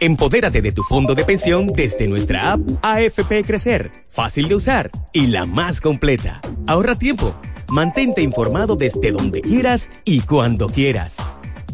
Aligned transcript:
Empodérate 0.00 0.60
de 0.60 0.72
tu 0.72 0.82
fondo 0.82 1.14
de 1.14 1.24
pensión 1.24 1.68
desde 1.68 2.06
nuestra 2.06 2.52
app 2.52 2.60
AFP 2.82 3.44
Crecer, 3.44 3.90
fácil 4.10 4.48
de 4.48 4.54
usar 4.54 4.90
y 5.12 5.28
la 5.28 5.46
más 5.46 5.80
completa. 5.80 6.42
Ahorra 6.66 6.96
tiempo, 6.96 7.34
mantente 7.68 8.20
informado 8.20 8.76
desde 8.76 9.10
donde 9.10 9.40
quieras 9.40 9.90
y 10.04 10.20
cuando 10.20 10.68
quieras. 10.68 11.16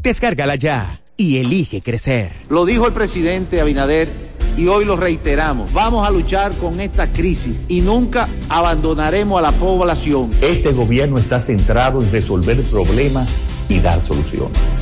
Descárgala 0.02 0.54
ya 0.54 1.02
y 1.16 1.38
elige 1.38 1.82
crecer. 1.82 2.32
Lo 2.48 2.64
dijo 2.64 2.86
el 2.86 2.92
presidente 2.92 3.60
Abinader 3.60 4.08
y 4.56 4.68
hoy 4.68 4.84
lo 4.84 4.96
reiteramos. 4.96 5.72
Vamos 5.72 6.06
a 6.06 6.10
luchar 6.12 6.54
con 6.56 6.80
esta 6.80 7.12
crisis 7.12 7.60
y 7.66 7.80
nunca 7.80 8.28
abandonaremos 8.48 9.40
a 9.40 9.42
la 9.42 9.52
población. 9.52 10.30
Este 10.40 10.72
gobierno 10.72 11.18
está 11.18 11.40
centrado 11.40 12.00
en 12.00 12.12
resolver 12.12 12.60
problemas 12.70 13.28
y 13.68 13.80
dar 13.80 14.00
soluciones. 14.00 14.81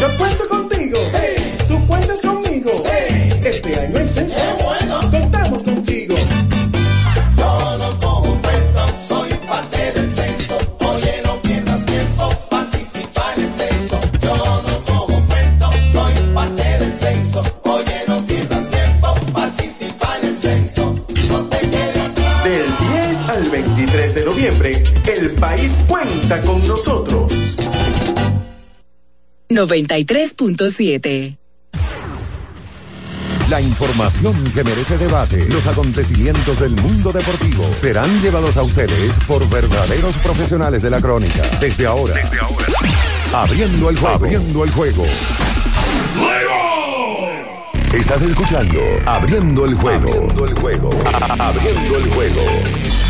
Yo 0.00 0.08
cuento 0.18 0.48
contigo. 0.48 0.98
Sí. 1.12 1.29
10 23.50 23.64
al 23.64 23.74
23 23.74 24.14
de 24.14 24.24
noviembre, 24.24 24.84
el 25.06 25.30
país 25.32 25.72
cuenta 25.88 26.40
con 26.42 26.66
nosotros. 26.66 27.32
93.7. 29.48 31.36
La 33.48 33.60
información 33.60 34.34
que 34.54 34.62
merece 34.62 34.96
debate, 34.96 35.48
los 35.48 35.66
acontecimientos 35.66 36.60
del 36.60 36.76
mundo 36.76 37.10
deportivo 37.10 37.64
serán 37.74 38.22
llevados 38.22 38.56
a 38.56 38.62
ustedes 38.62 39.18
por 39.26 39.48
verdaderos 39.48 40.16
profesionales 40.18 40.82
de 40.82 40.90
la 40.90 41.00
crónica. 41.00 41.42
Desde 41.60 41.86
ahora, 41.86 42.14
Desde 42.14 42.38
ahora. 42.38 42.66
abriendo 43.32 43.90
el 43.90 43.98
juego, 43.98 44.14
abriendo 44.14 44.64
el 44.64 44.70
juego. 44.70 45.04
Estás 47.92 48.22
escuchando 48.22 48.80
Abriendo 49.04 49.64
el 49.64 49.74
juego, 49.74 50.12
abriendo 50.12 50.44
el 50.44 50.54
juego, 50.54 50.90
abriendo 51.40 51.98
el 51.98 52.10
juego. 52.10 53.09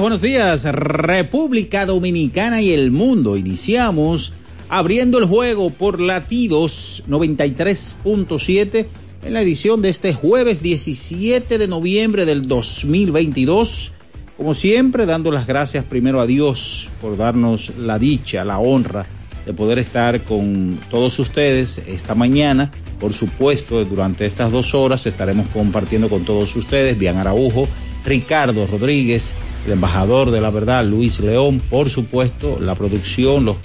Buenos 0.00 0.20
días, 0.20 0.64
República 0.64 1.86
Dominicana 1.86 2.60
y 2.60 2.72
el 2.72 2.90
mundo. 2.90 3.36
Iniciamos 3.36 4.34
abriendo 4.68 5.18
el 5.18 5.24
juego 5.24 5.70
por 5.70 6.00
latidos 6.00 7.02
93.7 7.08 8.86
en 9.22 9.32
la 9.32 9.40
edición 9.40 9.80
de 9.80 9.88
este 9.88 10.12
jueves 10.12 10.60
17 10.60 11.56
de 11.56 11.68
noviembre 11.68 12.26
del 12.26 12.46
2022. 12.46 13.92
Como 14.36 14.52
siempre, 14.52 15.06
dando 15.06 15.30
las 15.30 15.46
gracias 15.46 15.84
primero 15.84 16.20
a 16.20 16.26
Dios 16.26 16.90
por 17.00 17.16
darnos 17.16 17.72
la 17.78 17.98
dicha, 17.98 18.44
la 18.44 18.58
honra 18.58 19.06
de 19.46 19.54
poder 19.54 19.78
estar 19.78 20.22
con 20.24 20.78
todos 20.90 21.18
ustedes 21.18 21.82
esta 21.86 22.14
mañana. 22.14 22.70
Por 23.00 23.14
supuesto, 23.14 23.82
durante 23.86 24.26
estas 24.26 24.52
dos 24.52 24.74
horas 24.74 25.06
estaremos 25.06 25.46
compartiendo 25.48 26.10
con 26.10 26.24
todos 26.24 26.54
ustedes, 26.54 26.98
Bian 26.98 27.16
Araujo, 27.16 27.66
Ricardo 28.06 28.66
Rodríguez, 28.68 29.34
el 29.66 29.72
embajador 29.72 30.30
de 30.30 30.40
la 30.40 30.50
verdad, 30.50 30.84
Luis 30.84 31.18
León, 31.18 31.60
por 31.68 31.90
supuesto, 31.90 32.58
la 32.60 32.76
producción, 32.76 33.44
lo 33.44 33.56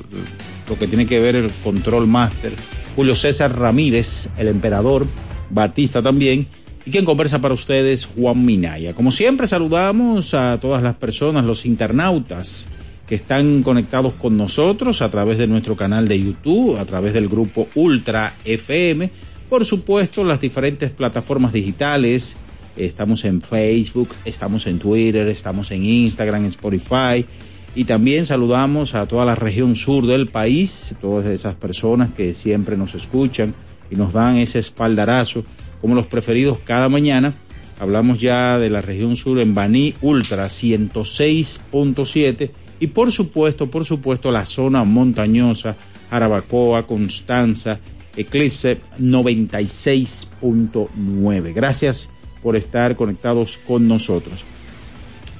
que 0.79 0.87
tiene 0.87 1.05
que 1.05 1.19
ver 1.19 1.35
el 1.35 1.51
control 1.63 2.07
máster, 2.07 2.55
Julio 2.95 3.15
César 3.15 3.57
Ramírez, 3.57 4.29
el 4.37 4.47
emperador, 4.47 5.05
Batista 5.51 6.01
también, 6.01 6.47
y 6.85 6.91
quien 6.91 7.05
conversa 7.05 7.39
para 7.39 7.53
ustedes, 7.53 8.07
Juan 8.07 8.43
Minaya. 8.43 8.93
Como 8.93 9.11
siempre, 9.11 9.47
saludamos 9.47 10.33
a 10.33 10.59
todas 10.59 10.81
las 10.81 10.95
personas, 10.95 11.45
los 11.45 11.65
internautas 11.65 12.67
que 13.05 13.15
están 13.15 13.61
conectados 13.61 14.13
con 14.13 14.37
nosotros 14.37 15.01
a 15.03 15.11
través 15.11 15.37
de 15.37 15.45
nuestro 15.45 15.75
canal 15.75 16.07
de 16.07 16.19
YouTube, 16.19 16.77
a 16.77 16.85
través 16.85 17.13
del 17.13 17.27
grupo 17.27 17.67
Ultra 17.75 18.33
FM, 18.45 19.11
por 19.49 19.65
supuesto, 19.65 20.23
las 20.23 20.39
diferentes 20.39 20.91
plataformas 20.91 21.51
digitales, 21.51 22.37
estamos 22.77 23.25
en 23.25 23.41
Facebook, 23.41 24.09
estamos 24.25 24.67
en 24.67 24.77
Twitter, 24.79 25.27
estamos 25.27 25.71
en 25.71 25.83
Instagram, 25.83 26.45
Spotify. 26.45 27.25
Y 27.73 27.85
también 27.85 28.25
saludamos 28.25 28.95
a 28.95 29.07
toda 29.07 29.23
la 29.23 29.35
región 29.35 29.75
sur 29.75 30.05
del 30.05 30.27
país, 30.27 30.97
todas 30.99 31.25
esas 31.27 31.55
personas 31.55 32.11
que 32.11 32.33
siempre 32.33 32.75
nos 32.75 32.95
escuchan 32.95 33.55
y 33.89 33.95
nos 33.95 34.11
dan 34.11 34.35
ese 34.37 34.59
espaldarazo 34.59 35.45
como 35.79 35.95
los 35.95 36.07
preferidos 36.07 36.59
cada 36.59 36.89
mañana. 36.89 37.33
Hablamos 37.79 38.19
ya 38.19 38.59
de 38.59 38.69
la 38.69 38.81
región 38.81 39.15
sur 39.15 39.39
en 39.39 39.55
Baní 39.55 39.95
Ultra 40.01 40.47
106.7 40.47 42.51
y 42.79 42.87
por 42.87 43.09
supuesto, 43.11 43.71
por 43.71 43.85
supuesto 43.85 44.31
la 44.31 44.45
zona 44.45 44.83
montañosa, 44.83 45.77
Arabacoa, 46.09 46.85
Constanza, 46.85 47.79
Eclipse 48.17 48.81
96.9. 48.99 51.53
Gracias 51.53 52.09
por 52.41 52.55
estar 52.55 52.95
conectados 52.95 53.59
con 53.65 53.87
nosotros. 53.87 54.45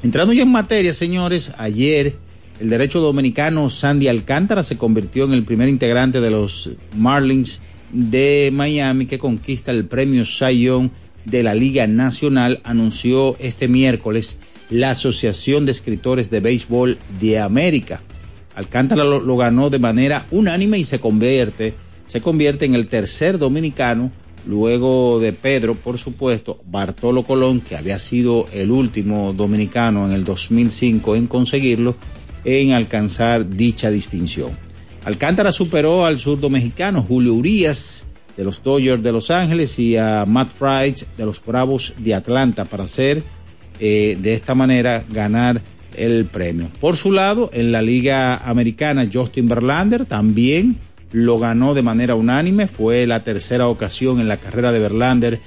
Entrando 0.04 0.34
ya 0.34 0.44
en 0.44 0.52
materia, 0.52 0.94
señores, 0.94 1.54
ayer 1.58 2.16
el 2.60 2.70
derecho 2.70 3.00
dominicano 3.00 3.70
Sandy 3.70 4.08
Alcántara 4.08 4.64
se 4.64 4.78
convirtió 4.78 5.26
en 5.26 5.34
el 5.34 5.44
primer 5.44 5.68
integrante 5.68 6.22
de 6.22 6.30
los 6.30 6.72
Marlins 6.96 7.62
de 7.92 8.52
Miami 8.54 9.06
que 9.06 9.20
conquista 9.20 9.72
el 9.72 9.86
premio 9.86 10.24
Young 10.24 10.90
de 11.26 11.44
la 11.44 11.54
Liga 11.54 11.86
Nacional, 11.88 12.62
anunció 12.64 13.36
este 13.40 13.68
miércoles 13.68 14.38
la 14.70 14.92
Asociación 14.92 15.66
de 15.66 15.72
Escritores 15.72 16.30
de 16.30 16.40
Béisbol 16.40 16.98
de 17.20 17.40
América. 17.40 18.02
Alcántara 18.56 19.04
lo, 19.04 19.20
lo 19.20 19.38
ganó 19.38 19.70
de 19.70 19.80
manera 19.80 20.28
unánime 20.32 20.80
y 20.80 20.84
se 20.84 21.00
convierte, 21.00 21.74
se 22.06 22.22
convierte 22.22 22.66
en 22.66 22.76
el 22.76 22.88
tercer 22.88 23.38
dominicano 23.38 24.12
luego 24.46 25.20
de 25.20 25.34
Pedro, 25.34 25.76
por 25.76 25.98
supuesto, 25.98 26.62
Bartolo 26.66 27.24
Colón, 27.24 27.62
que 27.62 27.76
había 27.76 28.00
sido 28.00 28.48
el 28.54 28.72
último 28.72 29.34
dominicano 29.34 30.06
en 30.06 30.14
el 30.14 30.24
2005 30.24 31.16
en 31.16 31.28
conseguirlo, 31.28 31.96
en 32.44 32.72
alcanzar 32.72 33.48
dicha 33.50 33.92
distinción. 33.92 34.52
Alcántara 35.04 35.52
superó 35.52 36.06
al 36.06 36.20
zurdo 36.20 36.50
mexicano 36.50 37.04
Julio 37.08 37.34
Urias 37.34 38.08
de 38.38 38.44
los 38.44 38.62
Dodgers 38.64 39.04
de 39.04 39.12
Los 39.12 39.32
Ángeles 39.32 39.78
y 39.80 39.98
a 39.98 40.26
Matt 40.28 40.52
Fried 40.52 40.96
de 41.18 41.26
los 41.26 41.44
Bravos 41.44 41.94
de 41.98 42.14
Atlanta 42.14 42.66
para 42.66 42.84
hacer 42.84 43.24
eh, 43.80 44.18
de 44.20 44.34
esta 44.34 44.56
manera 44.56 45.04
ganar 45.10 45.62
el 45.96 46.26
premio. 46.26 46.70
Por 46.80 46.98
su 46.98 47.12
lado, 47.12 47.50
en 47.54 47.72
la 47.72 47.82
Liga 47.82 48.38
Americana, 48.38 49.10
Justin 49.12 49.48
Verlander 49.48 50.06
también 50.06 50.78
lo 51.12 51.40
ganó 51.40 51.74
de 51.74 51.82
manera 51.82 52.16
unánime. 52.16 52.68
Fue 52.68 53.08
la 53.08 53.24
tercera 53.24 53.68
ocasión 53.68 54.20
en 54.20 54.28
la 54.28 54.38
carrera 54.38 54.72
de 54.72 54.80
Verlander 54.80 55.40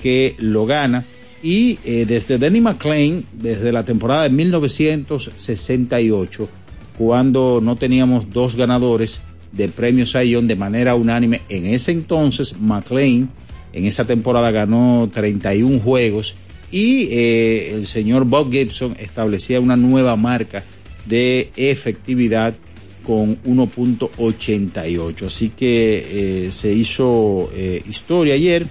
que 0.00 0.34
lo 0.38 0.64
gana. 0.66 1.06
Y 1.42 1.78
eh, 1.84 2.04
desde 2.06 2.38
Denny 2.38 2.60
McClain, 2.60 3.26
desde 3.32 3.72
la 3.72 3.84
temporada 3.84 4.22
de 4.24 4.30
1968, 4.30 6.48
cuando 6.96 7.60
no 7.62 7.76
teníamos 7.76 8.32
dos 8.32 8.54
ganadores 8.54 9.22
de 9.50 9.68
premios 9.68 10.12
Sayón 10.12 10.46
de 10.46 10.56
manera 10.56 10.94
unánime, 10.94 11.42
en 11.48 11.66
ese 11.66 11.92
entonces 11.92 12.54
McClain 12.58 13.28
en 13.72 13.86
esa 13.86 14.04
temporada 14.04 14.50
ganó 14.50 15.10
31 15.12 15.80
juegos 15.80 16.34
y 16.70 17.08
eh, 17.10 17.74
el 17.74 17.86
señor 17.86 18.24
Bob 18.24 18.50
Gibson 18.50 18.94
establecía 18.98 19.60
una 19.60 19.76
nueva 19.76 20.16
marca 20.16 20.62
de 21.06 21.50
efectividad 21.56 22.54
con 23.02 23.42
1.88. 23.42 25.26
Así 25.26 25.50
que 25.50 26.46
eh, 26.46 26.52
se 26.52 26.72
hizo 26.72 27.50
eh, 27.54 27.82
historia 27.88 28.34
ayer 28.34 28.66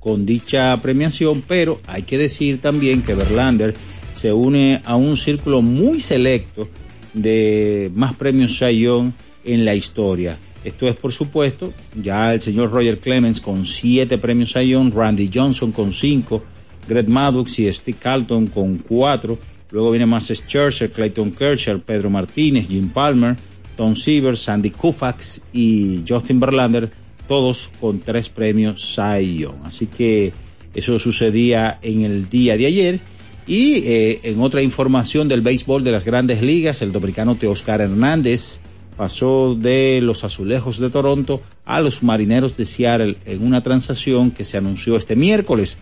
con 0.00 0.24
dicha 0.24 0.80
premiación, 0.80 1.42
pero 1.46 1.80
hay 1.86 2.02
que 2.02 2.18
decir 2.18 2.60
también 2.60 3.02
que 3.02 3.14
Verlander 3.14 3.74
se 4.12 4.32
une 4.32 4.80
a 4.84 4.96
un 4.96 5.16
círculo 5.16 5.62
muy 5.62 6.00
selecto 6.00 6.68
de 7.12 7.90
más 7.94 8.14
premios 8.14 8.58
Young 8.58 9.12
en 9.44 9.64
la 9.64 9.74
historia. 9.74 10.38
Esto 10.64 10.88
es, 10.88 10.96
por 10.96 11.12
supuesto, 11.12 11.72
ya 12.00 12.34
el 12.34 12.40
señor 12.40 12.70
Roger 12.70 12.98
Clemens 12.98 13.40
con 13.40 13.64
siete 13.64 14.18
premios 14.18 14.54
Young, 14.54 14.92
Randy 14.92 15.30
Johnson 15.32 15.70
con 15.70 15.92
cinco, 15.92 16.42
Greg 16.88 17.08
Maddox 17.08 17.58
y 17.58 17.72
Steve 17.72 17.98
Carlton 18.00 18.46
con 18.46 18.78
cuatro, 18.78 19.38
Luego 19.70 19.90
viene 19.90 20.06
más 20.06 20.28
Scherzer, 20.28 20.90
Clayton 20.90 21.32
Kershaw, 21.32 21.80
Pedro 21.80 22.10
Martínez, 22.10 22.68
Jim 22.68 22.88
Palmer, 22.88 23.36
Tom 23.76 23.94
Seaver, 23.94 24.36
Sandy 24.36 24.70
Koufax 24.70 25.42
y 25.52 26.02
Justin 26.08 26.40
Verlander, 26.40 26.90
todos 27.26 27.70
con 27.80 28.00
tres 28.00 28.28
premios 28.28 28.94
Cy 28.94 29.38
Young. 29.38 29.64
Así 29.64 29.86
que 29.86 30.32
eso 30.74 30.98
sucedía 30.98 31.78
en 31.82 32.02
el 32.02 32.28
día 32.28 32.56
de 32.56 32.66
ayer. 32.66 33.00
Y 33.46 33.78
eh, 33.84 34.20
en 34.24 34.40
otra 34.40 34.62
información 34.62 35.28
del 35.28 35.40
béisbol 35.40 35.84
de 35.84 35.92
las 35.92 36.04
grandes 36.04 36.42
ligas, 36.42 36.82
el 36.82 36.92
dominicano 36.92 37.36
Teoscar 37.36 37.80
Hernández 37.80 38.60
pasó 38.96 39.54
de 39.54 40.00
los 40.02 40.24
azulejos 40.24 40.78
de 40.78 40.90
Toronto 40.90 41.42
a 41.64 41.80
los 41.80 42.02
marineros 42.02 42.56
de 42.56 42.66
Seattle 42.66 43.16
en 43.24 43.46
una 43.46 43.62
transacción 43.62 44.30
que 44.30 44.44
se 44.44 44.56
anunció 44.56 44.96
este 44.96 45.16
miércoles. 45.16 45.78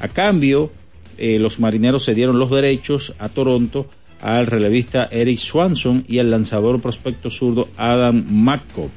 A 0.00 0.08
cambio, 0.08 0.72
eh, 1.18 1.38
los 1.38 1.60
marineros 1.60 2.04
cedieron 2.04 2.38
los 2.38 2.50
derechos 2.50 3.14
a 3.18 3.28
Toronto 3.28 3.86
al 4.20 4.46
relevista 4.46 5.08
Eric 5.10 5.38
Swanson 5.38 6.04
y 6.08 6.18
al 6.18 6.30
lanzador 6.30 6.80
prospecto 6.80 7.30
zurdo 7.30 7.68
Adam 7.76 8.24
McCobb. 8.28 8.90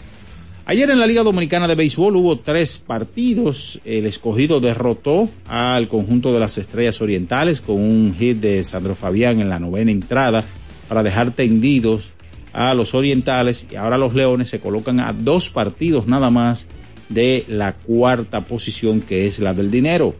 Ayer 0.69 0.89
en 0.89 0.99
la 0.99 1.07
Liga 1.07 1.23
Dominicana 1.23 1.67
de 1.67 1.75
Béisbol 1.75 2.17
hubo 2.17 2.39
tres 2.39 2.77
partidos. 2.77 3.79
El 3.85 4.05
escogido 4.05 4.59
derrotó 4.59 5.29
al 5.45 5.87
conjunto 5.87 6.33
de 6.33 6.41
las 6.41 6.57
Estrellas 6.57 6.99
Orientales 6.99 7.61
con 7.61 7.77
un 7.77 8.13
hit 8.19 8.39
de 8.39 8.61
Sandro 8.65 8.93
Fabián 8.93 9.39
en 9.39 9.47
la 9.47 9.59
novena 9.59 9.91
entrada 9.91 10.43
para 10.89 11.03
dejar 11.03 11.31
tendidos 11.31 12.09
a 12.51 12.73
los 12.73 12.93
Orientales 12.95 13.65
y 13.71 13.75
ahora 13.75 13.97
los 13.97 14.13
Leones 14.13 14.49
se 14.49 14.59
colocan 14.59 14.99
a 14.99 15.13
dos 15.13 15.49
partidos 15.49 16.07
nada 16.07 16.31
más 16.31 16.67
de 17.07 17.45
la 17.47 17.73
cuarta 17.73 18.45
posición 18.45 18.99
que 18.99 19.25
es 19.25 19.39
la 19.39 19.53
del 19.53 19.71
dinero. 19.71 20.15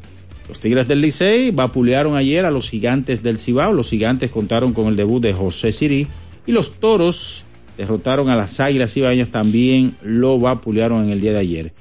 Los 0.48 0.60
Tigres 0.60 0.88
del 0.88 1.01
Licey 1.01 1.51
vapulearon 1.51 2.16
ayer 2.16 2.46
a 2.46 2.51
los 2.51 2.70
Gigantes 2.70 3.22
del 3.22 3.39
Cibao. 3.39 3.74
Los 3.74 3.89
Gigantes 3.89 4.30
contaron 4.32 4.74
con 4.74 4.88
el 4.88 4.96
debut 4.96 5.22
de 5.22 5.34
José 5.34 5.74
Sirí 5.74 6.08
y 6.46 6.51
los 6.51 6.80
Toros 6.80 7.46
derrotaron 7.77 8.30
a 8.30 8.36
las 8.36 8.60
Águilas 8.60 8.94
Cibañas 8.94 9.30
también 9.30 9.96
lo 10.01 10.39
vapulearon 10.39 11.06
en 11.06 11.12
el 11.12 11.22
día 11.22 11.34
de 11.34 11.39
ayer. 11.39 11.74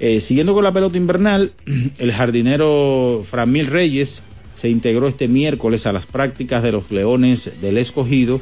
Eh, 0.00 0.20
siguiendo 0.20 0.54
con 0.54 0.64
la 0.64 0.72
pelota 0.72 0.98
invernal, 0.98 1.52
el 1.98 2.12
jardinero 2.12 3.22
Framil 3.24 3.66
Reyes 3.66 4.22
se 4.52 4.68
integró 4.68 5.08
este 5.08 5.28
miércoles 5.28 5.86
a 5.86 5.92
las 5.92 6.06
prácticas 6.06 6.62
de 6.62 6.72
los 6.72 6.90
Leones 6.90 7.52
del 7.60 7.78
Escogido 7.78 8.40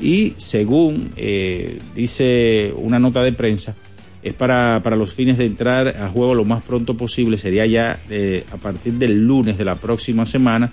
y 0.00 0.34
según 0.36 1.12
eh, 1.16 1.78
dice 1.94 2.72
una 2.76 2.98
nota 2.98 3.22
de 3.22 3.32
prensa, 3.32 3.76
es 4.22 4.34
para, 4.34 4.80
para 4.82 4.96
los 4.96 5.12
fines 5.12 5.38
de 5.38 5.46
entrar 5.46 5.88
a 5.88 6.08
juego 6.08 6.34
lo 6.34 6.44
más 6.44 6.62
pronto 6.62 6.96
posible, 6.96 7.36
sería 7.36 7.66
ya 7.66 8.00
eh, 8.08 8.44
a 8.52 8.56
partir 8.56 8.94
del 8.94 9.26
lunes 9.26 9.58
de 9.58 9.64
la 9.64 9.76
próxima 9.76 10.26
semana. 10.26 10.72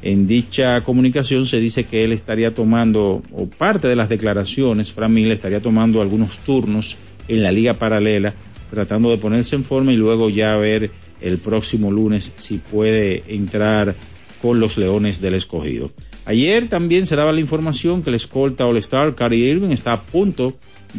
En 0.00 0.26
dicha 0.26 0.82
comunicación 0.82 1.46
se 1.46 1.60
dice 1.60 1.84
que 1.84 2.04
él 2.04 2.12
estaría 2.12 2.54
tomando, 2.54 3.22
o 3.32 3.46
parte 3.46 3.88
de 3.88 3.96
las 3.96 4.08
declaraciones, 4.08 4.92
Fran 4.92 5.12
Mil 5.12 5.30
estaría 5.30 5.60
tomando 5.60 6.00
algunos 6.00 6.38
turnos 6.40 6.96
en 7.26 7.42
la 7.42 7.52
liga 7.52 7.74
paralela, 7.74 8.34
tratando 8.70 9.10
de 9.10 9.18
ponerse 9.18 9.56
en 9.56 9.64
forma 9.64 9.92
y 9.92 9.96
luego 9.96 10.30
ya 10.30 10.56
ver 10.56 10.90
el 11.20 11.38
próximo 11.38 11.90
lunes 11.90 12.32
si 12.36 12.58
puede 12.58 13.24
entrar 13.28 13.96
con 14.40 14.60
los 14.60 14.78
Leones 14.78 15.20
del 15.20 15.34
Escogido. 15.34 15.90
Ayer 16.24 16.68
también 16.68 17.06
se 17.06 17.16
daba 17.16 17.32
la 17.32 17.40
información 17.40 18.02
que 18.02 18.10
el 18.10 18.16
escolta 18.16 18.66
All-Star 18.66 19.14
Kyrie 19.14 19.50
Irving 19.50 19.70
está 19.70 19.94
a 19.94 20.02
punto 20.02 20.50
de 20.50 20.56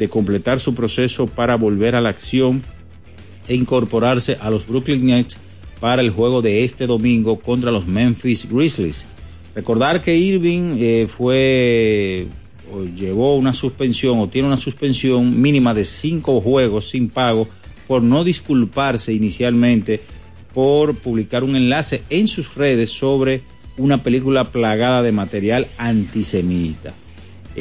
completar 0.09 0.59
su 0.59 0.75
proceso 0.75 1.27
para 1.27 1.55
volver 1.55 1.95
a 1.95 2.01
la 2.01 2.09
acción 2.09 2.63
e 3.47 3.55
incorporarse 3.55 4.37
a 4.39 4.49
los 4.49 4.67
Brooklyn 4.67 5.05
Nets 5.05 5.37
para 5.79 6.01
el 6.01 6.11
juego 6.11 6.41
de 6.41 6.63
este 6.63 6.87
domingo 6.87 7.39
contra 7.39 7.71
los 7.71 7.87
Memphis 7.87 8.47
Grizzlies. 8.49 9.05
Recordar 9.55 10.01
que 10.01 10.15
Irving 10.15 10.75
eh, 10.77 11.07
fue 11.07 12.27
o 12.71 12.83
llevó 12.85 13.35
una 13.35 13.53
suspensión 13.53 14.19
o 14.19 14.29
tiene 14.29 14.47
una 14.47 14.57
suspensión 14.57 15.41
mínima 15.41 15.73
de 15.73 15.85
cinco 15.85 16.39
juegos 16.39 16.89
sin 16.89 17.09
pago 17.09 17.47
por 17.87 18.03
no 18.03 18.23
disculparse 18.23 19.13
inicialmente 19.13 20.01
por 20.53 20.95
publicar 20.95 21.43
un 21.43 21.55
enlace 21.55 22.03
en 22.09 22.27
sus 22.27 22.55
redes 22.55 22.91
sobre 22.91 23.41
una 23.77 24.03
película 24.03 24.51
plagada 24.51 25.01
de 25.01 25.11
material 25.11 25.67
antisemita. 25.77 26.93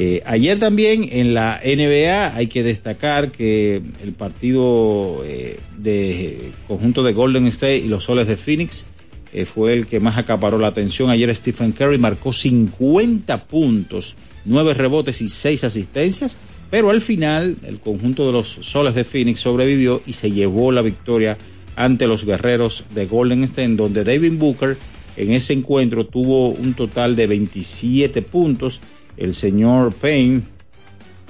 Eh, 0.01 0.23
ayer 0.25 0.57
también 0.59 1.09
en 1.11 1.33
la 1.33 1.59
NBA 1.61 2.33
hay 2.33 2.47
que 2.47 2.63
destacar 2.63 3.31
que 3.31 3.81
el 4.01 4.13
partido 4.13 5.21
eh, 5.25 5.59
de 5.77 6.53
conjunto 6.69 7.03
de 7.03 7.11
Golden 7.11 7.47
State 7.47 7.79
y 7.79 7.89
los 7.89 8.05
soles 8.05 8.25
de 8.25 8.37
Phoenix 8.37 8.85
eh, 9.33 9.43
fue 9.43 9.73
el 9.73 9.87
que 9.87 9.99
más 9.99 10.17
acaparó 10.17 10.57
la 10.57 10.69
atención. 10.69 11.09
Ayer 11.09 11.35
Stephen 11.35 11.73
Curry 11.73 11.97
marcó 11.97 12.31
50 12.31 13.43
puntos, 13.47 14.15
9 14.45 14.73
rebotes 14.73 15.21
y 15.21 15.27
6 15.27 15.65
asistencias, 15.65 16.37
pero 16.69 16.91
al 16.91 17.01
final 17.01 17.57
el 17.63 17.81
conjunto 17.81 18.25
de 18.25 18.31
los 18.31 18.47
soles 18.47 18.95
de 18.95 19.03
Phoenix 19.03 19.41
sobrevivió 19.41 20.01
y 20.05 20.13
se 20.13 20.31
llevó 20.31 20.71
la 20.71 20.81
victoria 20.81 21.37
ante 21.75 22.07
los 22.07 22.23
guerreros 22.23 22.85
de 22.95 23.05
Golden 23.05 23.43
State, 23.43 23.63
en 23.63 23.75
donde 23.75 24.05
David 24.05 24.37
Booker 24.37 24.77
en 25.17 25.33
ese 25.33 25.51
encuentro 25.51 26.05
tuvo 26.05 26.51
un 26.51 26.73
total 26.73 27.17
de 27.17 27.27
27 27.27 28.21
puntos 28.21 28.79
el 29.17 29.33
señor 29.33 29.93
Payne, 29.93 30.43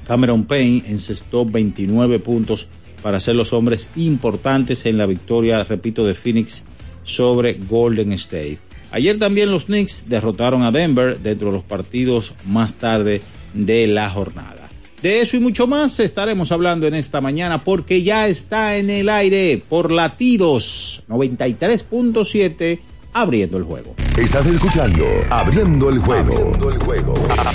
Cameron 0.08 0.46
Payne, 0.46 0.84
encestó 0.88 1.46
29 1.46 2.20
puntos 2.20 2.68
para 3.02 3.20
ser 3.20 3.36
los 3.36 3.54
hombres 3.54 3.92
importantes 3.96 4.86
en 4.86 4.98
la 4.98 5.06
victoria, 5.06 5.64
repito, 5.64 6.06
de 6.06 6.14
Phoenix 6.14 6.64
sobre 7.04 7.54
Golden 7.54 8.12
State. 8.14 8.60
Ayer 8.92 9.20
también 9.20 9.52
los 9.52 9.66
Knicks 9.66 10.06
derrotaron 10.10 10.64
a 10.64 10.72
Denver 10.72 11.20
dentro 11.20 11.48
de 11.48 11.54
los 11.54 11.64
partidos 11.64 12.34
más 12.46 12.74
tarde 12.74 13.22
de 13.54 13.88
la 13.88 14.10
jornada. 14.10 14.70
De 15.02 15.22
eso 15.22 15.38
y 15.38 15.40
mucho 15.40 15.66
más 15.66 16.00
estaremos 16.00 16.52
hablando 16.52 16.86
en 16.86 16.94
esta 16.94 17.22
mañana 17.22 17.64
porque 17.64 18.04
ya 18.04 18.28
está 18.28 18.76
en 18.76 18.90
el 18.90 19.08
aire 19.08 19.62
por 19.70 19.92
latidos 19.92 21.04
93.7 21.08 22.80
abriendo 23.14 23.58
el 23.58 23.64
juego. 23.64 23.96
Estás 24.18 24.46
escuchando 24.46 25.06
Abriendo 25.30 25.90
el 25.90 26.00
juego. 26.00 26.34
Abriendo 26.34 26.70
el 26.70 26.80
juego. 26.80 27.14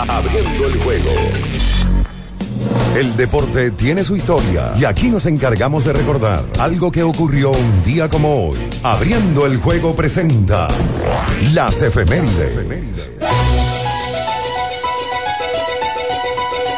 Abriendo 0.08 0.66
el 0.66 0.78
juego. 0.78 1.10
El 2.96 3.16
deporte 3.16 3.72
tiene 3.72 4.04
su 4.04 4.16
historia 4.16 4.72
y 4.78 4.84
aquí 4.84 5.10
nos 5.10 5.26
encargamos 5.26 5.84
de 5.84 5.92
recordar 5.92 6.44
algo 6.60 6.92
que 6.92 7.02
ocurrió 7.02 7.50
un 7.50 7.82
día 7.82 8.08
como 8.08 8.48
hoy. 8.48 8.58
Abriendo 8.82 9.46
el 9.46 9.56
juego 9.58 9.94
presenta 9.94 10.68
las 11.52 11.82
efemérides. 11.82 13.18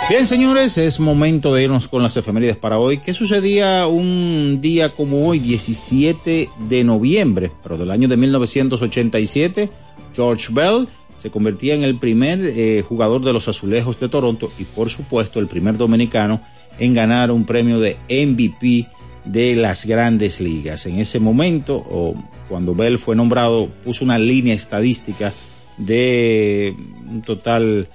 Bien, 0.08 0.24
señores, 0.24 0.78
es 0.78 1.00
momento 1.00 1.52
de 1.52 1.64
irnos 1.64 1.88
con 1.88 2.00
las 2.00 2.16
efemérides 2.16 2.56
para 2.56 2.78
hoy. 2.78 2.98
¿Qué 2.98 3.12
sucedía 3.12 3.88
un 3.88 4.60
día 4.60 4.94
como 4.94 5.26
hoy, 5.26 5.40
17 5.40 6.48
de 6.68 6.84
noviembre, 6.84 7.50
pero 7.60 7.76
del 7.76 7.90
año 7.90 8.06
de 8.06 8.16
1987? 8.16 9.68
George 10.14 10.52
Bell 10.52 10.86
se 11.16 11.30
convertía 11.30 11.74
en 11.74 11.82
el 11.82 11.98
primer 11.98 12.38
eh, 12.40 12.84
jugador 12.86 13.24
de 13.24 13.32
los 13.32 13.48
Azulejos 13.48 13.98
de 13.98 14.08
Toronto 14.08 14.48
y, 14.60 14.62
por 14.62 14.90
supuesto, 14.90 15.40
el 15.40 15.48
primer 15.48 15.76
dominicano 15.76 16.40
en 16.78 16.94
ganar 16.94 17.32
un 17.32 17.44
premio 17.44 17.80
de 17.80 17.96
MVP 18.08 18.86
de 19.24 19.56
las 19.56 19.86
grandes 19.86 20.40
ligas. 20.40 20.86
En 20.86 21.00
ese 21.00 21.18
momento, 21.18 21.84
o 21.90 22.14
cuando 22.48 22.76
Bell 22.76 22.98
fue 22.98 23.16
nombrado, 23.16 23.68
puso 23.82 24.04
una 24.04 24.20
línea 24.20 24.54
estadística 24.54 25.32
de 25.78 26.76
un 27.10 27.22
total 27.22 27.88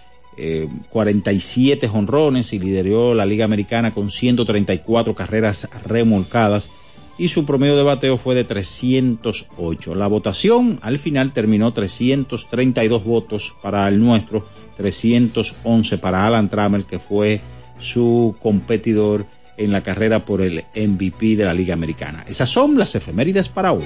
47 0.90 1.86
eh, 1.86 1.90
jonrones 1.90 2.54
y 2.54 2.60
lideró 2.60 3.14
la 3.14 3.26
Liga 3.26 3.46
Americana 3.46 3.94
con 3.94 4.10
134 4.10 5.14
carreras 5.14 5.70
remolcadas 5.86 6.70
y 7.18 7.28
su 7.28 7.46
promedio 7.46 7.76
de 7.76 7.84
bateo 7.84 8.18
fue 8.18 8.34
de 8.34 8.44
308. 8.44 9.96
La 9.96 10.08
votación 10.08 10.80
al 10.82 10.98
final 10.98 11.34
terminó 11.34 11.72
332 11.72 13.04
votos 13.04 13.56
para 13.62 13.88
el 13.88 14.00
nuestro, 14.00 14.48
311 14.78 15.98
para 16.00 16.26
Alan 16.26 16.50
Trammell, 16.50 16.86
que 16.86 16.98
fue 16.98 17.42
su 17.80 18.36
competidor 18.42 19.26
en 19.58 19.72
la 19.72 19.84
carrera 19.84 20.26
por 20.26 20.42
el 20.42 20.64
MVP 20.76 21.36
de 21.36 21.46
la 21.46 21.54
Liga 21.54 21.74
Americana. 21.74 22.26
Esas 22.28 22.50
son 22.50 22.78
las 22.78 22.96
efemérides 22.96 23.50
para 23.50 23.74
hoy. 23.74 23.86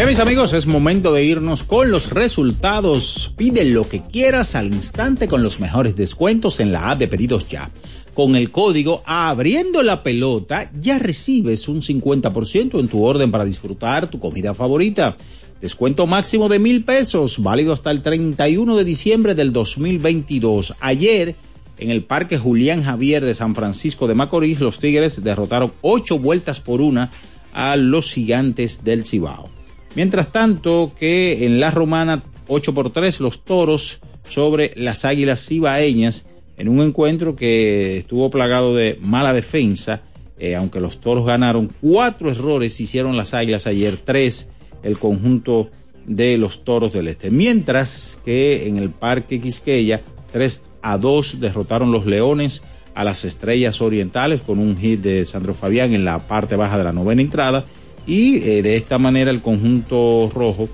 Bien, 0.00 0.08
mis 0.08 0.18
amigos, 0.18 0.54
es 0.54 0.66
momento 0.66 1.12
de 1.12 1.24
irnos 1.24 1.62
con 1.62 1.90
los 1.90 2.08
resultados. 2.08 3.34
Pide 3.36 3.66
lo 3.66 3.86
que 3.86 4.02
quieras 4.02 4.54
al 4.54 4.68
instante 4.68 5.28
con 5.28 5.42
los 5.42 5.60
mejores 5.60 5.94
descuentos 5.94 6.58
en 6.60 6.72
la 6.72 6.90
app 6.90 7.00
de 7.00 7.06
Pedidos 7.06 7.46
Ya. 7.48 7.70
Con 8.14 8.34
el 8.34 8.50
código 8.50 9.02
Abriendo 9.04 9.82
la 9.82 10.02
Pelota 10.02 10.70
ya 10.80 10.98
recibes 10.98 11.68
un 11.68 11.82
50% 11.82 12.80
en 12.80 12.88
tu 12.88 13.04
orden 13.04 13.30
para 13.30 13.44
disfrutar 13.44 14.08
tu 14.08 14.18
comida 14.20 14.54
favorita. 14.54 15.16
Descuento 15.60 16.06
máximo 16.06 16.48
de 16.48 16.60
mil 16.60 16.82
pesos, 16.82 17.42
válido 17.42 17.74
hasta 17.74 17.90
el 17.90 18.00
31 18.00 18.76
de 18.76 18.84
diciembre 18.84 19.34
del 19.34 19.52
2022. 19.52 20.76
Ayer, 20.80 21.36
en 21.76 21.90
el 21.90 22.04
Parque 22.04 22.38
Julián 22.38 22.82
Javier 22.82 23.22
de 23.22 23.34
San 23.34 23.54
Francisco 23.54 24.08
de 24.08 24.14
Macorís, 24.14 24.60
los 24.60 24.78
Tigres 24.78 25.22
derrotaron 25.22 25.74
ocho 25.82 26.18
vueltas 26.18 26.58
por 26.58 26.80
una 26.80 27.10
a 27.52 27.76
los 27.76 28.10
gigantes 28.10 28.82
del 28.82 29.04
Cibao. 29.04 29.59
Mientras 29.94 30.32
tanto 30.32 30.92
que 30.98 31.44
en 31.46 31.60
la 31.60 31.70
romana 31.70 32.22
8 32.48 32.74
por 32.74 32.90
3 32.90 33.20
los 33.20 33.44
toros 33.44 34.00
sobre 34.26 34.72
las 34.76 35.04
águilas 35.04 35.46
cibaeñas 35.46 36.26
en 36.56 36.68
un 36.68 36.80
encuentro 36.80 37.34
que 37.36 37.96
estuvo 37.96 38.30
plagado 38.30 38.74
de 38.76 38.98
mala 39.00 39.32
defensa, 39.32 40.02
eh, 40.38 40.54
aunque 40.54 40.80
los 40.80 41.00
toros 41.00 41.26
ganaron, 41.26 41.72
cuatro 41.80 42.30
errores 42.30 42.80
hicieron 42.80 43.16
las 43.16 43.34
águilas 43.34 43.66
ayer, 43.66 43.96
tres 43.96 44.50
el 44.82 44.98
conjunto 44.98 45.70
de 46.06 46.38
los 46.38 46.64
toros 46.64 46.92
del 46.92 47.08
este. 47.08 47.30
Mientras 47.30 48.20
que 48.24 48.68
en 48.68 48.78
el 48.78 48.90
Parque 48.90 49.40
Quisqueya, 49.40 50.00
3 50.32 50.62
a 50.82 50.98
2 50.98 51.40
derrotaron 51.40 51.92
los 51.92 52.06
leones 52.06 52.62
a 52.94 53.04
las 53.04 53.24
estrellas 53.24 53.80
orientales 53.80 54.40
con 54.40 54.58
un 54.58 54.76
hit 54.76 55.00
de 55.00 55.24
Sandro 55.24 55.54
Fabián 55.54 55.92
en 55.92 56.04
la 56.04 56.18
parte 56.20 56.56
baja 56.56 56.78
de 56.78 56.84
la 56.84 56.92
novena 56.92 57.22
entrada 57.22 57.64
y 58.06 58.36
eh, 58.36 58.62
de 58.62 58.76
esta 58.76 58.98
manera 58.98 59.30
el 59.30 59.40
conjunto 59.40 60.30
rojo 60.34 60.68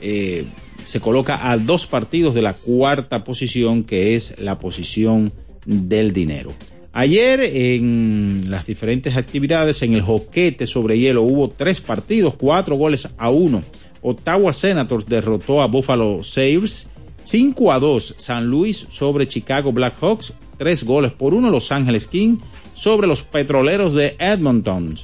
eh, 0.00 0.44
se 0.84 1.00
coloca 1.00 1.50
a 1.50 1.56
dos 1.56 1.86
partidos 1.86 2.34
de 2.34 2.42
la 2.42 2.54
cuarta 2.54 3.24
posición 3.24 3.84
que 3.84 4.16
es 4.16 4.38
la 4.38 4.58
posición 4.58 5.32
del 5.66 6.12
dinero. 6.12 6.52
Ayer 6.92 7.40
en 7.40 8.46
las 8.48 8.66
diferentes 8.66 9.16
actividades 9.16 9.82
en 9.82 9.94
el 9.94 10.02
joquete 10.02 10.66
sobre 10.66 10.98
hielo 10.98 11.22
hubo 11.22 11.48
tres 11.48 11.80
partidos, 11.80 12.34
cuatro 12.34 12.76
goles 12.76 13.08
a 13.16 13.30
uno. 13.30 13.62
Ottawa 14.02 14.52
Senators 14.52 15.06
derrotó 15.06 15.62
a 15.62 15.66
Buffalo 15.66 16.24
Sabres 16.24 16.88
5 17.22 17.72
a 17.72 17.78
2 17.78 18.14
San 18.16 18.46
Luis 18.46 18.86
sobre 18.88 19.28
Chicago 19.28 19.72
Blackhawks, 19.72 20.32
tres 20.56 20.84
goles 20.84 21.12
por 21.12 21.34
uno 21.34 21.50
Los 21.50 21.70
Ángeles 21.70 22.06
King 22.06 22.38
sobre 22.74 23.06
los 23.06 23.22
Petroleros 23.22 23.94
de 23.94 24.16
Edmonton. 24.18 24.96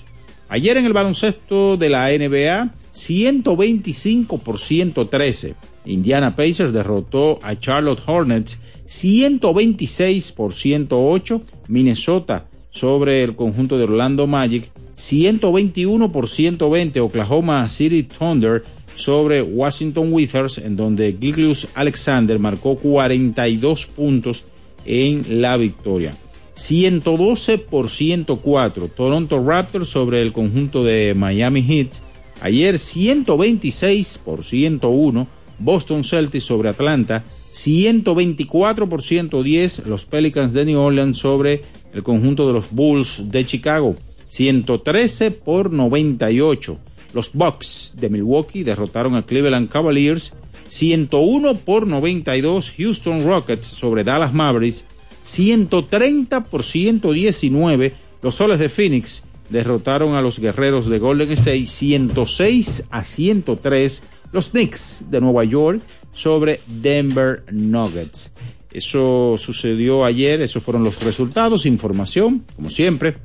Ayer 0.48 0.76
en 0.76 0.86
el 0.86 0.92
baloncesto 0.92 1.76
de 1.76 1.88
la 1.88 2.08
NBA, 2.08 2.72
125 2.92 4.38
por 4.38 4.58
113. 4.58 5.54
Indiana 5.86 6.36
Pacers 6.36 6.72
derrotó 6.72 7.38
a 7.42 7.58
Charlotte 7.58 8.02
Hornets 8.06 8.58
126 8.86 10.32
por 10.32 10.52
108. 10.52 11.42
Minnesota 11.68 12.46
sobre 12.70 13.24
el 13.24 13.34
conjunto 13.34 13.76
de 13.76 13.84
Orlando 13.84 14.26
Magic 14.26 14.70
121 14.94 16.12
por 16.12 16.28
120. 16.28 17.00
Oklahoma 17.00 17.68
City 17.68 18.04
Thunder 18.04 18.64
sobre 18.94 19.42
Washington 19.42 20.12
Wizards 20.12 20.58
en 20.58 20.76
donde 20.76 21.16
Giglius 21.20 21.68
Alexander 21.74 22.38
marcó 22.38 22.76
42 22.76 23.86
puntos 23.86 24.44
en 24.84 25.42
la 25.42 25.56
victoria. 25.56 26.14
112 26.56 27.58
por 27.58 27.88
104. 27.88 28.88
Toronto 28.88 29.44
Raptors 29.44 29.88
sobre 29.88 30.22
el 30.22 30.32
conjunto 30.32 30.82
de 30.82 31.14
Miami 31.14 31.62
Heat. 31.62 32.00
Ayer 32.40 32.78
126 32.78 34.18
por 34.24 34.42
101. 34.42 35.28
Boston 35.58 36.02
Celtics 36.02 36.44
sobre 36.44 36.70
Atlanta. 36.70 37.24
124 37.50 38.88
por 38.88 39.02
110 39.02 39.86
los 39.86 40.06
Pelicans 40.06 40.52
de 40.52 40.64
New 40.64 40.80
Orleans 40.80 41.16
sobre 41.16 41.62
el 41.94 42.02
conjunto 42.02 42.46
de 42.46 42.54
los 42.54 42.70
Bulls 42.70 43.30
de 43.30 43.46
Chicago. 43.46 43.94
113 44.28 45.30
por 45.30 45.70
98. 45.70 46.78
Los 47.12 47.32
Bucks 47.32 47.94
de 47.96 48.10
Milwaukee 48.10 48.64
derrotaron 48.64 49.14
a 49.14 49.24
Cleveland 49.24 49.70
Cavaliers 49.70 50.34
101 50.68 51.58
por 51.58 51.86
92 51.86 52.72
Houston 52.76 53.24
Rockets 53.24 53.66
sobre 53.66 54.04
Dallas 54.04 54.32
Mavericks, 54.32 54.84
130 55.26 56.44
por 56.44 56.62
119 56.62 57.94
los 58.22 58.36
Soles 58.36 58.58
de 58.58 58.68
Phoenix 58.68 59.24
derrotaron 59.50 60.14
a 60.14 60.22
los 60.22 60.38
Guerreros 60.38 60.88
de 60.88 60.98
Golden 60.98 61.30
State 61.32 61.66
106 61.66 62.84
a 62.90 63.04
103 63.04 64.02
los 64.32 64.50
Knicks 64.50 65.06
de 65.10 65.20
Nueva 65.20 65.44
York 65.44 65.82
sobre 66.12 66.60
Denver 66.66 67.44
Nuggets. 67.50 68.32
Eso 68.70 69.36
sucedió 69.38 70.04
ayer, 70.04 70.42
esos 70.42 70.62
fueron 70.62 70.84
los 70.84 71.02
resultados, 71.02 71.66
información, 71.66 72.44
como 72.54 72.70
siempre, 72.70 73.16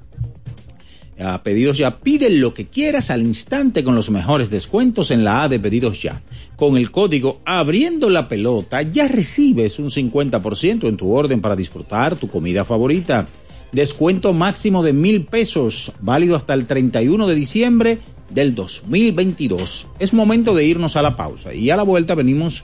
a 1.21 1.43
pedidos 1.43 1.77
ya. 1.77 1.97
Pide 1.97 2.29
lo 2.29 2.53
que 2.53 2.67
quieras 2.67 3.09
al 3.09 3.21
instante 3.21 3.83
con 3.83 3.95
los 3.95 4.09
mejores 4.09 4.49
descuentos 4.49 5.11
en 5.11 5.23
la 5.23 5.43
A 5.43 5.49
de 5.49 5.59
pedidos 5.59 6.01
ya. 6.01 6.21
Con 6.55 6.77
el 6.77 6.91
código 6.91 7.41
abriendo 7.45 8.09
la 8.09 8.27
pelota 8.27 8.81
ya 8.81 9.07
recibes 9.07 9.79
un 9.79 9.89
50% 9.89 10.87
en 10.87 10.97
tu 10.97 11.11
orden 11.11 11.41
para 11.41 11.55
disfrutar 11.55 12.15
tu 12.15 12.27
comida 12.27 12.65
favorita. 12.65 13.27
Descuento 13.71 14.33
máximo 14.33 14.83
de 14.83 14.93
mil 14.93 15.25
pesos, 15.25 15.93
válido 16.01 16.35
hasta 16.35 16.53
el 16.53 16.65
31 16.65 17.25
de 17.25 17.35
diciembre 17.35 17.99
del 18.29 18.55
2022. 18.55 19.87
Es 19.99 20.13
momento 20.13 20.53
de 20.55 20.65
irnos 20.65 20.95
a 20.95 21.01
la 21.01 21.15
pausa 21.15 21.53
y 21.53 21.69
a 21.69 21.77
la 21.77 21.83
vuelta 21.83 22.15
venimos 22.15 22.63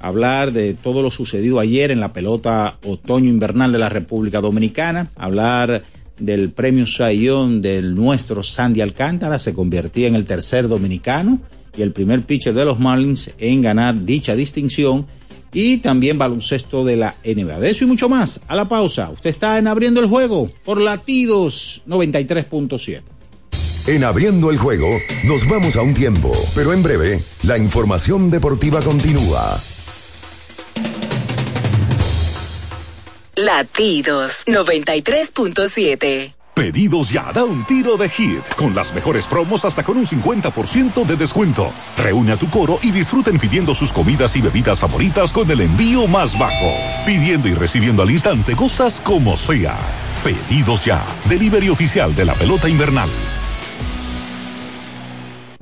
a 0.00 0.08
hablar 0.08 0.52
de 0.52 0.74
todo 0.74 1.02
lo 1.02 1.10
sucedido 1.10 1.58
ayer 1.58 1.90
en 1.90 2.00
la 2.00 2.12
pelota 2.12 2.78
otoño-invernal 2.84 3.72
de 3.72 3.78
la 3.78 3.88
República 3.88 4.40
Dominicana, 4.40 5.10
hablar 5.16 5.82
del 6.18 6.50
premio 6.50 6.86
Sayón 6.86 7.60
del 7.60 7.94
nuestro 7.94 8.42
Sandy 8.42 8.80
Alcántara, 8.80 9.38
se 9.38 9.54
convertía 9.54 10.08
en 10.08 10.14
el 10.14 10.26
tercer 10.26 10.68
dominicano 10.68 11.40
y 11.76 11.82
el 11.82 11.92
primer 11.92 12.22
pitcher 12.22 12.54
de 12.54 12.64
los 12.64 12.78
Marlins 12.78 13.30
en 13.38 13.62
ganar 13.62 14.04
dicha 14.04 14.34
distinción 14.34 15.06
y 15.52 15.78
también 15.78 16.18
baloncesto 16.18 16.84
de 16.84 16.96
la 16.96 17.14
NBA. 17.24 17.60
De 17.60 17.70
eso 17.70 17.84
y 17.84 17.86
mucho 17.86 18.08
más. 18.08 18.40
A 18.48 18.56
la 18.56 18.68
pausa. 18.68 19.10
Usted 19.10 19.30
está 19.30 19.58
en 19.58 19.68
Abriendo 19.68 20.00
el 20.00 20.08
Juego 20.08 20.50
por 20.64 20.80
Latidos 20.80 21.82
93.7. 21.86 23.02
En 23.86 24.02
Abriendo 24.02 24.50
el 24.50 24.56
Juego 24.56 24.88
nos 25.24 25.46
vamos 25.48 25.76
a 25.76 25.82
un 25.82 25.94
tiempo, 25.94 26.32
pero 26.54 26.72
en 26.72 26.82
breve 26.82 27.22
la 27.42 27.58
información 27.58 28.30
deportiva 28.30 28.80
continúa. 28.80 29.60
Latidos 33.36 34.44
93.7. 34.46 36.34
Pedidos 36.54 37.10
ya, 37.10 37.32
da 37.32 37.44
un 37.44 37.66
tiro 37.66 37.96
de 37.96 38.08
hit, 38.08 38.48
con 38.54 38.76
las 38.76 38.94
mejores 38.94 39.26
promos 39.26 39.64
hasta 39.64 39.82
con 39.82 39.96
un 39.96 40.06
50% 40.06 41.04
de 41.04 41.16
descuento. 41.16 41.72
Reúne 41.96 42.30
a 42.30 42.36
tu 42.36 42.48
coro 42.48 42.78
y 42.80 42.92
disfruten 42.92 43.40
pidiendo 43.40 43.74
sus 43.74 43.92
comidas 43.92 44.36
y 44.36 44.40
bebidas 44.40 44.78
favoritas 44.78 45.32
con 45.32 45.50
el 45.50 45.62
envío 45.62 46.06
más 46.06 46.38
bajo. 46.38 46.72
Pidiendo 47.04 47.48
y 47.48 47.54
recibiendo 47.54 48.04
al 48.04 48.12
instante 48.12 48.54
cosas 48.54 49.00
como 49.00 49.36
sea. 49.36 49.76
Pedidos 50.22 50.84
ya, 50.84 51.04
delivery 51.28 51.70
oficial 51.70 52.14
de 52.14 52.24
la 52.24 52.34
pelota 52.34 52.68
invernal. 52.68 53.10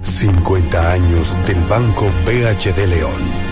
50 0.02 0.92
años 0.92 1.38
del 1.46 1.60
Banco 1.64 2.10
BHD 2.26 2.86
León. 2.86 3.51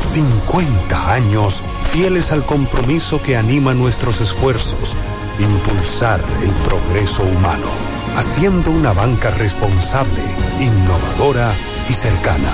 50 0.00 1.12
años 1.12 1.62
fieles 1.92 2.32
al 2.32 2.44
compromiso 2.44 3.20
que 3.22 3.36
anima 3.36 3.74
nuestros 3.74 4.20
esfuerzos, 4.20 4.94
impulsar 5.38 6.20
el 6.42 6.50
progreso 6.68 7.22
humano, 7.22 7.68
haciendo 8.16 8.70
una 8.70 8.92
banca 8.92 9.30
responsable, 9.32 10.22
innovadora 10.58 11.52
y 11.88 11.92
cercana. 11.92 12.52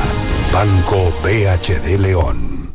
Banco 0.52 1.12
BHD 1.22 1.98
León. 1.98 2.74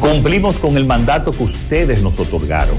Cumplimos 0.00 0.58
con 0.58 0.78
el 0.78 0.86
mandato 0.86 1.30
que 1.30 1.44
ustedes 1.44 2.02
nos 2.02 2.18
otorgaron. 2.18 2.76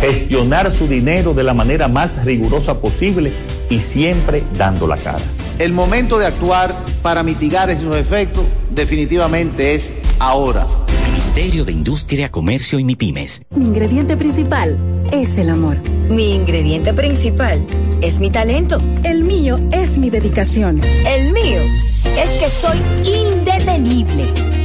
Gestionar 0.00 0.72
su 0.72 0.86
dinero 0.86 1.34
de 1.34 1.42
la 1.42 1.54
manera 1.54 1.88
más 1.88 2.24
rigurosa 2.24 2.80
posible 2.80 3.32
y 3.68 3.80
siempre 3.80 4.44
dando 4.56 4.86
la 4.86 4.96
cara. 4.96 5.24
El 5.58 5.72
momento 5.72 6.18
de 6.18 6.26
actuar 6.26 6.72
para 7.02 7.24
mitigar 7.24 7.68
esos 7.70 7.96
efectos 7.96 8.44
definitivamente 8.70 9.74
es 9.74 9.92
ahora. 10.20 10.66
Ministerio 11.08 11.64
de 11.64 11.72
Industria, 11.72 12.30
Comercio 12.30 12.78
y 12.78 12.84
MIPIMES. 12.84 13.42
Mi 13.56 13.64
ingrediente 13.64 14.16
principal 14.16 14.78
es 15.12 15.38
el 15.38 15.50
amor. 15.50 15.78
Mi 16.08 16.34
ingrediente 16.34 16.94
principal 16.94 17.66
es 18.02 18.18
mi 18.18 18.30
talento. 18.30 18.80
El 19.02 19.24
mío 19.24 19.58
es 19.72 19.98
mi 19.98 20.10
dedicación. 20.10 20.80
El 21.06 21.32
mío 21.32 21.60
es 22.16 22.28
que 22.38 22.48
soy 22.48 22.78
indetenible. 23.04 24.55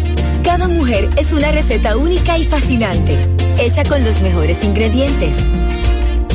Cada 0.43 0.67
mujer 0.67 1.08
es 1.17 1.32
una 1.32 1.51
receta 1.51 1.95
única 1.95 2.38
y 2.38 2.45
fascinante, 2.45 3.15
hecha 3.60 3.84
con 3.84 4.04
los 4.04 4.21
mejores 4.21 4.63
ingredientes. 4.63 5.36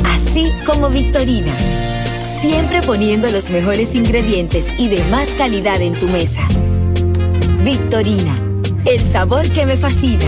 Así 0.05 0.49
como 0.65 0.89
Victorina, 0.89 1.53
siempre 2.41 2.81
poniendo 2.83 3.29
los 3.29 3.49
mejores 3.49 3.93
ingredientes 3.93 4.65
y 4.77 4.87
de 4.87 5.03
más 5.05 5.27
calidad 5.37 5.81
en 5.81 5.93
tu 5.93 6.07
mesa. 6.07 6.47
Victorina, 7.63 8.35
el 8.85 8.99
sabor 9.11 9.49
que 9.49 9.65
me 9.65 9.75
fascina. 9.75 10.27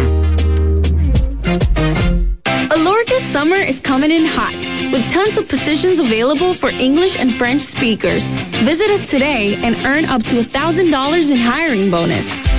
Alorca's 2.70 3.24
summer 3.32 3.62
is 3.62 3.80
coming 3.80 4.12
in 4.12 4.26
hot, 4.26 4.54
with 4.92 5.10
tons 5.14 5.38
of 5.38 5.48
positions 5.48 6.00
available 6.00 6.54
for 6.54 6.70
English 6.70 7.18
and 7.18 7.32
French 7.32 7.62
speakers. 7.62 8.24
Visit 8.66 8.92
us 8.92 9.08
today 9.10 9.58
and 9.64 9.76
earn 9.86 10.04
up 10.06 10.22
to 10.24 10.36
$1,000 10.36 11.32
in 11.32 11.38
hiring 11.38 11.90
bonus. 11.90 12.49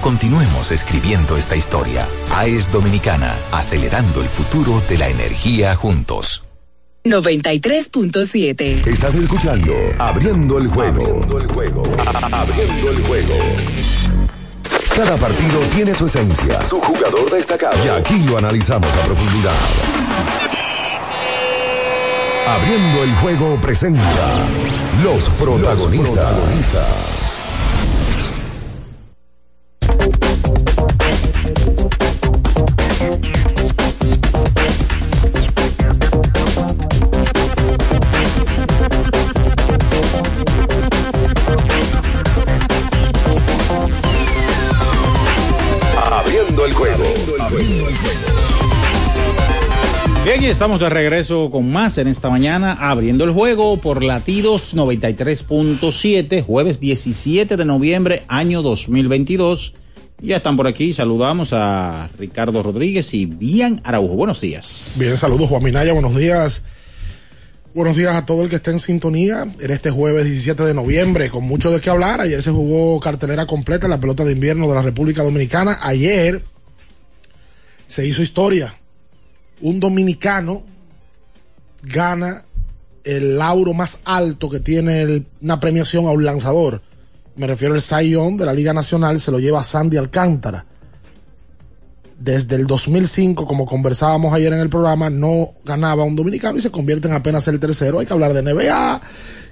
Continuemos 0.00 0.70
escribiendo 0.70 1.36
esta 1.36 1.56
historia. 1.56 2.06
AES 2.34 2.70
Dominicana, 2.70 3.36
acelerando 3.50 4.22
el 4.22 4.28
futuro 4.28 4.80
de 4.88 4.98
la 4.98 5.08
energía 5.08 5.74
juntos. 5.74 6.44
93.7. 7.04 8.86
Estás 8.86 9.14
escuchando 9.14 9.72
Abriendo 9.98 10.58
el 10.58 10.66
juego. 10.68 11.02
Abriendo 11.02 11.38
el 11.38 11.46
juego. 11.46 11.82
Abriendo 12.32 12.90
el 12.90 13.02
juego. 13.02 13.34
Cada 14.94 15.16
partido 15.16 15.60
tiene 15.74 15.94
su 15.94 16.06
esencia, 16.06 16.60
su 16.60 16.80
jugador 16.80 17.30
destacado. 17.30 17.76
Y 17.84 17.88
aquí 17.88 18.18
lo 18.20 18.38
analizamos 18.38 18.90
a 18.96 19.04
profundidad. 19.04 19.52
Abriendo 22.48 23.04
el 23.04 23.14
juego 23.16 23.60
presenta 23.60 24.46
los 25.04 25.28
protagonistas. 25.30 27.25
Bien, 50.24 50.42
y 50.42 50.46
estamos 50.46 50.80
de 50.80 50.90
regreso 50.90 51.50
con 51.50 51.70
más 51.70 51.98
en 51.98 52.08
esta 52.08 52.28
mañana, 52.28 52.72
abriendo 52.72 53.24
el 53.24 53.30
juego 53.30 53.76
por 53.76 54.02
latidos 54.02 54.74
93.7, 54.74 56.44
jueves 56.44 56.80
17 56.80 57.56
de 57.56 57.64
noviembre, 57.64 58.24
año 58.26 58.62
2022. 58.62 59.74
Ya 60.22 60.38
están 60.38 60.56
por 60.56 60.66
aquí, 60.66 60.92
saludamos 60.94 61.52
a 61.52 62.08
Ricardo 62.18 62.62
Rodríguez 62.62 63.12
y 63.12 63.26
Bian 63.26 63.82
Araujo. 63.84 64.14
Buenos 64.14 64.40
días. 64.40 64.92
Bien, 64.96 65.14
saludos 65.16 65.48
Juan 65.50 65.62
Minaya, 65.62 65.92
buenos 65.92 66.16
días. 66.16 66.62
Buenos 67.74 67.96
días 67.96 68.14
a 68.14 68.24
todo 68.24 68.42
el 68.42 68.48
que 68.48 68.56
esté 68.56 68.70
en 68.70 68.78
sintonía 68.78 69.46
en 69.60 69.70
este 69.70 69.90
jueves 69.90 70.24
17 70.24 70.62
de 70.62 70.72
noviembre, 70.72 71.28
con 71.28 71.44
mucho 71.44 71.70
de 71.70 71.80
qué 71.80 71.90
hablar. 71.90 72.22
Ayer 72.22 72.40
se 72.40 72.50
jugó 72.50 72.98
cartelera 73.00 73.46
completa 73.46 73.84
en 73.84 73.90
la 73.90 74.00
pelota 74.00 74.24
de 74.24 74.32
invierno 74.32 74.66
de 74.66 74.74
la 74.74 74.80
República 74.80 75.22
Dominicana. 75.22 75.78
Ayer 75.82 76.40
se 77.86 78.06
hizo 78.06 78.22
historia. 78.22 78.74
Un 79.60 79.80
dominicano 79.80 80.64
gana 81.82 82.46
el 83.04 83.36
lauro 83.36 83.74
más 83.74 83.98
alto 84.06 84.48
que 84.48 84.60
tiene 84.60 85.26
una 85.42 85.60
premiación 85.60 86.06
a 86.06 86.12
un 86.12 86.24
lanzador. 86.24 86.80
Me 87.36 87.46
refiero 87.46 87.74
al 87.74 88.04
Young 88.06 88.38
de 88.38 88.46
la 88.46 88.52
Liga 88.52 88.72
Nacional, 88.72 89.20
se 89.20 89.30
lo 89.30 89.38
lleva 89.38 89.62
Sandy 89.62 89.96
Alcántara 89.96 90.64
desde 92.18 92.56
el 92.56 92.66
2005, 92.66 93.46
como 93.46 93.66
conversábamos 93.66 94.32
ayer 94.32 94.52
en 94.52 94.60
el 94.60 94.70
programa, 94.70 95.10
no 95.10 95.52
ganaba 95.64 96.04
un 96.04 96.16
dominicano 96.16 96.58
y 96.58 96.62
se 96.62 96.70
convierte 96.70 97.08
en 97.08 97.14
apenas 97.14 97.46
el 97.48 97.60
tercero. 97.60 97.98
Hay 97.98 98.06
que 98.06 98.12
hablar 98.12 98.32
de 98.32 98.42
NBA 98.42 99.00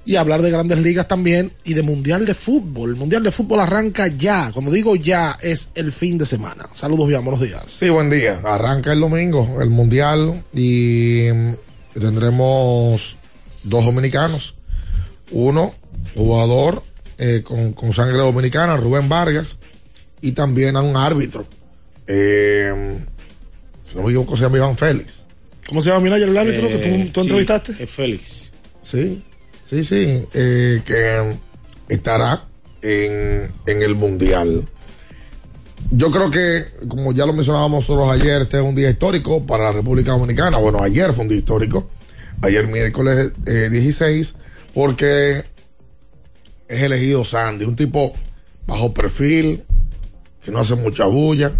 y 0.06 0.16
hablar 0.16 0.42
de 0.42 0.50
grandes 0.50 0.78
ligas 0.78 1.06
también 1.06 1.52
y 1.64 1.74
de 1.74 1.82
Mundial 1.82 2.24
de 2.24 2.34
Fútbol. 2.34 2.90
El 2.90 2.96
Mundial 2.96 3.22
de 3.22 3.30
Fútbol 3.32 3.60
arranca 3.60 4.06
ya. 4.06 4.50
Cuando 4.52 4.70
digo 4.70 4.96
ya, 4.96 5.36
es 5.42 5.70
el 5.74 5.92
fin 5.92 6.16
de 6.16 6.26
semana. 6.26 6.66
Saludos, 6.72 7.06
bien, 7.06 7.22
buenos 7.22 7.42
días. 7.42 7.62
Sí, 7.66 7.90
buen 7.90 8.08
día. 8.08 8.40
Arranca 8.44 8.92
el 8.92 9.00
domingo 9.00 9.60
el 9.60 9.70
mundial 9.70 10.44
y 10.54 11.28
mm, 11.32 12.00
tendremos 12.00 13.16
dos 13.62 13.84
dominicanos. 13.84 14.54
Uno, 15.32 15.72
jugador 16.14 16.82
eh, 17.18 17.42
con, 17.44 17.72
con 17.72 17.92
sangre 17.92 18.18
dominicana, 18.18 18.76
Rubén 18.76 19.08
Vargas, 19.08 19.58
y 20.20 20.32
también 20.32 20.76
a 20.76 20.82
un 20.82 20.96
árbitro. 20.96 21.46
Eh, 22.06 22.98
si 23.82 23.96
no 23.96 24.02
me 24.02 24.08
equivoco, 24.10 24.36
se 24.36 24.42
llama 24.42 24.56
Iván 24.58 24.76
Félix. 24.76 25.24
¿Cómo 25.68 25.80
se 25.80 25.88
llama, 25.90 26.00
Minaya, 26.04 26.26
el 26.26 26.36
árbitro 26.36 26.68
que 26.68 26.76
tú- 27.06 27.12
tú 27.12 27.20
entrevistaste? 27.22 27.74
Es 27.82 27.90
Félix. 27.90 28.52
Sí, 28.82 29.22
sí, 29.68 29.82
sí. 29.84 30.26
eh, 30.34 30.82
que 30.84 31.36
estará 31.88 32.44
en, 32.82 33.50
en 33.66 33.82
el 33.82 33.94
mundial. 33.94 34.66
Yo 35.90 36.10
creo 36.10 36.30
que, 36.30 36.64
como 36.88 37.12
ya 37.12 37.24
lo 37.26 37.32
mencionábamos 37.32 37.88
nosotros 37.88 38.10
ayer, 38.10 38.42
este 38.42 38.56
es 38.58 38.62
un 38.62 38.74
día 38.74 38.90
histórico 38.90 39.44
para 39.46 39.64
la 39.64 39.72
República 39.72 40.12
Dominicana. 40.12 40.58
Bueno, 40.58 40.82
ayer 40.82 41.12
fue 41.12 41.22
un 41.22 41.28
día 41.28 41.38
histórico. 41.38 41.88
Ayer 42.42 42.66
miércoles 42.66 43.32
eh, 43.46 43.68
16, 43.70 44.34
porque 44.74 45.44
es 46.74 46.82
elegido 46.82 47.24
Sandy, 47.24 47.64
un 47.64 47.76
tipo 47.76 48.14
bajo 48.66 48.92
perfil, 48.92 49.64
que 50.44 50.50
no 50.50 50.60
hace 50.60 50.74
mucha 50.74 51.06
bulla, 51.06 51.52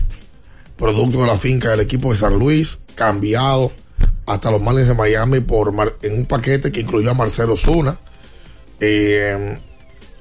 producto 0.77 1.21
de 1.21 1.27
la 1.27 1.39
finca 1.39 1.71
del 1.71 1.81
equipo 1.81 2.11
de 2.11 2.19
San 2.19 2.39
Luis, 2.39 2.79
cambiado 2.95 3.73
hasta 4.27 4.51
los 4.51 4.61
Marlins 4.61 4.89
de 4.89 4.95
Miami 4.95 5.41
por 5.41 5.99
en 6.03 6.19
un 6.19 6.27
paquete 6.27 6.73
que 6.73 6.81
incluyó 6.81 7.11
a 7.11 7.15
Marcelo 7.15 7.57
Zuna. 7.57 7.99
Eh, 8.81 9.59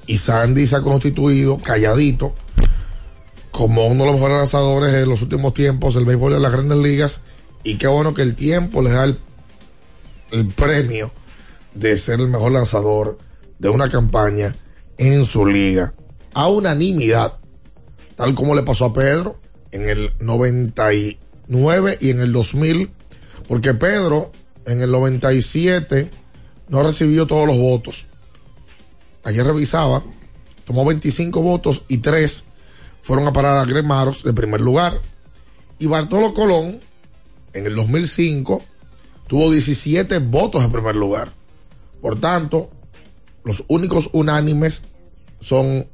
y 0.06 0.18
Sandy 0.18 0.68
se 0.68 0.76
ha 0.76 0.82
constituido 0.82 1.58
calladito 1.58 2.36
como 3.52 3.86
uno 3.86 4.04
de 4.04 4.12
los 4.12 4.16
mejores 4.16 4.38
lanzadores 4.38 4.92
de 4.92 5.06
los 5.06 5.22
últimos 5.22 5.54
tiempos 5.54 5.96
del 5.96 6.06
béisbol 6.06 6.34
de 6.34 6.40
las 6.40 6.52
grandes 6.52 6.78
ligas. 6.78 7.22
Y 7.64 7.76
qué 7.76 7.88
bueno 7.88 8.14
que 8.14 8.22
el 8.22 8.36
tiempo 8.36 8.82
le 8.82 8.90
da 8.90 9.06
el 9.06 10.48
premio 10.56 11.12
de 11.74 11.98
ser 11.98 12.20
el 12.20 12.28
mejor 12.28 12.52
lanzador 12.52 13.18
de 13.60 13.70
una 13.70 13.90
campaña 13.90 14.54
en 14.98 15.26
su 15.26 15.46
liga. 15.46 15.94
A 16.34 16.48
unanimidad, 16.50 17.38
tal 18.16 18.34
como 18.34 18.56
le 18.56 18.64
pasó 18.64 18.86
a 18.86 18.94
Pedro 18.94 19.40
en 19.72 19.90
el 19.90 20.14
99 20.20 21.98
y 22.00 22.10
en 22.10 22.22
el 22.22 22.32
2000, 22.32 22.90
porque 23.48 23.74
Pedro 23.74 24.32
en 24.66 24.82
el 24.82 24.92
97 24.92 26.10
no 26.70 26.84
recibió 26.84 27.28
todos 27.28 27.48
los 27.48 27.58
votos. 27.58 28.06
Ayer 29.24 29.46
revisaba, 29.46 30.04
tomó 30.66 30.86
25 30.86 31.42
votos 31.42 31.84
y 31.88 31.98
3 31.98 32.44
fueron 33.04 33.28
a 33.28 33.34
parar 33.34 33.58
a 33.58 33.66
Greg 33.66 33.86
Maros 33.86 34.24
de 34.24 34.34
primer 34.34 34.62
lugar. 34.62 35.00
Y 35.78 35.88
Bartolo 35.88 36.34
Colón, 36.34 36.80
en 37.52 37.66
el 37.66 37.76
2005, 37.76 38.64
tuvo 39.28 39.52
17 39.52 40.20
votos 40.20 40.64
en 40.64 40.72
primer 40.72 40.96
lugar. 40.96 41.32
Por 42.02 42.20
tanto, 42.20 42.72
los 43.44 43.64
únicos 43.68 44.10
unánimes 44.14 44.84
son 45.40 45.86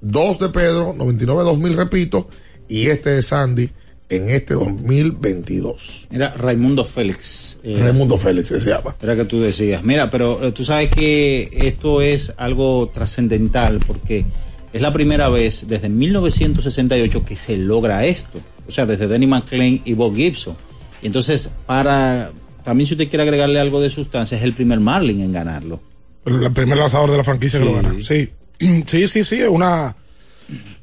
dos 0.00 0.38
de 0.38 0.48
Pedro, 0.50 0.94
99-2000, 0.94 1.74
repito, 1.74 2.28
y 2.68 2.86
este 2.86 3.10
de 3.10 3.22
Sandy 3.22 3.70
en 4.08 4.30
este 4.30 4.54
2022. 4.54 6.08
Era 6.10 6.30
Raimundo 6.36 6.84
Félix. 6.84 7.58
eh, 7.64 7.78
Raimundo 7.80 8.16
Félix 8.18 8.48
se 8.48 8.60
llama. 8.60 8.94
Era 9.02 9.16
que 9.16 9.24
tú 9.24 9.40
decías. 9.40 9.82
Mira, 9.82 10.10
pero 10.10 10.44
eh, 10.44 10.52
tú 10.52 10.64
sabes 10.64 10.90
que 10.90 11.48
esto 11.52 12.00
es 12.02 12.32
algo 12.36 12.88
trascendental 12.92 13.80
porque 13.84 14.24
es 14.72 14.80
la 14.80 14.92
primera 14.92 15.28
vez 15.28 15.66
desde 15.66 15.88
1968 15.88 17.24
que 17.24 17.36
se 17.36 17.56
logra 17.56 18.04
esto. 18.06 18.38
O 18.68 18.70
sea, 18.70 18.86
desde 18.86 19.08
Danny 19.08 19.26
McClain 19.26 19.82
y 19.84 19.94
Bob 19.94 20.14
Gibson. 20.14 20.56
Y 21.02 21.06
entonces, 21.06 21.50
para. 21.66 22.32
También, 22.64 22.86
si 22.86 22.94
usted 22.94 23.08
quiere 23.08 23.22
agregarle 23.22 23.60
algo 23.60 23.80
de 23.80 23.90
sustancia, 23.90 24.36
es 24.36 24.42
el 24.42 24.52
primer 24.52 24.80
Marlin 24.80 25.20
en 25.20 25.32
ganarlo. 25.32 25.80
El, 26.26 26.52
primer 26.52 26.76
lanzador 26.76 27.10
de 27.10 27.16
la 27.16 27.24
franquicia 27.24 27.58
que 27.58 27.64
lo 27.64 27.74
gana. 27.74 27.94
Sí, 28.02 28.30
sí, 28.86 29.08
sí, 29.08 29.24
sí, 29.24 29.40
es 29.40 29.48
una, 29.48 29.96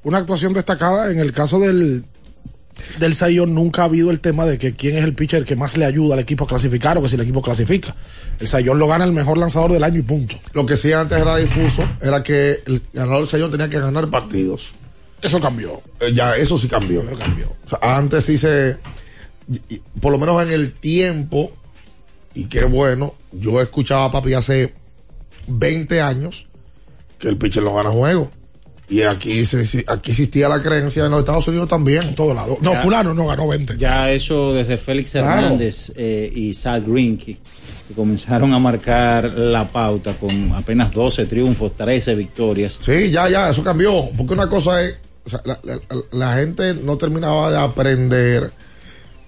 una 0.03 0.17
actuación 0.17 0.53
destacada. 0.53 1.11
En 1.11 1.19
el 1.19 1.33
caso 1.33 1.59
del, 1.59 2.05
del 2.99 3.13
Sayón 3.13 3.53
nunca 3.53 3.83
ha 3.83 3.85
habido 3.85 4.09
el 4.09 4.19
tema 4.21 4.45
de 4.45 4.57
que 4.57 4.73
quién 4.73 4.97
es 4.97 5.03
el 5.03 5.13
pitcher 5.13 5.43
que 5.43 5.55
más 5.55 5.77
le 5.77 5.85
ayuda 5.85 6.15
al 6.15 6.21
equipo 6.21 6.45
a 6.45 6.47
clasificar 6.47 6.97
o 6.97 7.01
que 7.01 7.09
si 7.09 7.15
el 7.15 7.21
equipo 7.21 7.41
clasifica. 7.41 7.95
El 8.39 8.47
Sayón 8.47 8.79
lo 8.79 8.87
gana 8.87 9.03
el 9.05 9.11
mejor 9.11 9.37
lanzador 9.37 9.71
del 9.71 9.83
año 9.83 9.99
y 9.99 10.03
punto. 10.03 10.35
Lo 10.53 10.65
que 10.65 10.75
sí 10.75 10.93
antes 10.93 11.19
era 11.19 11.35
difuso 11.37 11.87
era 12.01 12.23
que 12.23 12.63
el 12.65 12.81
ganador 12.93 13.19
del 13.19 13.27
Sayón 13.27 13.51
tenía 13.51 13.69
que 13.69 13.79
ganar 13.79 14.09
partidos. 14.09 14.73
Eso 15.21 15.39
cambió. 15.39 15.81
Eh, 15.99 16.13
ya, 16.13 16.35
eso 16.35 16.57
sí 16.57 16.67
cambió. 16.67 17.03
cambió. 17.17 17.55
O 17.65 17.69
sea, 17.69 17.97
antes 17.97 18.25
sí 18.25 18.37
se. 18.37 18.77
Por 20.01 20.11
lo 20.11 20.17
menos 20.17 20.41
en 20.43 20.51
el 20.51 20.73
tiempo 20.73 21.51
y 22.33 22.45
qué 22.45 22.65
bueno. 22.65 23.15
Yo 23.31 23.61
escuchaba 23.61 24.05
a 24.05 24.11
papi 24.11 24.33
hace 24.33 24.73
20 25.47 26.01
años 26.01 26.47
que 27.19 27.27
el 27.29 27.37
pitcher 27.37 27.63
no 27.63 27.75
gana 27.75 27.89
juego. 27.89 28.31
Y 28.89 29.01
aquí, 29.03 29.45
se, 29.45 29.85
aquí 29.87 30.11
existía 30.11 30.49
la 30.49 30.61
creencia 30.61 31.05
en 31.05 31.11
los 31.11 31.21
Estados 31.21 31.47
Unidos 31.47 31.69
también. 31.69 32.03
En 32.03 32.15
todos 32.15 32.35
lados. 32.35 32.57
No, 32.61 32.73
Ya. 32.73 32.79
fulano 32.81 33.13
no 33.13 33.25
ganó 33.27 33.47
20. 33.47 33.77
Ya 33.77 34.11
eso 34.11 34.53
desde 34.53 34.77
Félix 34.77 35.11
Claro. 35.11 35.41
Hernández 35.45 35.93
eh, 35.95 36.29
y 36.33 36.53
Zach 36.53 36.83
Greinke, 36.85 37.37
que 37.87 37.93
comenzaron 37.95 38.53
a 38.53 38.59
marcar 38.59 39.31
la 39.33 39.67
pauta 39.69 40.13
con 40.17 40.51
apenas 40.51 40.91
12 40.91 41.25
triunfos, 41.25 41.75
13 41.77 42.13
victorias. 42.13 42.77
Sí, 42.81 43.09
ya, 43.09 43.29
ya, 43.29 43.49
eso 43.49 43.63
cambió. 43.63 44.09
Porque 44.17 44.33
una 44.33 44.47
cosa 44.49 44.83
es, 44.83 44.97
o 45.25 45.29
sea, 45.29 45.41
la, 45.45 45.59
la- 45.63 45.79
la 46.11 46.35
gente 46.35 46.73
no 46.75 46.97
terminaba 46.97 47.49
de 47.51 47.57
aprender 47.57 48.51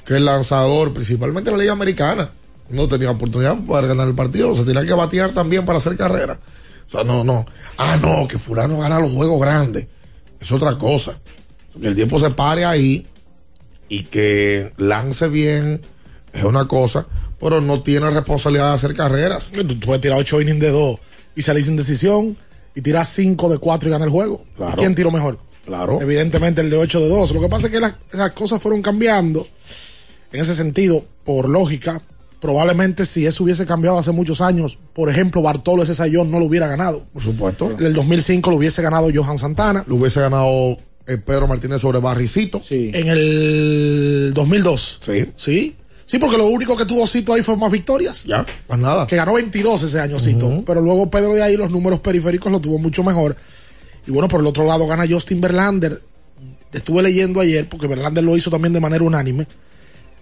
que 0.05 0.17
el 0.17 0.25
lanzador, 0.25 0.93
principalmente 0.93 1.49
en 1.49 1.55
la 1.57 1.61
Liga 1.63 1.73
Americana, 1.73 2.29
no 2.69 2.87
tenía 2.87 3.11
oportunidad 3.11 3.57
para 3.67 3.87
ganar 3.87 4.07
el 4.07 4.15
partido. 4.15 4.55
Se 4.55 4.63
tenía 4.63 4.85
que 4.85 4.93
batear 4.93 5.31
también 5.31 5.65
para 5.65 5.79
hacer 5.79 5.95
carrera. 5.95 6.39
O 6.87 6.89
sea, 6.89 7.03
no, 7.03 7.23
no. 7.23 7.45
Ah, 7.77 7.97
no, 8.01 8.27
que 8.27 8.37
fulano 8.37 8.79
gana 8.79 8.99
los 8.99 9.11
juegos 9.11 9.39
grandes. 9.39 9.87
Es 10.39 10.51
otra 10.51 10.77
cosa. 10.77 11.17
Que 11.79 11.87
el 11.87 11.95
tiempo 11.95 12.19
se 12.19 12.31
pare 12.31 12.65
ahí 12.65 13.07
y 13.89 14.03
que 14.03 14.73
lance 14.77 15.27
bien 15.27 15.81
es 16.33 16.43
una 16.43 16.67
cosa, 16.67 17.07
pero 17.39 17.61
no 17.61 17.81
tiene 17.81 18.09
responsabilidad 18.09 18.69
de 18.69 18.75
hacer 18.75 18.93
carreras. 18.93 19.51
Tú 19.51 19.79
puedes 19.79 20.01
tirar 20.01 20.19
8 20.19 20.41
innings 20.41 20.59
de 20.59 20.71
2 20.71 20.99
y 21.35 21.41
salir 21.41 21.65
sin 21.65 21.75
decisión 21.75 22.37
y 22.73 22.81
tirar 22.81 23.05
5 23.05 23.49
de 23.49 23.57
4 23.57 23.89
y 23.89 23.91
ganar 23.91 24.07
el 24.07 24.11
juego. 24.11 24.43
Claro. 24.55 24.73
¿Y 24.73 24.77
¿Quién 24.77 24.95
tiró 24.95 25.11
mejor? 25.11 25.39
Claro. 25.65 26.01
Evidentemente 26.01 26.61
el 26.61 26.69
de 26.69 26.77
8 26.77 26.99
de 26.99 27.09
2. 27.09 27.31
Lo 27.31 27.41
que 27.41 27.49
pasa 27.49 27.67
es 27.67 27.73
que 27.73 27.79
las, 27.79 27.95
esas 28.11 28.31
cosas 28.33 28.61
fueron 28.61 28.81
cambiando. 28.81 29.47
En 30.31 30.41
ese 30.41 30.55
sentido, 30.55 31.03
por 31.23 31.47
lógica, 31.47 32.01
probablemente 32.45 33.07
si 33.07 33.25
eso 33.25 33.43
hubiese 33.43 33.65
cambiado 33.65 33.97
hace 33.97 34.11
muchos 34.11 34.39
años, 34.39 34.77
por 34.93 35.09
ejemplo, 35.09 35.41
Bartolo 35.41 35.81
ese 35.81 35.95
sayón 35.95 36.29
no 36.29 36.37
lo 36.37 36.45
hubiera 36.45 36.67
ganado. 36.67 37.03
Por 37.11 37.23
supuesto. 37.23 37.71
En 37.71 37.83
el 37.83 37.93
2005 37.95 38.51
lo 38.51 38.57
hubiese 38.57 38.83
ganado 38.83 39.09
Johan 39.11 39.39
Santana. 39.39 39.83
Lo 39.87 39.95
hubiese 39.95 40.21
ganado 40.21 40.77
eh, 41.07 41.17
Pedro 41.17 41.47
Martínez 41.47 41.81
sobre 41.81 41.97
Barricito. 41.97 42.61
En 42.69 43.07
el 43.07 44.31
2002. 44.35 44.99
Sí. 45.01 45.25
Sí. 45.35 45.75
Sí, 46.05 46.19
porque 46.19 46.37
lo 46.37 46.45
único 46.45 46.77
que 46.77 46.85
tuvo 46.85 47.07
Cito 47.07 47.33
ahí 47.33 47.41
fue 47.41 47.57
más 47.57 47.71
victorias. 47.71 48.25
Ya, 48.25 48.45
más 48.69 48.77
nada. 48.77 49.07
Que 49.07 49.15
ganó 49.15 49.33
22 49.33 49.81
ese 49.81 49.99
año 49.99 50.19
Cito. 50.19 50.63
Pero 50.67 50.81
luego 50.81 51.09
Pedro 51.09 51.33
de 51.33 51.41
ahí 51.41 51.57
los 51.57 51.71
números 51.71 51.99
periféricos 51.99 52.51
lo 52.51 52.59
tuvo 52.59 52.77
mucho 52.77 53.03
mejor. 53.03 53.35
Y 54.05 54.11
bueno, 54.11 54.27
por 54.27 54.41
el 54.41 54.45
otro 54.45 54.65
lado 54.65 54.85
gana 54.85 55.05
Justin 55.09 55.41
Verlander. 55.41 55.99
Estuve 56.71 57.01
leyendo 57.01 57.39
ayer, 57.39 57.67
porque 57.67 57.87
Verlander 57.87 58.23
lo 58.23 58.37
hizo 58.37 58.51
también 58.51 58.71
de 58.71 58.79
manera 58.79 59.03
unánime, 59.03 59.47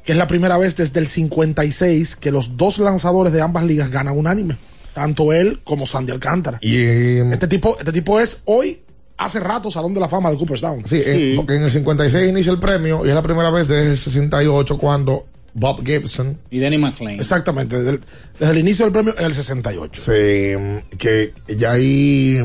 que 0.03 0.11
es 0.11 0.17
la 0.17 0.27
primera 0.27 0.57
vez 0.57 0.75
desde 0.75 0.99
el 0.99 1.07
56 1.07 2.15
que 2.15 2.31
los 2.31 2.57
dos 2.57 2.79
lanzadores 2.79 3.33
de 3.33 3.41
ambas 3.41 3.63
ligas 3.63 3.89
ganan 3.89 4.17
unánime. 4.17 4.57
Tanto 4.93 5.33
él 5.33 5.59
como 5.63 5.85
Sandy 5.85 6.11
Alcántara. 6.11 6.59
Y 6.61 6.77
eh, 6.77 7.33
Este 7.33 7.47
tipo, 7.47 7.75
este 7.79 7.91
tipo 7.91 8.19
es 8.19 8.43
hoy, 8.45 8.81
hace 9.17 9.39
rato, 9.39 9.71
Salón 9.71 9.93
de 9.93 9.99
la 9.99 10.07
Fama 10.07 10.29
de 10.29 10.37
Cooperstown. 10.37 10.85
Sí, 10.85 11.01
eh, 11.03 11.33
porque 11.35 11.55
en 11.55 11.63
el 11.63 11.71
56 11.71 12.29
inicia 12.29 12.51
el 12.51 12.59
premio 12.59 13.05
y 13.05 13.09
es 13.09 13.15
la 13.15 13.23
primera 13.23 13.49
vez 13.49 13.67
desde 13.67 13.91
el 13.91 13.97
68 13.97 14.77
cuando 14.77 15.25
Bob 15.53 15.85
Gibson. 15.85 16.37
Y 16.51 16.59
Danny 16.59 16.77
McClain. 16.77 17.19
Exactamente, 17.19 17.77
desde 17.77 17.91
el, 17.91 18.01
desde 18.39 18.51
el 18.53 18.59
inicio 18.59 18.85
del 18.85 18.91
premio 18.91 19.15
en 19.17 19.25
el 19.25 19.33
68. 19.33 20.01
Se, 20.01 20.57
mm, 20.57 20.97
que 20.97 21.33
ya 21.47 21.71
ahí 21.71 22.39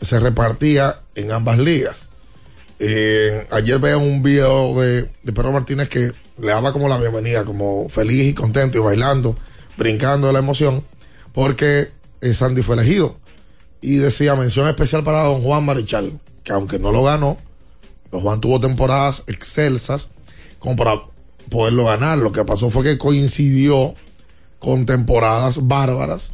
se 0.00 0.18
repartía 0.18 1.00
en 1.14 1.30
ambas 1.30 1.58
ligas. 1.58 2.10
Eh, 2.84 3.46
ayer 3.52 3.78
veía 3.78 3.96
un 3.96 4.24
video 4.24 4.74
de, 4.80 5.02
de 5.22 5.32
Pedro 5.32 5.52
Martínez 5.52 5.88
que 5.88 6.10
le 6.40 6.48
daba 6.48 6.72
como 6.72 6.88
la 6.88 6.98
bienvenida, 6.98 7.44
como 7.44 7.88
feliz 7.88 8.26
y 8.26 8.34
contento 8.34 8.76
y 8.76 8.80
bailando, 8.80 9.36
brincando 9.76 10.26
de 10.26 10.32
la 10.32 10.40
emoción, 10.40 10.82
porque 11.32 11.90
eh, 12.20 12.34
Sandy 12.34 12.60
fue 12.62 12.74
elegido. 12.74 13.18
Y 13.80 13.98
decía 13.98 14.34
mención 14.34 14.68
especial 14.68 15.04
para 15.04 15.22
don 15.22 15.42
Juan 15.42 15.64
Marichal, 15.64 16.18
que 16.42 16.52
aunque 16.52 16.80
no 16.80 16.90
lo 16.90 17.04
ganó, 17.04 17.38
don 18.10 18.20
Juan 18.20 18.40
tuvo 18.40 18.58
temporadas 18.58 19.22
excelsas 19.28 20.08
como 20.58 20.74
para 20.74 21.02
poderlo 21.50 21.84
ganar. 21.84 22.18
Lo 22.18 22.32
que 22.32 22.44
pasó 22.44 22.68
fue 22.68 22.82
que 22.82 22.98
coincidió 22.98 23.94
con 24.58 24.86
temporadas 24.86 25.68
bárbaras 25.68 26.32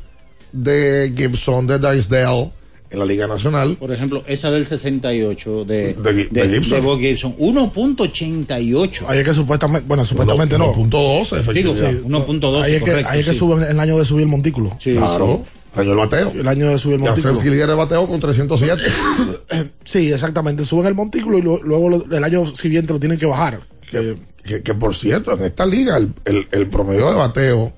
de 0.53 1.13
Gibson, 1.15 1.67
de 1.67 1.79
Drysdale 1.79 2.53
en 2.91 2.99
la 2.99 3.05
Liga 3.05 3.27
Nacional. 3.27 3.77
Por 3.79 3.93
ejemplo, 3.93 4.23
esa 4.27 4.51
del 4.51 4.67
68 4.67 5.65
de, 5.65 5.95
De 5.95 6.13
Gi- 6.15 6.29
de 6.31 6.49
Gibson. 6.49 6.79
de 6.81 6.81
Bob 6.87 6.99
Gibson, 7.01 7.37
1.88. 7.37 9.05
Ahí 9.09 9.19
es 9.19 9.25
que 9.25 9.35
supuestamente, 9.35 9.87
bueno, 9.87 10.05
supuestamente 10.05 10.57
no. 10.59 10.73
1.12, 10.75 11.53
Digo, 11.53 11.75
sí, 11.75 11.83
1.12, 11.83 12.63
Ahí 12.65 12.75
es 12.77 12.83
que, 12.83 12.91
ahí 13.07 13.21
es 13.21 13.27
que 13.27 13.33
sí. 13.33 13.39
sube 13.39 13.71
el 13.71 13.79
año 13.81 13.99
de 13.99 14.05
subir 14.05 14.23
el 14.23 14.29
montículo. 14.29 14.77
Sí, 14.79 14.95
Claro. 14.95 15.45
El 15.75 15.81
año 15.83 15.89
del 15.91 15.99
bateo. 15.99 16.31
El 16.35 16.49
año 16.49 16.69
de 16.71 16.79
subir 16.79 16.95
el 16.97 17.03
Ya 17.03 17.11
montículo. 17.11 17.37
ser 17.37 17.51
líder 17.53 17.69
de 17.69 17.75
bateo 17.75 18.07
con 18.09 18.19
307. 18.21 18.83
Sí, 19.85 20.13
exactamente. 20.13 20.65
Suben 20.65 20.87
el 20.87 20.95
montículo 20.95 21.39
y 21.39 21.43
lo- 21.43 21.63
luego 21.63 21.89
lo- 21.91 22.05
el 22.17 22.25
año 22.25 22.47
siguiente 22.55 22.93
lo 22.93 22.99
tienen 23.01 23.19
que 23.19 23.27
bajar. 23.27 23.61
que, 23.91 24.17
que- 24.45 24.63
que, 24.63 24.75
por 24.75 24.95
cierto, 24.95 25.33
en 25.35 25.45
esta 25.45 25.65
liga 25.67 25.97
el, 25.97 26.13
el- 26.25 26.47
el 26.53 26.67
promedio 26.69 27.09
de 27.11 27.17
bateo, 27.17 27.73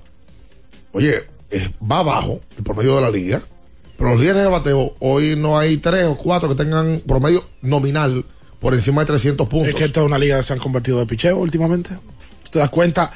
oye, 0.93 1.15
es- 1.49 1.69
va 1.89 1.99
abajo 1.99 2.41
el 2.57 2.63
promedio 2.63 2.95
de 2.95 3.01
la 3.01 3.09
liga. 3.09 3.41
Pero 4.01 4.11
los 4.13 4.19
líderes 4.21 4.43
de 4.43 4.49
bateo, 4.49 4.95
hoy 4.99 5.35
no 5.35 5.57
hay 5.59 5.77
tres 5.77 6.05
o 6.07 6.17
cuatro 6.17 6.49
que 6.49 6.55
tengan 6.55 7.01
promedio 7.05 7.43
nominal 7.61 8.25
por 8.59 8.73
encima 8.73 9.01
de 9.01 9.07
300 9.07 9.47
puntos. 9.47 9.69
Es 9.69 9.75
que 9.75 9.83
esta 9.85 9.99
es 10.01 10.05
una 10.07 10.17
liga 10.17 10.37
que 10.37 10.43
se 10.43 10.53
han 10.53 10.59
convertido 10.59 10.97
de 10.99 11.05
picheo 11.05 11.37
últimamente. 11.37 11.91
Tú 12.43 12.49
te 12.51 12.59
das 12.59 12.69
cuenta 12.69 13.11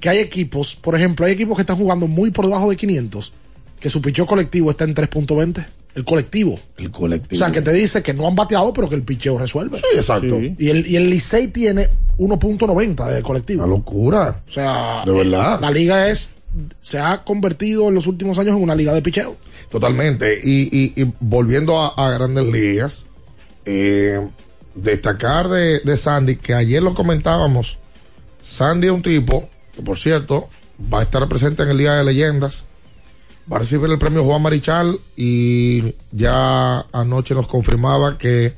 que 0.00 0.08
hay 0.08 0.18
equipos, 0.18 0.76
por 0.76 0.94
ejemplo, 0.96 1.26
hay 1.26 1.32
equipos 1.32 1.56
que 1.56 1.62
están 1.62 1.76
jugando 1.76 2.06
muy 2.06 2.30
por 2.30 2.46
debajo 2.46 2.70
de 2.70 2.76
500, 2.76 3.32
que 3.78 3.90
su 3.90 4.00
picheo 4.00 4.24
colectivo 4.26 4.70
está 4.70 4.84
en 4.84 4.94
3.20. 4.94 5.64
El 5.94 6.04
colectivo. 6.04 6.58
El 6.76 6.86
O 6.86 6.90
colectivo. 6.92 7.38
sea, 7.38 7.52
que 7.52 7.60
te 7.62 7.72
dice 7.72 8.02
que 8.02 8.12
no 8.14 8.26
han 8.26 8.34
bateado, 8.34 8.72
pero 8.72 8.88
que 8.88 8.94
el 8.96 9.02
picheo 9.02 9.38
resuelve. 9.38 9.76
Sí, 9.78 9.84
exacto. 9.96 10.40
Y 10.40 10.68
el, 10.70 10.86
y 10.90 10.96
el 10.96 11.08
Licey 11.08 11.48
tiene 11.48 11.90
1.90 12.18 13.08
de 13.14 13.22
colectivo. 13.22 13.62
Una 13.64 13.70
locura. 13.72 14.42
O 14.48 14.50
sea, 14.50 15.02
De 15.04 15.12
verdad. 15.12 15.60
la 15.60 15.70
liga 15.70 16.08
es 16.08 16.30
se 16.80 16.98
ha 16.98 17.24
convertido 17.24 17.88
en 17.88 17.94
los 17.94 18.06
últimos 18.06 18.38
años 18.38 18.56
en 18.56 18.62
una 18.62 18.74
liga 18.74 18.92
de 18.92 19.02
picheo. 19.02 19.36
Totalmente. 19.74 20.38
Y, 20.40 20.92
y- 20.94 21.12
volviendo 21.18 21.80
a, 21.80 22.10
grandes 22.12 22.44
ligas, 22.46 23.06
eh, 23.64 24.24
destacar 24.76 25.48
de, 25.48 25.80
de 25.80 25.96
Sandy, 25.96 26.36
que 26.36 26.54
ayer 26.54 26.80
lo 26.80 26.94
comentábamos. 26.94 27.78
Sandy 28.40 28.86
es 28.86 28.92
un 28.92 29.02
tipo 29.02 29.48
que, 29.74 29.82
por 29.82 29.98
cierto, 29.98 30.48
va 30.80 31.00
a 31.00 31.02
estar 31.02 31.28
presente 31.28 31.64
en 31.64 31.70
el 31.70 31.78
Día 31.78 31.94
de 31.94 32.04
Leyendas. 32.04 32.66
Va 33.52 33.56
a 33.56 33.58
recibir 33.58 33.90
el 33.90 33.98
premio 33.98 34.22
Juan 34.22 34.42
Marichal 34.42 34.96
y 35.16 35.92
ya 36.12 36.86
anoche 36.92 37.34
nos 37.34 37.48
confirmaba 37.48 38.16
que 38.16 38.54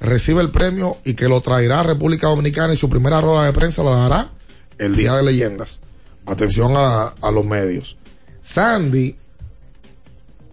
recibe 0.00 0.40
el 0.40 0.50
premio 0.50 0.96
y 1.04 1.14
que 1.14 1.28
lo 1.28 1.40
traerá 1.42 1.78
a 1.78 1.84
República 1.84 2.26
Dominicana 2.26 2.74
y 2.74 2.76
su 2.76 2.90
primera 2.90 3.20
rueda 3.20 3.44
de 3.44 3.52
prensa 3.52 3.84
la 3.84 3.92
dará 3.92 4.30
el 4.78 4.96
Día 4.96 5.14
de 5.14 5.22
Leyendas. 5.22 5.78
Atención 6.26 6.72
a, 6.74 7.14
a 7.22 7.30
los 7.30 7.44
medios. 7.44 7.96
Sandy 8.40 9.14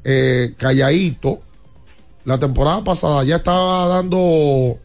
eh, 0.03 0.53
calladito. 0.57 1.41
La 2.25 2.39
temporada 2.39 2.83
pasada 2.83 3.23
ya 3.23 3.37
estaba 3.37 3.87
dando 3.87 4.79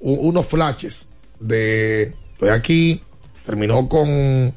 unos 0.00 0.46
flashes 0.46 1.08
de 1.40 2.14
estoy 2.32 2.48
aquí. 2.50 3.02
Terminó 3.44 3.88
con 3.88 4.52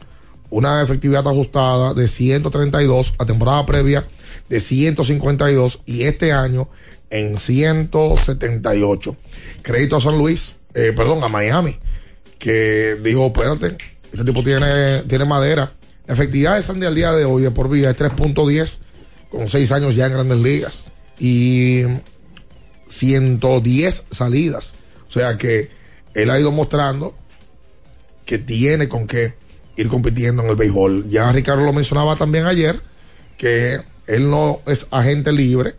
una 0.49 0.81
efectividad 0.81 1.27
ajustada 1.27 1.93
de 1.93 2.07
132 2.07 3.13
a 3.17 3.25
temporada 3.25 3.65
previa 3.65 4.05
de 4.49 4.59
152 4.59 5.79
y 5.85 6.03
este 6.03 6.33
año 6.33 6.69
en 7.09 7.37
178. 7.37 9.15
Crédito 9.61 9.95
a 9.95 10.01
San 10.01 10.17
Luis, 10.17 10.55
eh, 10.73 10.93
perdón, 10.95 11.23
a 11.23 11.27
Miami, 11.27 11.77
que 12.37 12.97
dijo, 13.01 13.27
espérate, 13.27 13.77
este 14.11 14.25
tipo 14.25 14.43
tiene, 14.43 15.03
tiene 15.03 15.25
madera. 15.25 15.73
La 16.07 16.13
efectividad 16.13 16.57
de 16.57 16.63
Sandy 16.63 16.85
al 16.85 16.95
día 16.95 17.13
de 17.13 17.25
hoy 17.25 17.43
de 17.43 17.51
por 17.51 17.69
vida 17.69 17.89
es 17.89 17.97
3.10 17.97 18.79
con 19.31 19.47
6 19.47 19.71
años 19.71 19.95
ya 19.95 20.07
en 20.07 20.13
grandes 20.13 20.39
ligas 20.39 20.83
y 21.19 21.83
110 22.89 24.05
salidas. 24.11 24.75
O 25.07 25.11
sea 25.11 25.37
que 25.37 25.69
él 26.13 26.29
ha 26.29 26.39
ido 26.39 26.51
mostrando 26.51 27.15
que 28.25 28.37
tiene 28.37 28.87
con 28.87 29.07
qué 29.07 29.33
ir 29.77 29.87
compitiendo 29.87 30.43
en 30.43 30.49
el 30.49 30.55
béisbol. 30.55 31.09
Ya 31.09 31.31
Ricardo 31.31 31.63
lo 31.63 31.73
mencionaba 31.73 32.15
también 32.15 32.45
ayer, 32.45 32.79
que 33.37 33.79
él 34.07 34.29
no 34.29 34.59
es 34.67 34.87
agente 34.91 35.31
libre 35.31 35.75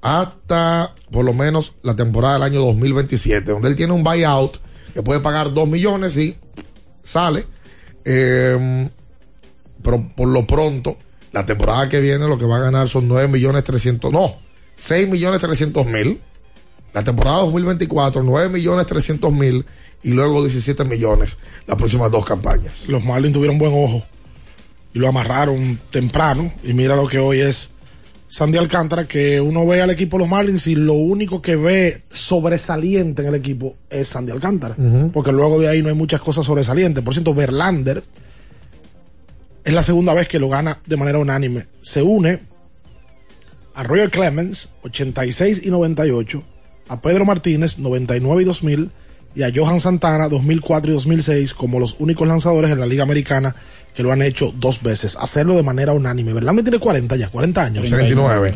hasta 0.00 0.94
por 1.10 1.24
lo 1.24 1.32
menos 1.32 1.74
la 1.82 1.96
temporada 1.96 2.34
del 2.34 2.42
año 2.42 2.60
2027, 2.60 3.52
donde 3.52 3.68
él 3.68 3.76
tiene 3.76 3.92
un 3.92 4.04
buyout 4.04 4.58
que 4.92 5.02
puede 5.02 5.20
pagar 5.20 5.52
2 5.52 5.68
millones 5.68 6.16
y 6.16 6.36
sale. 7.02 7.46
Eh, 8.04 8.88
pero 9.82 10.10
por 10.14 10.28
lo 10.28 10.46
pronto, 10.46 10.96
la 11.34 11.44
temporada 11.44 11.88
que 11.88 12.00
viene 12.00 12.28
lo 12.28 12.38
que 12.38 12.46
va 12.46 12.56
a 12.58 12.60
ganar 12.60 12.88
son 12.88 13.08
9 13.08 13.26
millones 13.28 13.64
300, 13.64 14.12
no, 14.12 14.36
6 14.76 15.08
millones 15.08 15.40
300 15.40 15.84
mil. 15.86 16.20
La 16.92 17.02
temporada 17.02 17.38
2024, 17.40 18.22
9 18.22 18.48
millones 18.50 18.86
300 18.86 19.32
mil 19.32 19.66
y 20.04 20.10
luego 20.10 20.42
17 20.42 20.84
millones 20.84 21.38
las 21.66 21.76
próximas 21.76 22.10
dos 22.12 22.24
campañas. 22.24 22.88
Los 22.88 23.02
Marlins 23.04 23.34
tuvieron 23.34 23.58
buen 23.58 23.72
ojo. 23.72 24.04
y 24.94 25.00
lo 25.00 25.08
amarraron 25.08 25.76
temprano. 25.90 26.52
Y 26.62 26.72
mira 26.72 26.94
lo 26.94 27.08
que 27.08 27.18
hoy 27.18 27.40
es 27.40 27.70
Sandy 28.28 28.58
Alcántara, 28.58 29.08
que 29.08 29.40
uno 29.40 29.66
ve 29.66 29.82
al 29.82 29.90
equipo 29.90 30.16
de 30.16 30.22
los 30.22 30.28
Marlins 30.30 30.68
y 30.68 30.76
lo 30.76 30.92
único 30.92 31.42
que 31.42 31.56
ve 31.56 32.02
sobresaliente 32.10 33.22
en 33.22 33.28
el 33.28 33.34
equipo 33.34 33.74
es 33.90 34.06
Sandy 34.06 34.30
Alcántara. 34.30 34.76
Porque 35.12 35.32
luego 35.32 35.58
de 35.58 35.66
ahí 35.66 35.82
no 35.82 35.88
hay 35.88 35.96
muchas 35.96 36.20
cosas 36.20 36.46
sobresalientes. 36.46 37.02
Por 37.02 37.12
cierto, 37.12 37.34
Verlander 37.34 38.04
es 39.64 39.74
la 39.74 39.82
segunda 39.82 40.14
vez 40.14 40.28
que 40.28 40.38
lo 40.38 40.48
gana 40.48 40.78
de 40.86 40.96
manera 40.96 41.18
unánime. 41.18 41.66
Se 41.82 42.02
une 42.02 42.40
a 43.74 43.82
Royal 43.82 44.10
Clemens, 44.10 44.70
86 44.82 45.62
y 45.64 45.70
98, 45.70 46.42
a 46.88 47.00
Pedro 47.00 47.24
Martínez, 47.24 47.78
99 47.78 48.42
y 48.42 48.44
2000, 48.44 48.90
y 49.34 49.42
a 49.42 49.50
Johan 49.54 49.80
Santana, 49.80 50.28
2004 50.28 50.90
y 50.92 50.94
2006, 50.94 51.54
como 51.54 51.80
los 51.80 51.96
únicos 51.98 52.28
lanzadores 52.28 52.70
en 52.70 52.78
la 52.78 52.86
Liga 52.86 53.02
Americana 53.02 53.54
que 53.94 54.02
lo 54.04 54.12
han 54.12 54.22
hecho 54.22 54.52
dos 54.56 54.82
veces. 54.82 55.16
Hacerlo 55.16 55.54
de 55.56 55.62
manera 55.64 55.92
unánime. 55.92 56.32
Verlander 56.32 56.64
tiene 56.64 56.78
40 56.78 57.16
ya, 57.16 57.28
40 57.28 57.62
años. 57.64 57.82
39. 57.96 58.54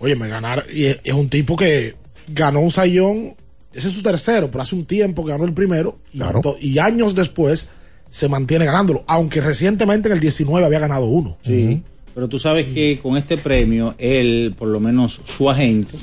Oye, 0.00 0.16
me 0.16 0.28
ganar, 0.28 0.64
y 0.72 0.86
es, 0.86 0.98
un 1.12 1.28
tipo 1.28 1.56
que 1.56 1.94
ganó 2.26 2.58
un 2.60 2.72
sayón, 2.72 3.36
ese 3.72 3.88
es 3.88 3.94
su 3.94 4.02
tercero, 4.02 4.50
pero 4.50 4.62
hace 4.62 4.74
un 4.74 4.84
tiempo 4.86 5.24
que 5.24 5.30
ganó 5.30 5.44
el 5.44 5.52
primero, 5.52 5.98
y, 6.12 6.18
to- 6.42 6.56
y 6.60 6.78
años 6.80 7.14
después 7.14 7.68
se 8.12 8.28
mantiene 8.28 8.66
ganándolo, 8.66 9.04
aunque 9.06 9.40
recientemente 9.40 10.08
en 10.08 10.14
el 10.14 10.20
19 10.20 10.66
había 10.66 10.78
ganado 10.78 11.06
uno. 11.06 11.38
Sí. 11.40 11.82
Pero 12.14 12.28
tú 12.28 12.38
sabes 12.38 12.66
que 12.66 12.98
con 13.02 13.16
este 13.16 13.38
premio, 13.38 13.94
él, 13.96 14.54
por 14.56 14.68
lo 14.68 14.80
menos 14.80 15.22
su 15.24 15.48
agente, 15.48 15.96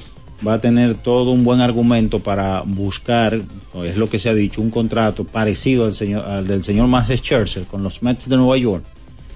va 0.46 0.56
a 0.56 0.60
tener 0.60 0.96
todo 0.96 1.30
un 1.30 1.44
buen 1.44 1.62
argumento 1.62 2.20
para 2.20 2.64
buscar, 2.66 3.40
es 3.86 3.96
lo 3.96 4.10
que 4.10 4.18
se 4.18 4.28
ha 4.28 4.34
dicho, 4.34 4.60
un 4.60 4.72
contrato 4.72 5.24
parecido 5.24 5.86
al, 5.86 5.94
señor, 5.94 6.26
al 6.26 6.48
del 6.48 6.64
señor 6.64 6.88
Max 6.88 7.10
Scherzer 7.10 7.66
con 7.66 7.84
los 7.84 8.02
Mets 8.02 8.28
de 8.28 8.38
Nueva 8.38 8.58
York, 8.58 8.84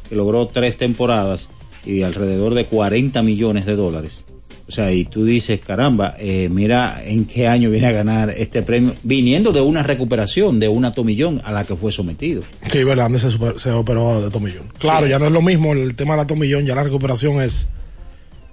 que 0.09 0.15
logró 0.15 0.47
tres 0.47 0.75
temporadas 0.75 1.49
y 1.86 2.01
alrededor 2.01 2.55
de 2.55 2.65
40 2.65 3.21
millones 3.21 3.67
de 3.67 3.75
dólares. 3.75 4.25
O 4.67 4.71
sea, 4.71 4.91
y 4.93 5.04
tú 5.04 5.26
dices, 5.26 5.60
caramba, 5.60 6.15
eh, 6.19 6.47
mira 6.49 7.02
en 7.04 7.26
qué 7.26 7.47
año 7.49 7.69
viene 7.69 7.88
a 7.88 7.91
ganar 7.91 8.30
este 8.30 8.62
premio, 8.63 8.93
viniendo 9.04 9.52
de 9.52 9.60
una 9.60 9.84
recuperación 9.84 10.58
de 10.60 10.69
una 10.69 10.93
tomillón 10.93 11.41
a 11.43 11.52
la 11.52 11.65
que 11.65 11.76
fue 11.76 11.91
sometido. 11.91 12.43
Sí, 12.71 12.84
Verlander 12.86 13.19
se, 13.19 13.30
super- 13.30 13.60
se 13.60 13.71
operó 13.71 14.21
de 14.21 14.30
tomillón. 14.32 14.71
Claro, 14.80 15.06
Sí. 15.06 15.10
ya 15.12 15.19
no 15.19 15.26
es 15.26 15.32
lo 15.34 15.41
mismo 15.41 15.73
el 15.73 15.95
tema 15.95 16.13
de 16.13 16.21
la 16.21 16.28
tomillón, 16.28 16.65
ya 16.65 16.76
la 16.76 16.84
recuperación 16.84 17.41
es, 17.41 17.67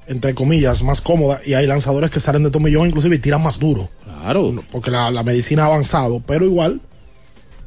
entre 0.09 0.35
comillas, 0.35 0.83
más 0.83 1.01
cómoda 1.01 1.41
y 1.47 1.55
hay 1.55 1.69
lanzadores 1.69 2.11
que 2.11 2.19
salen 2.19 2.43
de 2.43 2.51
tomillón 2.51 2.89
inclusive 2.89 3.15
y 3.15 3.19
tiran 3.21 3.41
más 3.43 3.61
duro. 3.61 3.89
Claro. 4.05 4.53
Porque 4.73 4.91
la, 4.91 5.13
la 5.13 5.23
medicina 5.23 5.63
ha 5.63 5.67
avanzado, 5.67 6.21
pero 6.27 6.45
igual, 6.45 6.81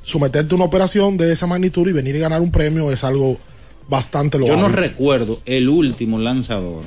someterte 0.01 0.53
a 0.53 0.57
una 0.57 0.65
operación 0.65 1.15
de 1.15 1.31
esa 1.31 1.47
magnitud 1.47 1.87
y 1.87 1.93
venir 1.93 2.13
y 2.17 2.19
ganar 2.19 2.41
un 2.41 2.51
premio 2.51 2.91
es 2.91 3.05
algo 3.05 3.37
bastante 3.87 4.37
Yo 4.37 4.47
loable. 4.47 4.61
no 4.61 4.67
recuerdo 4.67 5.39
el 5.45 5.69
último 5.69 6.19
lanzador 6.19 6.83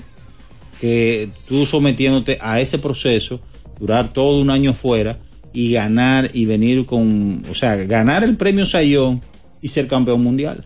que 0.81 1.29
tú 1.49 1.67
sometiéndote 1.67 2.39
a 2.41 2.61
ese 2.61 2.79
proceso, 2.79 3.41
durar 3.81 4.13
todo 4.13 4.41
un 4.41 4.51
año 4.51 4.75
fuera 4.75 5.19
y 5.53 5.73
ganar 5.73 6.31
y 6.35 6.45
venir 6.45 6.85
con, 6.87 7.43
o 7.51 7.55
sea, 7.55 7.77
ganar 7.77 8.25
el 8.25 8.37
premio 8.37 8.67
Sayón 8.67 9.23
y 9.63 9.69
ser 9.69 9.89
campeón 9.89 10.23
mundial. 10.23 10.65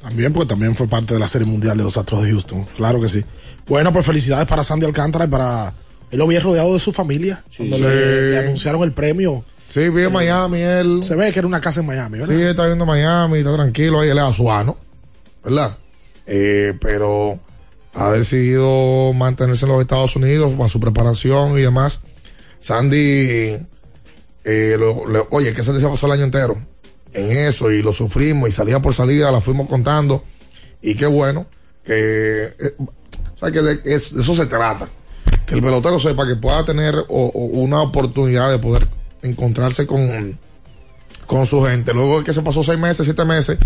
También, 0.00 0.32
porque 0.32 0.48
también 0.48 0.76
fue 0.76 0.86
parte 0.86 1.14
de 1.14 1.20
la 1.20 1.26
Serie 1.26 1.46
Mundial 1.48 1.76
de 1.76 1.82
los 1.82 1.96
Astros 1.96 2.22
de 2.22 2.30
Houston. 2.30 2.64
Claro 2.76 3.00
que 3.00 3.08
sí. 3.08 3.24
Bueno, 3.66 3.92
pues 3.92 4.06
felicidades 4.06 4.46
para 4.46 4.62
Sandy 4.62 4.86
Alcántara 4.86 5.24
y 5.24 5.28
para. 5.28 5.74
Él 6.12 6.18
lo 6.18 6.24
había 6.26 6.38
rodeado 6.38 6.72
de 6.74 6.78
su 6.78 6.92
familia. 6.92 7.42
cuando 7.56 7.76
Sí. 7.76 7.82
le, 7.82 8.30
le 8.30 8.38
anunciaron 8.38 8.82
el 8.84 8.92
premio. 8.92 9.44
Sí, 9.68 9.80
vive 9.80 10.04
en 10.04 10.12
Miami, 10.12 10.60
él. 10.60 11.00
Se 11.02 11.16
ve 11.16 11.32
que 11.32 11.40
era 11.40 11.48
una 11.48 11.60
casa 11.60 11.80
en 11.80 11.86
Miami, 11.86 12.20
¿verdad? 12.20 12.32
Sí, 12.36 12.40
está 12.40 12.62
viviendo 12.62 12.84
en 12.84 12.88
Miami, 12.90 13.38
está 13.38 13.52
tranquilo, 13.54 13.98
ahí 13.98 14.10
él 14.10 14.18
es 14.18 14.22
azuano, 14.22 14.76
¿verdad? 15.42 15.76
Eh, 16.24 16.74
pero 16.80 17.40
ha 17.96 18.10
decidido 18.12 19.12
mantenerse 19.14 19.64
en 19.64 19.72
los 19.72 19.80
Estados 19.80 20.14
Unidos 20.16 20.52
para 20.56 20.68
su 20.68 20.78
preparación 20.80 21.58
y 21.58 21.62
demás. 21.62 22.00
Sandy, 22.60 23.56
eh, 24.44 24.76
lo- 24.78 25.08
le- 25.08 25.24
oye, 25.30 25.54
que 25.54 25.62
se 25.62 25.72
pasó 25.72 26.06
el 26.06 26.12
año 26.12 26.24
entero 26.24 26.56
en 27.12 27.30
eso 27.48 27.70
y 27.70 27.82
lo 27.82 27.92
sufrimos 27.92 28.48
y 28.48 28.52
salida 28.52 28.80
por 28.82 28.92
salida 28.94 29.30
la 29.32 29.40
fuimos 29.40 29.68
contando 29.68 30.22
y 30.82 30.94
qué 30.94 31.06
bueno 31.06 31.46
que, 31.84 32.44
eh, 32.58 32.74
que 33.52 33.62
de, 33.62 33.80
es- 33.94 34.14
de 34.14 34.22
eso 34.22 34.34
se 34.36 34.46
trata. 34.46 34.88
Que 35.46 35.54
el 35.54 35.62
pelotero 35.62 35.98
sepa 36.00 36.26
que 36.26 36.34
pueda 36.36 36.64
tener 36.64 36.94
una 37.08 37.82
oportunidad 37.82 38.50
de 38.50 38.58
poder 38.58 38.88
encontrarse 39.22 39.86
con, 39.86 40.36
con 41.26 41.46
su 41.46 41.62
gente. 41.64 41.94
Luego 41.94 42.18
de 42.18 42.24
que 42.24 42.34
se 42.34 42.42
pasó 42.42 42.62
seis 42.64 42.78
meses, 42.80 43.04
siete 43.06 43.24
meses, 43.24 43.56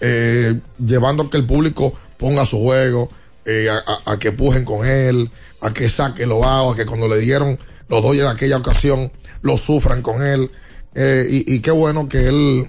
eh, 0.00 0.58
llevando 0.84 1.22
a 1.22 1.30
que 1.30 1.36
el 1.36 1.46
público 1.46 1.92
ponga 2.18 2.44
su 2.44 2.58
juego, 2.60 3.08
eh, 3.44 3.68
a, 3.70 3.78
a- 4.10 4.12
a 4.12 4.18
que 4.18 4.32
pujen 4.32 4.64
con 4.64 4.86
él, 4.86 5.30
a 5.60 5.72
que 5.72 5.88
saque 5.88 6.26
lo 6.26 6.40
bajo, 6.40 6.72
a 6.72 6.76
que 6.76 6.86
cuando 6.86 7.08
le 7.08 7.18
dieron 7.18 7.58
los 7.88 8.02
doy 8.02 8.20
en 8.20 8.26
aquella 8.26 8.56
ocasión, 8.56 9.12
lo 9.42 9.56
sufran 9.56 10.02
con 10.02 10.22
él. 10.24 10.50
Eh, 10.94 11.26
y, 11.30 11.54
y 11.54 11.60
qué 11.60 11.70
bueno 11.70 12.08
que 12.08 12.26
él, 12.28 12.66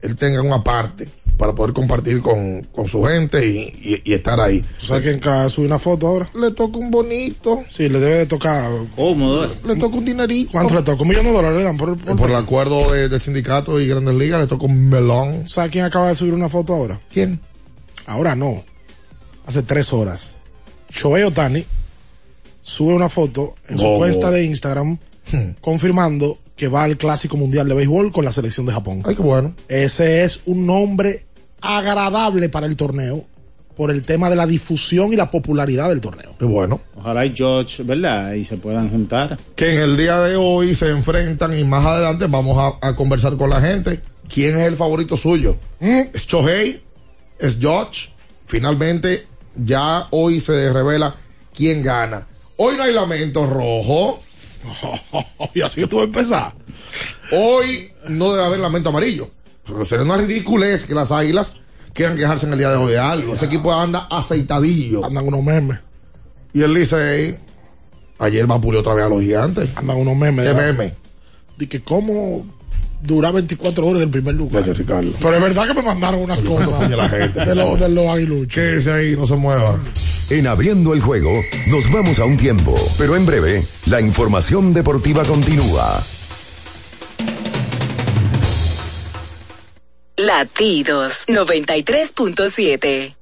él 0.00 0.16
tenga 0.16 0.42
una 0.42 0.62
parte 0.64 1.08
para 1.38 1.54
poder 1.54 1.72
compartir 1.72 2.20
con, 2.20 2.62
con 2.72 2.86
su 2.86 3.02
gente 3.02 3.44
y, 3.46 3.58
y- 3.58 4.02
y 4.04 4.12
estar 4.14 4.38
ahí. 4.40 4.60
¿Tú 4.78 4.86
sabes 4.86 5.02
quién 5.02 5.16
acaba 5.16 5.44
de 5.44 5.50
subir 5.50 5.66
una 5.68 5.78
foto 5.78 6.06
ahora? 6.06 6.28
Le 6.38 6.52
toca 6.52 6.78
un 6.78 6.90
bonito. 6.90 7.62
Sí, 7.70 7.88
le 7.88 7.98
debe 7.98 8.18
de 8.18 8.26
tocar. 8.26 8.70
Cómodo. 8.94 9.50
Le 9.66 9.76
toca 9.76 9.96
un 9.96 10.04
dinerito. 10.04 10.52
¿Cuánto 10.52 10.74
le 10.74 10.82
toca? 10.82 11.02
Un 11.02 11.08
millón 11.08 11.24
de 11.24 11.32
dólares 11.32 11.58
le 11.58 11.64
dan 11.64 11.76
por, 11.76 11.96
por, 11.98 12.16
Por 12.16 12.30
el 12.30 12.36
acuerdo 12.36 12.92
de, 12.92 13.08
de 13.08 13.18
sindicato 13.18 13.80
y 13.80 13.88
grandes 13.88 14.14
ligas, 14.14 14.40
le 14.40 14.46
toca 14.46 14.66
un 14.66 14.88
melón. 14.88 15.48
¿Sabes 15.48 15.72
quién 15.72 15.84
acaba 15.84 16.08
de 16.08 16.14
subir 16.14 16.34
una 16.34 16.48
foto 16.48 16.74
ahora? 16.74 17.00
¿Quién? 17.12 17.40
Ahora 18.06 18.34
no. 18.36 18.62
Hace 19.46 19.62
tres 19.62 19.92
horas. 19.92 20.40
Shohei 20.90 21.24
Otani 21.24 21.64
sube 22.60 22.94
una 22.94 23.08
foto 23.08 23.54
en 23.68 23.78
su 23.78 23.94
cuenta 23.96 24.30
de 24.30 24.44
Instagram 24.44 24.98
confirmando 25.60 26.38
que 26.56 26.68
va 26.68 26.84
al 26.84 26.96
Clásico 26.96 27.36
Mundial 27.36 27.68
de 27.68 27.74
Béisbol 27.74 28.12
con 28.12 28.24
la 28.24 28.32
selección 28.32 28.66
de 28.66 28.72
Japón. 28.72 29.02
Ay, 29.04 29.16
qué 29.16 29.22
bueno. 29.22 29.54
Ese 29.68 30.24
es 30.24 30.40
un 30.46 30.66
nombre 30.66 31.26
agradable 31.60 32.48
para 32.48 32.66
el 32.66 32.76
torneo 32.76 33.24
por 33.76 33.90
el 33.90 34.04
tema 34.04 34.28
de 34.28 34.36
la 34.36 34.46
difusión 34.46 35.12
y 35.12 35.16
la 35.16 35.30
popularidad 35.30 35.88
del 35.88 36.00
torneo. 36.00 36.34
Qué 36.38 36.44
bueno. 36.44 36.80
Ojalá 36.94 37.24
y 37.24 37.34
George, 37.34 37.82
¿verdad? 37.82 38.34
Y 38.34 38.44
se 38.44 38.58
puedan 38.58 38.90
juntar. 38.90 39.38
Que 39.56 39.74
en 39.74 39.80
el 39.80 39.96
día 39.96 40.20
de 40.20 40.36
hoy 40.36 40.74
se 40.74 40.90
enfrentan 40.90 41.58
y 41.58 41.64
más 41.64 41.84
adelante 41.84 42.26
vamos 42.26 42.58
a, 42.58 42.86
a 42.86 42.94
conversar 42.94 43.36
con 43.36 43.50
la 43.50 43.60
gente. 43.60 44.00
¿Quién 44.28 44.58
es 44.58 44.66
el 44.66 44.76
favorito 44.76 45.16
suyo? 45.16 45.56
¿Es 45.80 46.26
Chohei? 46.26 46.82
¿Es 47.38 47.58
George? 47.58 48.10
Finalmente, 48.44 49.26
ya 49.56 50.06
hoy 50.10 50.40
se 50.40 50.72
revela 50.72 51.14
quién 51.54 51.82
gana. 51.82 52.26
Hoy 52.56 52.76
no 52.76 52.84
hay 52.84 52.92
lamento 52.92 53.46
rojo. 53.46 54.18
y 55.54 55.62
así 55.62 55.80
que 55.80 55.86
tú 55.86 56.02
empezar. 56.02 56.54
Hoy 57.32 57.90
no 58.08 58.32
debe 58.32 58.46
haber 58.46 58.60
lamento 58.60 58.90
amarillo. 58.90 59.30
Pero 59.64 59.84
sería 59.84 60.04
una 60.04 60.16
ridiculez 60.16 60.84
que 60.84 60.94
las 60.94 61.12
águilas 61.12 61.56
quieran 61.92 62.16
quejarse 62.16 62.46
en 62.46 62.52
el 62.52 62.58
día 62.58 62.70
de 62.70 62.76
hoy 62.76 62.92
de 62.92 62.98
algo. 62.98 63.34
Ese 63.34 63.46
equipo 63.46 63.72
anda 63.72 64.06
aceitadillo. 64.10 65.04
Andan 65.04 65.26
unos 65.26 65.42
memes. 65.42 65.78
Y 66.52 66.62
el 66.62 66.74
Licey 66.74 67.36
ayer 68.18 68.46
vapuleó 68.46 68.80
otra 68.80 68.94
vez 68.94 69.04
a 69.04 69.08
los 69.08 69.20
gigantes. 69.20 69.70
Andan 69.76 69.96
unos 69.96 70.16
memes. 70.16 70.46
¿Qué 70.46 70.52
¿verdad? 70.52 70.74
meme? 70.74 70.94
De 71.56 71.68
que 71.68 71.82
cómo 71.82 72.44
dura 73.02 73.30
24 73.30 73.86
horas 73.86 73.96
en 73.96 74.02
el 74.04 74.10
primer 74.10 74.34
lugar. 74.34 74.64
Pero 74.64 75.34
es 75.36 75.42
verdad 75.42 75.66
que 75.66 75.74
me 75.74 75.82
mandaron 75.82 76.22
unas 76.22 76.40
cosas 76.40 76.88
de 76.88 76.96
la 76.96 77.08
gente. 77.08 77.44
de 77.44 77.54
los 77.54 77.78
de 77.78 77.88
los 77.88 78.06
aguiluchos. 78.06 78.54
Quédese 78.54 78.92
ahí, 78.92 79.16
no 79.16 79.26
se 79.26 79.36
mueva. 79.36 79.78
En 80.30 80.46
abriendo 80.46 80.94
el 80.94 81.00
juego, 81.00 81.30
nos 81.68 81.90
vamos 81.90 82.18
a 82.18 82.24
un 82.24 82.36
tiempo, 82.36 82.74
pero 82.96 83.16
en 83.16 83.26
breve, 83.26 83.66
la 83.86 84.00
información 84.00 84.72
deportiva 84.72 85.24
continúa. 85.24 86.02
Latidos 90.16 91.24
93.7. 91.26 93.21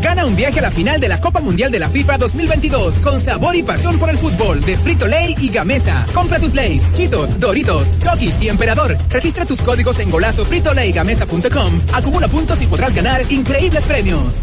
Gana 0.00 0.26
un 0.26 0.36
viaje 0.36 0.58
a 0.58 0.62
la 0.62 0.70
final 0.70 1.00
de 1.00 1.08
la 1.08 1.20
Copa 1.20 1.40
Mundial 1.40 1.70
de 1.70 1.78
la 1.78 1.88
FIFA 1.88 2.18
2022 2.18 2.98
con 3.00 3.20
sabor 3.20 3.56
y 3.56 3.62
pasión 3.62 3.98
por 3.98 4.10
el 4.10 4.18
fútbol 4.18 4.60
de 4.60 4.76
Frito 4.78 5.06
Lay 5.06 5.36
y 5.38 5.48
Gamesa. 5.48 6.06
Compra 6.14 6.38
tus 6.38 6.54
Lays, 6.54 6.82
Chitos, 6.92 7.38
Doritos, 7.38 7.86
Chokis 8.00 8.34
y 8.40 8.48
Emperador. 8.48 8.96
Registra 9.10 9.44
tus 9.44 9.60
códigos 9.60 9.98
en 10.00 10.10
golazo 10.10 10.44
fritolaygamesa.com. 10.44 11.80
Acumula 11.92 12.28
puntos 12.28 12.60
y 12.62 12.66
podrás 12.66 12.94
ganar 12.94 13.22
increíbles 13.30 13.84
premios. 13.86 14.42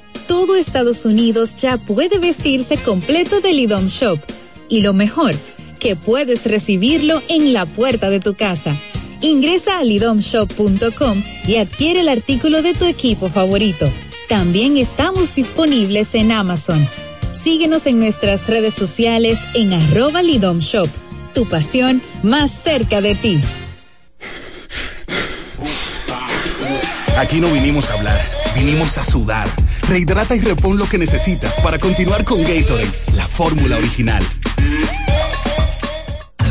Todo 0.31 0.55
Estados 0.55 1.03
Unidos 1.03 1.57
ya 1.57 1.77
puede 1.77 2.17
vestirse 2.17 2.77
completo 2.77 3.41
del 3.41 3.59
IDOM 3.59 3.87
Shop. 3.87 4.17
Y 4.69 4.79
lo 4.79 4.93
mejor, 4.93 5.35
que 5.77 5.97
puedes 5.97 6.45
recibirlo 6.45 7.21
en 7.27 7.51
la 7.51 7.65
puerta 7.65 8.09
de 8.09 8.21
tu 8.21 8.33
casa. 8.35 8.77
Ingresa 9.19 9.79
a 9.79 9.83
lidomshop.com 9.83 11.21
y 11.45 11.57
adquiere 11.57 11.99
el 11.99 12.07
artículo 12.07 12.61
de 12.61 12.73
tu 12.73 12.85
equipo 12.85 13.27
favorito. 13.27 13.89
También 14.29 14.77
estamos 14.77 15.35
disponibles 15.35 16.15
en 16.15 16.31
Amazon. 16.31 16.87
Síguenos 17.33 17.85
en 17.85 17.99
nuestras 17.99 18.47
redes 18.47 18.73
sociales 18.73 19.37
en 19.53 19.73
arroba 19.73 20.23
lidomshop. 20.23 20.87
Tu 21.33 21.45
pasión 21.45 22.01
más 22.23 22.51
cerca 22.51 23.01
de 23.01 23.15
ti. 23.15 23.41
Aquí 27.17 27.41
no 27.41 27.51
vinimos 27.51 27.89
a 27.89 27.95
hablar, 27.95 28.31
vinimos 28.55 28.97
a 28.97 29.03
sudar. 29.03 29.49
Rehidrata 29.91 30.37
y 30.37 30.39
repon 30.39 30.77
lo 30.77 30.87
que 30.87 30.97
necesitas 30.97 31.53
para 31.61 31.77
continuar 31.77 32.23
con 32.23 32.41
Gatorade, 32.41 32.89
la 33.13 33.27
fórmula 33.27 33.75
original. 33.75 34.23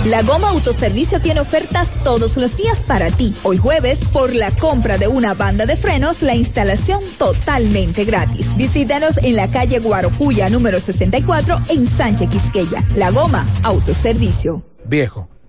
La 0.05 0.23
Goma 0.23 0.51
Autoservicio 0.51 1.23
tiene 1.23 1.41
ofertas 1.41 1.89
todos 2.05 2.37
los 2.37 2.55
días 2.59 2.79
para 2.87 3.11
ti. 3.11 3.35
Hoy 3.43 3.57
jueves, 3.57 4.01
por 4.13 4.35
la 4.35 4.51
compra 4.51 4.99
de 4.99 5.09
una 5.09 5.33
banda 5.33 5.65
de 5.65 5.77
frenos, 5.77 6.21
la 6.21 6.35
instalación 6.35 7.01
totalmente 7.17 8.05
gratis. 8.05 8.59
Visítanos 8.59 9.17
en 9.23 9.37
la 9.37 9.51
calle 9.51 9.79
Guarocuya 9.79 10.51
número 10.51 10.79
64 10.79 11.61
en 11.71 11.87
Sánchez 11.87 12.29
Quisqueya. 12.29 12.87
La 12.95 13.11
Goma 13.11 13.47
Autoservicio. 13.63 14.63
Viejo, 14.85 15.31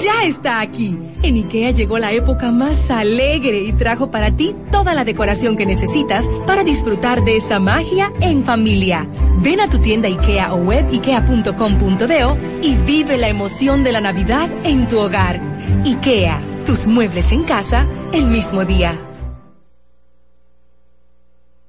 Ya 0.00 0.24
está 0.24 0.60
aquí. 0.60 0.96
En 1.22 1.36
IKEA 1.36 1.70
llegó 1.70 1.98
la 1.98 2.12
época 2.12 2.50
más 2.50 2.90
alegre 2.90 3.60
y 3.60 3.72
trajo 3.72 4.10
para 4.10 4.36
ti 4.36 4.54
toda 4.70 4.94
la 4.94 5.04
decoración 5.04 5.56
que 5.56 5.66
necesitas 5.66 6.24
para 6.46 6.64
disfrutar 6.64 7.24
de 7.24 7.36
esa 7.36 7.60
magia 7.60 8.12
en 8.20 8.44
familia. 8.44 9.08
Ven 9.42 9.60
a 9.60 9.68
tu 9.68 9.78
tienda 9.78 10.08
IKEA 10.08 10.52
o 10.52 10.56
web 10.56 10.86
ikea.com.do 10.90 12.36
y 12.62 12.76
vive 12.76 13.18
la 13.18 13.28
emoción 13.28 13.84
de 13.84 13.92
la 13.92 14.00
Navidad 14.00 14.50
en 14.64 14.88
tu 14.88 14.98
hogar. 14.98 15.40
IKEA, 15.84 16.42
tus 16.66 16.86
muebles 16.86 17.30
en 17.32 17.44
casa 17.44 17.86
el 18.12 18.26
mismo 18.26 18.64
día. 18.64 18.98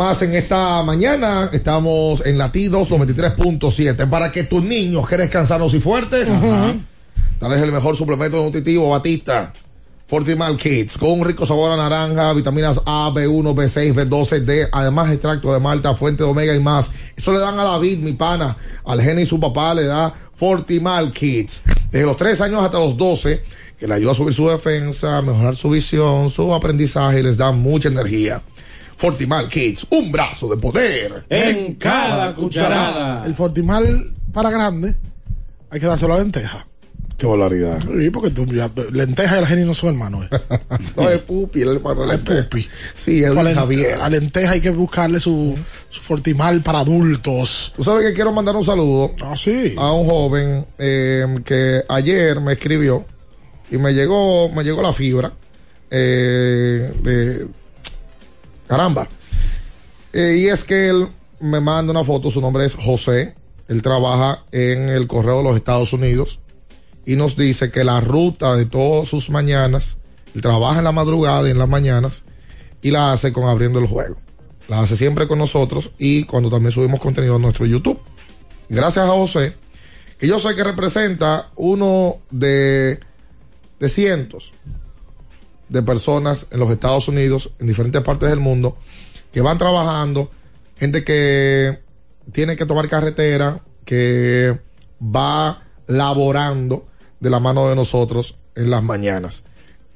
más 0.00 0.22
en 0.22 0.34
esta 0.34 0.82
mañana. 0.82 1.50
Estamos 1.52 2.24
en 2.24 2.38
latidos 2.38 2.88
93.7. 2.88 4.08
Para 4.08 4.32
que 4.32 4.44
tus 4.44 4.62
niños 4.62 5.06
crezcan 5.06 5.46
sanos 5.46 5.74
y 5.74 5.80
fuertes. 5.80 6.26
Tal 7.38 7.52
es 7.52 7.60
el 7.60 7.70
mejor 7.70 7.94
suplemento 7.98 8.42
nutritivo, 8.42 8.88
Batista. 8.88 9.52
Fortimal 10.06 10.56
Kids, 10.56 10.96
con 10.96 11.20
un 11.20 11.26
rico 11.26 11.44
sabor 11.44 11.72
a 11.72 11.76
naranja, 11.76 12.32
vitaminas 12.32 12.80
A, 12.86 13.10
B1, 13.14 13.54
B6, 13.54 13.94
B12, 13.94 14.38
D, 14.40 14.68
además 14.72 15.12
extracto 15.12 15.52
de 15.52 15.60
malta, 15.60 15.94
fuente 15.94 16.24
de 16.24 16.30
omega 16.30 16.54
y 16.54 16.60
más. 16.60 16.90
Eso 17.14 17.34
le 17.34 17.38
dan 17.38 17.58
a 17.58 17.64
David, 17.64 17.98
mi 17.98 18.14
pana, 18.14 18.56
al 18.86 19.02
genio 19.02 19.22
y 19.22 19.26
su 19.26 19.38
papá 19.38 19.74
le 19.74 19.84
da 19.84 20.14
Fortimal 20.34 21.12
Kids. 21.12 21.60
Desde 21.92 22.06
los 22.06 22.16
3 22.16 22.40
años 22.40 22.62
hasta 22.64 22.78
los 22.78 22.96
12, 22.96 23.42
que 23.78 23.86
le 23.86 23.94
ayuda 23.94 24.12
a 24.12 24.14
subir 24.14 24.32
su 24.32 24.48
defensa, 24.48 25.20
mejorar 25.20 25.54
su 25.56 25.68
visión, 25.68 26.30
su 26.30 26.54
aprendizaje 26.54 27.20
y 27.20 27.22
les 27.22 27.36
da 27.36 27.52
mucha 27.52 27.88
energía. 27.88 28.40
Fortimal 29.00 29.48
Kids, 29.48 29.86
un 29.90 30.12
brazo 30.12 30.46
de 30.48 30.56
poder 30.58 31.24
En 31.30 31.74
cada 31.76 32.34
cucharada. 32.34 33.24
El 33.26 33.34
Fortimal 33.34 34.12
para 34.32 34.50
grande 34.50 34.94
hay 35.70 35.80
que 35.80 35.86
dárselo 35.86 36.14
a 36.14 36.18
lenteja. 36.18 36.66
Qué 37.16 37.26
volaridad. 37.26 37.78
Sí, 37.82 38.10
porque 38.10 38.30
tú, 38.30 38.46
ya, 38.46 38.70
lenteja 38.92 39.36
y 39.36 39.38
el 39.40 39.46
genio 39.46 39.66
no 39.66 39.74
son 39.74 39.90
hermanos. 39.90 40.26
eh. 40.32 40.38
No 40.96 41.08
es 41.08 41.18
Pupi, 41.18 41.60
el 41.62 41.76
hermano 41.76 42.06
de 42.06 42.14
Es 42.14 42.20
pupi. 42.20 42.66
Sí, 42.94 43.22
es 43.22 43.32
Javier. 43.54 44.00
a 44.00 44.08
lenteja 44.08 44.52
hay 44.52 44.60
que 44.60 44.70
buscarle 44.70 45.20
su, 45.20 45.56
su 45.90 46.00
Fortimal 46.00 46.62
para 46.62 46.80
adultos. 46.80 47.72
Tú 47.76 47.84
sabes 47.84 48.06
que 48.06 48.14
quiero 48.14 48.32
mandar 48.32 48.56
un 48.56 48.64
saludo 48.64 49.12
Ah, 49.22 49.34
sí. 49.36 49.74
a 49.76 49.92
un 49.92 50.06
joven 50.08 50.66
eh, 50.78 51.26
que 51.44 51.82
ayer 51.88 52.40
me 52.40 52.54
escribió 52.54 53.04
y 53.70 53.76
me 53.78 53.92
llegó, 53.92 54.48
me 54.50 54.62
llegó 54.64 54.82
la 54.82 54.92
fibra. 54.92 55.32
eh, 55.90 56.90
de, 57.02 57.46
caramba. 58.70 59.08
Eh, 60.12 60.36
y 60.38 60.46
es 60.46 60.62
que 60.62 60.88
él 60.88 61.08
me 61.40 61.60
manda 61.60 61.90
una 61.90 62.04
foto, 62.04 62.30
su 62.30 62.40
nombre 62.40 62.64
es 62.64 62.74
José. 62.74 63.34
Él 63.66 63.82
trabaja 63.82 64.44
en 64.52 64.88
el 64.88 65.08
correo 65.08 65.38
de 65.38 65.42
los 65.42 65.56
Estados 65.56 65.92
Unidos 65.92 66.38
y 67.04 67.16
nos 67.16 67.36
dice 67.36 67.72
que 67.72 67.82
la 67.82 68.00
ruta 68.00 68.54
de 68.54 68.66
todas 68.66 69.08
sus 69.08 69.28
mañanas, 69.28 69.96
él 70.36 70.40
trabaja 70.40 70.78
en 70.78 70.84
la 70.84 70.92
madrugada 70.92 71.48
y 71.48 71.50
en 71.50 71.58
las 71.58 71.68
mañanas 71.68 72.22
y 72.80 72.92
la 72.92 73.12
hace 73.12 73.32
con 73.32 73.48
abriendo 73.48 73.80
el 73.80 73.88
juego. 73.88 74.16
La 74.68 74.80
hace 74.80 74.96
siempre 74.96 75.26
con 75.26 75.40
nosotros 75.40 75.90
y 75.98 76.22
cuando 76.22 76.48
también 76.48 76.70
subimos 76.70 77.00
contenido 77.00 77.34
a 77.34 77.38
nuestro 77.40 77.66
YouTube. 77.66 77.98
Gracias 78.68 79.04
a 79.04 79.10
José, 79.10 79.56
que 80.16 80.28
yo 80.28 80.38
sé 80.38 80.54
que 80.54 80.62
representa 80.62 81.50
uno 81.56 82.18
de, 82.30 83.00
de 83.80 83.88
cientos 83.88 84.52
de 85.70 85.82
personas 85.82 86.46
en 86.50 86.60
los 86.60 86.70
Estados 86.70 87.08
Unidos, 87.08 87.52
en 87.58 87.68
diferentes 87.68 88.02
partes 88.02 88.28
del 88.28 88.40
mundo, 88.40 88.76
que 89.32 89.40
van 89.40 89.56
trabajando, 89.56 90.30
gente 90.76 91.04
que 91.04 91.78
tiene 92.32 92.56
que 92.56 92.66
tomar 92.66 92.88
carretera, 92.88 93.60
que 93.84 94.58
va 95.02 95.62
laborando 95.86 96.86
de 97.20 97.30
la 97.30 97.40
mano 97.40 97.68
de 97.68 97.76
nosotros 97.76 98.36
en 98.56 98.70
las 98.70 98.82
mañanas. 98.82 99.44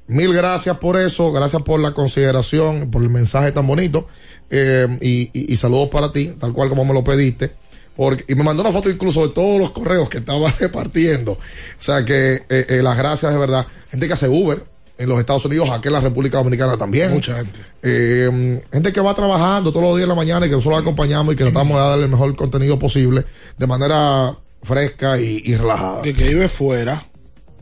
Mil 0.07 0.33
gracias 0.33 0.79
por 0.79 0.97
eso, 0.97 1.33
gracias 1.33 1.63
por 1.63 1.81
la 1.81 1.93
consideración, 1.93 2.91
por 2.91 3.03
el 3.03 3.11
mensaje 3.11 3.53
tan 3.53 3.67
bonito 3.67 4.07
eh, 4.51 4.87
y, 5.01 5.57
saludos 5.57 5.89
para 5.89 6.13
ti, 6.13 6.35
tal 6.39 6.53
cual 6.53 6.69
como 6.69 6.85
me 6.85 6.95
lo 6.95 7.03
pediste. 7.03 7.53
Porque, 7.97 8.25
y 8.29 8.35
me 8.35 8.43
mandó 8.43 8.63
una 8.63 8.73
foto 8.73 8.91
incluso 8.91 9.27
de 9.27 9.33
todos 9.33 9.59
los 9.59 9.71
correos 9.71 10.09
que 10.09 10.19
estaba 10.19 10.51
repartiendo. 10.61 11.33
O 11.33 11.39
sea 11.83 12.05
que 12.05 12.43
eh, 12.49 12.67
eh, 12.69 12.81
las 12.83 12.97
gracias 12.97 13.33
de 13.33 13.39
verdad. 13.39 13.67
Gente 13.91 14.07
que 14.07 14.13
hace 14.13 14.29
Uber 14.29 14.74
en 14.97 15.09
los 15.09 15.19
Estados 15.19 15.45
Unidos, 15.45 15.71
aquí 15.71 15.89
en 15.89 15.95
la 15.95 16.01
República 16.01 16.39
Dominicana 16.39 16.77
también. 16.77 17.13
Mucha 17.13 17.37
gente. 17.37 17.61
Eh, 17.83 18.63
gente 18.73 18.93
que 18.93 19.01
va 19.01 19.15
trabajando 19.15 19.73
todos 19.73 19.85
los 19.85 19.97
días 19.97 20.05
de 20.05 20.09
la 20.09 20.15
mañana 20.15 20.47
y 20.47 20.49
que 20.49 20.55
nosotros 20.55 20.75
la 20.75 20.81
acompañamos 20.81 21.35
y 21.35 21.37
que 21.37 21.45
tratamos 21.45 21.77
de 21.77 21.83
darle 21.83 22.05
el 22.05 22.11
mejor 22.11 22.35
contenido 22.37 22.79
posible 22.79 23.25
de 23.59 23.67
manera 23.67 24.37
fresca 24.63 25.19
y, 25.19 25.43
y 25.45 25.57
relajada. 25.57 26.03
Que, 26.03 26.15
que 26.15 26.29
vive 26.29 26.49
fuera, 26.49 27.03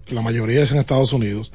que 0.04 0.14
la 0.14 0.22
mayoría 0.22 0.62
es 0.62 0.72
en 0.72 0.78
Estados 0.78 1.12
Unidos, 1.12 1.52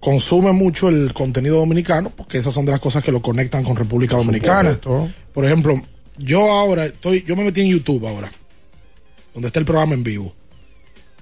consume 0.00 0.52
mucho 0.52 0.88
el 0.88 1.12
contenido 1.14 1.58
dominicano, 1.58 2.10
porque 2.10 2.38
esas 2.38 2.52
son 2.52 2.64
de 2.64 2.72
las 2.72 2.80
cosas 2.80 3.04
que 3.04 3.12
lo 3.12 3.22
conectan 3.22 3.62
con 3.62 3.76
República 3.76 4.16
Dominicana. 4.16 4.72
supuesto. 4.72 5.10
Por 5.32 5.44
ejemplo, 5.44 5.80
yo 6.18 6.50
ahora 6.50 6.86
estoy, 6.86 7.22
yo 7.24 7.36
me 7.36 7.44
metí 7.44 7.60
en 7.60 7.68
YouTube 7.68 8.06
ahora, 8.06 8.30
donde 9.32 9.46
está 9.46 9.60
el 9.60 9.64
programa 9.64 9.94
en 9.94 10.02
vivo. 10.02 10.34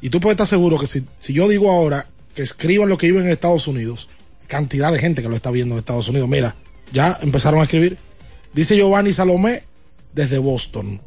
Y 0.01 0.09
tú 0.09 0.19
puedes 0.19 0.35
estar 0.35 0.47
seguro 0.47 0.79
que 0.79 0.87
si, 0.87 1.05
si 1.19 1.35
yo 1.35 1.47
digo 1.47 1.71
ahora 1.71 2.07
que 2.35 2.43
escriban 2.43 2.89
lo 2.89 2.99
que 2.99 3.07
viven 3.07 3.25
en 3.25 3.31
Estados 3.31 3.69
Unidos, 3.69 4.09
cantidad 4.47 4.93
de 4.93 4.99
gente 4.99 5.23
que 5.23 5.29
lo 5.29 5.37
está 5.37 5.51
viendo 5.51 5.75
en 5.75 5.79
Estados 5.79 6.09
Unidos, 6.09 6.29
mira, 6.29 6.57
ya 6.93 7.19
empezaron 7.23 7.61
a 7.61 7.65
escribir. 7.65 7.97
Dice 8.53 8.77
Giovanni 8.77 9.13
Salomé 9.13 9.63
desde 10.13 10.39
Boston. 10.39 11.01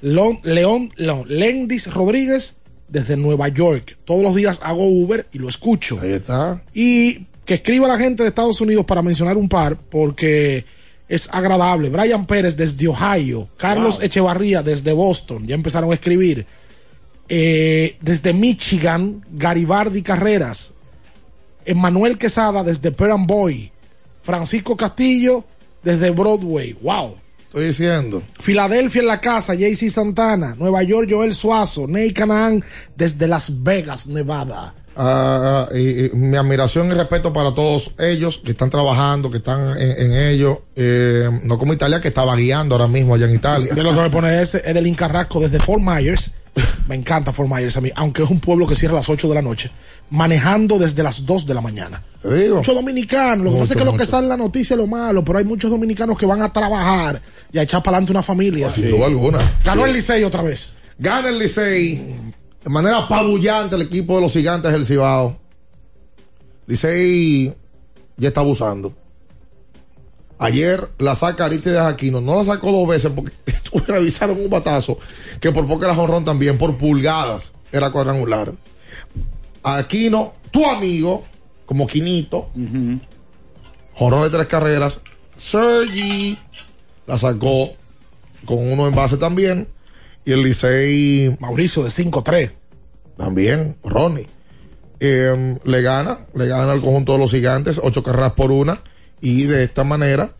León, 0.00 0.92
no, 0.98 1.24
Lendis 1.26 1.92
Rodríguez 1.92 2.56
desde 2.88 3.16
Nueva 3.16 3.48
York. 3.48 3.96
Todos 4.04 4.22
los 4.22 4.34
días 4.34 4.60
hago 4.62 4.86
Uber 4.86 5.26
y 5.32 5.38
lo 5.38 5.48
escucho. 5.48 5.98
Ahí 6.00 6.12
está. 6.12 6.62
Y 6.72 7.26
que 7.44 7.54
escriba 7.54 7.88
la 7.88 7.98
gente 7.98 8.22
de 8.22 8.28
Estados 8.28 8.60
Unidos 8.60 8.84
para 8.84 9.02
mencionar 9.02 9.36
un 9.36 9.48
par, 9.48 9.76
porque 9.76 10.64
es 11.08 11.28
agradable. 11.32 11.90
Brian 11.90 12.26
Pérez 12.26 12.56
desde 12.56 12.88
Ohio. 12.88 13.48
Carlos 13.56 14.02
Echevarría 14.02 14.62
desde 14.62 14.92
Boston. 14.92 15.46
Ya 15.46 15.54
empezaron 15.54 15.90
a 15.90 15.94
escribir. 15.94 16.46
Eh, 17.28 17.96
desde 18.00 18.32
Michigan, 18.34 19.24
Garibaldi 19.32 20.02
Carreras. 20.02 20.72
Emmanuel 21.64 22.18
Quesada 22.18 22.62
desde 22.62 22.90
Peran 22.92 23.26
Boy. 23.26 23.70
Francisco 24.22 24.76
Castillo 24.76 25.44
desde 25.82 26.10
Broadway. 26.10 26.76
Wow. 26.82 27.16
Estoy 27.46 27.66
diciendo. 27.66 28.22
Filadelfia 28.40 29.00
en 29.02 29.06
la 29.06 29.20
casa, 29.20 29.54
JC 29.54 29.88
Santana. 29.90 30.54
Nueva 30.58 30.82
York, 30.82 31.08
Joel 31.10 31.34
Suazo. 31.34 31.86
Ney 31.86 32.12
Canaan 32.12 32.62
desde 32.96 33.26
Las 33.28 33.62
Vegas, 33.62 34.06
Nevada. 34.06 34.74
Ah, 34.96 35.66
ah, 35.70 35.76
y- 35.76 36.06
y 36.06 36.10
mi 36.14 36.36
admiración 36.36 36.88
y 36.88 36.94
respeto 36.94 37.32
para 37.32 37.52
todos 37.54 37.92
ellos 37.98 38.40
que 38.44 38.52
están 38.52 38.70
trabajando, 38.70 39.30
que 39.30 39.38
están 39.38 39.76
en, 39.78 39.90
en 39.90 40.12
ello. 40.12 40.62
Eh, 40.76 41.28
no 41.44 41.58
como 41.58 41.72
Italia, 41.72 42.00
que 42.00 42.08
estaba 42.08 42.36
guiando 42.36 42.74
ahora 42.76 42.86
mismo 42.88 43.14
allá 43.14 43.26
en 43.26 43.34
Italia. 43.34 43.70
Mira 43.74 43.84
lo 43.90 43.94
que 43.94 44.02
me 44.02 44.10
pone 44.10 44.42
ese, 44.42 44.58
Edelín 44.68 44.94
Carrasco 44.94 45.40
desde 45.40 45.58
Fort 45.60 45.82
Myers. 45.82 46.30
Me 46.86 46.94
encanta 46.94 47.32
Fort 47.32 47.48
Myers 47.50 47.76
a 47.76 47.80
mí, 47.80 47.90
aunque 47.94 48.22
es 48.22 48.30
un 48.30 48.40
pueblo 48.40 48.66
que 48.66 48.74
cierra 48.76 48.94
a 48.94 48.98
las 48.98 49.08
8 49.08 49.28
de 49.28 49.34
la 49.34 49.42
noche, 49.42 49.70
manejando 50.10 50.78
desde 50.78 51.02
las 51.02 51.24
2 51.24 51.46
de 51.46 51.54
la 51.54 51.60
mañana. 51.60 52.02
Te 52.22 52.34
digo. 52.42 52.56
Muchos 52.56 52.74
dominicanos, 52.74 53.38
lo 53.38 53.44
que 53.44 53.50
Mucho, 53.50 53.58
pasa 53.60 53.72
es 53.74 53.78
que 53.78 53.84
lo 53.84 53.92
que 53.92 53.98
mucho. 53.98 54.10
sale 54.10 54.24
en 54.24 54.28
la 54.28 54.36
noticia 54.36 54.74
es 54.74 54.78
lo 54.78 54.86
malo, 54.86 55.24
pero 55.24 55.38
hay 55.38 55.44
muchos 55.44 55.70
dominicanos 55.70 56.16
que 56.18 56.26
van 56.26 56.42
a 56.42 56.52
trabajar 56.52 57.20
y 57.52 57.58
a 57.58 57.62
echar 57.62 57.82
para 57.82 57.96
adelante 57.96 58.12
una 58.12 58.22
familia. 58.22 58.70
Sin 58.70 58.90
duda 58.90 59.06
alguna. 59.06 59.38
Ganó 59.64 59.86
el 59.86 59.92
Licey 59.94 60.22
otra 60.24 60.42
vez. 60.42 60.72
Gana 60.98 61.30
el 61.30 61.38
Licey 61.38 61.94
de 62.62 62.70
manera 62.70 62.98
apabullante 62.98 63.76
el 63.76 63.82
equipo 63.82 64.14
de 64.16 64.20
los 64.22 64.32
gigantes 64.32 64.70
del 64.70 64.84
Cibao. 64.86 65.38
Licey 66.66 67.52
ya 68.16 68.28
está 68.28 68.40
abusando. 68.40 68.94
Ayer 70.44 70.90
la 70.98 71.14
saca 71.14 71.46
Aristides 71.46 71.78
Aquino. 71.78 72.20
No 72.20 72.34
la 72.34 72.44
sacó 72.44 72.70
dos 72.70 72.86
veces 72.86 73.10
porque 73.14 73.32
revisaron 73.86 74.38
un 74.38 74.50
batazo 74.50 74.98
que 75.40 75.52
por 75.52 75.66
poco 75.66 75.86
era 75.86 75.94
jonrón 75.94 76.26
también, 76.26 76.58
por 76.58 76.76
pulgadas 76.76 77.54
era 77.72 77.90
cuadrangular. 77.90 78.52
Aquino, 79.62 80.34
tu 80.50 80.66
amigo, 80.66 81.24
como 81.64 81.86
Quinito, 81.86 82.50
jonrón 83.94 84.24
de 84.24 84.30
tres 84.30 84.46
carreras. 84.46 85.00
Sergi 85.34 86.38
la 87.06 87.16
sacó 87.16 87.70
con 88.44 88.70
uno 88.70 88.86
en 88.86 88.94
base 88.94 89.16
también. 89.16 89.66
Y 90.26 90.32
el 90.32 90.42
Licey. 90.42 91.34
Mauricio 91.40 91.84
de 91.84 91.88
5-3. 91.88 92.50
También, 93.16 93.78
Ronnie. 93.82 94.26
Eh, 95.00 95.58
le 95.64 95.82
gana, 95.82 96.18
le 96.34 96.46
gana 96.48 96.72
al 96.72 96.82
conjunto 96.82 97.12
de 97.12 97.18
los 97.18 97.30
gigantes, 97.30 97.80
ocho 97.82 98.02
carreras 98.02 98.32
por 98.32 98.52
una. 98.52 98.78
Y 99.24 99.44
de 99.44 99.64
esta 99.64 99.84
manera 99.84 100.30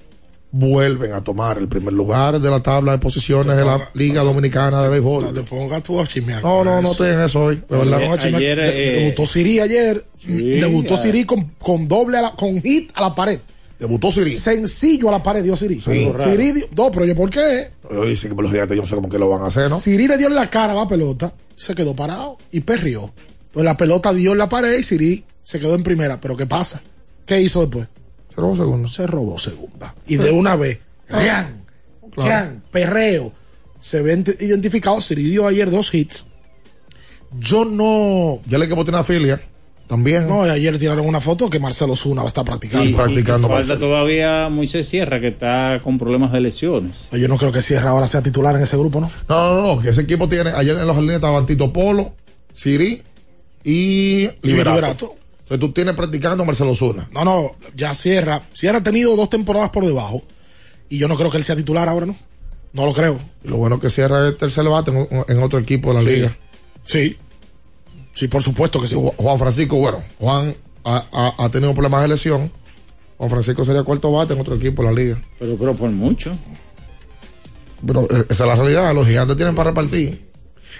vuelven 0.53 1.12
a 1.12 1.24
tomar 1.24 1.59
el 1.59 1.66
primer 1.66 1.93
lugar 1.93 2.41
de 2.41 2.49
la 2.49 2.61
tabla 2.62 2.93
de 2.93 2.99
posiciones 2.99 3.57
de 3.57 3.64
la 3.64 3.91
Liga 3.95 4.22
Dominicana 4.22 4.82
de 4.85 4.89
Béisbol. 4.89 5.35
Te 5.35 5.43
ponga 5.43 5.80
tú 5.80 5.99
a 6.01 6.07
chismear. 6.07 6.43
No, 6.43 6.62
no, 6.62 6.80
no 6.80 7.05
en 7.05 7.20
eso 7.20 7.45
hoy. 7.45 7.57
De 7.68 7.76
verdad. 7.76 8.01
No, 8.09 8.16
chismear. 8.16 8.37
ayer, 8.37 8.57
De- 8.59 8.68
eh, 8.99 9.01
debutó 9.03 9.26
Siri 9.26 9.59
ayer. 9.59 10.05
debutó 10.26 10.95
ah. 10.95 10.99
Siri 10.99 11.24
con, 11.24 11.51
con 11.59 11.89
doble, 11.89 12.18
a 12.18 12.22
la- 12.22 12.30
con 12.37 12.61
hit 12.62 12.91
a 12.95 13.01
la 13.01 13.14
pared. 13.14 13.41
Debutó 13.80 14.12
Siri. 14.12 14.35
Sencillo 14.35 15.09
a 15.09 15.12
la 15.12 15.22
pared 15.22 15.43
dio 15.43 15.57
Siri. 15.57 15.80
Sí. 15.80 16.09
Siri 16.22 16.53
dio- 16.53 16.68
no, 16.76 16.91
pero 16.93 17.05
yo, 17.07 17.16
¿por 17.16 17.30
qué? 17.30 17.70
Pero 17.89 18.05
Dicen 18.05 18.37
que 18.37 18.43
los 18.43 18.53
gigantes 18.53 18.76
yo 18.76 18.82
no 18.82 18.89
sé 18.89 18.95
cómo 18.95 19.09
que 19.09 19.18
lo 19.18 19.28
van 19.28 19.43
a 19.43 19.47
hacer, 19.47 19.68
¿no? 19.68 19.80
Siri 19.80 20.07
le 20.07 20.16
dio 20.18 20.28
en 20.28 20.37
la 20.37 20.49
cara 20.49 20.72
a 20.72 20.76
la 20.76 20.87
pelota, 20.87 21.32
se 21.57 21.74
quedó 21.74 21.97
parado 21.97 22.39
y 22.53 22.61
perrió. 22.61 23.12
Entonces 23.47 23.64
la 23.64 23.76
pelota 23.76 24.12
dio 24.12 24.32
en 24.32 24.39
la 24.39 24.49
pared 24.49 24.78
y 24.78 24.82
Siri 24.85 25.24
se 25.43 25.59
quedó 25.59 25.74
en 25.74 25.82
primera. 25.82 26.20
Pero 26.20 26.37
¿qué 26.37 26.47
pasa? 26.47 26.80
¿Qué 27.26 27.41
hizo 27.41 27.61
después? 27.62 27.89
Se 28.35 28.41
robó 28.41 28.57
segundo. 28.57 28.89
Se 28.89 29.07
robó 29.07 29.39
segunda. 29.39 29.95
Y 30.07 30.16
de 30.16 30.30
una 30.30 30.57
vez, 30.57 30.78
¡rian! 31.09 31.64
Claro. 32.14 32.28
¡rian! 32.28 32.62
Perreo. 32.70 33.32
Se 33.78 34.03
ve 34.03 34.16
ent- 34.18 34.41
identificado. 34.41 35.01
Siri 35.01 35.22
dio 35.22 35.47
ayer 35.47 35.70
dos 35.70 35.93
hits. 35.95 36.24
Yo 37.39 37.64
no. 37.64 38.41
Ya 38.49 38.57
el 38.57 38.62
equipo 38.64 38.85
tiene 38.85 38.99
una 38.99 39.05
filia. 39.05 39.41
también. 39.87 40.26
No, 40.26 40.47
y 40.47 40.51
ayer 40.51 40.78
tiraron 40.78 41.07
una 41.07 41.20
foto 41.20 41.51
que 41.51 41.59
Marcelo 41.61 41.95
Zuna 41.95 42.24
está 42.24 42.43
practicando. 42.45 42.85
Y, 42.89 42.95
practicando 42.95 43.47
y 43.49 43.51
falta 43.51 43.55
Marcelo. 43.55 43.78
todavía 43.80 44.49
Moisés 44.49 44.89
Sierra, 44.89 45.20
que 45.20 45.28
está 45.28 45.80
con 45.85 45.99
problemas 45.99 46.32
de 46.32 46.41
lesiones. 46.41 47.09
Yo 47.12 47.28
no 47.28 47.37
creo 47.37 47.53
que 47.53 47.61
Sierra 47.62 47.91
ahora 47.91 48.07
sea 48.07 48.22
titular 48.22 48.57
en 48.57 48.62
ese 48.62 48.76
grupo, 48.78 49.01
¿no? 49.01 49.11
No, 49.28 49.55
no, 49.62 49.74
no, 49.76 49.82
que 49.82 49.91
ese 49.91 50.01
equipo 50.03 50.28
tiene, 50.28 50.51
ayer 50.51 50.76
en 50.76 50.87
los 50.87 50.95
jardines 50.95 51.16
estaban 51.16 51.45
Tito 51.45 51.72
Polo, 51.72 52.14
Siri 52.53 53.03
y 53.62 54.28
Liberato. 54.43 54.74
Liberato. 54.76 55.16
Entonces 55.45 55.61
tú 55.61 55.73
tienes 55.73 55.95
practicando 55.95 56.43
a 56.43 56.47
Marcelo 56.47 56.75
Zuna. 56.75 57.09
No, 57.13 57.25
no, 57.25 57.55
ya 57.77 57.95
Sierra. 57.95 58.43
Sierra 58.53 58.79
ha 58.79 58.83
tenido 58.83 59.15
dos 59.17 59.29
temporadas 59.31 59.71
por 59.71 59.85
debajo. 59.85 60.23
Y 60.89 60.99
yo 60.99 61.07
no 61.09 61.17
creo 61.17 61.31
que 61.31 61.37
él 61.37 61.45
sea 61.45 61.55
titular 61.57 61.89
ahora, 61.89 62.07
¿no? 62.07 62.17
No 62.73 62.87
lo 62.87 62.93
creo. 62.93 63.19
Y 63.45 63.49
lo 63.49 63.57
bueno 63.59 63.79
que 63.79 63.89
cierra 63.91 64.27
el 64.27 64.37
tercer 64.37 64.65
bate 64.65 64.91
en, 64.91 65.09
en 65.29 65.43
otro 65.43 65.59
equipo 65.59 65.93
de 65.93 66.03
la 66.03 66.09
Sí. 66.11 66.17
liga. 66.17 66.37
Sí. 66.85 67.17
Sí, 68.13 68.29
por 68.29 68.43
supuesto 68.43 68.81
que 68.81 68.87
sí. 68.89 68.95
Ju- 68.95 69.15
Juan 69.17 69.39
Francisco, 69.39 69.77
bueno, 69.77 70.03
Juan 70.19 70.55
ha, 70.85 71.05
ha- 71.13 71.35
ha 71.45 71.49
tenido 71.51 71.73
problemas 71.75 72.03
de 72.03 72.09
lesión. 72.09 72.51
Juan 73.19 73.31
Francisco 73.31 73.65
sería 73.65 73.83
cuarto 73.83 74.11
bate 74.13 74.33
en 74.35 74.41
otro 74.41 74.55
equipo 74.57 74.83
de 74.83 74.89
la 74.89 74.95
liga. 74.95 75.23
Pero 75.39 75.57
creo 75.57 75.75
por 75.75 75.91
mucho. 75.91 76.37
Pero 77.87 78.03
eh, 78.05 78.25
esa 78.29 78.45
es 78.45 78.49
la 78.49 78.57
realidad, 78.57 78.95
los 78.95 79.07
gigantes 79.07 79.37
tienen 79.37 79.55
para 79.55 79.71
repartir. 79.71 80.21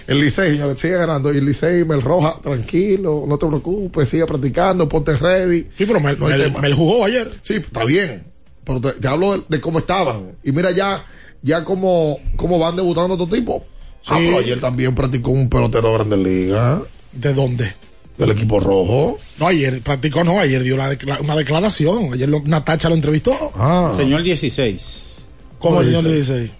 El 0.07 0.19
Licey, 0.21 0.51
señores, 0.51 0.79
sigue 0.79 0.95
ganando. 0.97 1.33
Y 1.33 1.37
el 1.37 1.45
Licey, 1.45 1.83
Mel 1.85 2.01
Roja, 2.01 2.35
tranquilo, 2.41 3.25
no 3.27 3.37
te 3.37 3.47
preocupes, 3.47 4.09
sigue 4.09 4.25
practicando, 4.25 4.87
ponte 4.89 5.15
ready. 5.17 5.67
Sí, 5.77 5.85
pero 5.85 5.99
Mel, 5.99 6.17
No 6.19 6.27
hay 6.27 6.33
Mel- 6.33 6.43
tema. 6.43 6.59
Mel 6.61 6.73
jugó 6.73 7.05
ayer. 7.05 7.31
Sí, 7.41 7.53
está 7.55 7.83
bien. 7.85 8.23
Pero 8.63 8.81
te, 8.81 8.91
te 8.93 9.07
hablo 9.07 9.37
de, 9.37 9.43
de 9.47 9.61
cómo 9.61 9.79
estaban. 9.79 10.37
Y 10.43 10.51
mira 10.51 10.71
ya, 10.71 11.03
ya 11.41 11.63
cómo, 11.63 12.19
cómo 12.35 12.57
van 12.59 12.75
debutando 12.75 13.13
otro 13.15 13.27
tipo. 13.27 13.65
Ah, 14.07 14.17
Sí. 14.17 14.25
pero 14.25 14.39
ayer 14.39 14.59
también 14.59 14.93
practicó 14.93 15.31
un 15.31 15.49
pelotero 15.49 15.87
de 15.89 15.93
Grandes 15.95 16.19
Ligas, 16.19 16.79
¿De 17.11 17.33
dónde? 17.33 17.73
del 18.17 18.31
equipo 18.31 18.59
rojo. 18.61 19.17
No, 19.39 19.47
ayer 19.47 19.81
practicó, 19.81 20.23
no, 20.23 20.39
ayer 20.39 20.63
dio 20.63 20.77
la 20.77 20.95
una 21.19 21.35
declaración. 21.35 22.13
Ayer 22.13 22.29
lo- 22.29 22.41
Natacha 22.45 22.87
lo 22.87 22.95
entrevistó. 22.95 23.51
Ah, 23.55 23.91
Señor 23.95 24.23
16. 24.23 25.27
¿Cómo 25.59 25.81
el 25.81 25.87
dice? 25.87 25.97
señor 25.97 26.11
le 26.13 26.17
dice? 26.19 26.51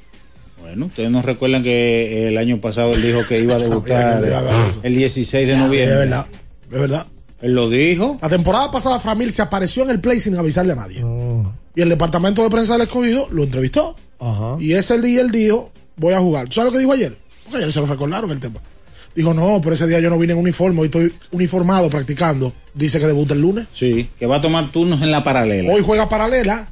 Bueno, 0.75 0.87
ustedes 0.87 1.09
nos 1.09 1.23
recuerdan 1.23 1.63
que 1.63 2.27
el 2.27 2.37
año 2.37 2.59
pasado 2.59 2.91
él 2.91 3.01
dijo 3.01 3.21
que 3.27 3.39
iba 3.41 3.55
a 3.55 3.59
debutar 3.59 4.21
el 4.83 4.95
16 4.95 5.47
de 5.47 5.53
Sí, 5.53 5.59
noviembre. 5.59 5.93
es 5.93 5.99
verdad. 5.99 6.25
Es 6.71 6.79
verdad. 6.79 7.05
Él 7.41 7.53
lo 7.55 7.69
dijo. 7.69 8.19
La 8.21 8.27
temporada 8.27 8.69
pasada, 8.71 8.99
Framil 8.99 9.31
se 9.31 9.41
apareció 9.41 9.83
en 9.83 9.91
el 9.91 10.01
play 10.01 10.19
sin 10.19 10.35
avisarle 10.37 10.73
a 10.73 10.75
nadie. 10.75 11.01
Y 11.75 11.81
el 11.81 11.87
departamento 11.89 12.43
de 12.43 12.49
prensa 12.49 12.73
del 12.73 12.81
escogido 12.83 13.27
lo 13.31 13.43
entrevistó. 13.43 13.95
Ajá. 14.19 14.57
Y 14.59 14.73
ese 14.73 14.99
día 14.99 15.21
él 15.21 15.31
dijo, 15.31 15.71
voy 15.95 16.13
a 16.13 16.19
jugar. 16.19 16.47
¿Tú 16.49 16.55
sabes 16.55 16.67
lo 16.67 16.77
que 16.77 16.79
dijo 16.79 16.91
ayer? 16.91 17.17
Porque 17.43 17.57
ayer 17.59 17.71
se 17.71 17.79
lo 17.79 17.85
recordaron 17.85 18.31
el 18.31 18.39
tema. 18.41 18.59
Dijo, 19.15 19.33
no, 19.33 19.61
pero 19.61 19.75
ese 19.75 19.87
día 19.87 20.01
yo 20.01 20.09
no 20.09 20.19
vine 20.19 20.33
en 20.33 20.39
uniforme, 20.39 20.81
hoy 20.81 20.85
estoy 20.87 21.13
uniformado 21.31 21.89
practicando. 21.89 22.51
Dice 22.73 22.99
que 22.99 23.07
debuta 23.07 23.33
el 23.33 23.39
lunes. 23.41 23.67
Sí, 23.71 24.09
que 24.19 24.25
va 24.25 24.37
a 24.37 24.41
tomar 24.41 24.71
turnos 24.73 25.01
en 25.01 25.11
la 25.11 25.23
paralela. 25.23 25.71
Hoy 25.71 25.81
juega 25.81 26.09
paralela, 26.09 26.67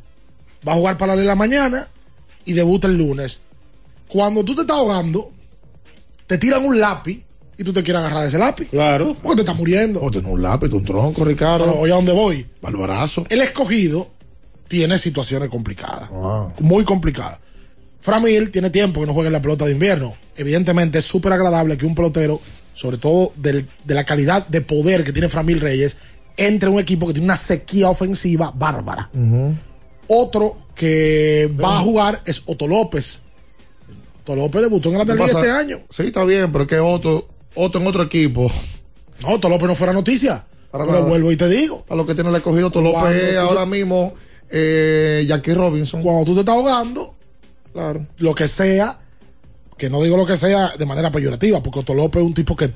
va 0.67 0.73
a 0.73 0.75
jugar 0.75 0.97
paralela 0.97 1.35
mañana 1.35 1.87
y 2.43 2.51
debuta 2.51 2.87
el 2.89 2.97
lunes. 2.97 3.41
Cuando 4.13 4.43
tú 4.45 4.53
te 4.53 4.61
estás 4.61 4.77
ahogando, 4.77 5.31
te 6.27 6.37
tiran 6.37 6.63
un 6.63 6.79
lápiz 6.79 7.23
y 7.57 7.63
tú 7.63 7.73
te 7.73 7.81
quieres 7.81 7.99
agarrar 8.01 8.21
de 8.21 8.27
ese 8.27 8.37
lápiz. 8.37 8.69
Claro. 8.69 9.15
Porque 9.19 9.37
te 9.37 9.41
estás 9.41 9.55
muriendo. 9.57 9.99
Oh, 10.03 10.11
tiene 10.11 10.27
un 10.29 10.39
lápiz, 10.39 10.71
un 10.71 10.85
tronco, 10.85 11.25
Ricardo. 11.25 11.65
Pero 11.65 11.79
oye, 11.79 11.91
¿a 11.91 11.95
dónde 11.95 12.11
voy? 12.13 12.45
Barbarazo. 12.61 13.25
El 13.27 13.41
escogido 13.41 14.07
tiene 14.67 14.99
situaciones 14.99 15.49
complicadas. 15.49 16.11
Ah. 16.13 16.47
Muy 16.59 16.83
complicadas. 16.83 17.39
Framil 18.01 18.51
tiene 18.51 18.69
tiempo 18.69 19.01
que 19.01 19.07
no 19.07 19.13
juega 19.13 19.27
en 19.29 19.33
la 19.33 19.41
pelota 19.41 19.65
de 19.65 19.71
invierno. 19.71 20.13
Evidentemente 20.37 20.99
es 20.99 21.05
súper 21.05 21.33
agradable 21.33 21.75
que 21.75 21.87
un 21.87 21.95
pelotero, 21.95 22.39
sobre 22.75 22.97
todo 22.99 23.33
del- 23.35 23.67
de 23.83 23.95
la 23.95 24.03
calidad 24.03 24.45
de 24.45 24.61
poder 24.61 25.03
que 25.03 25.11
tiene 25.11 25.27
Framil 25.27 25.59
Reyes, 25.59 25.97
entre 26.37 26.69
en 26.69 26.75
un 26.75 26.81
equipo 26.81 27.07
que 27.07 27.13
tiene 27.13 27.25
una 27.25 27.35
sequía 27.37 27.89
ofensiva 27.89 28.51
bárbara. 28.55 29.09
Otro 30.07 30.57
que 30.75 31.49
va 31.63 31.79
a 31.79 31.81
jugar 31.81 32.21
es 32.25 32.43
Otto 32.45 32.67
López. 32.67 33.21
Otto 34.23 34.35
López 34.35 34.61
debutó 34.61 34.89
en 34.89 34.95
Grandes 34.95 35.15
¿Qué 35.15 35.21
Ligas 35.23 35.35
este 35.43 35.51
año. 35.51 35.79
Sí, 35.89 36.03
está 36.03 36.23
bien, 36.23 36.51
pero 36.51 36.65
que 36.65 36.79
otro, 36.79 37.27
otro 37.55 37.79
en 37.81 37.87
otro 37.87 38.03
equipo. 38.03 38.49
No, 39.21 39.29
Otto 39.35 39.49
López 39.49 39.67
no 39.67 39.75
fuera 39.75 39.93
noticia. 39.93 40.43
Para 40.71 40.85
pero 40.85 40.97
nada. 40.99 41.09
vuelvo 41.09 41.31
y 41.31 41.37
te 41.37 41.47
digo. 41.47 41.85
A 41.89 41.95
lo 41.95 42.05
que 42.05 42.15
tiene 42.15 42.29
el 42.29 42.35
escogido 42.37 42.69
López 42.81 43.15
es 43.23 43.37
ahora 43.37 43.65
mismo 43.65 44.13
eh, 44.49 45.23
Jackie 45.27 45.53
Robinson. 45.53 46.01
Cuando 46.01 46.25
tú 46.25 46.33
te 46.33 46.39
estás 46.39 46.55
ahogando, 46.55 47.15
Claro. 47.73 48.05
lo 48.17 48.33
que 48.33 48.47
sea, 48.47 48.99
que 49.77 49.89
no 49.89 50.01
digo 50.01 50.15
lo 50.17 50.25
que 50.25 50.37
sea 50.37 50.69
de 50.77 50.85
manera 50.85 51.11
peyorativa, 51.11 51.61
porque 51.61 51.79
Otto 51.79 51.93
López 51.93 52.21
es 52.21 52.27
un 52.27 52.33
tipo 52.33 52.55
que 52.55 52.71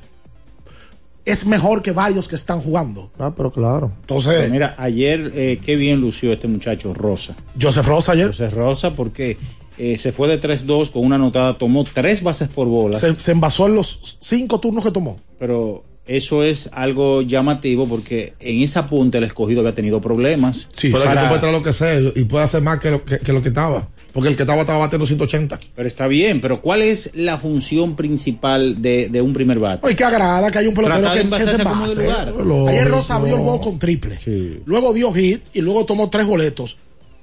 es 1.24 1.44
mejor 1.46 1.82
que 1.82 1.92
varios 1.92 2.26
que 2.28 2.36
están 2.36 2.60
jugando. 2.60 3.10
Ah, 3.18 3.32
pero 3.36 3.52
claro. 3.52 3.92
Entonces, 4.00 4.32
Pero 4.38 4.50
mira, 4.50 4.74
ayer 4.78 5.30
eh, 5.34 5.60
qué 5.64 5.76
bien 5.76 6.00
lució 6.00 6.32
este 6.32 6.48
muchacho 6.48 6.94
Rosa. 6.94 7.34
Joseph 7.60 7.86
Rosa 7.86 8.12
ayer 8.12 8.28
José 8.28 8.48
Rosa 8.48 8.94
porque 8.94 9.36
eh, 9.78 9.96
se 9.98 10.12
fue 10.12 10.28
de 10.28 10.40
3-2 10.40 10.90
con 10.90 11.04
una 11.04 11.16
anotada, 11.16 11.54
tomó 11.58 11.84
tres 11.84 12.22
bases 12.22 12.48
por 12.48 12.66
bola, 12.68 12.98
se, 12.98 13.18
se 13.18 13.32
envasó 13.32 13.66
en 13.66 13.74
los 13.74 14.18
cinco 14.20 14.58
turnos 14.60 14.84
que 14.84 14.90
tomó. 14.90 15.18
pero 15.38 15.84
eso 16.06 16.42
es 16.42 16.70
algo 16.72 17.20
llamativo 17.20 17.86
porque 17.86 18.32
en 18.40 18.62
esa 18.62 18.88
punta 18.88 19.18
el 19.18 19.24
escogido 19.24 19.60
había 19.60 19.74
tenido 19.74 20.00
problemas. 20.00 20.66
Sí, 20.72 20.88
pero 20.90 21.02
el 21.02 21.08
para- 21.08 21.20
equipo 21.20 21.28
puede 21.28 21.40
traer 21.40 21.54
lo 21.54 21.62
que 21.62 21.72
sea 21.74 22.00
y 22.20 22.24
puede 22.24 22.44
hacer 22.46 22.62
más 22.62 22.80
que 22.80 22.90
lo 22.90 23.04
que, 23.04 23.18
que 23.18 23.30
lo 23.32 23.42
que 23.42 23.48
estaba. 23.48 23.86
Porque 24.14 24.30
el 24.30 24.36
que 24.36 24.44
estaba 24.44 24.62
estaba 24.62 24.78
batiendo 24.78 25.06
180. 25.06 25.60
Pero 25.76 25.86
está 25.86 26.06
bien, 26.06 26.40
pero 26.40 26.62
¿cuál 26.62 26.80
es 26.80 27.10
la 27.14 27.36
función 27.36 27.94
principal 27.94 28.80
de, 28.80 29.10
de 29.10 29.20
un 29.20 29.34
primer 29.34 29.58
bate? 29.58 29.86
Oye, 29.86 29.94
que 29.94 30.02
agrada 30.02 30.50
que 30.50 30.58
hay 30.60 30.66
un 30.66 30.74
pelotero 30.74 31.12
que, 31.12 31.18
que 31.28 31.40
se 31.44 31.62
como 31.62 31.86
de 31.86 31.92
envase. 31.92 32.02
lugar. 32.02 32.28
Lógico. 32.28 32.68
Ayer 32.70 32.88
Rosa 32.88 33.14
abrió 33.16 33.34
el 33.36 33.42
juego 33.42 33.60
con 33.60 33.78
triple. 33.78 34.16
Sí. 34.18 34.60
Luego 34.64 34.94
dio 34.94 35.12
hit 35.12 35.42
y 35.52 35.60
luego 35.60 35.84
tomó 35.84 36.08
tres 36.08 36.24
boletos. 36.26 36.78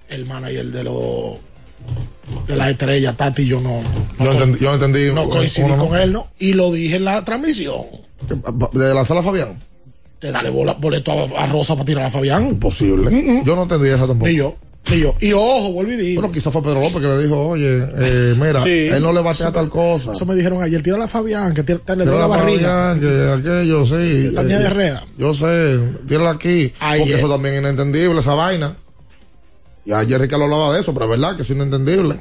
El 0.09 0.25
manager 0.27 0.67
de 0.67 0.83
los 0.83 0.93
de 2.47 2.55
la 2.55 2.69
estrella, 2.69 3.13
Tati, 3.13 3.45
yo 3.45 3.59
no, 3.59 3.81
Yo, 4.19 4.31
entendí, 4.31 4.59
yo 4.59 4.73
entendí. 4.73 5.13
no 5.13 5.29
coincidí 5.29 5.65
uno, 5.71 5.87
con 5.87 5.97
él, 5.97 6.11
¿no? 6.13 6.27
Y 6.39 6.53
lo 6.53 6.71
dije 6.71 6.95
en 6.97 7.05
la 7.05 7.23
transmisión. 7.25 7.83
De 8.73 8.93
la 8.93 9.05
sala 9.05 9.21
Fabián. 9.21 9.59
Te 10.19 10.31
dale 10.31 10.49
bola, 10.49 10.73
boleto 10.73 11.11
a, 11.11 11.43
a 11.43 11.45
Rosa 11.47 11.73
para 11.75 11.85
tirar 11.85 12.05
a 12.05 12.09
Fabián. 12.11 12.47
Imposible. 12.47 13.43
Yo 13.45 13.55
no 13.55 13.63
entendí 13.63 13.89
eso 13.89 14.07
tampoco. 14.07 14.27
Ni 14.29 14.35
yo, 14.35 14.55
ni 14.89 14.99
yo. 15.01 15.13
Y 15.19 15.33
ojo, 15.33 15.73
vuelvo 15.73 15.91
y 15.91 15.97
digo. 15.97 16.21
Bueno, 16.21 16.33
quizás 16.33 16.51
fue 16.53 16.63
Pedro 16.63 16.79
López 16.81 17.01
que 17.01 17.07
le 17.07 17.21
dijo, 17.23 17.39
oye, 17.49 17.83
eh, 17.97 18.33
mira, 18.39 18.61
Sí. 18.61 18.87
él 18.87 19.01
no 19.03 19.11
le 19.13 19.21
batea 19.21 19.51
tal 19.51 19.69
cosa. 19.69 20.13
Eso 20.13 20.25
me 20.25 20.33
dijeron 20.33 20.63
ayer, 20.63 20.81
tira 20.81 21.03
a 21.03 21.07
Fabián, 21.07 21.53
que 21.53 21.63
tira- 21.63 21.79
le 21.95 22.05
duele 22.05 22.11
la 22.11 22.19
la 22.19 22.27
barriga. 22.27 22.95
Fabián, 22.95 22.99
que 23.01 23.49
aquello, 23.49 23.85
sí. 23.85 24.29
La 24.31 24.41
eh, 24.41 24.45
diarrea. 24.45 25.03
Yo 25.17 25.33
sé, 25.33 25.79
tírala 26.07 26.31
aquí. 26.31 26.73
Ayer. 26.79 26.99
Porque 27.05 27.19
eso 27.19 27.29
también 27.29 27.55
es 27.55 27.61
inentendible, 27.61 28.19
esa 28.21 28.33
vaina. 28.33 28.75
Y 29.85 29.93
ayer 29.93 30.19
Ricardo 30.19 30.45
hablaba 30.45 30.73
de 30.73 30.81
eso, 30.81 30.93
pero 30.93 31.05
es 31.05 31.11
verdad 31.11 31.35
que 31.35 31.43
es 31.43 31.49
inentendible. 31.49 32.15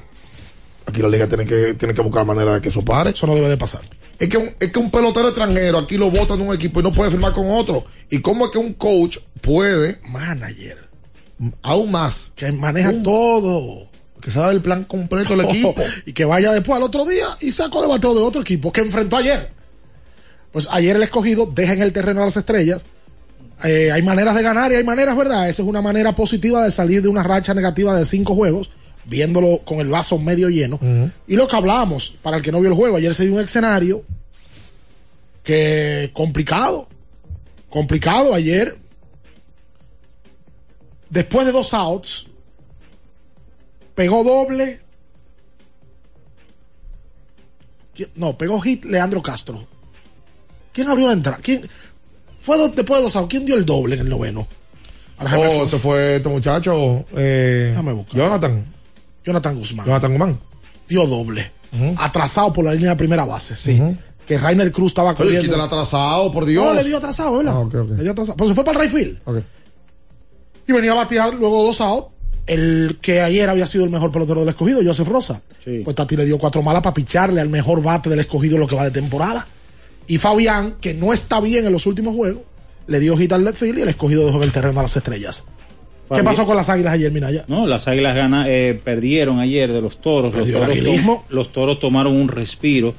Aquí 0.86 1.00
la 1.00 1.08
liga 1.08 1.26
tiene 1.26 1.46
que, 1.46 1.74
tiene 1.74 1.94
que 1.94 2.02
buscar 2.02 2.26
manera 2.26 2.54
de 2.54 2.60
que 2.60 2.68
eso 2.68 2.84
pare. 2.84 3.10
Eso 3.10 3.26
no 3.26 3.34
debe 3.34 3.48
de 3.48 3.56
pasar. 3.56 3.80
Es 4.18 4.28
que, 4.28 4.36
un, 4.36 4.50
es 4.60 4.70
que 4.70 4.78
un 4.78 4.90
pelotero 4.90 5.28
extranjero 5.28 5.78
aquí 5.78 5.96
lo 5.96 6.10
votan 6.10 6.40
en 6.40 6.48
un 6.48 6.54
equipo 6.54 6.80
y 6.80 6.82
no 6.82 6.92
puede 6.92 7.10
firmar 7.10 7.32
con 7.32 7.50
otro. 7.50 7.84
¿Y 8.10 8.20
cómo 8.20 8.44
es 8.44 8.50
que 8.50 8.58
un 8.58 8.74
coach 8.74 9.18
puede, 9.40 9.98
Manager, 10.08 10.88
aún 11.62 11.90
más, 11.90 12.32
que 12.36 12.52
maneja 12.52 12.92
todo. 13.02 13.88
que 14.20 14.30
sabe 14.30 14.52
el 14.52 14.60
plan 14.60 14.84
completo 14.84 15.36
del 15.36 15.46
equipo? 15.48 15.74
y 16.06 16.12
que 16.12 16.24
vaya 16.24 16.52
después 16.52 16.76
al 16.76 16.84
otro 16.84 17.04
día 17.04 17.26
y 17.40 17.50
sacó 17.50 17.82
de 17.82 17.88
bateo 17.88 18.14
de 18.14 18.22
otro 18.22 18.42
equipo 18.42 18.72
que 18.72 18.82
enfrentó 18.82 19.16
ayer. 19.16 19.50
Pues 20.52 20.68
ayer 20.70 20.94
el 20.96 21.02
escogido 21.02 21.50
deja 21.52 21.72
en 21.72 21.82
el 21.82 21.92
terreno 21.92 22.22
a 22.22 22.26
las 22.26 22.36
estrellas. 22.36 22.84
Eh, 23.62 23.92
hay 23.92 24.02
maneras 24.02 24.34
de 24.34 24.42
ganar 24.42 24.72
y 24.72 24.76
hay 24.76 24.84
maneras, 24.84 25.16
¿verdad? 25.16 25.48
Esa 25.48 25.62
es 25.62 25.68
una 25.68 25.80
manera 25.80 26.14
positiva 26.14 26.64
de 26.64 26.70
salir 26.70 27.02
de 27.02 27.08
una 27.08 27.22
racha 27.22 27.54
negativa 27.54 27.96
de 27.96 28.04
cinco 28.04 28.34
juegos, 28.34 28.70
viéndolo 29.04 29.60
con 29.64 29.80
el 29.80 29.88
vaso 29.88 30.18
medio 30.18 30.48
lleno. 30.48 30.78
Y 31.26 31.36
lo 31.36 31.46
que 31.46 31.56
hablamos, 31.56 32.16
para 32.22 32.38
el 32.38 32.42
que 32.42 32.50
no 32.50 32.60
vio 32.60 32.70
el 32.70 32.76
juego, 32.76 32.96
ayer 32.96 33.14
se 33.14 33.24
dio 33.24 33.34
un 33.34 33.40
escenario 33.40 34.04
que 35.42 36.10
complicado, 36.12 36.88
complicado 37.68 38.34
ayer. 38.34 38.76
Después 41.10 41.46
de 41.46 41.52
dos 41.52 41.72
outs, 41.74 42.26
pegó 43.94 44.24
doble. 44.24 44.80
No, 48.16 48.36
pegó 48.36 48.60
hit 48.60 48.84
Leandro 48.86 49.22
Castro. 49.22 49.64
¿Quién 50.72 50.88
abrió 50.88 51.06
la 51.06 51.12
entrada? 51.12 51.38
¿Quién? 51.40 51.68
Fue 52.44 52.58
do- 52.58 52.68
después 52.68 52.98
de 53.00 53.04
dos 53.04 53.16
outs. 53.16 53.28
¿Quién 53.30 53.46
dio 53.46 53.54
el 53.56 53.64
doble 53.64 53.94
en 53.94 54.02
el 54.02 54.08
noveno? 54.10 54.46
Oh, 55.18 55.26
fue. 55.28 55.68
se 55.68 55.78
fue 55.78 56.16
este 56.16 56.28
muchacho, 56.28 57.04
eh, 57.16 57.68
Déjame 57.70 57.92
buscar. 57.92 58.16
Jonathan, 58.16 58.64
Jonathan 59.24 59.56
Guzmán. 59.56 59.86
Jonathan 59.86 60.10
Guzmán. 60.12 60.38
Dio 60.88 61.06
doble. 61.06 61.50
Atrasado 61.96 62.52
por 62.52 62.64
la 62.64 62.74
línea 62.74 62.90
de 62.90 62.96
primera 62.96 63.24
base, 63.24 63.56
sí. 63.56 63.80
Que 64.26 64.38
Rainer 64.38 64.70
Cruz 64.72 64.88
estaba 64.88 65.10
Oye, 65.10 65.16
corriendo. 65.18 65.42
quítale 65.44 65.62
atrasado, 65.62 66.30
por 66.32 66.44
Dios. 66.44 66.64
No, 66.64 66.74
le 66.74 66.84
dio 66.84 66.96
atrasado, 66.98 67.36
¿verdad? 67.38 67.54
Ah. 67.56 67.84
Le 67.96 68.02
dio 68.02 68.12
atrasado. 68.12 68.36
Pero 68.36 68.48
se 68.48 68.54
fue 68.54 68.64
para 68.64 68.82
el 68.82 68.88
right 68.90 68.94
field. 68.96 69.18
Ok. 69.24 69.38
Y 70.66 70.72
venía 70.72 70.92
a 70.92 70.94
batear 70.96 71.34
luego 71.34 71.62
dos 71.64 71.80
outs. 71.80 72.08
El 72.46 72.98
que 73.00 73.22
ayer 73.22 73.48
había 73.48 73.66
sido 73.66 73.84
el 73.84 73.90
mejor 73.90 74.12
pelotero 74.12 74.40
del 74.40 74.50
escogido, 74.50 74.80
Joseph 74.84 75.08
Rosa. 75.08 75.40
Sí. 75.64 75.80
Pues 75.82 75.96
Tati 75.96 76.14
le 76.16 76.26
dio 76.26 76.36
cuatro 76.38 76.60
malas 76.62 76.82
para 76.82 76.92
picharle 76.92 77.40
al 77.40 77.48
mejor 77.48 77.82
bate 77.82 78.10
del 78.10 78.20
escogido 78.20 78.56
en 78.56 78.60
lo 78.60 78.66
que 78.66 78.76
va 78.76 78.84
de 78.84 78.90
temporada. 78.90 79.46
Y 80.06 80.18
Fabián, 80.18 80.76
que 80.80 80.94
no 80.94 81.12
está 81.12 81.40
bien 81.40 81.66
en 81.66 81.72
los 81.72 81.86
últimos 81.86 82.14
juegos, 82.14 82.42
le 82.86 83.00
dio 83.00 83.16
hit 83.16 83.32
al 83.32 83.44
left 83.44 83.58
field 83.58 83.78
y 83.78 83.82
el 83.82 83.88
escogido 83.88 84.26
dejó 84.26 84.38
en 84.38 84.44
el 84.44 84.52
terreno 84.52 84.80
a 84.80 84.82
las 84.82 84.96
estrellas. 84.96 85.46
¿Qué 86.14 86.22
pasó 86.22 86.44
con 86.44 86.56
las 86.56 86.68
águilas 86.68 86.92
ayer, 86.92 87.10
Minaya? 87.10 87.44
No, 87.48 87.66
las 87.66 87.88
águilas 87.88 88.14
gana, 88.14 88.44
eh, 88.48 88.78
perdieron 88.82 89.40
ayer 89.40 89.72
de 89.72 89.80
los 89.80 89.98
toros. 89.98 90.34
Los 90.34 90.50
toros, 90.50 90.78
los 91.30 91.52
toros 91.52 91.80
tomaron 91.80 92.14
un 92.14 92.28
respiro 92.28 92.94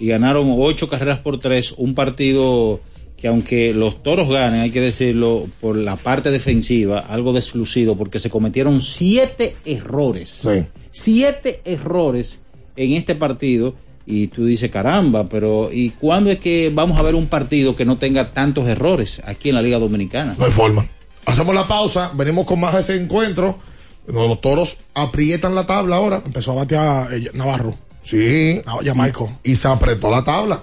y 0.00 0.08
ganaron 0.08 0.52
ocho 0.58 0.88
carreras 0.88 1.18
por 1.18 1.38
tres. 1.38 1.72
Un 1.76 1.94
partido 1.94 2.80
que, 3.16 3.28
aunque 3.28 3.72
los 3.72 4.02
toros 4.02 4.28
ganen, 4.28 4.60
hay 4.60 4.70
que 4.70 4.80
decirlo, 4.80 5.46
por 5.60 5.76
la 5.76 5.96
parte 5.96 6.30
defensiva, 6.30 6.98
algo 6.98 7.32
deslucido, 7.32 7.96
porque 7.96 8.18
se 8.18 8.28
cometieron 8.28 8.80
siete 8.80 9.56
errores. 9.64 10.46
Siete 10.90 11.60
errores 11.64 12.40
en 12.76 12.92
este 12.92 13.14
partido. 13.14 13.74
Y 14.10 14.28
tú 14.28 14.46
dices, 14.46 14.70
caramba, 14.70 15.26
pero 15.26 15.68
¿y 15.70 15.90
cuándo 15.90 16.30
es 16.30 16.38
que 16.38 16.72
vamos 16.74 16.98
a 16.98 17.02
ver 17.02 17.14
un 17.14 17.26
partido 17.26 17.76
que 17.76 17.84
no 17.84 17.98
tenga 17.98 18.32
tantos 18.32 18.66
errores 18.66 19.20
aquí 19.26 19.50
en 19.50 19.54
la 19.54 19.60
Liga 19.60 19.78
Dominicana? 19.78 20.34
No 20.38 20.46
hay 20.46 20.50
forma. 20.50 20.86
Hacemos 21.26 21.54
la 21.54 21.68
pausa, 21.68 22.10
venimos 22.14 22.46
con 22.46 22.58
más 22.58 22.72
de 22.72 22.80
ese 22.80 22.96
encuentro. 22.96 23.58
Los 24.06 24.40
toros 24.40 24.78
aprietan 24.94 25.54
la 25.54 25.66
tabla 25.66 25.96
ahora. 25.96 26.22
Empezó 26.24 26.52
a 26.52 26.54
batear 26.54 27.12
eh, 27.12 27.30
Navarro. 27.34 27.74
Sí. 28.02 28.62
Jamaico. 28.82 29.30
Y, 29.44 29.52
y 29.52 29.56
se 29.56 29.68
apretó 29.68 30.10
la 30.10 30.24
tabla. 30.24 30.62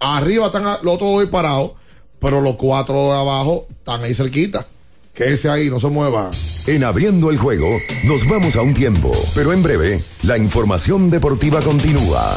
Arriba 0.00 0.46
están 0.46 0.64
los 0.64 0.94
otros 0.94 1.12
dos 1.12 1.26
parados, 1.26 1.74
pero 2.18 2.40
los 2.40 2.56
cuatro 2.56 3.12
de 3.12 3.18
abajo 3.18 3.68
están 3.70 4.02
ahí 4.02 4.14
cerquita. 4.14 4.66
Quédese 5.14 5.48
ahí, 5.48 5.70
no 5.70 5.78
se 5.78 5.86
mueva. 5.86 6.32
En 6.66 6.82
abriendo 6.82 7.30
el 7.30 7.38
juego, 7.38 7.68
nos 8.02 8.28
vamos 8.28 8.56
a 8.56 8.62
un 8.62 8.74
tiempo, 8.74 9.12
pero 9.32 9.52
en 9.52 9.62
breve, 9.62 10.02
la 10.24 10.36
información 10.36 11.08
deportiva 11.08 11.60
continúa. 11.60 12.36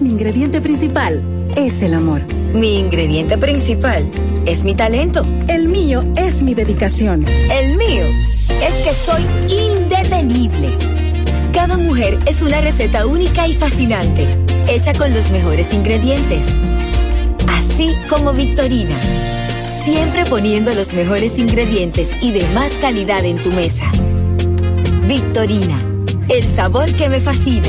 Mi 0.00 0.08
ingrediente 0.08 0.62
principal 0.62 1.22
es 1.56 1.82
el 1.82 1.92
amor. 1.92 2.22
Mi 2.54 2.78
ingrediente 2.78 3.36
principal 3.36 4.10
es 4.46 4.64
mi 4.64 4.74
talento. 4.74 5.26
El 5.46 5.68
mío 5.68 6.02
es 6.16 6.42
mi 6.42 6.54
dedicación. 6.54 7.26
El 7.28 7.76
mío 7.76 8.04
es 8.62 8.74
que 8.82 8.94
soy 8.94 9.22
indetenible. 9.46 10.70
Cada 11.52 11.76
mujer 11.76 12.18
es 12.24 12.40
una 12.40 12.62
receta 12.62 13.06
única 13.06 13.46
y 13.46 13.52
fascinante, 13.52 14.26
hecha 14.66 14.94
con 14.94 15.12
los 15.12 15.30
mejores 15.30 15.70
ingredientes. 15.74 16.44
Así 17.46 17.94
como 18.08 18.32
Victorina. 18.32 18.98
Siempre 19.84 20.24
poniendo 20.24 20.72
los 20.72 20.94
mejores 20.94 21.38
ingredientes 21.38 22.08
y 22.22 22.32
de 22.32 22.46
más 22.54 22.72
calidad 22.80 23.22
en 23.26 23.36
tu 23.36 23.50
mesa. 23.50 23.90
Victorina, 25.06 25.78
el 26.30 26.42
sabor 26.56 26.90
que 26.94 27.10
me 27.10 27.20
fascina. 27.20 27.68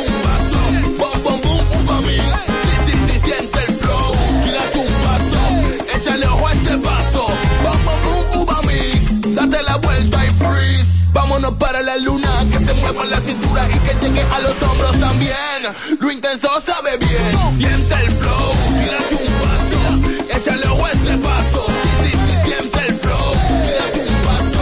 Vámonos 11.41 11.59
para 11.59 11.81
la 11.81 11.97
luna, 11.97 12.45
que 12.51 12.59
se 12.65 12.73
mueva 12.75 13.03
la 13.07 13.19
cintura 13.19 13.67
y 13.67 13.79
que 13.79 14.05
llegue 14.05 14.21
a 14.21 14.39
los 14.41 14.61
hombros 14.61 14.99
también. 14.99 15.97
Lo 15.99 16.11
intenso 16.11 16.47
sabe 16.63 16.97
bien. 16.97 17.57
Siente 17.57 17.95
el 17.95 18.11
flow. 18.11 18.53
Tírate 18.77 19.15
un 19.15 19.33
paso. 19.41 20.37
Échale 20.37 20.65
a 20.65 20.91
este 20.91 21.17
paso. 21.17 21.65
Sí, 21.65 22.11
sí, 22.11 22.17
sí, 22.27 22.33
siente 22.45 22.79
el 22.87 22.93
flow. 22.99 23.33
Tírate 23.65 23.99
un 24.01 24.15
paso. 24.27 24.61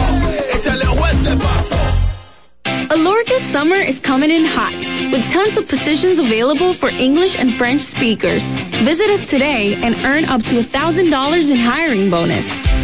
Échale 0.56 0.84
a 0.84 1.10
este 1.10 1.36
paso. 1.36 2.94
Alorca 2.94 3.38
summer 3.52 3.82
is 3.82 4.00
coming 4.00 4.30
in 4.30 4.46
hot, 4.46 4.72
with 5.12 5.22
tons 5.30 5.58
of 5.58 5.68
positions 5.68 6.18
available 6.18 6.72
for 6.72 6.88
English 6.88 7.38
and 7.38 7.52
French 7.52 7.82
speakers. 7.82 8.42
Visit 8.84 9.10
us 9.10 9.28
today 9.28 9.76
and 9.82 9.94
earn 10.06 10.24
up 10.24 10.42
to 10.44 10.54
$1,000 10.54 11.50
in 11.50 11.56
hiring 11.58 12.08
bonus. 12.08 12.69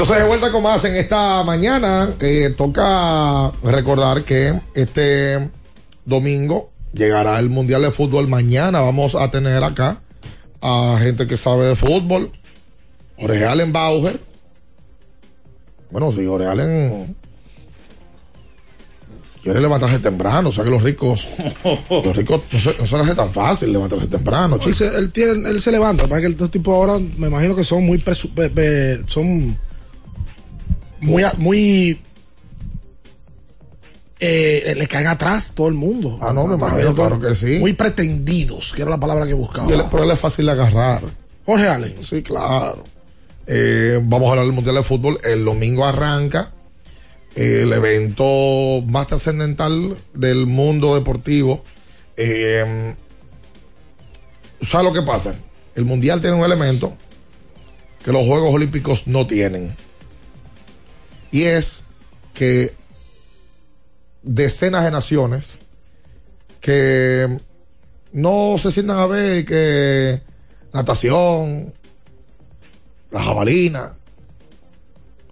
Entonces, 0.00 0.22
de 0.22 0.28
vuelta 0.28 0.50
con 0.50 0.62
más 0.62 0.82
en 0.86 0.96
esta 0.96 1.44
mañana, 1.44 2.14
eh, 2.20 2.54
toca 2.56 3.50
recordar 3.62 4.24
que 4.24 4.58
este 4.74 5.50
domingo 6.06 6.70
llegará 6.94 7.38
el 7.38 7.50
Mundial 7.50 7.82
de 7.82 7.90
Fútbol. 7.90 8.26
Mañana 8.26 8.80
vamos 8.80 9.14
a 9.14 9.30
tener 9.30 9.62
acá 9.62 10.00
a 10.62 10.96
gente 11.02 11.26
que 11.26 11.36
sabe 11.36 11.66
de 11.66 11.76
fútbol. 11.76 12.32
Jorge 13.18 13.44
Allen 13.44 13.74
Bauer. 13.74 14.18
Bueno, 15.90 16.10
si 16.12 16.24
Jorge 16.24 16.46
Allen 16.46 17.14
quiere 19.42 19.60
levantarse 19.60 19.98
temprano, 19.98 20.48
o 20.48 20.52
sea 20.52 20.64
que 20.64 20.70
los 20.70 20.82
ricos, 20.82 21.28
los 21.90 22.16
ricos 22.16 22.40
no 22.50 22.58
se, 22.58 22.74
no 22.78 22.86
se 22.86 22.96
hace 22.96 23.14
tan 23.14 23.30
fácil 23.30 23.70
levantarse 23.70 24.06
temprano, 24.06 24.58
Él 24.64 24.74
se, 24.74 24.86
él 24.96 25.12
tiene- 25.12 25.50
él 25.50 25.60
se 25.60 25.70
levanta, 25.70 26.06
para 26.06 26.22
que 26.22 26.28
estos 26.28 26.50
tipos 26.50 26.72
ahora 26.74 26.98
me 27.18 27.26
imagino 27.26 27.54
que 27.54 27.64
son 27.64 27.84
muy 27.84 28.02
son 29.06 29.58
muy 31.00 31.24
muy 31.38 32.00
eh, 34.20 34.74
le 34.76 34.86
caen 34.86 35.06
atrás 35.06 35.52
todo 35.54 35.68
el 35.68 35.74
mundo. 35.74 36.18
Ah, 36.20 36.32
no, 36.32 36.46
me 36.46 36.54
imagino, 36.56 36.94
claro 36.94 37.18
que 37.18 37.34
sí. 37.34 37.58
Muy 37.58 37.72
pretendidos, 37.72 38.72
que 38.72 38.82
era 38.82 38.90
la 38.90 39.00
palabra 39.00 39.26
que 39.26 39.34
buscaba. 39.34 39.66
Pero 39.90 40.04
él 40.04 40.10
es 40.10 40.18
fácil 40.18 40.46
de 40.46 40.52
agarrar. 40.52 41.02
Jorge 41.46 41.66
Allen. 41.66 42.02
Sí, 42.02 42.22
claro. 42.22 42.84
Eh, 43.46 43.98
vamos 44.02 44.28
a 44.28 44.30
hablar 44.30 44.44
del 44.44 44.54
Mundial 44.54 44.76
de 44.76 44.82
Fútbol. 44.82 45.18
El 45.24 45.44
domingo 45.44 45.84
arranca 45.84 46.52
eh, 47.34 47.62
el 47.62 47.72
evento 47.72 48.82
más 48.86 49.06
trascendental 49.06 49.96
del 50.14 50.46
mundo 50.46 50.94
deportivo. 50.94 51.64
Eh, 52.16 52.94
¿Sabes 54.60 54.86
lo 54.86 54.92
que 54.92 55.06
pasa? 55.06 55.34
El 55.74 55.84
Mundial 55.84 56.20
tiene 56.20 56.36
un 56.36 56.44
elemento 56.44 56.92
que 58.04 58.12
los 58.12 58.26
Juegos 58.26 58.54
Olímpicos 58.54 59.06
no 59.06 59.26
tienen. 59.26 59.74
Y 61.32 61.42
es 61.44 61.84
que 62.34 62.72
decenas 64.22 64.84
de 64.84 64.90
naciones 64.90 65.58
que 66.60 67.28
no 68.12 68.56
se 68.58 68.70
sientan 68.72 68.98
a 68.98 69.06
ver 69.06 69.44
que 69.44 70.20
natación, 70.72 71.72
la 73.10 73.22
jabalina, 73.22 73.94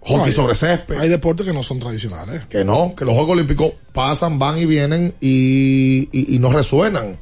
hockey 0.01 0.17
No, 0.17 0.23
hay- 0.23 0.31
sobre 0.31 0.55
césped. 0.55 0.97
Hay 0.99 1.09
deportes 1.09 1.45
que 1.45 1.53
no 1.53 1.61
son 1.63 1.79
tradicionales. 1.79 2.45
Que 2.45 2.63
no, 2.63 2.95
que 2.95 3.05
los 3.05 3.13
Juegos 3.13 3.31
Olímpicos 3.33 3.73
pasan, 3.93 4.39
van 4.39 4.57
y 4.57 4.65
vienen 4.65 5.13
y, 5.21 6.09
y- 6.11 6.35
y 6.35 6.39
no 6.39 6.51
resuenan. 6.51 7.17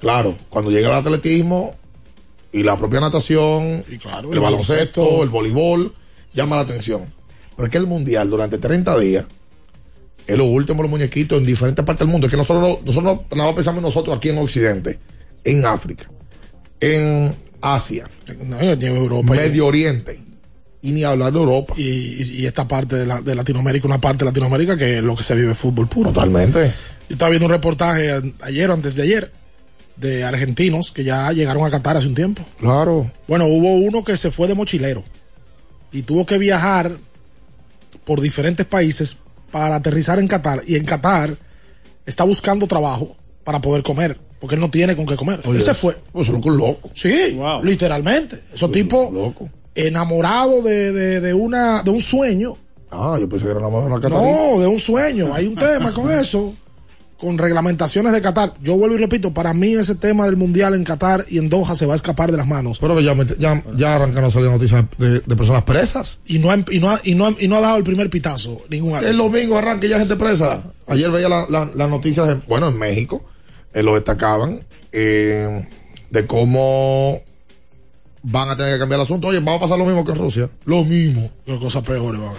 Claro, 0.00 0.36
cuando 0.50 0.70
llega 0.70 0.88
el 0.88 0.94
atletismo 0.94 1.74
y 2.52 2.62
la 2.62 2.76
propia 2.76 3.00
natación, 3.00 3.82
claro, 4.02 4.28
el, 4.30 4.34
el 4.34 4.40
baloncesto, 4.40 5.00
baloncesto. 5.00 5.22
el 5.22 5.28
voleibol, 5.30 5.94
llama 6.34 6.56
la 6.56 6.62
atención. 6.62 7.12
Pero 7.56 7.66
es 7.66 7.72
que 7.72 7.78
el 7.78 7.86
mundial 7.86 8.28
durante 8.30 8.58
30 8.58 8.98
días 8.98 9.24
es 10.26 10.36
lo 10.36 10.44
último 10.44 10.82
los 10.82 10.90
muñequitos 10.90 11.38
en 11.38 11.46
diferentes 11.46 11.84
partes 11.84 12.00
del 12.00 12.08
mundo. 12.12 12.26
Es 12.26 12.30
que 12.30 12.36
nosotros 12.36 12.62
no, 12.62 12.78
nosotros 12.84 13.18
no 13.30 13.36
nada 13.36 13.54
pensamos 13.54 13.82
nosotros 13.82 14.16
aquí 14.16 14.28
en 14.30 14.38
Occidente, 14.38 14.98
en 15.44 15.64
África, 15.64 16.10
en 16.80 17.34
Asia, 17.60 18.08
No, 18.44 18.60
Europa. 18.60 19.32
Medio 19.32 19.66
Oriente. 19.66 20.20
Y 20.82 20.92
ni 20.92 21.02
hablar 21.04 21.32
de 21.32 21.38
Europa. 21.38 21.74
Y, 21.76 21.82
y- 21.82 22.30
y 22.42 22.46
esta 22.46 22.68
parte 22.68 22.96
de, 22.96 23.06
la- 23.06 23.20
de 23.20 23.34
Latinoamérica, 23.34 23.86
una 23.88 24.00
parte 24.00 24.18
de 24.24 24.26
Latinoamérica 24.30 24.76
que 24.76 24.98
es 24.98 25.02
lo 25.04 25.16
que 25.16 25.24
se 25.24 25.34
vive 25.34 25.54
fútbol 25.54 25.88
puro. 25.88 26.12
Totalmente. 26.12 26.66
Yo 27.08 27.14
estaba 27.14 27.30
viendo 27.30 27.46
un 27.46 27.52
reportaje 27.52 28.10
a- 28.12 28.22
ayer 28.42 28.70
o 28.70 28.74
antes 28.74 28.94
de 28.94 29.02
ayer 29.02 29.32
de 29.96 30.22
argentinos 30.24 30.92
que 30.92 31.02
ya 31.04 31.32
llegaron 31.32 31.64
a 31.64 31.70
Qatar 31.70 31.96
hace 31.96 32.06
un 32.06 32.14
tiempo. 32.14 32.44
Claro. 32.60 33.10
Bueno, 33.26 33.46
hubo 33.46 33.74
uno 33.76 34.04
que 34.04 34.16
se 34.16 34.30
fue 34.30 34.46
de 34.46 34.54
mochilero 34.54 35.02
y 35.92 36.02
tuvo 36.02 36.26
que 36.26 36.36
viajar 36.38 36.92
por 38.04 38.20
diferentes 38.20 38.66
países 38.66 39.18
para 39.50 39.76
aterrizar 39.76 40.18
en 40.18 40.28
Qatar. 40.28 40.62
Y 40.66 40.76
en 40.76 40.84
Qatar 40.84 41.36
está 42.04 42.24
buscando 42.24 42.66
trabajo 42.66 43.16
para 43.44 43.60
poder 43.60 43.82
comer, 43.82 44.18
porque 44.40 44.54
él 44.56 44.60
no 44.60 44.70
tiene 44.70 44.96
con 44.96 45.06
qué 45.06 45.16
comer. 45.16 45.40
Oye, 45.44 45.58
él 45.58 45.64
se 45.64 45.74
fue. 45.74 45.96
Pues 46.12 46.28
loco, 46.28 46.50
loco. 46.50 46.90
Sí, 46.94 47.38
literalmente. 47.62 48.40
Esos 48.52 48.70
tipos 48.72 49.10
enamorados 49.74 50.64
de, 50.64 50.92
de, 50.92 51.20
de 51.20 51.34
una, 51.34 51.82
de 51.82 51.90
un 51.90 52.00
sueño. 52.00 52.56
Ah, 52.90 53.16
yo 53.20 53.28
pensé 53.28 53.44
que 53.44 53.50
era 53.50 53.60
una 53.60 53.68
mujer 53.68 54.00
catarí. 54.00 54.14
No, 54.14 54.60
de 54.60 54.66
un 54.66 54.78
sueño. 54.78 55.34
Hay 55.34 55.46
un 55.46 55.56
tema 55.56 55.92
con 55.92 56.10
eso, 56.10 56.54
con 57.18 57.38
reglamentaciones 57.38 58.12
de 58.12 58.20
Qatar. 58.20 58.52
Yo 58.62 58.76
vuelvo 58.76 58.94
y 58.96 58.98
repito, 58.98 59.32
para 59.32 59.54
mí 59.54 59.74
ese 59.74 59.94
tema 59.94 60.26
del 60.26 60.36
mundial 60.36 60.74
en 60.74 60.84
Qatar 60.84 61.24
y 61.30 61.38
en 61.38 61.48
Doha 61.48 61.74
se 61.74 61.86
va 61.86 61.94
a 61.94 61.96
escapar 61.96 62.30
de 62.30 62.36
las 62.36 62.46
manos. 62.46 62.78
Pero 62.78 62.94
que 62.96 63.02
ya, 63.04 63.14
me- 63.14 63.24
ya, 63.38 63.62
ya 63.76 63.96
arrancaron 63.96 64.28
a 64.28 64.32
salir 64.32 64.50
noticias 64.50 64.84
de, 64.98 65.20
de 65.20 65.36
personas 65.36 65.62
presas. 65.64 66.20
Y 66.26 66.38
no, 66.38 66.50
ha, 66.50 66.56
y, 66.70 66.78
no 66.78 66.90
ha, 66.90 67.00
y, 67.04 67.14
no 67.14 67.26
ha, 67.26 67.34
y 67.38 67.48
no 67.48 67.56
ha 67.56 67.60
dado 67.60 67.78
el 67.78 67.84
primer 67.84 68.10
pitazo 68.10 68.60
ningún 68.68 68.96
El 68.98 69.16
domingo 69.16 69.56
arranca 69.56 69.86
ya 69.86 69.98
gente 69.98 70.16
presa. 70.16 70.62
Ayer 70.86 71.10
veía 71.10 71.28
las 71.28 71.48
la, 71.50 71.86
noticias, 71.86 72.28
de, 72.28 72.34
bueno, 72.46 72.68
en 72.68 72.78
México, 72.78 73.24
eh, 73.72 73.82
lo 73.82 73.94
destacaban, 73.94 74.60
eh, 74.92 75.64
de 76.10 76.26
cómo 76.26 77.20
van 78.22 78.50
a 78.50 78.56
tener 78.56 78.74
que 78.74 78.78
cambiar 78.78 79.00
el 79.00 79.04
asunto. 79.04 79.28
Oye, 79.28 79.40
va 79.40 79.54
a 79.54 79.60
pasar 79.60 79.78
lo 79.78 79.86
mismo 79.86 80.04
que 80.04 80.12
en 80.12 80.18
Rusia. 80.18 80.50
Lo 80.64 80.84
mismo. 80.84 81.30
Pero 81.44 81.60
cosas 81.60 81.82
peores, 81.82 82.20
va. 82.20 82.32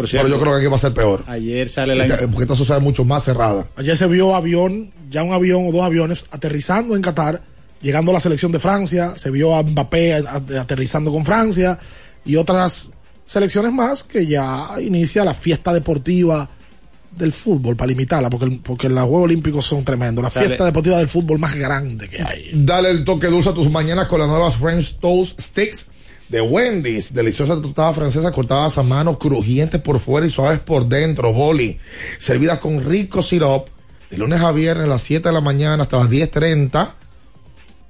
Por 0.00 0.10
Pero 0.10 0.28
yo 0.28 0.40
creo 0.40 0.52
que 0.54 0.58
aquí 0.60 0.66
va 0.68 0.76
a 0.76 0.80
ser 0.80 0.94
peor. 0.94 1.24
Ayer 1.26 1.68
sale 1.68 1.94
la. 1.94 2.04
Esta- 2.06 2.26
porque 2.28 2.42
esta 2.42 2.54
sociedad 2.54 2.78
es 2.78 2.84
mucho 2.84 3.04
más 3.04 3.24
cerrada. 3.24 3.68
Ayer 3.76 3.96
se 3.96 4.06
vio 4.06 4.34
avión, 4.34 4.92
ya 5.10 5.22
un 5.22 5.32
avión 5.32 5.66
o 5.68 5.72
dos 5.72 5.82
aviones 5.82 6.24
aterrizando 6.30 6.96
en 6.96 7.02
Qatar, 7.02 7.42
llegando 7.82 8.10
a 8.10 8.14
la 8.14 8.20
selección 8.20 8.52
de 8.52 8.60
Francia, 8.60 9.12
se 9.16 9.30
vio 9.30 9.54
a 9.54 9.62
Mbappé 9.62 10.24
aterrizando 10.58 11.12
con 11.12 11.24
Francia 11.24 11.78
y 12.24 12.36
otras 12.36 12.90
selecciones 13.24 13.72
más 13.72 14.04
que 14.04 14.26
ya 14.26 14.68
inicia 14.80 15.24
la 15.24 15.34
fiesta 15.34 15.72
deportiva 15.72 16.48
del 17.16 17.32
fútbol 17.32 17.74
para 17.76 17.88
limitarla, 17.88 18.30
porque, 18.30 18.46
el- 18.46 18.60
porque 18.60 18.88
los 18.88 19.00
Juegos 19.02 19.24
Olímpicos 19.24 19.64
son 19.66 19.84
tremendos, 19.84 20.22
la 20.22 20.30
Dale. 20.30 20.46
fiesta 20.46 20.64
deportiva 20.64 20.96
del 20.98 21.08
fútbol 21.08 21.38
más 21.38 21.54
grande 21.56 22.08
que 22.08 22.22
hay. 22.22 22.50
Dale 22.54 22.90
el 22.90 23.04
toque 23.04 23.26
dulce 23.26 23.48
a 23.50 23.54
tus 23.54 23.70
mañanas 23.70 24.06
con 24.06 24.20
las 24.20 24.28
nuevas 24.28 24.56
French 24.56 24.98
Toast 25.00 25.40
Sticks 25.40 25.86
de 26.30 26.40
Wendy's. 26.40 27.12
Deliciosas 27.12 27.60
tostadas 27.60 27.96
francesas 27.96 28.32
cortadas 28.32 28.78
a 28.78 28.82
mano, 28.82 29.18
crujientes 29.18 29.80
por 29.80 29.98
fuera 29.98 30.26
y 30.26 30.30
suaves 30.30 30.60
por 30.60 30.86
dentro, 30.86 31.32
boli. 31.32 31.78
Servidas 32.18 32.60
con 32.60 32.82
rico 32.84 33.22
syrup 33.22 33.66
de 34.08 34.16
lunes 34.16 34.40
a 34.40 34.52
viernes 34.52 34.86
a 34.86 34.88
las 34.88 35.02
7 35.02 35.28
de 35.28 35.32
la 35.32 35.40
mañana 35.40 35.82
hasta 35.82 35.98
las 35.98 36.08
10.30 36.08 36.92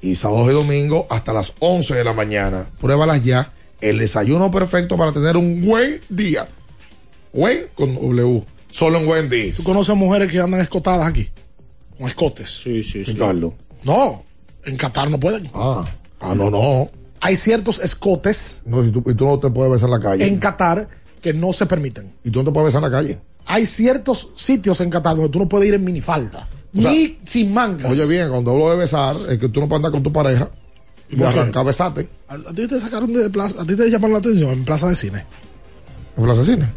y 0.02 0.16
sábados 0.16 0.48
y 0.50 0.54
domingo 0.54 1.06
hasta 1.10 1.32
las 1.32 1.54
11 1.60 1.94
de 1.94 2.04
la 2.04 2.12
mañana. 2.12 2.66
Pruébalas 2.80 3.22
ya. 3.22 3.52
El 3.80 3.98
desayuno 3.98 4.50
perfecto 4.50 4.96
para 4.96 5.12
tener 5.12 5.36
un 5.36 5.64
buen 5.64 6.00
día. 6.08 6.48
Buen 7.32 7.66
con 7.74 7.94
W. 7.94 8.44
Solo 8.70 8.98
en 8.98 9.08
Wendy's. 9.08 9.56
¿Tú 9.56 9.64
conoces 9.64 9.96
mujeres 9.96 10.30
que 10.30 10.38
andan 10.38 10.60
escotadas 10.60 11.06
aquí? 11.06 11.28
Con 11.96 12.06
escotes. 12.06 12.50
Sí, 12.50 12.82
sí, 12.82 13.04
sí. 13.04 13.14
Carlos. 13.14 13.54
No, 13.82 14.22
en 14.64 14.76
Qatar 14.76 15.10
no 15.10 15.18
pueden. 15.18 15.48
Ah, 15.54 15.88
ah, 16.20 16.34
no, 16.34 16.50
no. 16.50 16.90
Hay 17.20 17.36
ciertos 17.36 17.78
escotes 17.80 18.62
No, 18.64 18.82
si 18.84 18.90
tú, 18.90 19.02
y 19.06 19.14
tú 19.14 19.26
no 19.26 19.38
te 19.38 19.50
puedes 19.50 19.72
besar 19.72 19.88
en 19.88 19.92
la 19.92 20.00
calle. 20.00 20.26
en 20.26 20.38
Qatar 20.38 20.88
que 21.20 21.32
no 21.34 21.52
se 21.52 21.66
permiten. 21.66 22.12
Y 22.24 22.30
tú 22.30 22.40
no 22.40 22.46
te 22.46 22.52
puedes 22.52 22.66
besar 22.72 22.82
en 22.84 22.90
la 22.90 22.96
calle. 22.98 23.18
Hay 23.46 23.66
ciertos 23.66 24.30
sitios 24.36 24.80
en 24.80 24.90
Qatar 24.90 25.16
donde 25.16 25.30
tú 25.30 25.38
no 25.38 25.48
puedes 25.48 25.68
ir 25.68 25.74
en 25.74 25.84
minifalda. 25.84 26.48
O 26.76 26.80
sea, 26.80 26.90
ni 26.90 27.18
sin 27.26 27.52
mangas. 27.52 27.90
Oye, 27.90 28.06
bien, 28.06 28.28
cuando 28.30 28.52
hablo 28.52 28.70
de 28.70 28.76
besar, 28.76 29.16
es 29.28 29.38
que 29.38 29.48
tú 29.48 29.60
no 29.60 29.68
puedes 29.68 29.78
andar 29.80 29.92
con 29.92 30.02
tu 30.02 30.12
pareja 30.12 30.48
y 31.10 31.16
por 31.16 31.26
arrancar 31.26 31.62
a 31.62 31.64
besarte 31.64 32.08
¿A, 32.28 32.34
a 32.34 32.54
ti 32.54 32.66
te 32.68 32.78
sacaron 32.78 33.12
de 33.12 33.28
plaza, 33.28 33.60
a 33.60 33.66
ti 33.66 33.74
te 33.74 33.90
llamaron 33.90 34.12
la 34.12 34.18
atención 34.20 34.52
en 34.52 34.64
plaza 34.64 34.88
de 34.88 34.94
cine. 34.94 35.24
en 36.16 36.24
plaza 36.24 36.40
de 36.40 36.46
cine. 36.46 36.68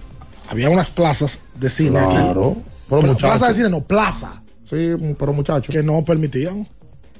Había 0.49 0.69
unas 0.69 0.89
plazas 0.89 1.39
de 1.55 1.69
cine 1.69 1.99
aquí. 1.99 2.15
Claro. 2.15 2.57
Pero 2.89 3.01
Pla- 3.01 3.09
muchachos. 3.11 3.29
plaza 3.29 3.47
de 3.49 3.53
cine, 3.53 3.69
no, 3.69 3.81
plaza. 3.81 4.41
Sí, 4.65 4.95
pero 5.19 5.31
muchachos. 5.33 5.71
Que 5.73 5.83
no 5.83 6.03
permitían. 6.03 6.67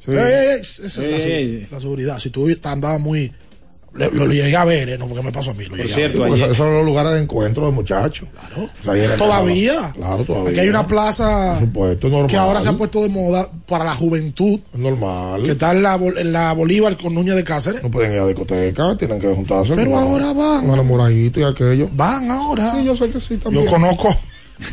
Sí. 0.05 0.11
Es 0.11 1.71
la, 1.71 1.79
seguridad. 1.79 2.19
Si 2.19 2.29
tú 2.29 2.47
andabas 2.63 2.99
muy. 2.99 3.31
Lo, 3.95 4.09
lo 4.09 4.25
llegué 4.25 4.55
a 4.55 4.65
ver, 4.65 4.89
eh, 4.89 4.97
no 4.97 5.05
fue 5.05 5.17
que 5.17 5.23
me 5.23 5.31
pasó 5.31 5.51
a 5.51 5.53
mí. 5.53 5.65
Lo 5.65 5.75
llegué 5.75 5.93
a 5.93 5.97
ver. 5.97 6.13
Porque 6.17 6.33
eso- 6.33 6.45
esos 6.45 6.57
son 6.57 6.73
los 6.73 6.83
lugares 6.83 7.11
de 7.13 7.19
encuentro 7.19 7.67
de 7.67 7.71
muchachos. 7.73 8.27
Claro. 8.33 8.67
Todavía. 9.19 9.91
Claro, 9.93 10.23
todavía. 10.23 10.49
Aquí 10.49 10.59
hay 10.61 10.69
una 10.69 10.87
plaza 10.87 11.51
Por 11.51 11.59
supuesto, 11.67 12.07
es 12.07 12.11
normal. 12.13 12.29
que 12.31 12.37
ahora 12.37 12.61
se 12.63 12.69
ha 12.69 12.73
puesto 12.73 13.03
de 13.03 13.09
moda 13.09 13.47
para 13.67 13.85
la 13.85 13.93
juventud. 13.93 14.59
Es 14.73 14.79
normal. 14.79 15.43
Que 15.43 15.51
está 15.51 15.71
en 15.73 15.83
la, 15.83 15.95
Bol- 15.99 16.17
en 16.17 16.33
la 16.33 16.53
Bolívar 16.53 16.97
con 16.97 17.13
Núñez 17.13 17.35
de 17.35 17.43
Cáceres. 17.43 17.83
No 17.83 17.91
pueden 17.91 18.13
ir 18.13 18.19
a 18.19 18.25
discoteca, 18.25 18.97
tienen 18.97 19.19
que 19.19 19.27
juntarse. 19.27 19.73
Pero 19.75 19.95
ahora 19.95 20.33
van. 20.33 20.65
Un 20.67 20.73
enamoradito 20.73 21.39
y 21.39 21.43
aquello. 21.43 21.87
Van 21.93 22.31
ahora. 22.31 22.73
Sí, 22.75 22.85
yo 22.85 22.95
sé 22.95 23.09
que 23.11 23.19
sí 23.19 23.37
también. 23.37 23.63
Yo 23.65 23.69
conozco. 23.71 24.09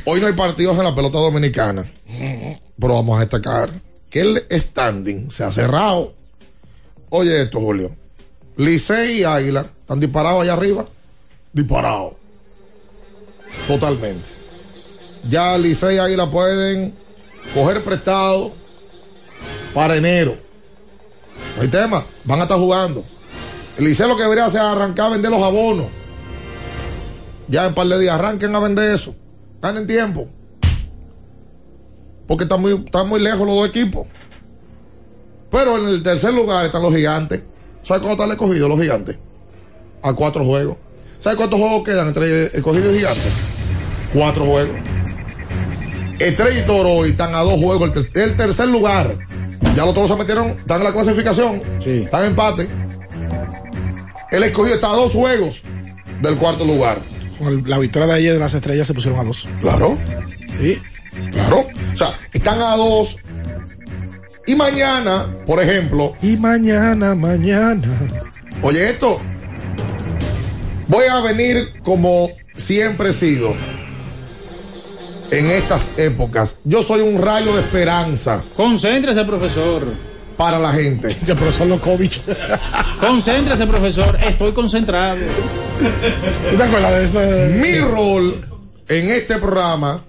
Hoy 0.06 0.18
no 0.22 0.28
hay 0.28 0.32
partidos 0.32 0.78
en 0.78 0.84
la 0.84 0.94
pelota 0.94 1.18
dominicana. 1.18 1.84
Pero 2.18 2.94
vamos 2.94 3.18
a 3.18 3.20
destacar 3.20 3.68
que 4.10 4.20
el 4.20 4.44
standing 4.50 5.30
se 5.30 5.44
ha 5.44 5.50
cerrado. 5.50 6.12
Oye 7.10 7.42
esto, 7.42 7.60
Julio. 7.60 7.96
Licey 8.56 9.20
y 9.20 9.24
Águila 9.24 9.66
están 9.80 10.00
disparados 10.00 10.42
allá 10.42 10.52
arriba. 10.52 10.84
Disparados. 11.52 12.14
Totalmente. 13.66 14.28
Ya 15.28 15.56
Licey 15.56 15.96
y 15.96 15.98
Águila 15.98 16.30
pueden 16.30 16.94
coger 17.54 17.82
prestado 17.82 18.52
para 19.72 19.96
enero. 19.96 20.36
No 21.56 21.62
hay 21.62 21.68
tema. 21.68 22.04
Van 22.24 22.40
a 22.40 22.42
estar 22.42 22.58
jugando. 22.58 23.04
El 23.78 23.84
Licey 23.84 24.08
lo 24.08 24.16
que 24.16 24.24
debería 24.24 24.46
hacer 24.46 24.60
es 24.60 24.66
arrancar 24.66 25.06
a 25.06 25.10
vender 25.10 25.30
los 25.30 25.42
abonos. 25.42 25.86
Ya 27.48 27.66
en 27.66 27.74
par 27.74 27.86
de 27.86 27.98
días 27.98 28.14
arranquen 28.14 28.54
a 28.54 28.60
vender 28.60 28.94
eso. 28.94 29.14
Ganen 29.62 29.86
tiempo. 29.86 30.28
Porque 32.30 32.44
están 32.44 32.60
muy, 32.60 32.74
están 32.84 33.08
muy 33.08 33.18
lejos 33.18 33.40
los 33.44 33.56
dos 33.56 33.68
equipos. 33.70 34.06
Pero 35.50 35.78
en 35.78 35.88
el 35.94 36.00
tercer 36.04 36.32
lugar 36.32 36.64
están 36.64 36.80
los 36.80 36.94
gigantes. 36.94 37.40
¿Sabes 37.82 38.02
cuánto 38.04 38.22
están 38.22 38.30
escogidos 38.30 38.68
los 38.68 38.78
gigantes? 38.80 39.16
A 40.00 40.12
cuatro 40.12 40.44
juegos. 40.44 40.76
¿Sabes 41.18 41.36
cuántos 41.36 41.58
juegos 41.58 41.82
quedan 41.82 42.06
entre 42.06 42.44
escogidos 42.56 42.94
y 42.94 42.98
gigantes? 42.98 43.32
Cuatro 44.14 44.44
juegos. 44.44 44.76
Estrella 46.20 46.60
y 46.60 46.66
Toro 46.68 46.90
hoy 46.90 47.10
están 47.10 47.34
a 47.34 47.40
dos 47.40 47.58
juegos. 47.60 47.90
El, 47.96 48.04
ter- 48.12 48.22
el 48.22 48.36
tercer 48.36 48.68
lugar. 48.68 49.12
Ya 49.74 49.84
los 49.84 49.92
toros 49.92 50.08
se 50.08 50.16
metieron, 50.16 50.46
están 50.50 50.78
en 50.78 50.84
la 50.84 50.92
clasificación. 50.92 51.60
Están 51.84 52.20
en 52.22 52.26
empate. 52.28 52.68
El 54.30 54.44
escogido 54.44 54.76
está 54.76 54.92
a 54.92 54.94
dos 54.94 55.10
juegos 55.12 55.64
del 56.22 56.36
cuarto 56.38 56.64
lugar. 56.64 56.98
Con 57.40 57.48
el- 57.48 57.68
la 57.68 57.78
victoria 57.78 58.06
de 58.06 58.14
ayer 58.14 58.34
de 58.34 58.38
las 58.38 58.54
estrellas 58.54 58.86
se 58.86 58.94
pusieron 58.94 59.18
a 59.18 59.24
dos. 59.24 59.48
Claro. 59.60 59.98
Sí. 60.60 60.78
Claro. 61.32 61.66
O 61.92 61.96
sea, 61.96 62.14
están 62.32 62.60
a 62.60 62.76
dos. 62.76 63.18
Y 64.46 64.54
mañana, 64.54 65.32
por 65.46 65.62
ejemplo. 65.62 66.14
Y 66.22 66.36
mañana, 66.36 67.14
mañana. 67.14 67.88
Oye, 68.62 68.90
esto. 68.90 69.20
Voy 70.88 71.06
a 71.06 71.20
venir 71.20 71.68
como 71.82 72.28
siempre 72.56 73.10
he 73.10 73.12
sido. 73.12 73.54
En 75.30 75.50
estas 75.50 75.88
épocas. 75.96 76.56
Yo 76.64 76.82
soy 76.82 77.02
un 77.02 77.22
rayo 77.22 77.54
de 77.54 77.60
esperanza. 77.60 78.42
Concéntrese, 78.56 79.24
profesor. 79.24 79.86
Para 80.36 80.58
la 80.58 80.72
gente. 80.72 81.08
Que 81.24 81.32
el 81.32 81.36
profesor 81.36 81.68
Lokovic. 81.68 82.20
Concéntrese, 82.98 83.66
profesor. 83.66 84.18
Estoy 84.20 84.52
concentrado. 84.52 85.20
¿Tú 86.50 86.56
te 86.56 86.62
acuerdas 86.62 86.92
de 86.92 87.04
ese? 87.04 87.60
Mi 87.60 87.78
rol 87.78 88.40
en 88.88 89.10
este 89.10 89.38
programa 89.38 90.02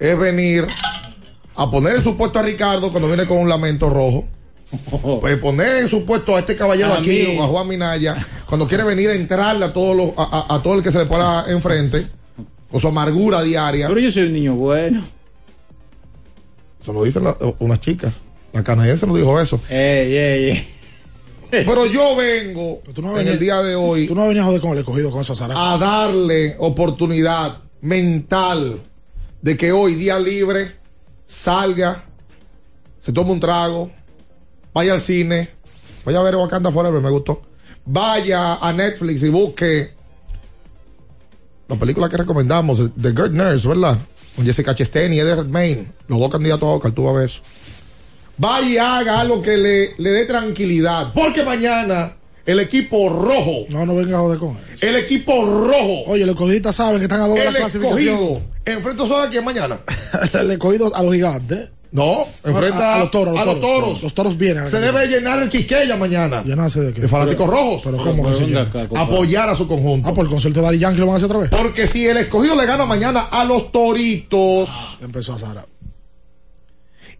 es 0.00 0.18
venir 0.18 0.66
a 1.56 1.70
poner 1.70 1.96
en 1.96 2.02
su 2.02 2.16
puesto 2.16 2.38
a 2.38 2.42
Ricardo 2.42 2.90
cuando 2.90 3.06
viene 3.08 3.26
con 3.26 3.38
un 3.38 3.48
lamento 3.48 3.88
rojo. 3.90 4.26
Pues 5.20 5.36
poner 5.38 5.76
en 5.82 5.88
su 5.88 6.04
puesto 6.04 6.36
a 6.36 6.38
este 6.40 6.56
caballero 6.56 6.92
A 6.94 6.98
aquí 6.98 7.24
mí. 7.28 7.36
o 7.38 7.42
a 7.42 7.46
Juan 7.48 7.66
Minaya 7.66 8.16
cuando 8.46 8.68
quiere 8.68 8.84
venir 8.84 9.10
a 9.10 9.14
entrarle 9.14 9.64
a 9.64 9.72
todos 9.72 9.96
los, 9.96 10.10
a, 10.16 10.46
a- 10.48 10.54
a 10.56 10.62
todo 10.62 10.74
el 10.76 10.82
que 10.82 10.92
se 10.92 10.98
le 10.98 11.06
ponga 11.06 11.44
enfrente 11.50 12.06
con 12.70 12.80
su 12.80 12.86
amargura 12.86 13.42
diaria. 13.42 13.88
Pero 13.88 13.98
yo 14.00 14.12
soy 14.12 14.24
un 14.24 14.32
niño 14.32 14.54
bueno. 14.54 15.04
Eso 16.80 16.92
lo 16.92 17.02
dicen 17.04 17.24
la- 17.24 17.36
unas 17.58 17.80
chicas. 17.80 18.20
La 18.52 18.62
canadiense 18.64 19.06
no 19.06 19.16
dijo 19.16 19.38
eso. 19.40 19.60
Ey, 19.68 20.16
ey, 20.16 20.50
ey. 20.50 20.68
Pero 21.50 21.86
yo 21.86 22.14
vengo 22.14 22.80
en 23.18 23.26
el 23.26 23.38
día 23.40 23.60
de 23.62 23.74
hoy 23.74 24.06
Tú 24.06 24.14
no 24.14 24.28
venías 24.28 24.44
a 24.44 24.46
joder 24.46 24.60
con 24.60 24.70
el 24.72 24.78
escogido 24.78 25.10
con 25.10 25.20
esa 25.22 25.34
Sara. 25.34 25.72
a 25.72 25.78
darle 25.78 26.54
oportunidad 26.60 27.58
mental 27.80 28.80
de 29.42 29.56
que 29.56 29.72
hoy, 29.72 29.94
día 29.94 30.18
libre, 30.18 30.76
salga, 31.24 32.04
se 32.98 33.12
tome 33.12 33.32
un 33.32 33.40
trago, 33.40 33.90
vaya 34.72 34.92
al 34.92 35.00
cine, 35.00 35.48
vaya 36.04 36.20
a 36.20 36.22
ver 36.22 36.36
Wakanda 36.36 36.70
Forever, 36.70 37.00
me 37.00 37.10
gustó. 37.10 37.42
Vaya 37.84 38.56
a 38.56 38.72
Netflix 38.72 39.22
y 39.22 39.30
busque 39.30 39.94
la 41.68 41.78
película 41.78 42.08
que 42.08 42.16
recomendamos, 42.16 42.80
The 43.00 43.12
Good 43.12 43.30
Nurse, 43.30 43.68
¿verdad? 43.68 43.96
Con 44.36 44.44
Jessica 44.44 44.74
Chastain 44.74 45.12
y 45.12 45.20
Eddie 45.20 45.36
Redmayne, 45.36 45.92
los 46.08 46.18
dos 46.18 46.30
candidatos 46.30 46.64
a 46.64 46.72
Oscar, 46.72 46.92
tú 46.92 47.04
vas 47.04 47.14
a 47.14 47.18
ver 47.18 47.26
eso. 47.26 47.40
Vaya 48.36 48.68
y 48.68 48.76
haga 48.78 49.20
algo 49.20 49.40
que 49.40 49.56
le, 49.56 49.94
le 49.98 50.10
dé 50.10 50.26
tranquilidad, 50.26 51.12
porque 51.14 51.44
mañana 51.44 52.16
el 52.50 52.60
equipo 52.60 53.08
rojo 53.08 53.66
No, 53.68 53.84
no 53.86 53.94
vengas 53.96 54.14
a 54.14 54.18
joder 54.20 54.38
con 54.38 54.50
él. 54.50 54.78
el 54.80 54.96
equipo 54.96 55.44
rojo. 55.44 56.04
Oye, 56.06 56.24
los 56.26 56.34
escogiditas 56.34 56.76
saben 56.76 56.98
que 56.98 57.04
están 57.04 57.20
a 57.20 57.26
dos 57.26 57.36
de 57.36 57.44
la 57.44 57.50
El 57.50 57.56
clasificación. 57.56 58.08
escogido. 58.14 58.42
Enfrenta 58.64 59.02
solo 59.06 59.18
a 59.22 59.28
quién 59.28 59.44
mañana. 59.44 59.78
el 60.34 60.50
escogido 60.50 60.94
a 60.94 61.02
los 61.02 61.12
gigantes. 61.14 61.70
No, 61.92 62.24
enfrenta 62.44 62.92
a, 62.92 62.94
a 62.94 62.98
los 63.00 63.10
toros. 63.10 63.36
a 63.36 63.44
los 63.44 63.60
toros. 63.60 64.02
Los 64.04 64.14
toros 64.14 64.38
vienen. 64.38 64.68
Se 64.68 64.78
debe 64.78 65.08
llenar 65.08 65.42
el 65.42 65.48
Quiqueya 65.48 65.96
mañana. 65.96 66.44
Ya 66.46 66.54
no 66.54 66.70
sé 66.70 66.82
de 66.82 66.92
qué. 66.92 67.00
De 67.00 67.08
fanáticos 67.08 67.46
Pero- 67.50 67.50
rojos. 67.60 67.82
Pero 67.84 67.96
¿cómo 67.96 68.28
que 68.28 68.34
se 68.34 68.46
llena? 68.46 68.70
Apoyar 68.96 69.48
a 69.48 69.56
su 69.56 69.66
conjunto. 69.66 70.08
Ah, 70.08 70.14
por 70.14 70.24
el 70.24 70.30
concierto 70.30 70.60
de 70.60 70.68
Ari 70.68 70.78
Yankee 70.78 71.00
lo 71.00 71.06
van 71.06 71.14
a 71.14 71.16
hacer 71.16 71.26
otra 71.26 71.40
vez. 71.40 71.50
Porque 71.50 71.88
si 71.88 72.06
el 72.06 72.16
escogido 72.18 72.54
le 72.54 72.64
gana 72.66 72.86
mañana 72.86 73.22
a 73.22 73.44
los 73.44 73.72
toritos 73.72 74.98
Empezó 75.02 75.34
a 75.34 75.38
Sara. 75.38 75.66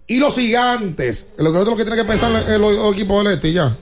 y 0.06 0.18
los 0.18 0.34
gigantes, 0.36 1.26
lo 1.38 1.52
que 1.52 1.58
lo 1.64 1.76
que 1.76 1.84
tiene 1.84 2.00
que 2.00 2.04
pensar 2.04 2.30
el, 2.30 2.62
el 2.62 2.92
equipo 2.92 3.22
del 3.22 3.34
este 3.34 3.52
ya. 3.52 3.76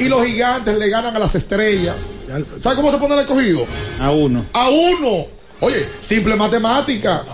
Y 0.00 0.04
los 0.08 0.24
gigantes 0.24 0.76
le 0.78 0.88
ganan 0.88 1.14
a 1.16 1.18
las 1.18 1.34
estrellas. 1.34 2.16
¿Sabe 2.60 2.76
cómo 2.76 2.90
se 2.90 2.98
pone 2.98 3.14
el 3.14 3.20
escogido? 3.20 3.66
A 4.00 4.10
uno. 4.10 4.44
A 4.52 4.68
uno. 4.68 5.26
Oye, 5.60 5.86
simple 6.00 6.36
matemática. 6.36 7.24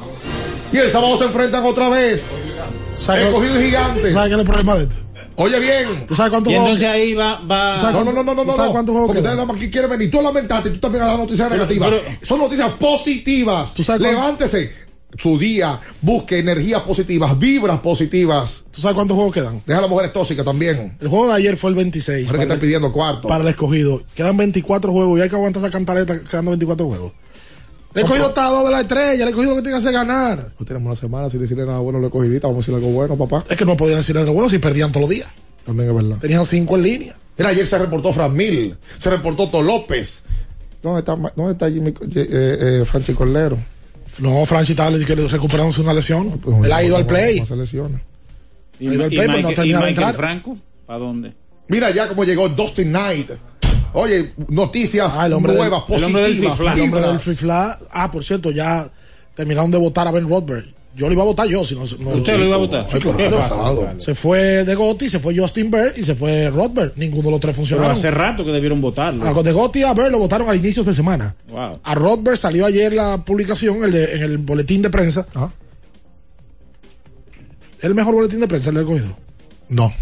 Y 0.72 0.78
el 0.78 0.90
sábado 0.90 1.16
se 1.18 1.24
enfrentan 1.24 1.64
otra 1.66 1.88
vez. 1.88 2.30
¿Sabes 2.98 3.26
Escogido 3.26 3.60
y 3.60 3.64
gigantes. 3.64 4.12
¿Sabes 4.12 4.28
qué 4.28 4.34
es 4.34 4.40
el 4.40 4.46
problema 4.46 4.76
de 4.76 4.84
esto? 4.84 4.94
Oye 5.36 5.58
bien. 5.58 6.06
¿Tú 6.06 6.14
sabes 6.14 6.30
cuántos 6.30 6.52
Y 6.52 6.56
entonces 6.56 6.86
ahí 6.88 7.12
va. 7.12 7.40
va... 7.40 7.74
¿Tú 7.74 7.80
sabes 7.80 7.94
No, 7.96 8.04
no, 8.04 8.12
no, 8.12 8.22
no, 8.22 8.34
no, 8.34 8.42
¿Tú 8.42 8.48
no. 8.48 8.54
sabes 8.56 8.68
no. 8.68 8.72
cuántos 8.72 8.92
juegos 8.92 9.08
Porque 9.08 9.20
ustedes 9.20 9.36
nada 9.36 9.46
más 9.46 9.56
que 9.60 9.68
quieren 9.68 9.90
venir. 9.90 10.10
Tú 10.10 10.22
lamentaste 10.22 10.68
y 10.68 10.72
tú 10.72 10.78
también 10.78 11.02
has 11.02 11.08
dado 11.10 11.22
noticias 11.24 11.50
negativas. 11.50 11.92
Son 12.22 12.38
noticias 12.38 12.70
positivas. 12.78 13.74
¿Tú 13.74 13.82
sabes 13.82 14.00
cuánto- 14.00 14.16
Levántese 14.20 14.83
su 15.18 15.38
día, 15.38 15.78
busque 16.02 16.38
energías 16.38 16.82
positivas, 16.82 17.38
vibras 17.38 17.80
positivas. 17.80 18.64
¿Tú 18.70 18.80
sabes 18.80 18.94
cuántos 18.94 19.14
juegos 19.16 19.34
quedan? 19.34 19.60
Deja 19.66 19.78
a 19.78 19.82
las 19.82 19.90
mujeres 19.90 20.12
tóxicas 20.12 20.44
también. 20.44 20.96
El 21.00 21.08
juego 21.08 21.28
de 21.28 21.34
ayer 21.34 21.56
fue 21.56 21.70
el 21.70 21.76
26. 21.76 22.26
Mujeres 22.26 22.46
que 22.46 22.52
el- 22.54 22.60
pidiendo 22.60 22.92
cuarto. 22.92 23.28
para 23.28 23.42
el 23.42 23.48
escogido. 23.50 24.02
Quedan 24.14 24.36
24 24.36 24.92
juegos 24.92 25.18
y 25.18 25.22
hay 25.22 25.28
que 25.28 25.36
aguantar 25.36 25.62
esa 25.62 25.70
cantaleta 25.72 26.20
quedando 26.24 26.50
24 26.52 26.86
juegos. 26.86 27.12
El 27.94 28.02
escogido 28.02 28.28
está 28.30 28.48
a 28.48 28.50
dos 28.50 28.64
de 28.64 28.70
la 28.72 28.80
estrella. 28.80 29.22
El 29.22 29.28
escogido 29.28 29.50
lo 29.52 29.56
que 29.56 29.62
tiene 29.62 29.76
que 29.76 29.78
hacer 29.78 29.92
ganar. 29.92 30.50
No 30.58 30.66
tenemos 30.66 30.86
una 30.86 30.96
semana 30.96 31.30
sin 31.30 31.40
decirle 31.40 31.64
nada 31.64 31.78
bueno 31.78 31.98
a 31.98 32.00
la 32.02 32.08
escogidita. 32.08 32.48
Vamos 32.48 32.64
a 32.64 32.72
decirle 32.72 32.80
algo 32.84 32.90
bueno, 32.98 33.16
papá. 33.16 33.44
Es 33.48 33.56
que 33.56 33.64
no 33.64 33.76
podían 33.76 33.98
decir 33.98 34.18
algo 34.18 34.32
bueno 34.32 34.50
si 34.50 34.58
perdían 34.58 34.90
todos 34.90 35.02
los 35.02 35.10
días. 35.10 35.28
También 35.64 35.88
es 35.90 35.94
verdad. 35.94 36.16
Tenían 36.20 36.44
5 36.44 36.74
en 36.76 36.82
línea. 36.82 37.16
Mira, 37.38 37.50
ayer 37.50 37.64
se 37.66 37.78
reportó 37.78 38.12
Fran 38.12 38.32
Mil, 38.34 38.76
se 38.98 39.10
reportó 39.10 39.48
To 39.48 39.62
López. 39.62 40.24
¿Dónde 40.82 40.98
está, 41.00 41.16
dónde 41.36 41.52
está 41.52 41.70
Jimmy, 41.70 41.90
eh, 42.14 42.58
eh, 42.80 42.84
Franchi 42.84 43.12
Corlero? 43.14 43.56
No, 44.18 44.44
Franchi 44.46 44.72
está 44.72 44.90
que 44.90 45.14
recuperándose 45.14 45.80
una 45.80 45.92
lesión. 45.92 46.38
Pues, 46.38 46.56
Él 46.64 46.72
ha 46.72 46.82
ido 46.82 46.96
al 46.96 47.06
play. 47.06 47.40
No 47.40 47.46
se 47.46 47.56
lesiona. 47.56 48.00
¿Y, 48.78 48.88
Ha 48.88 48.94
ido 48.94 49.04
al 49.04 49.12
y 49.12 49.16
play, 49.16 49.28
pero 49.28 49.42
no 49.42 49.54
terminado 49.54 49.84
de 49.84 49.90
entrar. 49.90 50.14
Franco? 50.14 50.58
¿Para 50.86 50.98
dónde? 50.98 51.32
Mira 51.68 51.90
ya 51.90 52.08
cómo 52.08 52.24
llegó 52.24 52.48
Dustin 52.48 52.88
Knight. 52.90 53.30
Oye, 53.94 54.32
noticias 54.48 55.14
Ah, 55.16 55.26
el 55.26 55.32
hombre 55.34 55.54
nuevas, 55.54 55.86
del, 55.86 55.98
el 55.98 56.04
hombre 56.04 56.22
del 56.22 56.32
positivas. 56.42 56.76
El 56.76 56.82
hombre 56.82 57.00
del 57.00 57.18
Fly. 57.20 57.50
Ah, 57.92 58.10
por 58.10 58.24
cierto, 58.24 58.50
ya 58.50 58.90
terminaron 59.34 59.70
de 59.70 59.78
votar 59.78 60.08
a 60.08 60.10
Ben 60.10 60.28
Rothberg. 60.28 60.73
Yo 60.96 61.08
lo 61.08 61.12
iba 61.12 61.22
a 61.22 61.26
votar 61.26 61.48
yo, 61.48 61.64
si 61.64 61.74
no. 61.74 61.82
no 62.00 62.10
¿Usted 62.16 62.38
lo 62.38 62.44
iba 62.46 62.54
a 62.54 62.58
votar? 62.58 62.86
Sí, 62.88 62.98
claro. 63.00 63.16
¿Qué 63.16 63.28
pasa, 63.30 63.48
pasado. 63.48 63.80
Carlos? 63.84 64.04
Se 64.04 64.14
fue 64.14 64.64
de 64.64 64.74
Gotti, 64.76 65.08
se 65.08 65.18
fue 65.18 65.36
Justin 65.36 65.68
Bird 65.70 65.98
y 65.98 66.04
se 66.04 66.14
fue 66.14 66.48
Rothberg. 66.50 66.92
Ninguno 66.96 67.24
de 67.24 67.30
los 67.32 67.40
tres 67.40 67.54
Pero 67.54 67.66
funcionaron. 67.66 67.92
hace 67.96 68.10
rato 68.12 68.44
que 68.44 68.52
debieron 68.52 68.80
votarlo. 68.80 69.24
A 69.26 69.42
de 69.42 69.50
Gotti 69.52 69.80
y 69.80 69.82
a 69.82 69.92
Bird 69.92 70.12
lo 70.12 70.18
votaron 70.20 70.48
a 70.48 70.54
inicios 70.54 70.86
de 70.86 70.94
semana. 70.94 71.34
Wow. 71.50 71.80
A 71.82 71.94
Rothberg 71.96 72.38
salió 72.38 72.64
ayer 72.66 72.92
la 72.92 73.24
publicación 73.24 73.82
el 73.82 73.90
de- 73.92 74.14
en 74.14 74.22
el 74.22 74.38
boletín 74.38 74.82
de 74.82 74.90
prensa. 74.90 75.26
Ah, 75.34 75.50
¿El 77.80 77.94
mejor 77.94 78.14
boletín 78.14 78.40
de 78.40 78.48
prensa 78.48 78.70
el 78.70 78.76
del 78.76 78.86
cogido? 78.86 79.08
No, 79.68 79.92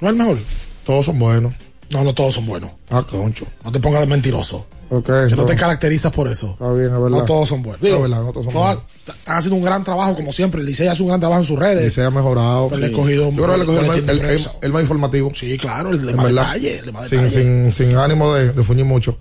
¿No 0.00 0.08
es 0.08 0.12
el 0.12 0.16
mejor? 0.18 0.38
todos 0.84 1.06
son 1.06 1.18
buenos. 1.18 1.54
No, 1.90 2.02
no 2.04 2.14
todos 2.14 2.34
son 2.34 2.46
buenos. 2.46 2.70
Ah, 2.90 3.02
concho. 3.08 3.46
No 3.64 3.70
te 3.72 3.78
pongas 3.80 4.00
de 4.00 4.06
mentiroso. 4.06 4.66
Ok. 4.88 5.06
Que 5.28 5.34
no 5.36 5.44
te 5.44 5.56
caracterizas 5.56 6.12
por 6.12 6.28
eso. 6.28 6.50
Está 6.52 6.70
bien, 6.72 6.86
es 6.86 6.92
verdad. 6.92 7.08
No 7.08 7.24
todos 7.24 7.48
son 7.48 7.62
buenos. 7.62 7.82
Es 7.82 7.88
Digo, 7.88 8.02
verdad, 8.02 8.22
no 8.22 8.30
todos 8.32 8.44
son 8.46 8.52
todas- 8.54 8.76
buenos. 8.76 8.94
están 9.18 9.36
haciendo 9.36 9.56
un 9.56 9.62
gran 9.64 9.82
trabajo, 9.84 10.14
como 10.14 10.32
siempre. 10.32 10.60
El 10.60 10.66
Licey 10.66 10.86
hace 10.88 11.02
un 11.02 11.08
gran 11.08 11.18
trabajo 11.20 11.40
en 11.40 11.44
sus 11.46 11.58
redes. 11.58 11.86
Y 11.86 11.90
se 11.90 12.04
ha 12.04 12.10
mejorado. 12.10 12.68
Pero 12.68 12.80
le 12.80 12.86
he 12.88 12.92
cogido 12.92 13.30
Yo 13.32 13.42
creo 13.42 13.52
que 13.54 13.58
le 13.58 13.66
cogió 13.66 13.80
el, 13.80 14.10
el- 14.10 14.20
el- 14.30 14.46
el 14.62 14.72
más 14.72 14.82
informativo. 14.82 15.32
Sí, 15.34 15.56
claro, 15.58 15.90
el 15.90 16.04
de 16.06 16.14
más 16.14 16.28
detalle. 16.28 16.78
el 16.78 16.86
de 16.86 16.92
más 16.92 17.08
Sin, 17.08 17.22
detalle. 17.22 17.42
sin, 17.42 17.72
sin 17.72 17.96
ánimo 17.96 18.32
de, 18.34 18.52
de 18.52 18.64
fuñir 18.64 18.84
mucho. 18.84 19.16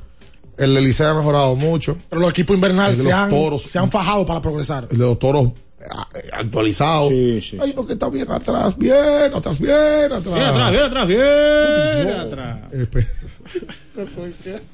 El 0.57 0.73
Licey 0.75 1.05
ha 1.07 1.13
mejorado 1.13 1.55
mucho. 1.55 1.97
Pero 2.09 2.21
los 2.21 2.29
equipos 2.29 2.55
invernales 2.55 2.97
se 2.99 3.03
los 3.05 3.13
han, 3.13 3.29
toros. 3.29 3.63
se 3.63 3.77
han 3.79 3.91
fajado 3.91 4.25
para 4.25 4.41
progresar. 4.41 4.87
El 4.91 4.97
de 4.99 5.05
los 5.05 5.19
toros 5.19 5.49
actualizado. 6.33 7.09
Sí, 7.09 7.41
sí, 7.41 7.57
Hay 7.61 7.71
uno 7.71 7.85
que 7.85 7.93
está 7.93 8.09
bien 8.09 8.29
atrás, 8.31 8.77
bien 8.77 8.95
atrás, 9.33 9.59
bien 9.59 9.73
atrás. 10.11 10.23
Bien 10.23 10.45
atrás, 10.45 10.71
bien 10.71 10.83
atrás, 10.83 11.07
bien 11.07 12.09
atrás. 12.19 12.57
Espe- 12.71 13.07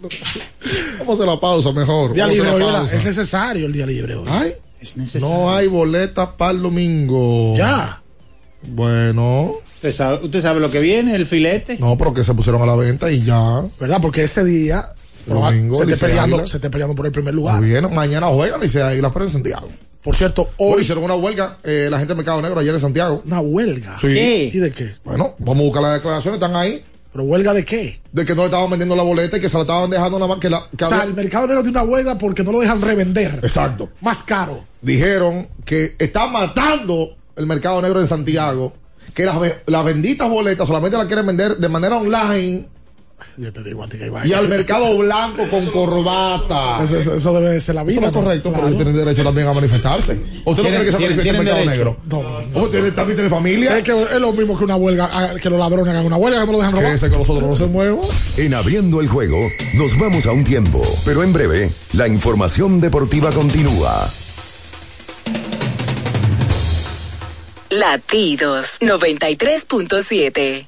Vamos 0.99 1.09
a 1.09 1.13
hacer 1.13 1.25
la 1.27 1.39
pausa 1.39 1.71
mejor. 1.71 2.13
Día 2.13 2.27
libre 2.27 2.57
la 2.57 2.81
hoy, 2.81 2.89
es 2.93 3.03
necesario 3.03 3.65
el 3.65 3.73
día 3.73 3.85
libre 3.85 4.15
hoy. 4.15 4.25
Ay, 4.29 4.53
Es 4.79 4.97
necesario. 4.97 5.35
no 5.35 5.53
hay 5.55 5.67
boletas 5.67 6.29
para 6.37 6.51
el 6.51 6.61
domingo. 6.61 7.55
Ya. 7.57 8.01
Bueno, 8.63 9.55
¿Usted 9.65 9.91
sabe, 9.91 10.23
usted 10.25 10.41
sabe 10.41 10.59
lo 10.59 10.69
que 10.69 10.79
viene, 10.79 11.15
el 11.15 11.25
filete. 11.25 11.77
no, 11.79 11.97
pero 11.97 12.13
que 12.13 12.23
se 12.23 12.33
pusieron 12.35 12.61
a 12.61 12.65
la 12.65 12.75
venta 12.75 13.11
y 13.11 13.23
ya. 13.23 13.63
¿Verdad? 13.79 13.97
Porque 14.01 14.23
ese 14.23 14.43
día 14.43 14.83
Domingo, 15.25 15.75
se, 15.77 15.81
esté 15.83 15.91
Licey 15.93 16.09
peleando, 16.09 16.47
se 16.47 16.57
esté 16.57 16.69
peleando 16.69 16.95
por 16.95 17.05
el 17.07 17.11
primer 17.11 17.33
Muy 17.33 17.41
lugar. 17.41 17.61
bien, 17.61 17.93
mañana 17.93 18.27
juegan 18.27 18.63
y 18.63 18.67
se 18.67 18.81
ahí 18.83 19.01
las 19.01 19.15
en 19.15 19.29
Santiago. 19.29 19.67
Por 20.03 20.15
cierto, 20.15 20.49
Hoy 20.57 20.81
hicieron 20.81 21.03
una 21.03 21.15
huelga, 21.15 21.57
eh, 21.63 21.87
la 21.91 21.97
gente 21.99 22.13
de 22.13 22.17
Mercado 22.17 22.41
Negro 22.41 22.59
ayer 22.59 22.73
en 22.73 22.79
Santiago. 22.79 23.21
una 23.25 23.39
huelga. 23.41 23.97
Sí. 23.99 24.07
¿Qué? 24.07 24.51
¿Y 24.53 24.57
de 24.59 24.71
qué? 24.71 24.95
Bueno, 25.03 25.35
vamos 25.39 25.61
a 25.61 25.63
buscar 25.65 25.83
las 25.83 25.93
declaraciones, 25.95 26.37
están 26.41 26.55
ahí. 26.55 26.83
¿Pero 27.13 27.25
huelga 27.25 27.53
de 27.53 27.65
qué? 27.65 27.99
De 28.13 28.25
que 28.25 28.33
no 28.33 28.41
le 28.43 28.45
estaban 28.45 28.69
vendiendo 28.69 28.95
la 28.95 29.03
boleta 29.03 29.37
y 29.37 29.41
que 29.41 29.49
se 29.49 29.55
la 29.57 29.61
estaban 29.63 29.89
dejando 29.89 30.17
nada 30.17 30.29
más 30.29 30.39
que 30.39 30.49
la. 30.49 30.65
Que 30.77 30.85
o 30.85 30.87
sea, 30.87 31.01
había- 31.01 31.09
el 31.09 31.13
mercado 31.13 31.45
negro 31.45 31.61
tiene 31.61 31.77
una 31.77 31.87
huelga 31.91 32.17
porque 32.17 32.41
no 32.43 32.51
lo 32.53 32.61
dejan 32.61 32.81
revender. 32.81 33.39
Exacto. 33.43 33.89
Más 33.99 34.23
caro. 34.23 34.63
Dijeron 34.81 35.47
que 35.65 35.95
está 35.99 36.27
matando 36.27 37.15
el 37.35 37.45
mercado 37.47 37.81
negro 37.81 37.99
en 37.99 38.07
Santiago, 38.07 38.73
que 39.13 39.25
las, 39.25 39.35
las 39.65 39.83
benditas 39.85 40.29
boletas 40.29 40.65
solamente 40.67 40.97
las 40.97 41.05
quieren 41.07 41.25
vender 41.27 41.57
de 41.57 41.67
manera 41.69 41.97
online 41.97 42.65
Yo 43.37 43.51
te 43.53 43.63
digo 43.63 43.83
a 43.83 43.87
ti 43.87 43.97
que 43.97 44.05
hay 44.05 44.11
y 44.29 44.33
al 44.33 44.47
mercado 44.47 44.97
blanco 44.97 45.49
con 45.49 45.65
corbata. 45.67 46.83
Eso, 46.83 46.97
eso- 46.99 47.15
eso 47.15 47.33
debe 47.33 47.51
de 47.51 47.61
ser 47.61 47.75
la 47.75 47.83
vida. 47.83 47.93
Eso 47.93 48.01
no 48.01 48.07
es 48.07 48.13
¿no? 48.13 48.21
correcto, 48.21 48.49
Claro. 48.49 48.65
pero 48.65 48.75
tienen 48.77 48.95
derecho 48.95 49.23
también 49.23 49.47
a 49.47 49.53
manifestarse. 49.53 50.13
¿O 50.43 50.51
¿Usted 50.51 50.63
no 50.63 50.69
¿Tienen- 50.69 50.81
cree 50.81 50.85
que 50.85 50.91
se 50.91 50.97
manifiesta 51.03 51.29
en 51.29 51.35
el 51.35 51.43
mercado 51.43 51.59
derecho? 51.65 51.97
negro? 52.09 52.61
¿O 52.61 52.67
tiene- 52.69 52.91
también 52.91 53.17
tiene 53.17 53.29
familia? 53.29 53.77
Es 53.77 53.83
que 53.83 53.91
es 54.03 54.19
lo 54.19 54.33
mismo 54.33 54.57
que 54.57 54.63
una 54.63 54.75
huelga, 54.75 55.09
ah, 55.11 55.33
que 55.41 55.49
los 55.49 55.59
ladrones 55.59 55.93
hagan 55.93 56.05
una 56.05 56.17
huelga, 56.17 56.39
que 56.41 56.45
no 56.47 56.51
lo 56.53 56.57
dejan 56.59 56.73
Que 56.73 56.79
robar. 56.81 56.95
ese 56.95 57.09
que 57.09 57.17
nosotros 57.17 57.49
no 57.49 57.55
se 57.55 57.65
muevan. 57.67 57.99
En 58.37 58.53
abriendo 58.53 59.01
el 59.01 59.07
juego, 59.07 59.37
nos 59.75 59.97
vamos 59.97 60.25
a 60.25 60.31
un 60.31 60.43
tiempo, 60.43 60.81
pero 61.05 61.23
en 61.23 61.33
breve, 61.33 61.71
la 61.93 62.07
información 62.07 62.79
deportiva 62.81 63.31
continúa. 63.31 64.09
Latidos 67.69 68.65
93.7. 68.81 70.67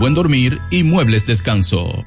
buen 0.00 0.14
dormir 0.14 0.60
y 0.70 0.82
muebles 0.82 1.26
descanso. 1.26 2.06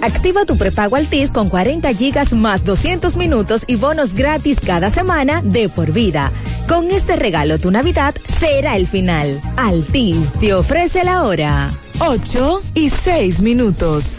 Activa 0.00 0.44
tu 0.44 0.56
prepago 0.56 0.96
Altis 0.96 1.30
con 1.30 1.48
40 1.48 1.92
gigas 1.94 2.32
más 2.32 2.64
200 2.64 3.16
minutos 3.16 3.64
y 3.66 3.76
bonos 3.76 4.14
gratis 4.14 4.60
cada 4.60 4.88
semana 4.88 5.42
de 5.42 5.68
por 5.68 5.92
vida. 5.92 6.30
Con 6.68 6.90
este 6.90 7.16
regalo 7.16 7.58
tu 7.58 7.70
Navidad 7.70 8.14
será 8.38 8.76
el 8.76 8.86
final. 8.86 9.40
Altis 9.56 10.30
te 10.40 10.54
ofrece 10.54 11.04
la 11.04 11.24
hora. 11.24 11.72
8 11.98 12.62
y 12.74 12.90
6 12.90 13.40
minutos. 13.40 14.18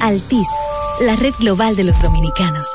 Altis, 0.00 0.48
la 1.00 1.16
red 1.16 1.34
global 1.38 1.76
de 1.76 1.84
los 1.84 2.00
dominicanos. 2.00 2.66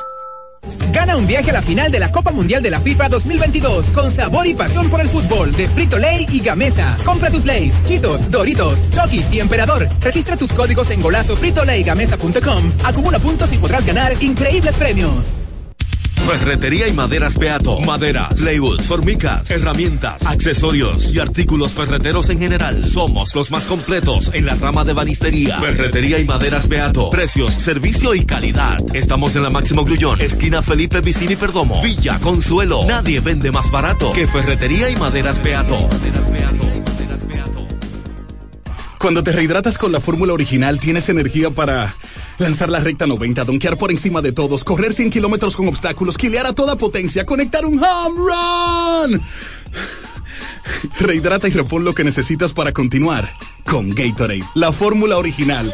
Gana 0.91 1.15
un 1.15 1.25
viaje 1.25 1.49
a 1.51 1.53
la 1.53 1.61
final 1.61 1.91
de 1.91 1.99
la 1.99 2.11
Copa 2.11 2.31
Mundial 2.31 2.61
de 2.61 2.69
la 2.69 2.79
FIFA 2.79 3.09
2022 3.09 3.85
con 3.87 4.11
sabor 4.11 4.45
y 4.47 4.53
pasión 4.53 4.89
por 4.89 5.01
el 5.01 5.09
fútbol 5.09 5.51
de 5.53 5.67
Frito 5.69 5.97
Lay 5.97 6.27
y 6.29 6.39
Gamesa. 6.39 6.97
Compra 7.05 7.29
tus 7.29 7.45
Lays, 7.45 7.73
Chitos, 7.85 8.29
Doritos, 8.29 8.77
Chokis 8.91 9.31
y 9.31 9.39
Emperador. 9.39 9.87
Registra 10.01 10.37
tus 10.37 10.51
códigos 10.51 10.89
en 10.91 11.01
golazo 11.01 11.35
fritoleygamesa.com. 11.35 12.71
Acumula 12.83 13.19
puntos 13.19 13.51
y 13.53 13.57
podrás 13.57 13.85
ganar 13.85 14.21
increíbles 14.21 14.75
premios. 14.75 15.33
Ferretería 16.29 16.87
y 16.87 16.93
maderas 16.93 17.39
Beato. 17.39 17.79
Maderas, 17.79 18.35
plywood, 18.35 18.81
formicas, 18.83 19.49
herramientas, 19.49 20.23
accesorios 20.27 21.11
y 21.11 21.19
artículos 21.19 21.73
ferreteros 21.73 22.29
en 22.29 22.37
general. 22.37 22.85
Somos 22.85 23.33
los 23.33 23.49
más 23.49 23.65
completos 23.65 24.29
en 24.31 24.45
la 24.45 24.53
rama 24.53 24.85
de 24.85 24.93
banistería. 24.93 25.59
Ferretería 25.59 26.19
y 26.19 26.25
maderas 26.25 26.69
Beato. 26.69 27.09
Precios, 27.09 27.55
servicio 27.55 28.13
y 28.13 28.25
calidad. 28.25 28.77
Estamos 28.93 29.35
en 29.35 29.41
la 29.41 29.49
Máximo 29.49 29.83
Grullón, 29.83 30.21
esquina 30.21 30.61
Felipe 30.61 31.01
Vicini 31.01 31.35
Perdomo. 31.35 31.81
Villa 31.81 32.19
Consuelo. 32.19 32.85
Nadie 32.85 33.21
vende 33.21 33.51
más 33.51 33.71
barato 33.71 34.11
que 34.13 34.27
Ferretería 34.27 34.91
y 34.91 34.95
maderas 34.97 35.41
Beato. 35.41 35.89
Cuando 38.99 39.23
te 39.23 39.31
rehidratas 39.31 39.77
con 39.77 39.91
la 39.93 39.99
fórmula 40.01 40.33
original, 40.33 40.77
tienes 40.77 41.07
energía 41.07 41.49
para 41.49 41.95
lanzar 42.39 42.69
la 42.69 42.79
recta 42.79 43.05
90, 43.05 43.43
donkear 43.45 43.77
por 43.77 43.91
encima 43.91 44.21
de 44.21 44.31
todos, 44.31 44.63
correr 44.63 44.93
100 44.93 45.11
kilómetros 45.11 45.55
con 45.55 45.67
obstáculos, 45.67 46.17
quilear 46.17 46.47
a 46.47 46.53
toda 46.53 46.75
potencia, 46.75 47.25
conectar 47.25 47.65
un 47.65 47.81
home 47.83 48.17
run. 48.17 49.21
Rehidrata 50.99 51.47
y 51.47 51.51
repon 51.51 51.83
lo 51.83 51.93
que 51.93 52.03
necesitas 52.03 52.53
para 52.53 52.71
continuar 52.71 53.29
con 53.65 53.89
Gatorade, 53.89 54.43
la 54.55 54.71
fórmula 54.71 55.17
original. 55.17 55.73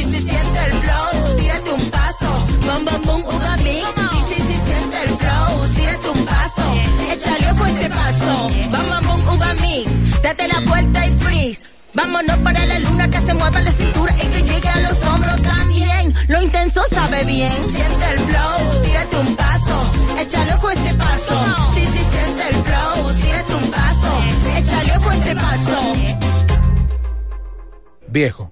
Date 10.31 10.47
la 10.47 10.61
vuelta 10.61 11.05
y 11.07 11.11
freeze. 11.19 11.61
Vámonos 11.93 12.37
para 12.37 12.65
la 12.65 12.79
luna 12.79 13.05
que 13.09 13.17
se 13.17 13.33
mueva 13.33 13.59
la 13.59 13.71
cintura 13.73 14.15
y 14.15 14.27
que 14.27 14.41
llegue 14.43 14.69
a 14.69 14.79
los 14.79 15.03
hombros 15.03 15.41
también. 15.41 16.13
Lo 16.29 16.41
intenso 16.41 16.81
sabe 16.89 17.25
bien. 17.25 17.51
Siente 17.51 18.05
el 18.13 18.19
flow, 18.19 18.81
tírate 18.81 19.15
un 19.17 19.35
paso, 19.35 19.91
échale 20.21 20.53
ojo 20.53 20.69
este 20.69 20.93
paso. 20.93 21.45
Sí, 21.73 21.81
sí, 21.81 22.05
siente 22.11 22.47
el 22.47 22.55
flow, 22.63 23.13
tírate 23.13 23.55
un 23.55 23.71
paso, 23.71 24.23
échale 24.55 24.97
ojo 24.97 25.11
este 25.11 25.35
paso. 25.35 25.93
Viejo, 28.07 28.51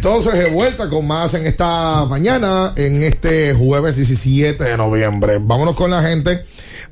Entonces 0.00 0.32
de 0.32 0.48
vuelta 0.48 0.88
con 0.88 1.06
más 1.06 1.34
en 1.34 1.44
esta 1.44 2.06
mañana, 2.06 2.72
en 2.74 3.02
este 3.02 3.52
jueves 3.52 3.96
17 3.96 4.64
de 4.64 4.76
noviembre. 4.78 5.36
Vámonos 5.38 5.74
con 5.74 5.90
la 5.90 6.02
gente 6.02 6.42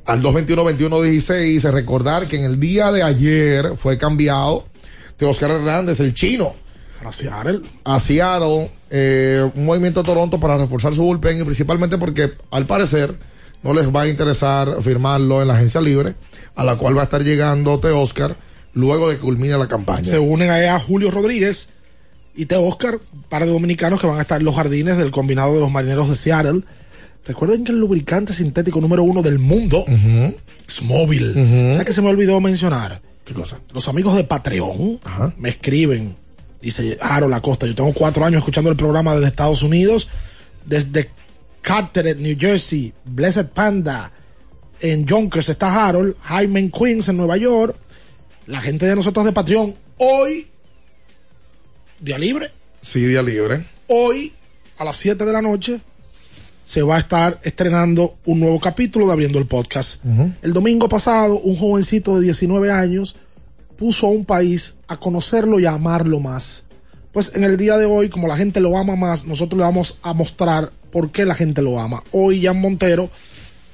al 0.05 0.21
221-21-16. 0.21 1.71
Recordar 1.71 2.27
que 2.27 2.37
en 2.37 2.43
el 2.43 2.59
día 2.59 2.91
de 2.91 3.01
ayer 3.01 3.75
fue 3.77 3.97
cambiado 3.97 4.67
de 5.17 5.25
Oscar 5.25 5.49
Hernández, 5.49 5.99
el 6.01 6.13
chino. 6.13 6.53
A 7.03 7.11
Seattle. 7.11 7.61
A 7.83 7.99
Seattle. 7.99 8.69
eh, 8.91 9.49
un 9.55 9.65
movimiento 9.65 10.03
de 10.03 10.05
Toronto 10.05 10.39
para 10.39 10.59
reforzar 10.59 10.93
su 10.93 11.01
bullpen 11.01 11.41
y 11.41 11.43
principalmente 11.43 11.97
porque 11.97 12.31
al 12.51 12.67
parecer 12.67 13.15
no 13.63 13.73
les 13.73 13.87
va 13.87 14.01
a 14.01 14.07
interesar 14.07 14.83
firmarlo 14.83 15.41
en 15.41 15.47
la 15.47 15.55
agencia 15.55 15.81
libre, 15.81 16.13
a 16.55 16.63
la 16.63 16.75
cual 16.75 16.95
va 16.95 17.01
a 17.01 17.05
estar 17.05 17.23
llegando 17.23 17.79
Te 17.79 17.87
Oscar 17.87 18.35
luego 18.73 19.09
de 19.09 19.15
que 19.15 19.21
culmine 19.21 19.57
la 19.57 19.67
campaña. 19.67 20.03
Se 20.03 20.19
unen 20.19 20.51
ahí 20.51 20.65
a 20.65 20.79
Julio 20.79 21.09
Rodríguez 21.09 21.69
y 22.39 22.45
Te 22.45 22.55
Oscar, 22.55 23.01
par 23.27 23.43
de 23.45 23.51
dominicanos 23.51 23.99
que 23.99 24.07
van 24.07 24.17
a 24.17 24.21
estar 24.21 24.39
en 24.39 24.45
los 24.45 24.55
jardines 24.55 24.95
del 24.95 25.11
combinado 25.11 25.53
de 25.53 25.59
los 25.59 25.69
marineros 25.69 26.09
de 26.09 26.15
Seattle. 26.15 26.61
Recuerden 27.25 27.65
que 27.65 27.73
el 27.73 27.79
lubricante 27.79 28.31
sintético 28.31 28.79
número 28.79 29.03
uno 29.03 29.21
del 29.21 29.39
mundo 29.39 29.83
es 30.65 30.81
móvil. 30.83 31.33
¿Sabes 31.73 31.85
que 31.85 31.91
se 31.91 32.01
me 32.01 32.07
olvidó 32.07 32.39
mencionar? 32.39 33.01
¿Qué 33.25 33.33
cosa? 33.33 33.59
Los 33.73 33.89
amigos 33.89 34.15
de 34.15 34.23
Patreon 34.23 35.01
me 35.35 35.49
escriben. 35.49 36.15
Dice 36.61 36.97
Harold 37.01 37.33
Acosta, 37.33 37.67
yo 37.67 37.75
tengo 37.75 37.91
cuatro 37.91 38.23
años 38.23 38.39
escuchando 38.39 38.69
el 38.69 38.77
programa 38.77 39.15
desde 39.15 39.27
Estados 39.27 39.61
Unidos, 39.61 40.07
desde 40.65 41.09
Carteret, 41.59 42.19
New 42.19 42.37
Jersey, 42.39 42.93
Blessed 43.03 43.47
Panda, 43.47 44.13
en 44.79 45.05
Yonkers 45.05 45.49
está 45.49 45.87
Harold, 45.87 46.15
Jaime 46.21 46.61
en 46.61 46.71
Queens, 46.71 47.09
en 47.09 47.17
Nueva 47.17 47.35
York, 47.35 47.75
la 48.47 48.61
gente 48.61 48.85
de 48.85 48.95
nosotros 48.95 49.25
de 49.25 49.33
Patreon, 49.33 49.75
hoy, 49.97 50.47
día 51.99 52.17
libre, 52.17 52.51
Sí, 52.81 53.01
día 53.05 53.21
libre. 53.21 53.63
hoy 53.87 54.31
a 54.77 54.85
las 54.85 54.95
7 54.95 55.25
de 55.25 55.33
la 55.33 55.41
noche 55.41 55.79
se 56.65 56.81
va 56.81 56.95
a 56.97 56.99
estar 56.99 57.39
estrenando 57.43 58.17
un 58.25 58.39
nuevo 58.39 58.59
capítulo 58.59 59.07
de 59.07 59.13
Abriendo 59.13 59.39
el 59.39 59.47
Podcast. 59.47 60.03
El 60.43 60.53
domingo 60.53 60.87
pasado, 60.87 61.39
un 61.39 61.55
jovencito 61.55 62.15
de 62.17 62.25
19 62.25 62.71
años 62.71 63.15
puso 63.77 64.05
a 64.07 64.09
un 64.11 64.23
país 64.23 64.75
a 64.87 64.97
conocerlo 64.97 65.59
y 65.59 65.65
a 65.65 65.71
amarlo 65.71 66.19
más. 66.19 66.65
Pues 67.11 67.31
en 67.35 67.43
el 67.43 67.57
día 67.57 67.75
de 67.77 67.85
hoy, 67.85 68.09
como 68.09 68.27
la 68.27 68.37
gente 68.37 68.59
lo 68.61 68.77
ama 68.77 68.95
más, 68.95 69.25
nosotros 69.25 69.57
le 69.57 69.63
vamos 69.63 69.97
a 70.03 70.13
mostrar 70.13 70.71
por 70.91 71.11
qué 71.11 71.25
la 71.25 71.33
gente 71.33 71.61
lo 71.63 71.79
ama. 71.79 72.03
Hoy 72.11 72.43
Jan 72.43 72.61
Montero 72.61 73.09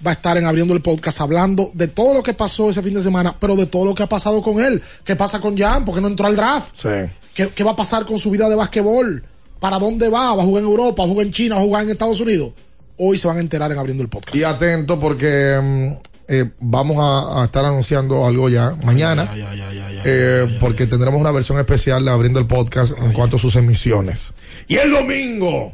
va 0.05 0.11
a 0.11 0.13
estar 0.13 0.37
en 0.37 0.45
abriendo 0.45 0.73
el 0.73 0.81
podcast 0.81 1.21
hablando 1.21 1.71
de 1.73 1.87
todo 1.87 2.13
lo 2.13 2.23
que 2.23 2.33
pasó 2.33 2.69
ese 2.69 2.81
fin 2.83 2.93
de 2.93 3.01
semana, 3.01 3.35
pero 3.39 3.55
de 3.55 3.65
todo 3.65 3.85
lo 3.85 3.95
que 3.95 4.03
ha 4.03 4.09
pasado 4.09 4.41
con 4.41 4.59
él. 4.63 4.81
¿Qué 5.03 5.15
pasa 5.15 5.39
con 5.39 5.57
Jan? 5.57 5.83
¿Por 5.85 5.95
qué 5.95 6.01
no 6.01 6.07
entró 6.07 6.27
al 6.27 6.35
draft? 6.35 6.75
Sí. 6.75 6.89
¿Qué, 7.33 7.49
qué 7.49 7.63
va 7.63 7.71
a 7.71 7.75
pasar 7.75 8.05
con 8.05 8.17
su 8.17 8.29
vida 8.31 8.47
de 8.49 8.55
basquetbol? 8.55 9.23
¿Para 9.59 9.79
dónde 9.79 10.09
va? 10.09 10.35
¿Va 10.35 10.43
a 10.43 10.45
jugar 10.45 10.63
en 10.63 10.69
Europa? 10.69 11.01
¿Va 11.03 11.07
a 11.07 11.11
jugar 11.11 11.25
en 11.27 11.33
China? 11.33 11.55
¿Va 11.55 11.61
a 11.61 11.63
jugar 11.63 11.83
en 11.83 11.89
Estados 11.89 12.19
Unidos? 12.19 12.51
Hoy 12.97 13.17
se 13.17 13.27
van 13.27 13.37
a 13.37 13.41
enterar 13.41 13.71
en 13.71 13.77
abriendo 13.79 14.03
el 14.03 14.09
podcast. 14.09 14.35
Y 14.35 14.43
atento 14.43 14.99
porque 14.99 15.59
mm, 15.61 15.91
eh, 16.27 16.49
vamos 16.59 16.97
a, 16.99 17.41
a 17.41 17.45
estar 17.45 17.65
anunciando 17.65 18.25
algo 18.25 18.47
ya 18.49 18.75
mañana. 18.83 19.29
eh, 20.05 20.57
porque 20.59 20.87
tendremos 20.87 21.19
una 21.19 21.31
versión 21.31 21.57
especial 21.59 22.05
de 22.05 22.11
abriendo 22.11 22.39
el 22.39 22.47
podcast 22.47 22.93
en 23.01 23.11
cuanto 23.11 23.37
a 23.37 23.39
sus 23.39 23.55
emisiones. 23.55 24.33
Y 24.67 24.75
el 24.75 24.91
domingo, 24.91 25.73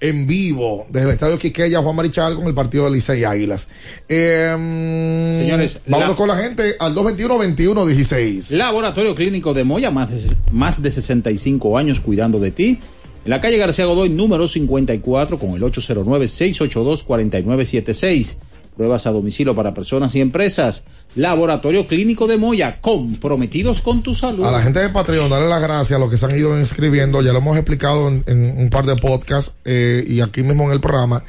en 0.00 0.26
vivo, 0.26 0.86
desde 0.90 1.08
el 1.08 1.14
Estadio 1.14 1.38
Quiqueya, 1.38 1.80
Juan 1.80 1.96
Marichal 1.96 2.36
con 2.36 2.46
el 2.46 2.52
partido 2.54 2.84
de 2.84 2.90
Licey 2.90 3.24
Águilas. 3.24 3.68
Eh, 4.08 4.54
mm, 4.56 5.40
Señores, 5.40 5.80
vámonos 5.86 6.10
la- 6.10 6.16
con 6.16 6.28
la 6.28 6.36
gente 6.36 6.74
al 6.78 6.94
221-21-16. 6.94 8.50
Laboratorio 8.52 9.14
Clínico 9.14 9.54
de 9.54 9.64
Moya, 9.64 9.90
más 9.90 10.10
de, 10.10 10.20
más 10.52 10.82
de 10.82 10.90
65 10.90 11.78
años 11.78 12.00
cuidando 12.00 12.38
de 12.38 12.50
ti. 12.50 12.78
En 13.24 13.30
la 13.30 13.40
calle 13.40 13.56
García 13.58 13.86
Godoy, 13.86 14.10
número 14.10 14.46
54, 14.46 15.38
con 15.38 15.50
el 15.54 15.62
809-682-4976. 15.62 18.36
Pruebas 18.76 19.06
a 19.06 19.10
domicilio 19.10 19.54
para 19.54 19.72
personas 19.72 20.14
y 20.14 20.20
empresas. 20.20 20.84
Laboratorio 21.14 21.86
Clínico 21.86 22.26
de 22.26 22.36
Moya, 22.36 22.80
comprometidos 22.80 23.80
con 23.80 24.02
tu 24.02 24.14
salud. 24.14 24.44
A 24.44 24.50
la 24.50 24.60
gente 24.60 24.80
de 24.80 24.90
Patreon, 24.90 25.30
darle 25.30 25.48
las 25.48 25.62
gracias 25.62 25.96
a 25.96 25.98
los 25.98 26.10
que 26.10 26.18
se 26.18 26.26
han 26.26 26.38
ido 26.38 26.58
inscribiendo. 26.58 27.22
Ya 27.22 27.32
lo 27.32 27.38
hemos 27.38 27.56
explicado 27.56 28.08
en, 28.08 28.54
un 28.58 28.68
par 28.68 28.84
de 28.84 28.96
podcasts 28.96 29.54
eh, 29.64 30.04
y 30.06 30.20
aquí 30.20 30.42
mismo 30.42 30.64
en 30.64 30.72
el 30.72 30.80
programa. 30.80 31.22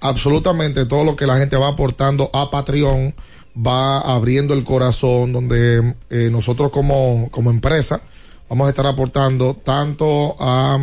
Absolutamente 0.00 0.86
todo 0.86 1.04
lo 1.04 1.14
que 1.14 1.26
la 1.26 1.36
gente 1.36 1.56
va 1.56 1.68
aportando 1.68 2.30
a 2.32 2.50
Patreon 2.50 3.14
va 3.56 4.00
abriendo 4.00 4.54
el 4.54 4.64
corazón, 4.64 5.32
donde 5.32 5.94
eh, 6.10 6.28
nosotros 6.30 6.70
como, 6.70 7.28
como 7.30 7.50
empresa 7.50 8.00
vamos 8.48 8.66
a 8.66 8.70
estar 8.70 8.86
aportando 8.86 9.54
tanto 9.54 10.36
a 10.38 10.78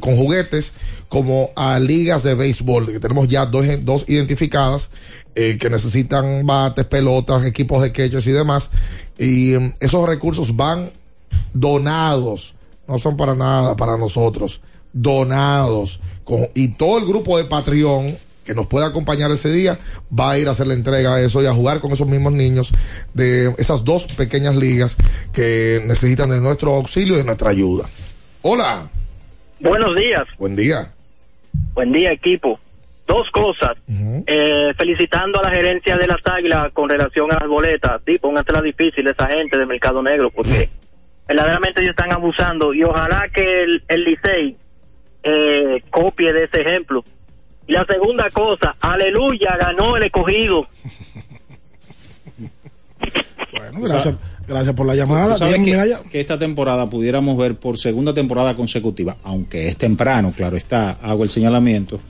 con 0.00 0.16
juguetes 0.16 0.72
como 1.08 1.50
a 1.56 1.78
ligas 1.78 2.22
de 2.22 2.34
béisbol, 2.34 2.92
que 2.92 3.00
tenemos 3.00 3.28
ya 3.28 3.46
dos, 3.46 3.66
dos 3.82 4.04
identificadas 4.08 4.88
eh, 5.34 5.58
que 5.60 5.68
necesitan 5.70 6.46
bates, 6.46 6.84
pelotas, 6.86 7.44
equipos 7.44 7.82
de 7.82 7.92
catchers 7.92 8.26
y 8.26 8.32
demás. 8.32 8.70
Y 9.18 9.54
em, 9.54 9.72
esos 9.80 10.06
recursos 10.06 10.56
van 10.56 10.90
donados, 11.54 12.54
no 12.88 12.98
son 12.98 13.16
para 13.16 13.34
nada 13.34 13.76
para 13.76 13.96
nosotros, 13.96 14.60
donados. 14.92 16.00
Con- 16.24 16.48
y 16.54 16.68
todo 16.68 16.98
el 16.98 17.06
grupo 17.06 17.36
de 17.38 17.44
Patreon 17.44 18.16
que 18.44 18.54
nos 18.54 18.66
pueda 18.66 18.86
acompañar 18.88 19.30
ese 19.30 19.52
día 19.52 19.78
va 20.18 20.32
a 20.32 20.38
ir 20.38 20.48
a 20.48 20.50
hacer 20.50 20.66
la 20.66 20.74
entrega 20.74 21.14
de 21.14 21.26
eso 21.26 21.42
y 21.42 21.46
a 21.46 21.54
jugar 21.54 21.80
con 21.80 21.92
esos 21.92 22.08
mismos 22.08 22.32
niños 22.32 22.72
de 23.14 23.54
esas 23.58 23.84
dos 23.84 24.06
pequeñas 24.06 24.56
ligas 24.56 24.96
que 25.32 25.80
necesitan 25.86 26.28
de 26.30 26.40
nuestro 26.40 26.74
auxilio 26.74 27.14
y 27.14 27.18
de 27.18 27.24
nuestra 27.24 27.50
ayuda. 27.50 27.88
Hola, 28.42 28.90
Buenos 29.62 29.94
días, 29.94 30.26
buen 30.38 30.56
día. 30.56 30.92
buen 31.72 31.92
día 31.92 32.10
equipo. 32.10 32.58
Dos 33.06 33.30
cosas. 33.30 33.76
Eh, 34.26 34.72
felicitando 34.76 35.38
a 35.38 35.42
la 35.44 35.50
gerencia 35.50 35.96
de 35.96 36.06
las 36.08 36.20
águilas 36.24 36.72
con 36.72 36.88
relación 36.88 37.30
a 37.30 37.38
las 37.38 37.48
boletas. 37.48 38.02
Sí, 38.04 38.18
póngansela 38.18 38.60
difícil 38.60 39.06
esa 39.06 39.28
gente 39.28 39.56
del 39.56 39.68
mercado 39.68 40.02
negro 40.02 40.30
porque 40.30 40.68
verdaderamente 41.28 41.80
ellos 41.80 41.90
están 41.90 42.12
abusando 42.12 42.74
y 42.74 42.82
ojalá 42.82 43.28
que 43.32 43.62
el, 43.62 43.84
el 43.86 44.00
Licey 44.04 44.56
eh, 45.22 45.82
copie 45.90 46.32
de 46.32 46.44
ese 46.44 46.62
ejemplo. 46.62 47.04
Y 47.68 47.72
la 47.72 47.84
segunda 47.84 48.30
cosa, 48.30 48.74
aleluya, 48.80 49.56
ganó 49.58 49.96
el 49.96 50.02
escogido. 50.04 50.66
Bueno, 53.52 53.80
gracias, 53.82 54.14
gracias 54.46 54.74
por 54.74 54.86
la 54.86 54.94
llamada. 54.94 55.36
Sabes 55.36 55.58
que, 55.64 55.96
que 56.10 56.20
esta 56.20 56.38
temporada 56.38 56.88
pudiéramos 56.88 57.36
ver 57.36 57.56
por 57.56 57.78
segunda 57.78 58.14
temporada 58.14 58.54
consecutiva, 58.54 59.16
aunque 59.22 59.68
es 59.68 59.76
temprano, 59.76 60.32
claro 60.36 60.56
está, 60.56 60.92
hago 61.02 61.24
el 61.24 61.30
señalamiento, 61.30 62.00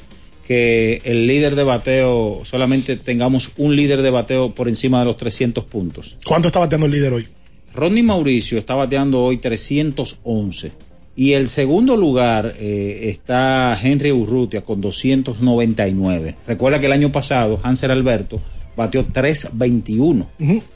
que 0.47 1.01
el 1.05 1.27
líder 1.27 1.55
de 1.55 1.65
bateo, 1.65 2.43
solamente 2.45 2.97
tengamos 2.97 3.53
un 3.57 3.77
líder 3.77 4.03
de 4.03 4.11
bateo 4.11 4.51
por 4.55 4.69
encima 4.69 5.01
de 5.01 5.07
los 5.07 5.17
300 5.17 5.65
puntos. 5.65 6.19
¿Cuánto 6.25 6.49
está 6.49 6.59
bateando 6.59 6.87
el 6.87 6.93
líder 6.93 7.13
hoy? 7.13 7.27
Rodney 7.75 8.03
Mauricio 8.03 8.59
está 8.59 8.75
bateando 8.75 9.23
hoy 9.23 9.39
311. 9.39 10.73
Y 11.15 11.33
el 11.33 11.51
segundo 11.51 11.97
lugar 11.97 12.57
eh, 12.59 13.11
está 13.11 13.79
Henry 13.81 14.13
Urrutia 14.13 14.63
con 14.63 14.81
299. 14.81 16.37
Recuerda 16.47 16.81
que 16.81 16.87
el 16.87 16.93
año 16.93 17.13
pasado 17.13 17.61
Hanser 17.63 17.91
Alberto 17.91 18.41
bateó 18.77 19.05
321 19.05 20.29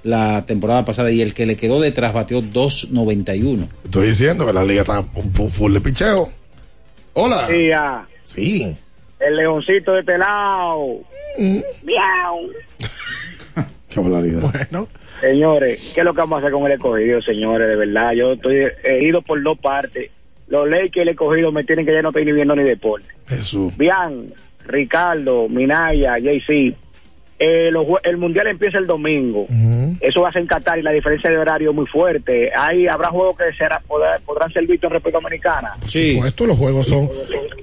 la 0.05 0.45
temporada 0.47 0.85
pasada 0.85 1.11
y 1.11 1.21
el 1.23 1.35
que 1.35 1.47
le 1.47 1.57
quedó 1.57 1.81
detrás 1.81 2.13
bateó 2.13 2.41
291. 2.43 3.69
Estoy 3.85 4.09
diciendo 4.09 4.47
que 4.47 4.53
la 4.53 4.65
liga 4.65 4.83
está 4.83 5.03
fu- 5.03 5.49
full 5.49 5.73
de 5.73 5.81
picheo. 5.81 6.29
Hola. 7.15 7.47
Sí, 7.49 7.71
ah, 7.73 8.07
Sí. 8.25 8.77
el 9.21 9.37
leoncito 9.37 9.93
de 9.95 10.01
este 10.01 10.19
lado. 10.19 11.01
Miau. 11.85 12.51
Qué. 13.89 14.01
Bueno. 14.01 14.89
Señores, 15.21 15.93
¿qué 15.95 16.01
es 16.01 16.05
lo 16.05 16.13
que 16.13 16.21
vamos 16.21 16.37
a 16.37 16.41
hacer 16.41 16.53
con 16.53 16.67
el 16.67 16.73
escogido, 16.73 17.23
señores? 17.23 17.67
De 17.69 17.77
verdad, 17.77 18.13
yo 18.13 18.33
estoy 18.35 18.67
herido 18.85 19.23
por 19.23 19.43
dos 19.43 19.59
partes. 19.59 20.11
Los 20.49 20.69
leyes 20.69 20.93
que 20.93 21.01
el 21.03 21.09
escogido 21.09 21.51
me 21.51 21.65
tienen 21.65 21.87
que 21.87 21.95
ya 21.95 22.03
no 22.03 22.11
estoy 22.11 22.27
ni 22.27 22.33
viendo 22.33 22.55
ni 22.55 22.63
deporte. 22.63 23.07
Jesús. 23.27 23.75
Bien, 23.79 24.35
Ricardo, 24.67 25.49
Minaya, 25.49 26.19
JC. 26.19 26.75
Eh, 27.39 27.71
los 27.71 27.87
jue- 27.87 28.01
el 28.05 28.17
mundial 28.17 28.47
empieza 28.47 28.79
el 28.79 28.87
domingo. 28.87 29.47
Eso 30.01 30.23
va 30.23 30.31
a 30.31 30.33
ser 30.33 30.43
en 30.43 30.49
Qatar 30.49 30.79
y 30.79 30.83
la 30.83 30.91
diferencia 30.91 31.29
de 31.31 31.37
horario 31.37 31.71
es 31.71 31.77
muy 31.77 31.87
fuerte. 31.87 32.51
Ahí 32.57 32.87
habrá 32.87 33.11
juegos 33.11 33.37
que 33.37 33.45
será, 33.59 33.83
podrá- 33.87 34.19
podrán 34.25 34.51
ser 34.53 34.67
vistos 34.67 34.89
en 34.89 34.95
República 34.95 35.19
Dominicana. 35.21 35.73
Por 35.81 35.89
supuesto, 35.91 36.47
los 36.47 36.59
juegos 36.59 36.87
son, 36.87 37.11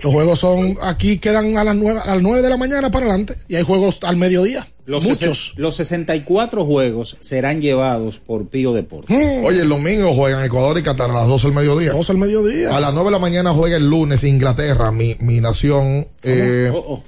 los 0.04 0.14
juegos 0.14 0.40
son, 0.40 0.76
aquí 0.84 1.18
quedan 1.18 1.58
a 1.58 1.64
las 1.64 1.76
nueve, 1.76 2.00
a 2.04 2.14
las 2.16 2.22
nueve 2.22 2.42
de 2.44 2.50
la 2.50 2.58
mañana 2.58 2.92
para 2.92 3.06
adelante 3.08 3.36
y 3.48 3.56
hay 3.56 3.64
juegos 3.64 4.00
al 4.04 4.16
mediodía. 4.18 4.66
Los, 4.86 5.06
Muchos. 5.06 5.54
los 5.58 5.76
64 5.78 6.66
juegos 6.66 7.18
serán 7.22 7.62
llevados 7.62 8.20
por 8.20 8.48
Pío 8.50 8.74
Deportes. 8.74 9.16
Oye, 9.44 9.62
el 9.62 9.70
domingo 9.70 10.14
juegan 10.14 10.44
Ecuador 10.44 10.78
y 10.78 10.84
Qatar 10.84 11.10
a 11.10 11.14
las 11.14 11.28
12 11.28 11.48
del 11.48 11.56
mediodía. 11.56 11.94
12 11.94 12.14
del 12.14 12.20
mediodía. 12.20 12.76
A 12.76 12.80
las 12.82 12.94
9 12.94 13.06
de 13.08 13.12
la 13.12 13.20
mañana 13.20 13.54
juega 13.54 13.78
el 13.78 13.90
lunes 13.90 14.24
Inglaterra, 14.26 14.92
mi, 14.92 15.16
mi 15.22 15.40
nación. 15.40 16.06
Eh, 16.22 16.70
Oh, 16.74 17.02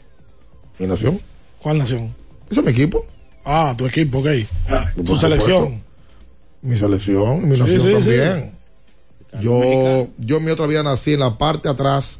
¿Mi 0.80 0.88
nación? 0.88 1.20
¿Cuál 1.62 1.78
nación? 1.80 2.14
Ese 2.50 2.60
es 2.60 2.66
mi 2.66 2.72
equipo. 2.72 3.06
Ah, 3.44 3.74
tu 3.78 3.86
equipo, 3.86 4.20
ok. 4.20 4.28
Su 4.28 4.98
supuesto. 4.98 5.18
selección. 5.18 5.84
Mi 6.62 6.76
selección, 6.76 7.48
mi 7.48 7.56
Sí, 7.56 7.62
nación 7.62 7.82
sí, 7.82 7.94
también. 7.94 8.56
Yo, 9.40 10.08
yo 10.18 10.38
en 10.38 10.46
mi 10.46 10.52
otra 10.52 10.66
vida 10.66 10.82
nací 10.82 11.14
en 11.14 11.20
la 11.20 11.38
parte 11.38 11.70
atrás 11.70 12.20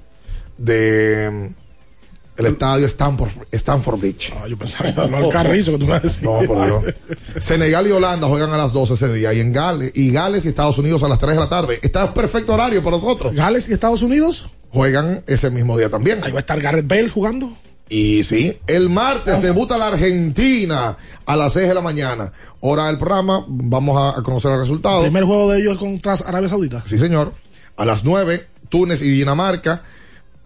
de 0.58 1.30
mm, 1.32 2.40
el 2.40 2.46
estadio 2.46 2.86
Stanford, 2.86 3.32
Stanford 3.52 4.00
Bridge. 4.00 4.34
Ah, 4.36 4.48
yo 4.48 4.58
pensaba 4.58 4.92
que 4.94 5.02
era 5.02 5.20
el 5.20 5.30
carrizo 5.32 5.72
que 5.72 5.78
tú 5.80 5.88
me 5.88 6.00
decías. 6.00 6.24
No, 6.24 6.40
por 6.46 6.66
Dios. 6.66 6.94
Senegal 7.40 7.88
y 7.88 7.92
Holanda 7.92 8.28
juegan 8.28 8.52
a 8.52 8.58
las 8.58 8.74
12 8.74 8.94
ese 8.96 9.14
día. 9.14 9.34
Y 9.34 9.40
en 9.40 9.54
Gales, 9.54 9.92
y 9.96 10.12
Gales 10.12 10.46
y 10.46 10.50
Estados 10.50 10.78
Unidos 10.78 11.02
a 11.04 11.08
las 11.08 11.18
3 11.18 11.34
de 11.36 11.40
la 11.40 11.50
tarde. 11.50 11.80
Está 11.82 12.14
perfecto 12.14 12.54
horario 12.54 12.84
para 12.84 12.98
nosotros. 12.98 13.34
Gales 13.34 13.70
y 13.70 13.74
Estados 13.74 14.02
Unidos 14.02 14.48
Juegan 14.76 15.24
ese 15.26 15.50
mismo 15.52 15.78
día 15.78 15.90
también. 15.90 16.20
Ahí 16.22 16.34
va 16.34 16.40
a 16.40 16.42
estar 16.42 16.60
Garrett 16.60 16.86
Bale 16.86 17.08
jugando. 17.08 17.50
Y 17.88 18.24
sí, 18.24 18.58
el 18.66 18.90
martes 18.90 19.42
debuta 19.44 19.78
la 19.78 19.88
Argentina 19.88 20.98
a 21.26 21.36
las 21.36 21.54
6 21.54 21.68
de 21.68 21.74
la 21.74 21.82
mañana. 21.82 22.32
Hora 22.62 22.88
del 22.88 22.98
programa, 22.98 23.46
vamos 23.48 24.18
a, 24.18 24.24
conocer 24.24 24.52
el 24.52 24.60
resultado. 24.60 24.98
El 25.00 25.04
primer 25.06 25.24
juego 25.26 25.52
de 25.52 25.60
ellos 25.60 25.74
es 25.74 25.80
contra 25.80 26.14
Arabia 26.14 26.50
Saudita. 26.50 26.84
Sí, 26.86 26.98
señor. 26.98 27.32
A 27.78 27.86
las 27.86 28.04
9, 28.04 28.48
Túnez 28.70 29.02
y 29.02 29.10
Dinamarca. 29.10 29.84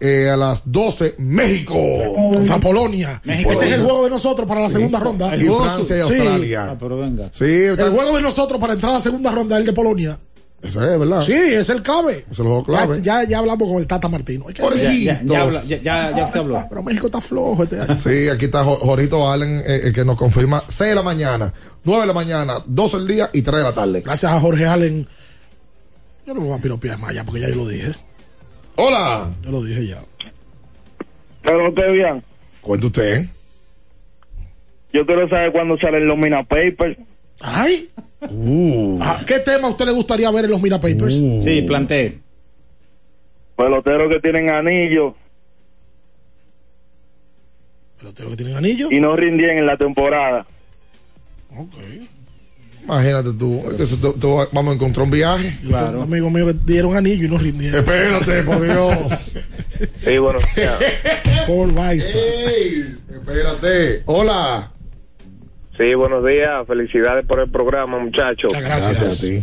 Eh, 0.02 0.30
a 0.30 0.36
las 0.36 0.62
12, 0.70 1.16
México. 1.18 1.74
Contra 2.34 2.58
Polonia. 2.58 3.20
México. 3.24 3.52
Ese 3.52 3.68
es 3.68 3.72
el 3.74 3.82
juego 3.82 4.04
de 4.04 4.10
nosotros 4.10 4.48
para 4.48 4.62
la 4.62 4.68
Sí. 4.68 4.74
segunda 4.74 4.98
ronda. 4.98 5.36
Y 5.36 5.40
Francia 5.46 5.96
y 5.96 6.02
Sí. 6.02 6.14
Australia. 6.14 6.68
Ah, 6.70 6.76
pero 6.78 6.96
venga. 6.96 7.28
Sí, 7.32 7.44
El 7.44 7.76
juego 7.90 8.16
de 8.16 8.22
nosotros 8.22 8.58
para 8.60 8.72
entrar 8.74 8.92
a 8.92 8.94
la 8.94 9.00
segunda 9.00 9.30
ronda 9.30 9.56
es 9.56 9.60
el 9.60 9.66
de 9.66 9.72
Polonia. 9.74 10.18
Eso 10.62 10.82
es, 10.82 10.98
¿verdad? 10.98 11.22
Sí, 11.22 11.32
es 11.32 11.70
el 11.70 11.82
clave. 11.82 12.26
Es 12.30 12.38
el 12.38 12.44
juego 12.44 12.64
clave. 12.64 12.96
Ya, 13.00 13.22
ya, 13.22 13.28
ya 13.30 13.38
hablamos 13.38 13.66
con 13.68 13.78
el 13.78 13.86
Tata 13.86 14.08
Martino. 14.08 14.44
Que- 14.46 14.62
Ya, 14.62 14.92
ya, 14.92 15.20
ya, 15.24 15.40
habla- 15.40 15.62
ya, 15.64 15.78
ya, 15.80 16.14
ya 16.16 16.24
usted 16.26 16.40
habló. 16.40 16.66
Pero 16.68 16.82
México 16.82 17.06
está 17.06 17.20
flojo 17.20 17.62
este 17.64 17.80
año. 17.80 17.96
Sí, 17.96 18.28
aquí 18.28 18.44
está 18.44 18.62
Jo- 18.62 18.76
Jorito 18.76 19.30
Allen, 19.30 19.62
eh, 19.66 19.80
eh, 19.84 19.92
que 19.92 20.04
nos 20.04 20.16
confirma 20.16 20.62
6 20.68 20.90
de 20.90 20.94
la 20.96 21.02
mañana, 21.02 21.52
9 21.84 22.02
de 22.02 22.06
la 22.08 22.12
mañana, 22.12 22.54
12 22.66 22.98
del 22.98 23.06
día 23.06 23.30
y 23.32 23.40
3 23.40 23.56
de 23.58 23.64
la 23.64 23.72
tarde. 23.72 24.02
Gracias 24.02 24.30
a 24.32 24.38
Jorge 24.38 24.66
Allen. 24.66 25.08
Yo 26.26 26.34
no 26.34 26.40
lo 26.42 26.46
voy 26.48 26.58
a 26.58 26.62
piropear 26.62 26.98
más 26.98 27.14
ya 27.14 27.24
porque 27.24 27.40
ya 27.40 27.48
yo 27.48 27.54
lo 27.56 27.66
dije. 27.66 27.92
Hola. 28.76 29.30
Yo 29.42 29.50
lo 29.50 29.62
dije 29.64 29.86
ya. 29.86 29.98
Pero 31.42 31.70
usted 31.70 31.90
bien. 31.92 32.22
Cuente 32.60 32.86
usted. 32.86 33.26
Yo 34.92 35.06
quiero 35.06 35.28
saber 35.28 35.52
cuándo 35.52 35.78
salen 35.78 36.06
los 36.06 36.18
Mina 36.18 36.42
Papers. 36.44 36.98
Ay. 37.40 37.88
Uh. 38.28 38.98
Ah, 39.00 39.20
¿Qué 39.26 39.38
tema 39.40 39.68
a 39.68 39.70
usted 39.70 39.86
le 39.86 39.92
gustaría 39.92 40.30
ver 40.30 40.44
en 40.44 40.50
los 40.50 40.60
Mira 40.62 40.78
Papers? 40.80 41.14
Sí, 41.40 41.62
plantee. 41.62 42.18
Peloteros 43.56 44.08
que 44.12 44.20
tienen 44.20 44.50
anillos 44.50 45.14
Peloteros 47.98 48.30
que 48.32 48.36
tienen 48.38 48.56
anillos. 48.56 48.90
y 48.92 48.98
no 49.00 49.14
rindían 49.14 49.58
en 49.58 49.66
la 49.66 49.76
temporada. 49.76 50.46
Imagínate 52.82 53.32
tú, 53.38 53.62
es 53.68 53.74
que 53.76 53.82
eso 53.82 53.96
tú- 53.98 54.14
tú- 54.18 54.38
vamos 54.52 54.72
a 54.72 54.74
encontrar 54.74 55.04
un 55.04 55.10
viaje. 55.10 55.54
Claro. 55.66 56.02
Amigos 56.02 56.32
míos 56.32 56.52
que 56.52 56.72
dieron 56.72 56.96
anillo 56.96 57.26
y 57.26 57.28
no 57.28 57.36
rindieron. 57.38 57.80
Espérate, 57.80 58.42
por 58.42 58.62
Dios. 58.62 59.34
Sí, 59.98 60.18
bueno. 60.18 60.38
Paul 61.46 61.72
Weiss. 61.72 62.14
Ey, 62.14 62.96
espérate. 63.10 64.02
Hola. 64.06 64.72
Sí, 65.80 65.94
buenos 65.94 66.22
días. 66.26 66.66
Felicidades 66.66 67.24
por 67.24 67.40
el 67.40 67.50
programa, 67.50 67.98
muchachos. 67.98 68.52
Gracias. 68.52 69.00
a 69.00 69.26
ti. 69.26 69.42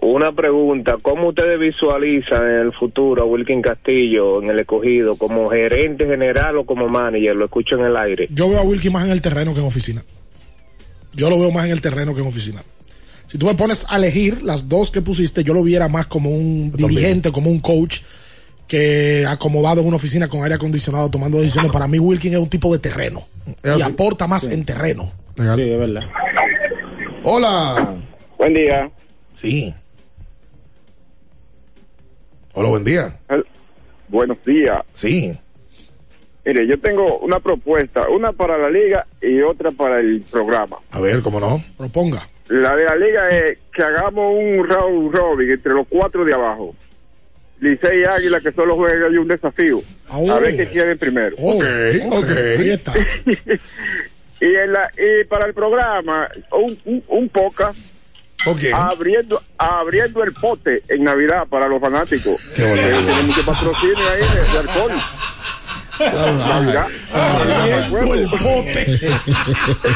Una 0.00 0.32
pregunta, 0.32 0.96
¿cómo 1.02 1.28
ustedes 1.28 1.60
visualizan 1.60 2.42
en 2.42 2.60
el 2.60 2.72
futuro 2.72 3.22
a 3.22 3.26
Wilkin 3.26 3.60
Castillo 3.60 4.42
en 4.42 4.48
el 4.48 4.60
escogido 4.60 5.16
como 5.16 5.50
gerente 5.50 6.06
general 6.06 6.56
o 6.56 6.64
como 6.64 6.88
manager? 6.88 7.36
Lo 7.36 7.44
escucho 7.44 7.76
en 7.76 7.84
el 7.84 7.96
aire. 7.98 8.26
Yo 8.30 8.48
veo 8.48 8.60
a 8.60 8.62
Wilkie 8.62 8.88
más 8.88 9.04
en 9.04 9.12
el 9.12 9.20
terreno 9.20 9.52
que 9.52 9.60
en 9.60 9.66
oficina. 9.66 10.02
Yo 11.14 11.28
lo 11.28 11.38
veo 11.38 11.50
más 11.50 11.66
en 11.66 11.72
el 11.72 11.82
terreno 11.82 12.14
que 12.14 12.22
en 12.22 12.28
oficina. 12.28 12.62
Si 13.26 13.36
tú 13.36 13.44
me 13.44 13.54
pones 13.54 13.84
a 13.90 13.96
elegir 13.96 14.42
las 14.42 14.70
dos 14.70 14.90
que 14.90 15.02
pusiste, 15.02 15.44
yo 15.44 15.52
lo 15.52 15.62
viera 15.62 15.88
más 15.88 16.06
como 16.06 16.30
un 16.30 16.72
dirigente, 16.72 17.30
como 17.30 17.50
un 17.50 17.60
coach 17.60 18.00
que 18.66 19.24
acomodado 19.28 19.80
en 19.80 19.86
una 19.86 19.96
oficina 19.96 20.28
con 20.28 20.42
aire 20.42 20.54
acondicionado 20.54 21.10
tomando 21.10 21.38
decisiones. 21.38 21.70
Para 21.70 21.86
mí, 21.86 21.98
Wilkin 21.98 22.34
es 22.34 22.40
un 22.40 22.48
tipo 22.48 22.72
de 22.72 22.78
terreno 22.78 23.22
y 23.64 23.82
aporta 23.82 24.26
más 24.26 24.50
en 24.50 24.64
terreno. 24.64 25.10
Legal. 25.36 25.58
Sí, 25.58 25.70
es 25.70 25.78
verdad. 25.78 26.02
Hola. 27.22 27.94
Buen 28.38 28.54
día. 28.54 28.90
Sí. 29.34 29.74
Hola, 32.54 32.68
buen 32.68 32.84
día. 32.84 33.18
Buenos 34.08 34.38
días. 34.44 34.82
Sí. 34.94 35.36
Mire, 36.44 36.66
yo 36.68 36.78
tengo 36.80 37.18
una 37.18 37.40
propuesta, 37.40 38.08
una 38.08 38.32
para 38.32 38.56
la 38.56 38.70
liga 38.70 39.06
y 39.20 39.42
otra 39.42 39.72
para 39.72 39.98
el 39.98 40.22
programa. 40.30 40.78
A 40.92 41.00
ver, 41.00 41.20
¿cómo 41.20 41.40
no? 41.40 41.60
Proponga. 41.76 42.28
La 42.48 42.76
de 42.76 42.84
la 42.84 42.94
liga 42.94 43.28
es 43.28 43.58
que 43.74 43.82
hagamos 43.82 44.32
un 44.32 44.64
round 44.68 45.12
robin 45.12 45.50
entre 45.50 45.74
los 45.74 45.88
cuatro 45.88 46.24
de 46.24 46.32
abajo. 46.32 46.74
Licey 47.60 48.00
y 48.00 48.04
Águila 48.04 48.40
que 48.40 48.52
solo 48.52 48.76
juegan 48.76 49.12
y 49.12 49.16
un 49.16 49.28
desafío. 49.28 49.80
Oh. 50.10 50.30
A 50.30 50.38
ver 50.40 50.56
qué 50.56 50.66
quieren 50.68 50.98
primero. 50.98 51.36
Ok, 51.38 51.64
ok. 52.10 52.30
Ahí 52.58 52.70
está. 52.70 52.92
y, 54.40 54.44
en 54.54 54.72
la, 54.72 54.90
y 54.96 55.24
para 55.24 55.46
el 55.46 55.54
programa, 55.54 56.28
un, 56.52 56.78
un, 56.84 57.04
un 57.08 57.28
poca 57.30 57.72
Ok. 58.46 58.60
abriendo 58.72 59.42
abriendo 59.58 60.22
el 60.22 60.32
pote 60.32 60.82
en 60.88 61.02
Navidad 61.04 61.46
para 61.48 61.66
los 61.66 61.80
fanáticos. 61.80 62.40
Qué 62.54 62.62
bonito. 62.62 62.86
Eh, 62.88 63.02
Tiene 63.06 63.22
mucho 63.22 63.44
patrocinio 63.44 64.08
ahí 64.10 64.20
de, 64.20 64.52
de 64.52 64.58
alcohol. 64.58 64.92
Abriendo 67.12 68.14
el 68.14 68.26
bote. 68.28 68.98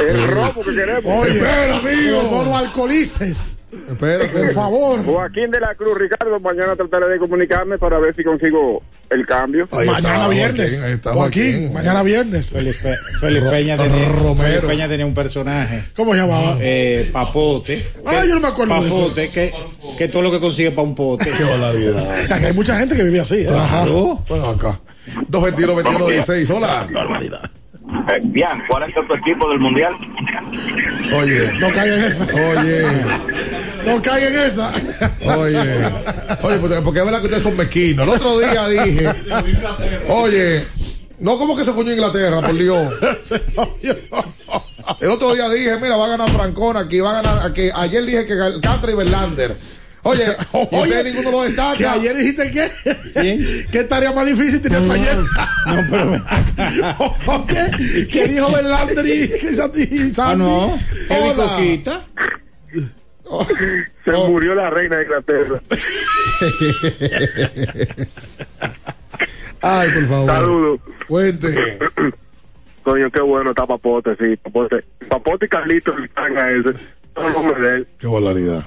El 0.09 0.29
robo 0.29 0.63
que 0.65 0.75
queremos. 0.75 1.05
Oye, 1.05 1.37
Espera, 1.39 1.77
amigo. 1.77 2.29
No 2.31 2.45
lo 2.45 2.57
alcoholices. 2.57 3.59
Espérate. 3.89 4.29
Por 4.31 4.53
favor. 4.53 5.05
Joaquín 5.05 5.51
de 5.51 5.61
la 5.61 5.75
Cruz, 5.77 5.97
Ricardo, 5.97 6.41
mañana 6.41 6.75
trataré 6.75 7.09
de 7.09 7.19
comunicarme 7.19 7.79
para 7.79 7.99
ver 8.01 8.15
si 8.17 8.25
consigo 8.25 8.83
el 9.11 9.25
cambio. 9.27 9.69
Ahí 9.71 9.87
está, 9.89 9.93
mañana 10.03 10.29
viernes. 10.29 10.73
Joaquín, 10.79 10.95
está 10.95 11.13
Joaquín, 11.13 11.53
Joaquín. 11.53 11.73
mañana 11.73 12.03
viernes. 12.03 12.51
Felipe, 12.51 12.95
Felipe 13.21 13.49
Peña 13.51 13.77
tenía, 13.77 14.09
Romero. 14.09 14.37
Felipe 14.43 14.67
Peña 14.67 14.89
tenía 14.89 15.07
un 15.07 15.15
personaje. 15.15 15.85
¿Cómo 15.95 16.13
se 16.13 16.19
llamaba? 16.19 16.57
Eh, 16.61 17.11
papote. 17.13 17.87
Ah, 18.05 18.25
yo 18.27 18.35
no 18.35 18.41
me 18.41 18.49
acuerdo 18.49 18.75
de 18.75 18.89
eso. 18.89 19.01
Papote, 19.03 19.29
que, 19.29 19.53
que 19.97 20.09
todo 20.09 20.23
lo 20.23 20.31
que 20.33 20.41
consigue 20.41 20.71
para 20.73 20.83
un 20.83 20.95
pote. 20.97 21.27
Qué. 21.27 22.25
Ya 22.29 22.39
que 22.41 22.47
hay 22.47 22.53
mucha 22.53 22.77
gente 22.77 22.97
que 22.97 23.05
vive 23.05 23.21
así. 23.21 23.43
¿eh? 23.43 23.47
Claro. 23.47 24.21
Bueno, 24.29 24.49
acá. 24.51 24.81
221 25.29 25.90
21 25.99 26.07
16 26.09 26.51
Hola. 26.51 26.89
Barbaridad. 26.93 27.51
bien, 28.25 28.63
¿cuál 28.69 28.83
es 28.85 28.95
tu 28.95 29.15
equipo 29.15 29.49
del 29.51 29.59
mundial? 29.59 29.95
Oye. 31.15 31.53
No 31.59 31.71
caiga 31.73 31.97
en 31.97 32.05
esa. 32.05 32.25
Oye. 32.25 32.83
No 33.85 34.03
caiga 34.03 34.29
en 34.29 34.39
esa. 34.39 34.73
Oye. 35.25 35.59
Oye, 36.43 36.59
porque, 36.59 36.81
porque 36.83 36.99
es 37.01 37.05
verdad 37.05 37.19
que 37.21 37.27
ustedes 37.27 37.43
son 37.43 37.57
mezquinos. 37.57 38.07
El 38.07 38.15
otro 38.15 38.39
día 38.39 38.69
dije. 38.69 39.09
Oye. 40.09 40.65
No 41.19 41.37
como 41.37 41.55
que 41.55 41.65
se 41.65 41.73
fue 41.73 41.85
a 41.85 41.93
Inglaterra, 41.93 42.41
por 42.41 42.55
Dios. 42.55 42.95
El 45.01 45.11
otro 45.11 45.35
día 45.35 45.49
dije, 45.51 45.77
mira, 45.81 45.97
va 45.97 46.07
a 46.07 46.09
ganar 46.09 46.31
Francona 46.31 46.81
aquí, 46.81 47.01
va 47.01 47.11
a 47.19 47.23
ganar 47.23 47.47
aquí. 47.47 47.69
Ayer 47.75 48.05
dije 48.05 48.27
que 48.27 48.33
Alcántara 48.33 48.93
y 48.93 48.97
Verlander. 48.97 49.57
Oye, 50.03 50.25
ustedes 50.53 51.05
ninguno 51.15 51.31
lo 51.31 51.41
que 51.43 51.49
destaca. 51.49 51.93
ayer 51.93 52.17
dijiste 52.17 52.51
que. 52.51 52.71
¿Quién? 53.21 53.67
¿Qué 53.73 53.85
tarea 53.85 54.13
más 54.13 54.27
difícil 54.27 54.63
tenía 54.63 54.79
tú 54.79 54.93
ayer? 54.93 55.17
No, 55.67 55.87
pero. 55.91 56.13
Oye, 57.45 58.07
¿Qué 58.07 58.27
dijo 58.29 58.51
Verlander 58.53 59.07
y, 59.07 59.25
y 59.25 59.55
Santi? 59.55 59.83
y 59.83 60.13
Ah, 60.19 60.35
no. 60.37 60.79
Hola. 61.09 61.35
Coquita. 61.45 62.03
Se 64.05 64.11
murió 64.13 64.55
la 64.55 64.71
reina 64.71 64.97
de 64.97 65.03
Inglaterra. 65.05 65.61
Ay, 69.63 69.89
por 69.91 70.07
favor. 70.09 70.27
Saludos. 70.31 70.81
Cuente. 71.07 71.79
Coño, 72.83 73.11
qué 73.11 73.21
bueno 73.21 73.51
está 73.51 73.67
Papote, 73.67 74.17
sí. 74.17 74.37
Papote, 74.39 74.83
Papote 75.09 75.45
y 75.47 75.49
Carlitos 75.49 75.95
están 76.03 76.37
a 76.39 76.51
ese. 76.51 76.73
Qué 77.99 78.07
barbaridad. 78.07 78.65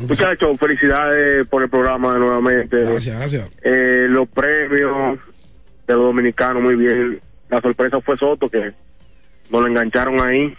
Muchachos, 0.00 0.58
felicidades 0.58 1.46
por 1.48 1.62
el 1.62 1.70
programa 1.70 2.18
nuevamente. 2.18 2.76
Gracias, 2.82 3.16
gracias. 3.16 3.50
Eh, 3.62 4.06
los 4.08 4.28
premios 4.28 5.18
de 5.86 5.94
los 5.94 6.04
dominicanos, 6.04 6.62
muy 6.62 6.76
bien. 6.76 7.20
La 7.48 7.60
sorpresa 7.60 8.00
fue 8.00 8.16
Soto, 8.16 8.48
que 8.48 8.72
nos 9.50 9.62
lo 9.62 9.66
engancharon 9.66 10.20
ahí. 10.20 10.54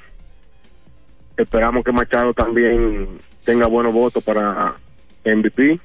Esperamos 1.36 1.84
que 1.84 1.92
Machado 1.92 2.34
también 2.34 3.20
tenga 3.44 3.68
buenos 3.68 3.94
votos 3.94 4.24
para 4.24 4.76
MVP. 5.26 5.80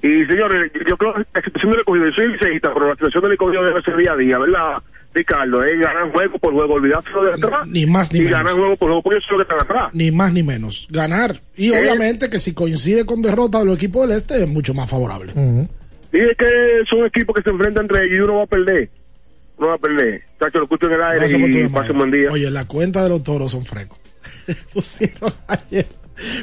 Y 0.00 0.24
señores, 0.26 0.72
yo 0.86 0.96
creo 0.96 1.14
que 1.14 1.24
la 1.34 1.42
situación 1.42 1.72
del 1.72 1.80
escogido, 1.80 2.06
yo 2.06 2.12
soy 2.12 2.28
liceísta, 2.28 2.72
pero 2.72 2.88
la 2.88 2.94
situación 2.94 3.22
del 3.24 3.32
escogido 3.32 3.64
debe 3.64 3.82
ser 3.82 3.96
día 3.96 4.12
a 4.12 4.16
día, 4.16 4.38
¿verdad? 4.38 4.82
Ricardo, 5.14 5.64
es 5.64 5.80
ganar 5.80 6.12
juego 6.12 6.38
por 6.38 6.52
juego, 6.52 6.74
olvidarse 6.74 7.10
lo 7.10 7.24
de 7.24 7.32
atrás. 7.34 7.66
Ni 7.66 7.86
más 7.86 8.12
ni 8.12 8.20
y 8.20 8.22
menos. 8.22 8.38
ganar 8.38 8.52
juego 8.54 8.76
por 8.76 8.88
juego, 8.88 9.02
porque 9.02 9.18
eso 9.18 9.26
es 9.26 9.30
lo 9.32 9.36
que 9.38 9.42
están 9.42 9.60
atrás. 9.60 9.90
Ni 9.94 10.10
más 10.10 10.32
ni 10.32 10.42
menos. 10.42 10.86
Ganar. 10.90 11.40
Y 11.56 11.72
Eh. 11.72 11.80
obviamente 11.80 12.28
que 12.30 12.38
si 12.38 12.52
coincide 12.54 13.04
con 13.06 13.22
derrota 13.22 13.58
de 13.58 13.64
los 13.64 13.76
equipos 13.76 14.06
del 14.08 14.16
este 14.16 14.42
es 14.42 14.48
mucho 14.48 14.74
más 14.74 14.88
favorable. 14.88 15.32
Y 16.12 16.18
es 16.18 16.36
que 16.36 16.46
son 16.88 17.04
equipos 17.06 17.34
que 17.36 17.42
se 17.42 17.50
enfrentan 17.50 17.84
entre 17.84 18.04
ellos 18.06 18.16
y 18.18 18.20
uno 18.20 18.36
va 18.36 18.42
a 18.44 18.46
perder. 18.46 18.90
Uno 19.56 19.68
va 19.68 19.74
a 19.74 19.78
perder. 19.78 20.22
Chacho, 20.38 20.58
lo 20.58 20.64
escucho 20.64 20.86
en 20.86 20.92
el 20.92 21.02
aire 21.02 21.18
Gracias 21.18 21.40
y 21.40 21.52
llamada. 21.52 21.74
pase 21.80 21.92
un 21.92 21.98
buen 21.98 22.10
día. 22.12 22.30
Oye, 22.30 22.50
la 22.50 22.64
cuenta 22.66 23.02
de 23.02 23.08
los 23.08 23.22
toros 23.24 23.50
son 23.50 23.64
frescos. 23.64 23.98
Pusieron 24.72 25.32
ayer 25.48 25.86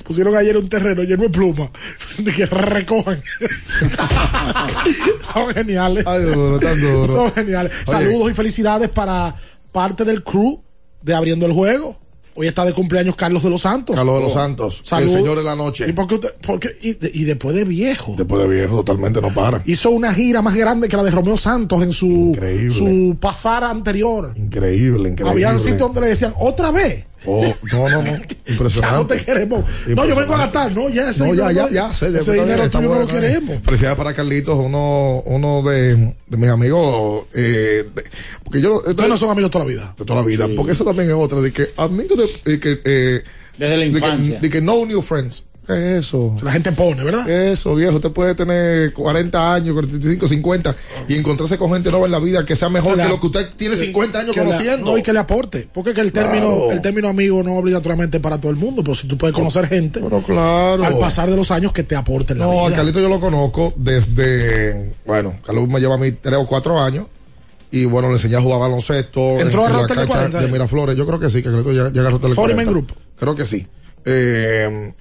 Pusieron 0.03 0.35
ayer 0.35 0.55
un 0.57 0.69
terreno 0.69 1.03
lleno 1.03 1.23
de 1.23 1.29
plumas. 1.29 1.69
De 2.17 2.31
que 2.31 2.45
recojan. 2.45 3.21
Son 5.21 5.53
geniales. 5.53 6.03
Ay, 6.07 6.23
duro, 6.23 6.59
tan 6.59 6.79
duro. 6.79 7.07
Son 7.07 7.31
geniales. 7.33 7.71
Oye. 7.87 7.97
Saludos 7.97 8.31
y 8.31 8.33
felicidades 8.33 8.89
para 8.89 9.35
parte 9.71 10.05
del 10.05 10.23
crew 10.23 10.61
de 11.01 11.13
Abriendo 11.13 11.45
el 11.45 11.51
Juego. 11.53 11.99
Hoy 12.37 12.47
está 12.47 12.65
de 12.65 12.73
cumpleaños 12.73 13.15
Carlos 13.15 13.43
de 13.43 13.49
los 13.49 13.61
Santos. 13.61 13.95
Carlos 13.95 14.15
de 14.17 14.21
los 14.25 14.33
Santos, 14.33 14.79
el 14.81 14.85
Saludos. 14.85 15.15
señor 15.19 15.37
de 15.37 15.43
la 15.45 15.55
noche. 15.55 15.85
¿Y, 15.87 15.93
por 15.93 16.05
qué 16.05 16.15
usted- 16.15 16.33
por 16.45 16.59
qué- 16.59 16.77
y, 16.81 16.93
de- 16.95 17.09
y 17.13 17.23
después 17.23 17.55
de 17.55 17.63
viejo. 17.63 18.13
Después 18.17 18.41
de 18.41 18.49
viejo, 18.53 18.83
totalmente 18.83 19.21
no 19.21 19.33
para. 19.33 19.61
Hizo 19.65 19.91
una 19.91 20.13
gira 20.13 20.41
más 20.41 20.53
grande 20.53 20.89
que 20.89 20.97
la 20.97 21.03
de 21.03 21.11
Romeo 21.11 21.37
Santos 21.37 21.81
en 21.81 21.93
su, 21.93 22.37
su 22.73 23.15
pasar 23.21 23.63
anterior. 23.63 24.33
Increíble, 24.35 25.11
increíble. 25.11 25.31
Habían 25.31 25.59
sitios 25.59 25.79
donde 25.79 26.01
le 26.01 26.07
decían, 26.07 26.33
otra 26.37 26.71
vez. 26.71 27.05
Oh, 27.27 27.43
no, 27.71 27.89
no, 27.89 28.01
no. 28.01 28.11
Impresionante. 28.47 28.79
Ya 28.81 28.91
no 28.91 29.07
te 29.07 29.17
queremos. 29.25 29.65
No, 29.87 30.05
yo 30.05 30.15
vengo 30.15 30.33
a 30.35 30.37
gastar. 30.39 30.71
No, 30.75 30.89
ya 30.89 31.09
ese 31.09 31.19
No, 31.25 31.33
ya, 31.33 31.49
dinero 31.49 31.67
ya, 31.69 31.87
ya. 31.87 31.93
sé, 31.93 32.11
ya 32.11 32.19
ese 32.19 32.31
está 32.31 32.43
dinero 32.43 32.69
tuyo 32.69 32.83
no 32.83 32.89
lo 32.89 33.05
bueno, 33.05 33.07
queremos. 33.21 33.57
Felicidades 33.63 33.97
para 33.97 34.13
Carlitos, 34.13 34.57
uno, 34.59 35.21
uno 35.25 35.61
de, 35.63 35.95
de 36.27 36.37
mis 36.37 36.49
amigos. 36.49 37.25
Eh, 37.33 37.85
de- 37.95 38.03
porque 38.43 38.61
yo. 38.61 38.75
Ustedes 38.77 39.09
no 39.09 39.17
son 39.17 39.29
amigos 39.31 39.51
toda 39.51 39.65
la 39.65 39.69
vida. 39.69 39.95
De 39.97 40.05
toda 40.05 40.21
la 40.21 40.27
vida. 40.27 40.47
Porque 40.55 40.73
eso 40.73 40.83
también 40.85 41.09
es 41.09 41.15
otra. 41.15 41.41
De 41.41 41.51
que 41.51 41.69
amigos 41.77 42.17
de. 42.17 42.51
de 42.51 42.59
que, 42.59 42.81
eh, 42.85 43.23
Desde 43.57 43.77
la 43.77 43.83
de 43.85 43.91
que- 43.91 43.97
infancia. 43.97 44.39
De 44.39 44.49
que, 44.49 44.61
no 44.61 44.85
new 44.85 45.01
friends. 45.01 45.43
¿Qué 45.67 45.73
es 45.97 46.05
eso? 46.05 46.35
La 46.43 46.51
gente 46.51 46.71
pone, 46.73 47.03
¿verdad? 47.03 47.27
Eso, 47.29 47.73
viejo. 47.75 47.95
Usted 47.95 48.11
puede 48.11 48.35
tener 48.35 48.93
40 48.93 49.53
años, 49.55 49.73
45, 49.73 50.27
50 50.27 50.75
y 51.07 51.15
encontrarse 51.15 51.57
con 51.57 51.71
gente 51.73 51.89
nueva 51.89 52.05
en 52.05 52.11
la 52.11 52.19
vida 52.19 52.45
que 52.45 52.55
sea 52.55 52.69
mejor 52.69 52.97
Que 52.97 53.07
lo 53.09 53.19
que 53.19 53.27
usted 53.27 53.49
tiene 53.55 53.75
50 53.75 54.19
años 54.19 54.35
conociendo. 54.35 54.85
no, 54.91 54.97
y 54.97 55.01
que 55.03 55.11
le 55.11 55.19
aporte. 55.19 55.67
Porque 55.73 55.93
que 55.93 56.01
el 56.01 56.11
término, 56.11 56.49
Claro. 56.55 56.71
el 56.71 56.81
término 56.81 57.07
amigo 57.07 57.41
no 57.41 57.55
obligatoriamente 57.57 58.19
para 58.19 58.39
todo 58.39 58.51
el 58.51 58.57
mundo, 58.57 58.83
pero 58.83 58.93
si 58.95 59.07
tú 59.07 59.17
puedes 59.17 59.35
conocer 59.35 59.67
gente 59.67 60.01
claro. 60.25 60.83
al 60.83 60.97
pasar 60.99 61.29
de 61.29 61.35
los 61.35 61.49
años 61.51 61.73
que 61.73 61.83
te 61.83 61.95
aporten 61.95 62.37
la 62.37 62.45
No, 62.45 62.65
a 62.65 62.67
vida. 62.67 62.75
Carlito 62.77 62.99
yo 62.99 63.09
lo 63.09 63.19
conozco 63.19 63.73
desde, 63.75 64.93
bueno, 65.05 65.33
Carlos 65.45 65.67
me 65.67 65.79
lleva 65.79 65.95
a 65.95 65.97
mí 65.97 66.11
tres 66.11 66.37
o 66.39 66.45
cuatro 66.45 66.79
años 66.81 67.07
y 67.71 67.85
bueno, 67.85 68.07
le 68.09 68.13
enseñé 68.15 68.35
a 68.37 68.41
jugar 68.41 68.59
baloncesto 68.59 69.39
¿Entró 69.39 69.65
en, 69.65 69.65
a 69.65 69.69
en 69.69 69.81
la 69.81 69.87
de 69.87 69.93
cancha 69.95 70.07
40? 70.07 70.41
de 70.41 70.47
Miraflores. 70.51 70.95
Yo 70.95 71.05
creo 71.07 71.19
que 71.19 71.29
sí, 71.29 71.37
que 71.41 71.49
Carlito 71.49 71.71
ya, 71.73 71.91
ya 71.91 72.01
agarró 72.01 72.17
Rotel 72.17 72.29
de 72.29 72.35
40 72.35 72.63
40. 72.65 72.71
Group. 72.71 72.93
Creo 73.17 73.35
que 73.35 73.45
sí. 73.45 73.65
Eh, 74.05 74.93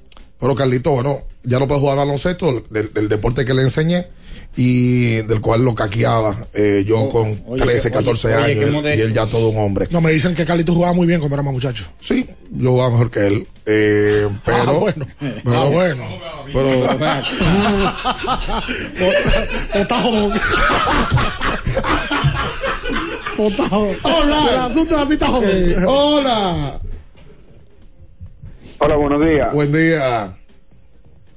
pero 0.45 0.55
Carlito, 0.55 0.91
bueno, 0.91 1.23
ya 1.43 1.59
no 1.59 1.67
puede 1.67 1.81
jugar 1.81 1.97
baloncesto 1.97 2.63
del, 2.69 2.93
del 2.93 3.09
deporte 3.09 3.47
que 3.47 3.55
le 3.55 3.63
enseñé 3.63 4.09
y 4.57 5.23
del 5.23 5.41
cual 5.41 5.65
lo 5.65 5.75
caqueaba 5.75 6.37
eh, 6.53 6.85
yo 6.87 7.09
con 7.09 7.43
oye, 7.47 7.63
13, 7.65 7.89
que- 7.91 7.95
14 7.97 8.29
oye, 8.29 8.37
oye, 8.37 8.65
años 8.67 8.85
y- 8.85 9.01
él 9.01 9.15
ya 9.15 9.25
todo 9.25 9.49
un 9.49 9.57
hombre. 9.59 9.89
No, 9.91 10.03
me 10.03 10.13
dicen 10.13 10.35
que 10.35 10.45
Carlitos 10.45 10.75
jugaba 10.75 10.93
muy 10.93 11.07
bien 11.07 11.19
cuando 11.21 11.35
era 11.37 11.43
más 11.43 11.55
muchacho. 11.55 11.87
Sí, 11.99 12.27
yo 12.51 12.73
jugaba 12.73 12.91
mejor 12.91 13.11
que 13.11 13.27
él. 13.27 13.49
Eh, 13.65 14.29
pero, 14.45 14.57
Ah, 14.59 14.73
bueno. 14.73 15.07
pero- 15.19 15.57
Ah, 15.57 15.65
bueno. 15.65 16.05
Pero, 16.53 16.85
Está 19.75 20.01
jodón. 20.03 20.33
Está 23.39 23.69
jodón. 23.69 23.97
Hola. 24.03 24.49
El 24.53 24.59
asunto 24.61 24.95
es 24.95 25.01
así 25.01 25.13
está. 25.15 25.27
Eh, 25.43 25.77
hola. 25.87 26.81
Hola, 28.85 28.97
buenos 28.97 29.25
días. 29.25 29.55
Buen 29.55 29.73
día. 29.73 30.37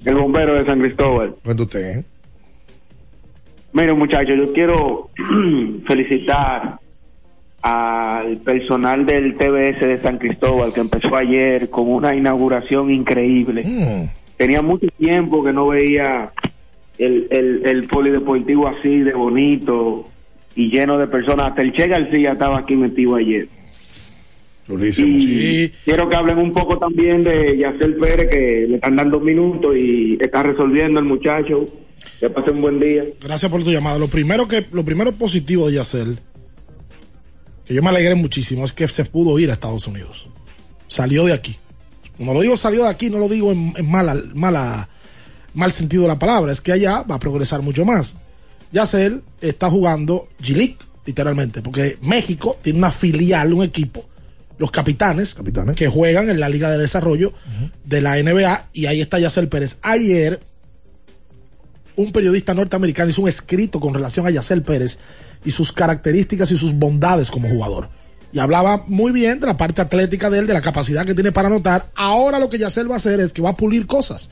El 0.04 0.16
bombero 0.16 0.56
de 0.56 0.66
San 0.66 0.82
Cristóbal. 0.82 1.34
Cuenta 1.46 1.64
usted. 1.64 2.04
Miren, 3.72 3.98
muchachos, 3.98 4.36
yo 4.38 4.52
quiero 4.52 5.10
felicitar 5.88 6.78
al 7.62 8.38
personal 8.40 9.06
del 9.06 9.36
TBS 9.36 9.80
de 9.80 10.02
San 10.04 10.18
Cristóbal 10.18 10.74
que 10.74 10.82
empezó 10.82 11.16
ayer 11.16 11.70
con 11.70 11.90
una 11.90 12.14
inauguración 12.14 12.92
increíble. 12.92 13.64
Mm. 13.64 14.10
Tenía 14.36 14.62
mucho 14.62 14.88
tiempo 14.98 15.42
que 15.42 15.54
no 15.54 15.68
veía 15.68 16.34
el, 16.98 17.28
el, 17.30 17.66
el 17.66 17.88
polideportivo 17.88 18.68
así 18.68 19.00
de 19.00 19.14
bonito 19.14 20.06
y 20.54 20.70
lleno 20.70 20.98
de 20.98 21.08
personas. 21.08 21.52
Hasta 21.52 21.62
el 21.62 21.72
Che 21.72 21.88
García 21.88 22.34
estaba 22.34 22.60
aquí 22.60 22.76
metido 22.76 23.16
ayer. 23.16 23.48
Y 24.70 25.70
quiero 25.86 26.10
que 26.10 26.16
hablen 26.16 26.38
un 26.38 26.54
poco 26.54 26.78
también 26.78 27.24
de 27.24 27.58
Yacel 27.58 27.96
Pérez, 27.96 28.30
que 28.30 28.66
le 28.68 28.76
están 28.76 28.98
dando 28.98 29.20
minutos 29.20 29.76
y 29.78 30.18
está 30.20 30.44
resolviendo 30.44 31.00
el 31.00 31.06
muchacho. 31.06 31.66
Que 32.20 32.30
pase 32.30 32.52
un 32.52 32.62
buen 32.62 32.80
día. 32.80 33.04
Gracias 33.22 33.52
por 33.52 33.64
tu 33.64 33.72
llamada. 33.72 33.98
Lo 34.00 34.08
primero 34.08 34.48
que, 34.48 34.66
lo 34.72 34.84
primero 34.84 35.12
positivo 35.12 35.68
de 35.68 35.76
Yacel, 35.76 36.18
que 37.66 37.74
yo 37.74 37.82
me 37.82 37.90
alegré 37.90 38.16
muchísimo, 38.16 38.66
es 38.66 38.74
que 38.74 38.88
se 38.88 39.06
pudo 39.06 39.38
ir 39.40 39.50
a 39.50 39.54
Estados 39.54 39.88
Unidos. 39.88 40.28
Salió 40.88 41.26
de 41.26 41.34
aquí. 41.34 41.56
Cuando 42.18 42.34
lo 42.34 42.42
digo 42.42 42.58
salió 42.58 42.84
de 42.84 42.90
aquí, 42.90 43.10
no 43.10 43.20
lo 43.20 43.30
digo 43.30 43.52
en, 43.52 43.74
en 43.78 43.90
mala, 43.90 44.16
mala, 44.34 44.90
mal 45.54 45.72
sentido 45.72 46.04
de 46.04 46.10
la 46.10 46.20
palabra, 46.20 46.52
es 46.52 46.62
que 46.62 46.72
allá 46.72 47.04
va 47.04 47.16
a 47.16 47.20
progresar 47.20 47.62
mucho 47.62 47.86
más. 47.86 48.18
Yacel 48.72 49.22
está 49.40 49.70
jugando 49.70 50.28
G-League, 50.42 50.78
literalmente, 51.06 51.62
porque 51.62 51.98
México 52.02 52.58
tiene 52.62 52.80
una 52.80 52.92
filial, 52.92 53.54
un 53.54 53.64
equipo, 53.64 54.06
los 54.58 54.72
capitanes, 54.72 55.38
que 55.76 55.88
juegan 55.88 56.30
en 56.30 56.40
la 56.40 56.50
Liga 56.50 56.70
de 56.72 56.78
Desarrollo 56.78 57.34
de 57.86 58.02
la 58.02 58.22
NBA, 58.22 58.70
y 58.74 58.88
ahí 58.88 59.02
está 59.02 59.20
Yacel 59.20 59.50
Pérez. 59.50 59.78
Ayer, 59.82 60.40
un 61.96 62.12
periodista 62.12 62.54
norteamericano 62.54 63.10
hizo 63.10 63.22
un 63.22 63.30
escrito 63.30 63.80
con 63.80 63.94
relación 63.94 64.26
a 64.26 64.32
Yacel 64.32 64.64
Pérez 64.64 64.98
y 65.46 65.52
sus 65.52 65.72
características 65.72 66.52
y 66.52 66.58
sus 66.58 66.74
bondades 66.74 67.30
como 67.30 67.50
jugador. 67.50 67.90
Y 68.34 68.40
hablaba 68.40 68.84
muy 68.88 69.12
bien 69.12 69.40
de 69.40 69.48
la 69.48 69.58
parte 69.58 69.82
atlética 69.82 70.30
de 70.30 70.40
él, 70.40 70.48
de 70.48 70.54
la 70.54 70.62
capacidad 70.62 71.06
que 71.06 71.14
tiene 71.14 71.32
para 71.32 71.48
anotar. 71.48 71.90
Ahora 71.96 72.40
lo 72.40 72.50
que 72.50 72.58
Yacel 72.58 72.90
va 72.90 72.96
a 72.96 72.98
hacer 72.98 73.20
es 73.20 73.34
que 73.34 73.42
va 73.42 73.52
a 73.52 73.58
pulir 73.58 73.88
cosas. 73.88 74.32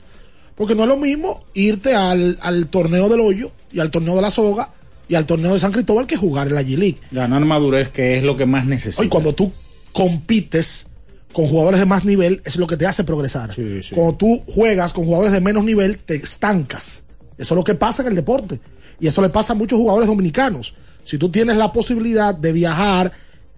Porque 0.54 0.74
no 0.74 0.82
es 0.82 0.88
lo 0.88 0.96
mismo 0.96 1.44
irte 1.54 1.94
al, 1.94 2.38
al 2.40 2.68
torneo 2.68 3.08
del 3.08 3.20
hoyo 3.20 3.52
y 3.72 3.80
al 3.80 3.90
torneo 3.90 4.16
de 4.16 4.22
la 4.22 4.30
soga 4.30 4.70
y 5.08 5.14
al 5.14 5.26
torneo 5.26 5.52
de 5.52 5.60
San 5.60 5.72
Cristóbal 5.72 6.06
que 6.06 6.16
jugar 6.16 6.48
en 6.48 6.54
la 6.54 6.62
G-League. 6.62 6.98
Ganar 7.10 7.44
madurez, 7.44 7.90
que 7.90 8.18
es 8.18 8.24
lo 8.24 8.36
que 8.36 8.46
más 8.46 8.66
necesita. 8.66 9.02
Hoy 9.02 9.08
cuando 9.08 9.34
tú 9.34 9.52
compites 9.96 10.88
con 11.32 11.46
jugadores 11.46 11.80
de 11.80 11.86
más 11.86 12.04
nivel, 12.04 12.42
es 12.44 12.56
lo 12.56 12.66
que 12.66 12.76
te 12.76 12.86
hace 12.86 13.02
progresar. 13.02 13.50
Cuando 13.94 14.14
tú 14.14 14.42
juegas 14.46 14.92
con 14.92 15.06
jugadores 15.06 15.32
de 15.32 15.40
menos 15.40 15.64
nivel, 15.64 15.96
te 15.96 16.16
estancas. 16.16 17.06
Eso 17.38 17.54
es 17.54 17.56
lo 17.56 17.64
que 17.64 17.74
pasa 17.74 18.02
en 18.02 18.08
el 18.08 18.14
deporte. 18.14 18.60
Y 19.00 19.06
eso 19.06 19.22
le 19.22 19.30
pasa 19.30 19.54
a 19.54 19.56
muchos 19.56 19.78
jugadores 19.78 20.06
dominicanos. 20.06 20.74
Si 21.02 21.16
tú 21.16 21.30
tienes 21.30 21.56
la 21.56 21.72
posibilidad 21.72 22.34
de 22.34 22.52
viajar 22.52 23.10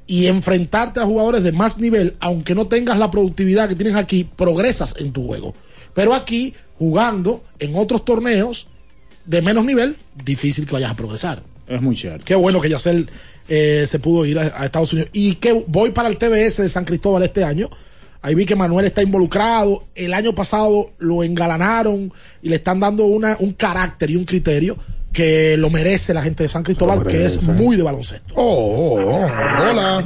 y 0.06 0.26
enfrentarte 0.26 1.00
a 1.00 1.06
jugadores 1.06 1.42
de 1.42 1.50
más 1.50 1.78
nivel, 1.78 2.14
aunque 2.20 2.54
no 2.54 2.68
tengas 2.68 2.98
la 2.98 3.10
productividad 3.10 3.68
que 3.68 3.74
tienes 3.74 3.96
aquí, 3.96 4.22
progresas 4.22 4.94
en 4.98 5.12
tu 5.12 5.26
juego. 5.26 5.54
Pero 5.92 6.14
aquí, 6.14 6.54
jugando 6.78 7.42
en 7.58 7.74
otros 7.74 8.04
torneos 8.04 8.68
de 9.26 9.42
menos 9.42 9.64
nivel, 9.64 9.96
difícil 10.24 10.66
que 10.66 10.72
vayas 10.74 10.92
a 10.92 10.96
progresar. 10.96 11.42
Es 11.66 11.82
muy 11.82 11.96
cierto. 11.96 12.24
Qué 12.24 12.36
bueno 12.36 12.60
que 12.60 12.70
Yacel 12.70 13.10
eh, 13.48 13.84
se 13.88 13.98
pudo 13.98 14.24
ir 14.26 14.38
a, 14.38 14.42
a 14.42 14.64
Estados 14.64 14.92
Unidos. 14.92 15.10
Y 15.12 15.36
que 15.36 15.64
voy 15.66 15.90
para 15.90 16.08
el 16.08 16.18
TBS 16.18 16.58
de 16.58 16.68
San 16.68 16.84
Cristóbal 16.84 17.22
este 17.22 17.44
año. 17.44 17.70
Ahí 18.20 18.34
vi 18.34 18.46
que 18.46 18.56
Manuel 18.56 18.86
está 18.86 19.02
involucrado. 19.02 19.84
El 19.94 20.12
año 20.12 20.34
pasado 20.34 20.90
lo 20.98 21.22
engalanaron 21.22 22.12
y 22.42 22.48
le 22.48 22.56
están 22.56 22.80
dando 22.80 23.06
una, 23.06 23.36
un 23.40 23.52
carácter 23.52 24.10
y 24.10 24.16
un 24.16 24.24
criterio 24.24 24.76
que 25.12 25.56
lo 25.56 25.70
merece 25.70 26.14
la 26.14 26.22
gente 26.22 26.42
de 26.44 26.48
San 26.48 26.62
Cristóbal, 26.62 27.04
que 27.06 27.24
es 27.24 27.42
muy 27.42 27.76
de 27.76 27.82
baloncesto. 27.82 28.34
Oh, 28.36 29.00
hola. 29.00 30.04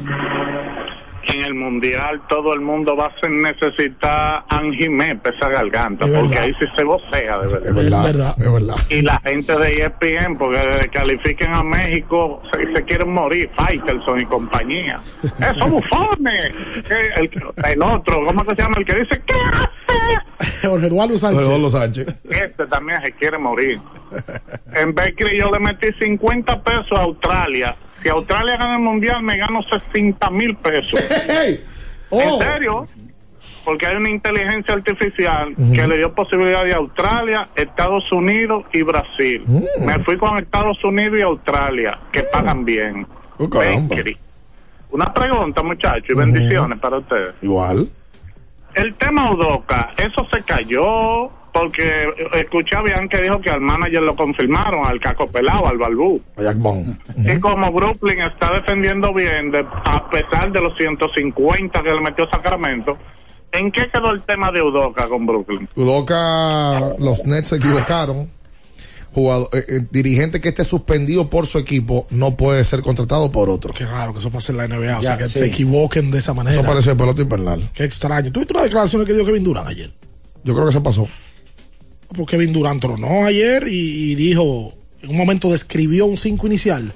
En 1.25 1.41
el 1.43 1.55
mundial 1.55 2.21
todo 2.29 2.53
el 2.55 2.61
mundo 2.61 2.97
va 2.97 3.07
a 3.07 3.29
necesitar 3.29 4.45
Anjimé, 4.49 5.19
esa 5.25 5.49
garganta, 5.49 6.05
Es 6.07 6.11
porque 6.13 6.29
verdad. 6.31 6.45
ahí 6.45 6.53
sí 6.59 6.67
se 6.77 6.85
vocea 6.85 7.39
de 7.39 7.47
verdad. 7.47 7.67
Es 7.69 7.75
verdad. 8.03 8.35
Es 8.39 8.53
verdad. 8.53 8.77
Y 8.91 9.03
la 9.03 9.21
gente 9.25 9.57
de 9.57 9.75
ESPN, 9.85 10.37
porque 10.39 10.91
califiquen 10.93 11.55
a 11.55 11.63
México 11.63 12.43
se, 12.53 12.73
se 12.75 12.83
quieren 12.85 13.13
morir, 13.13 13.49
Faitelson 13.57 14.21
y 14.21 14.25
compañía. 14.27 15.01
¡Esos 15.39 15.71
bufones! 15.71 16.55
El, 17.17 17.31
el 17.71 17.83
otro, 17.83 18.25
¿cómo 18.25 18.45
que 18.45 18.55
se 18.57 18.63
llama? 18.63 18.75
El 18.79 18.85
que 18.87 18.95
dice, 19.01 19.23
¿qué 19.27 19.35
hace? 19.53 20.67
Jorge 20.69 20.87
Eduardo 20.87 21.17
Sánchez. 21.19 21.39
Jorge 21.39 21.55
Eduardo 21.55 21.71
Sánchez. 21.71 22.23
Este 22.31 22.67
también 22.67 22.99
se 23.05 23.13
quiere 23.13 23.39
morir. 23.39 23.81
En 24.75 24.95
Bakery 24.95 25.39
yo 25.39 25.51
le 25.51 25.61
metí 25.61 25.89
50 26.01 26.63
pesos 26.63 26.99
a 26.99 27.03
Australia. 27.03 27.77
Si 28.03 28.09
Australia 28.09 28.57
gana 28.57 28.77
el 28.77 28.83
mundial, 28.83 29.23
me 29.23 29.37
gano 29.37 29.63
60 29.63 30.31
mil 30.31 30.57
pesos. 30.57 31.01
Oh. 32.15 32.21
¿En 32.21 32.39
serio? 32.41 32.89
Porque 33.65 33.87
hay 33.87 33.97
una 33.97 34.11
inteligencia 34.11 34.75
artificial 34.75 35.55
que 35.57 35.87
le 35.87 35.97
dio 35.97 36.15
posibilidad 36.15 36.63
de 36.63 36.75
Australia, 36.75 37.49
Estados 37.57 38.05
Unidos 38.13 38.67
y 38.75 38.83
Brasil. 38.83 39.43
Mm. 39.47 39.87
Me 39.87 39.99
fui 40.01 40.19
con 40.19 40.37
Estados 40.37 40.85
Unidos 40.85 41.19
y 41.19 41.23
Australia, 41.23 41.99
que 42.13 42.25
pagan 42.25 42.67
bien. 42.67 43.07
Oh. 43.39 43.49
Una 44.91 45.07
pregunta, 45.07 45.63
muchachos, 45.63 46.11
y 46.11 46.15
bendiciones 46.15 46.79
para 46.81 46.99
ustedes. 46.99 47.35
Igual. 47.41 47.89
El 48.75 48.95
tema 48.97 49.31
Udoca, 49.31 49.93
eso 49.97 50.27
se 50.31 50.43
cayó 50.43 51.31
porque 51.53 52.05
escuché 52.35 52.77
a 52.77 52.83
Bian 52.83 53.09
que 53.09 53.21
dijo 53.23 53.41
que 53.41 53.51
al 53.51 53.61
manager 53.61 54.03
lo 54.03 54.17
confirmaron, 54.17 54.87
al 54.87 54.99
Caco 55.01 55.27
Pelado, 55.27 55.69
al 55.69 55.77
Balbú. 55.79 56.21
Jack 56.39 56.57
Bond. 56.57 56.99
Y 57.17 57.39
como 57.41 57.71
Brooklyn 57.73 58.21
está 58.23 58.53
defendiendo 58.55 59.13
bien, 59.13 59.51
de- 59.51 59.67
a 59.85 60.09
pesar 60.11 60.51
de 60.51 60.61
los 60.61 60.73
150 60.79 61.83
que 61.83 61.91
le 61.93 62.01
metió 62.01 62.27
Sacramento, 62.31 62.97
¿En 63.55 63.71
qué 63.71 63.83
quedó 63.93 64.13
el 64.13 64.23
tema 64.23 64.51
de 64.51 64.63
Udoca 64.63 65.07
con 65.09 65.27
Brooklyn? 65.27 65.69
Udoca, 65.77 66.95
los 66.99 67.23
Nets 67.27 67.49
se 67.49 67.57
equivocaron. 67.57 68.31
Jugador, 69.13 69.49
eh, 69.53 69.59
eh, 69.69 69.81
dirigente 69.91 70.41
que 70.41 70.49
esté 70.49 70.65
suspendido 70.65 71.29
por 71.29 71.45
su 71.47 71.59
equipo 71.59 72.07
no 72.09 72.35
puede 72.35 72.65
ser 72.65 72.81
contratado 72.81 73.31
por 73.31 73.51
otro. 73.51 73.75
Qué 73.75 73.85
raro 73.85 74.15
que 74.15 74.21
eso 74.21 74.31
pase 74.31 74.53
en 74.53 74.57
la 74.59 74.65
NBA, 74.69 74.99
o 74.99 75.03
sea, 75.03 75.19
que 75.19 75.27
sí. 75.27 75.39
se 75.41 75.45
equivoquen 75.49 76.11
de 76.11 76.17
esa 76.21 76.33
manera. 76.33 76.57
Eso 76.57 76.65
parece 76.65 76.97
pelota 76.97 77.21
invernal. 77.21 77.69
Qué 77.75 77.85
extraño. 77.85 78.33
¿Tú 78.33 78.41
viste 78.41 78.55
una 78.55 78.63
declaración 78.63 79.05
que 79.05 79.13
dio 79.13 79.27
Kevin 79.27 79.45
Durant 79.45 79.69
ayer? 79.69 79.91
Yo 80.45 80.55
creo 80.55 80.67
que 80.69 80.73
se 80.73 80.81
pasó. 80.81 81.07
Porque 82.15 82.37
Kevin 82.37 82.53
Durant 82.53 82.81
tronó 82.81 83.25
ayer 83.25 83.67
y, 83.69 84.15
dijo, 84.15 84.73
en 85.03 85.11
un 85.11 85.17
momento 85.17 85.51
describió 85.51 86.07
un 86.07 86.17
5 86.17 86.47
inicial. 86.47 86.93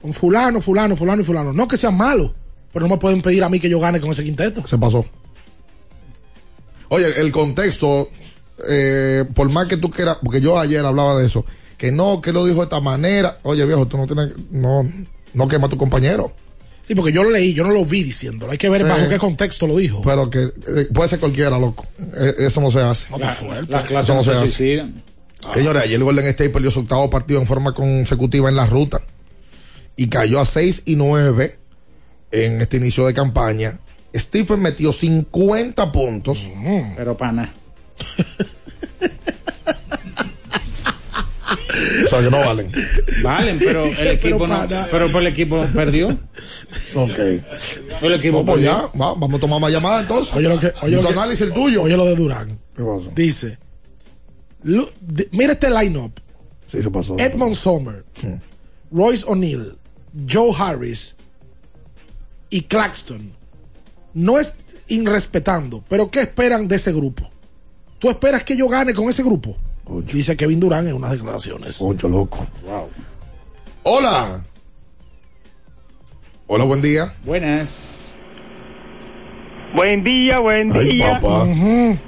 Con 0.00 0.12
fulano, 0.12 0.60
fulano, 0.60 0.96
fulano 0.96 1.22
y 1.22 1.24
fulano. 1.24 1.52
No 1.52 1.68
que 1.68 1.76
sean 1.76 1.96
malos, 1.96 2.32
pero 2.72 2.86
no 2.86 2.94
me 2.94 2.98
pueden 2.98 3.22
pedir 3.22 3.44
a 3.44 3.48
mí 3.48 3.60
que 3.60 3.68
yo 3.68 3.78
gane 3.78 4.00
con 4.00 4.10
ese 4.10 4.24
quinteto. 4.24 4.66
Se 4.66 4.78
pasó. 4.78 5.04
Oye, 6.88 7.06
el 7.20 7.30
contexto, 7.30 8.10
eh, 8.68 9.24
por 9.34 9.48
más 9.50 9.68
que 9.68 9.76
tú 9.76 9.90
quieras, 9.90 10.18
porque 10.22 10.40
yo 10.40 10.58
ayer 10.58 10.84
hablaba 10.84 11.18
de 11.18 11.26
eso, 11.26 11.44
que 11.78 11.92
no, 11.92 12.20
que 12.20 12.32
lo 12.32 12.44
dijo 12.44 12.58
de 12.58 12.64
esta 12.64 12.80
manera. 12.80 13.38
Oye, 13.44 13.64
viejo, 13.64 13.86
tú 13.86 13.96
no 13.96 14.06
tienes, 14.06 14.30
no, 14.50 14.90
no 15.34 15.48
quema 15.48 15.68
a 15.68 15.70
tu 15.70 15.78
compañero. 15.78 16.32
Sí, 16.86 16.94
porque 16.94 17.12
yo 17.12 17.22
lo 17.22 17.30
leí, 17.30 17.54
yo 17.54 17.64
no 17.64 17.70
lo 17.70 17.84
vi 17.84 18.02
diciéndolo. 18.02 18.50
Hay 18.52 18.58
que 18.58 18.68
ver 18.68 18.82
Sí. 18.82 18.88
bajo 18.88 19.08
qué 19.08 19.18
contexto 19.18 19.66
lo 19.66 19.76
dijo. 19.76 20.02
Pero 20.02 20.28
que 20.28 20.42
eh, 20.42 20.88
puede 20.92 21.08
ser 21.08 21.20
cualquiera, 21.20 21.58
loco. 21.58 21.86
Eh, 22.16 22.34
eso 22.38 22.60
no 22.60 22.70
se 22.70 22.80
hace. 22.80 23.08
No, 23.10 23.16
está 23.16 23.32
fuerte. 23.32 23.70
Las 23.72 23.84
clases 23.84 24.10
Eso 24.16 24.32
no 24.32 24.40
no 24.40 24.46
se 24.46 24.52
se. 24.52 24.84
Señores, 25.54 25.82
ayer 25.82 25.96
el 25.96 26.04
Golden 26.04 26.26
State 26.26 26.50
perdió 26.50 26.70
su 26.70 26.80
octavo 26.80 27.08
partido 27.10 27.40
en 27.40 27.46
forma 27.46 27.72
consecutiva 27.74 28.48
en 28.48 28.56
la 28.56 28.66
ruta 28.66 29.00
y 29.96 30.08
cayó 30.08 30.40
a 30.40 30.44
6 30.44 30.82
y 30.86 30.96
9 30.96 31.56
en 32.30 32.60
este 32.60 32.76
inicio 32.78 33.06
de 33.06 33.14
campaña. 33.14 33.78
Stephen 34.14 34.60
metió 34.60 34.92
50 34.92 35.90
puntos. 35.92 36.48
Pero 36.96 37.16
pana. 37.16 37.52
O 42.04 42.08
sea, 42.08 42.20
que 42.20 42.30
no 42.30 42.38
valen. 42.40 42.72
Valen, 43.22 43.58
pero 43.58 43.84
el 43.86 44.06
equipo 44.08 44.46
no. 44.46 44.54
pana. 44.56 44.88
Pero 44.90 45.06
el 45.18 45.26
equipo 45.26 45.64
perdió. 45.74 46.08
Ok. 46.94 47.18
El 48.02 48.14
equipo 48.14 48.38
No, 48.38 48.44
pues 48.46 48.56
perdió. 48.56 48.90
ya, 48.92 48.98
va, 48.98 49.14
vamos 49.14 49.34
a 49.34 49.38
tomar 49.40 49.60
más 49.60 49.72
llamadas 49.72 50.02
entonces. 50.02 50.34
Oye 50.34 50.48
lo 50.48 50.58
que, 50.60 50.72
oye 50.82 50.98
tu 50.98 51.08
análisis 51.08 51.40
el 51.42 51.52
tuyo. 51.52 51.82
Oye 51.82 51.96
lo 51.96 52.04
de 52.04 52.14
Durán. 52.16 52.58
¿Qué 52.76 52.82
pasó? 52.82 53.10
Dice, 53.14 53.58
lu- 54.62 54.90
mira 55.32 55.52
este 55.52 55.70
lineup. 55.70 56.18
Sí, 56.66 56.82
se 56.82 56.90
pasó. 56.90 57.16
Edmond 57.18 57.54
Sommer, 57.54 58.04
Royce 58.90 59.24
O'Neal, 59.26 59.76
Joe 60.30 60.52
Harris 60.56 61.16
y 62.50 62.62
Claxton. 62.62 63.32
No 64.14 64.38
es 64.38 64.54
irrespetando, 64.88 65.82
pero 65.88 66.10
¿qué 66.10 66.20
esperan 66.22 66.68
de 66.68 66.76
ese 66.76 66.92
grupo? 66.92 67.30
¿Tú 67.98 68.10
esperas 68.10 68.44
que 68.44 68.56
yo 68.56 68.68
gane 68.68 68.92
con 68.94 69.08
ese 69.08 69.22
grupo? 69.22 69.56
Dice 70.12 70.36
Kevin 70.36 70.60
Durán 70.60 70.86
en 70.86 70.94
unas 70.94 71.12
declaraciones. 71.12 71.78
Ocho, 71.80 72.08
loco. 72.08 72.46
Hola. 73.82 74.40
Hola, 76.46 76.64
buen 76.64 76.80
día. 76.82 77.12
Buenas. 77.24 78.16
Buen 79.74 80.04
día, 80.04 80.38
buen 80.38 80.70
Ay, 80.76 80.86
día. 80.86 81.18
papá. 81.20 81.46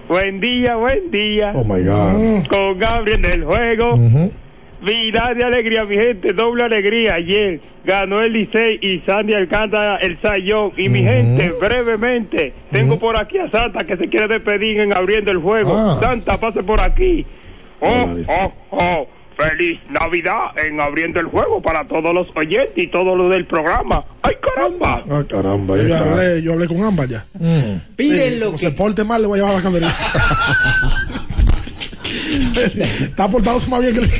Buen 0.06 0.40
día, 0.40 0.76
buen 0.76 1.10
día. 1.10 1.52
Oh 1.54 1.64
my 1.64 1.82
God. 1.82 2.46
Con 2.48 2.78
Gabriel 2.78 3.24
en 3.24 3.32
el 3.32 3.44
juego. 3.44 3.98
Vida 4.82 5.32
de 5.34 5.44
alegría, 5.44 5.84
mi 5.84 5.94
gente, 5.94 6.34
doble 6.34 6.64
alegría. 6.64 7.14
Ayer 7.14 7.58
ganó 7.86 8.20
el 8.20 8.34
Licey 8.34 8.78
y 8.82 9.00
Sandy 9.00 9.32
Alcántara 9.32 9.96
el 9.96 10.20
Sayón. 10.20 10.72
Y 10.76 10.90
mi 10.90 11.02
gente, 11.02 11.52
brevemente, 11.58 12.52
tengo 12.70 12.98
por 12.98 13.18
aquí 13.18 13.38
a 13.38 13.50
Santa 13.50 13.82
que 13.84 13.96
se 13.96 14.08
quiere 14.10 14.28
despedir 14.28 14.80
en 14.80 14.94
abriendo 14.94 15.30
el 15.30 15.38
juego. 15.38 15.74
Ah. 15.74 15.96
Santa, 15.98 16.36
pase 16.38 16.62
por 16.62 16.82
aquí. 16.82 17.24
Oh, 17.84 18.14
oh, 18.28 18.52
oh. 18.70 19.08
Feliz 19.36 19.80
Navidad 19.90 20.56
en 20.64 20.80
abriendo 20.80 21.18
el 21.18 21.26
juego 21.26 21.60
para 21.60 21.84
todos 21.88 22.14
los 22.14 22.28
oyentes 22.36 22.72
y 22.76 22.86
todos 22.88 23.18
los 23.18 23.32
del 23.32 23.44
programa. 23.48 24.04
¡Ay, 24.22 24.34
caramba! 24.40 25.02
Ah, 25.10 25.24
caramba, 25.28 25.76
Yo 25.76 25.96
hablé, 25.96 26.40
yo 26.40 26.52
hablé 26.52 26.68
con 26.68 26.80
Ámbar 26.84 27.08
ya. 27.08 27.24
Pide 27.96 28.30
Sí, 28.30 28.36
lo 28.38 28.46
como 28.46 28.58
que- 28.58 28.64
se 28.66 28.70
porte 28.70 29.02
mal, 29.02 29.20
le 29.22 29.26
voy 29.26 29.40
a 29.40 29.42
llevar 29.42 29.54
a 29.54 29.56
la 29.58 29.62
candelilla. 29.64 29.96
Está 33.00 33.28
portándose 33.28 33.68
más 33.68 33.80
bien 33.80 33.94
que 33.94 34.00
el... 34.00 34.10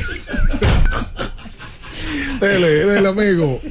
Dele, 2.41 2.67
dele, 2.67 3.07
amigo. 3.07 3.61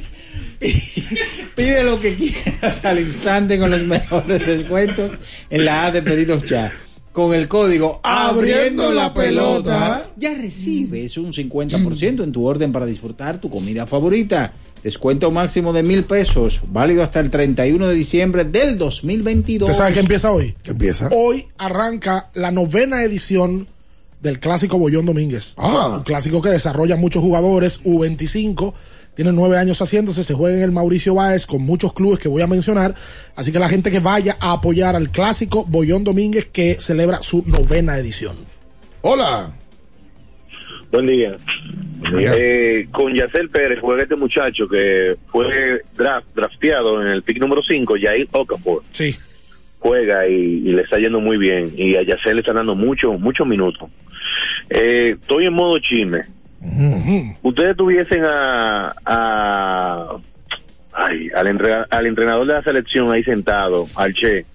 Pide 1.55 1.83
lo 1.83 1.99
que 1.99 2.15
quieras 2.15 2.83
al 2.85 2.99
instante 2.99 3.59
con 3.59 3.69
los 3.69 3.83
mejores 3.83 4.43
descuentos 4.45 5.11
en 5.51 5.65
la 5.65 5.85
app 5.87 5.93
de 5.93 6.01
pedidos 6.01 6.43
ya. 6.45 6.71
Con 7.15 7.33
el 7.33 7.47
código 7.47 8.01
Abriendo 8.03 8.91
la 8.91 9.13
pelota. 9.13 10.05
ya 10.17 10.35
recibes 10.35 11.17
un 11.17 11.31
50% 11.31 12.21
en 12.21 12.31
tu 12.33 12.45
orden 12.45 12.73
para 12.73 12.85
disfrutar 12.85 13.39
tu 13.39 13.49
comida 13.49 13.87
favorita. 13.87 14.51
Descuento 14.83 15.31
máximo 15.31 15.71
de 15.71 15.81
mil 15.81 16.03
pesos, 16.03 16.63
válido 16.67 17.03
hasta 17.03 17.21
el 17.21 17.29
31 17.29 17.87
de 17.87 17.95
diciembre 17.95 18.43
del 18.43 18.77
2022. 18.77 19.69
¿Usted 19.69 19.81
sabe 19.81 19.93
qué 19.93 20.01
empieza 20.01 20.29
hoy? 20.29 20.55
¿Qué 20.61 20.71
empieza? 20.71 21.07
Hoy 21.13 21.47
arranca 21.57 22.31
la 22.33 22.51
novena 22.51 23.01
edición 23.01 23.69
del 24.21 24.41
clásico 24.41 24.77
Bollón 24.77 25.05
Domínguez. 25.05 25.53
Ah. 25.55 25.93
Un 25.95 26.03
clásico 26.03 26.41
que 26.41 26.49
desarrolla 26.49 26.97
muchos 26.97 27.23
jugadores, 27.23 27.81
U25. 27.85 28.73
Tiene 29.15 29.31
nueve 29.31 29.57
años 29.57 29.81
haciéndose, 29.81 30.23
se 30.23 30.33
juega 30.33 30.57
en 30.57 30.63
el 30.63 30.71
Mauricio 30.71 31.15
Báez 31.15 31.45
con 31.45 31.61
muchos 31.61 31.93
clubes 31.93 32.19
que 32.19 32.27
voy 32.27 32.41
a 32.41 32.47
mencionar. 32.47 32.93
Así 33.35 33.51
que 33.51 33.59
la 33.59 33.69
gente 33.69 33.89
que 33.89 33.99
vaya 33.99 34.35
a 34.41 34.51
apoyar 34.51 34.95
al 34.95 35.09
clásico 35.09 35.65
Bollón 35.65 36.03
Domínguez 36.03 36.45
que 36.45 36.73
celebra 36.73 37.17
su 37.17 37.43
novena 37.47 37.97
edición. 37.97 38.35
Hola. 39.01 39.53
Buen 40.91 41.07
día. 41.07 41.37
día. 42.11 42.33
Eh, 42.35 42.87
con 42.91 43.13
Yacel 43.13 43.49
Pérez 43.49 43.79
juega 43.81 44.03
este 44.03 44.17
muchacho 44.17 44.67
que 44.67 45.15
fue 45.27 45.81
draft, 45.95 46.27
drafteado 46.35 47.01
en 47.01 47.07
el 47.07 47.23
pick 47.23 47.39
número 47.39 47.61
5, 47.63 47.95
Yair 47.95 48.27
Okafor. 48.31 48.83
Sí. 48.91 49.15
Juega 49.79 50.27
y, 50.27 50.33
y 50.33 50.71
le 50.73 50.81
está 50.81 50.97
yendo 50.97 51.21
muy 51.21 51.37
bien. 51.37 51.73
Y 51.77 51.95
a 51.95 52.03
Yacel 52.03 52.35
le 52.35 52.39
están 52.41 52.55
dando 52.55 52.75
muchos 52.75 53.17
muchos 53.19 53.47
minutos. 53.47 53.89
Eh, 54.69 55.15
estoy 55.21 55.45
en 55.45 55.53
modo 55.53 55.79
chisme. 55.79 56.21
Ustedes 57.43 57.77
tuviesen 57.77 58.23
a, 58.25 58.93
a 59.05 60.17
ay, 60.93 61.29
al, 61.35 61.47
entre- 61.47 61.85
al 61.89 62.05
entrenador 62.07 62.47
de 62.47 62.53
la 62.53 62.63
selección 62.63 63.11
ahí 63.11 63.23
sentado, 63.23 63.87
al 63.95 64.13
Che, 64.13 64.45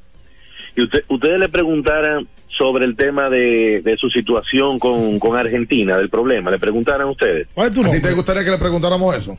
y 0.76 0.82
usted, 0.84 1.00
ustedes 1.08 1.38
le 1.38 1.48
preguntaran 1.48 2.26
sobre 2.58 2.84
el 2.84 2.94
tema 2.96 3.30
de, 3.30 3.80
de 3.84 3.96
su 3.96 4.08
situación 4.10 4.78
con, 4.78 5.18
con 5.18 5.36
Argentina, 5.38 5.96
del 5.96 6.10
problema, 6.10 6.50
le 6.50 6.58
preguntaran 6.58 7.02
a 7.02 7.10
ustedes. 7.10 7.48
¿Cuál 7.54 7.68
es 7.68 7.74
tu 7.74 7.80
¿A 7.80 7.84
ti 7.84 7.90
nombre? 7.92 8.08
te 8.10 8.14
gustaría 8.14 8.44
que 8.44 8.50
le 8.50 8.58
preguntáramos 8.58 9.16
eso? 9.16 9.36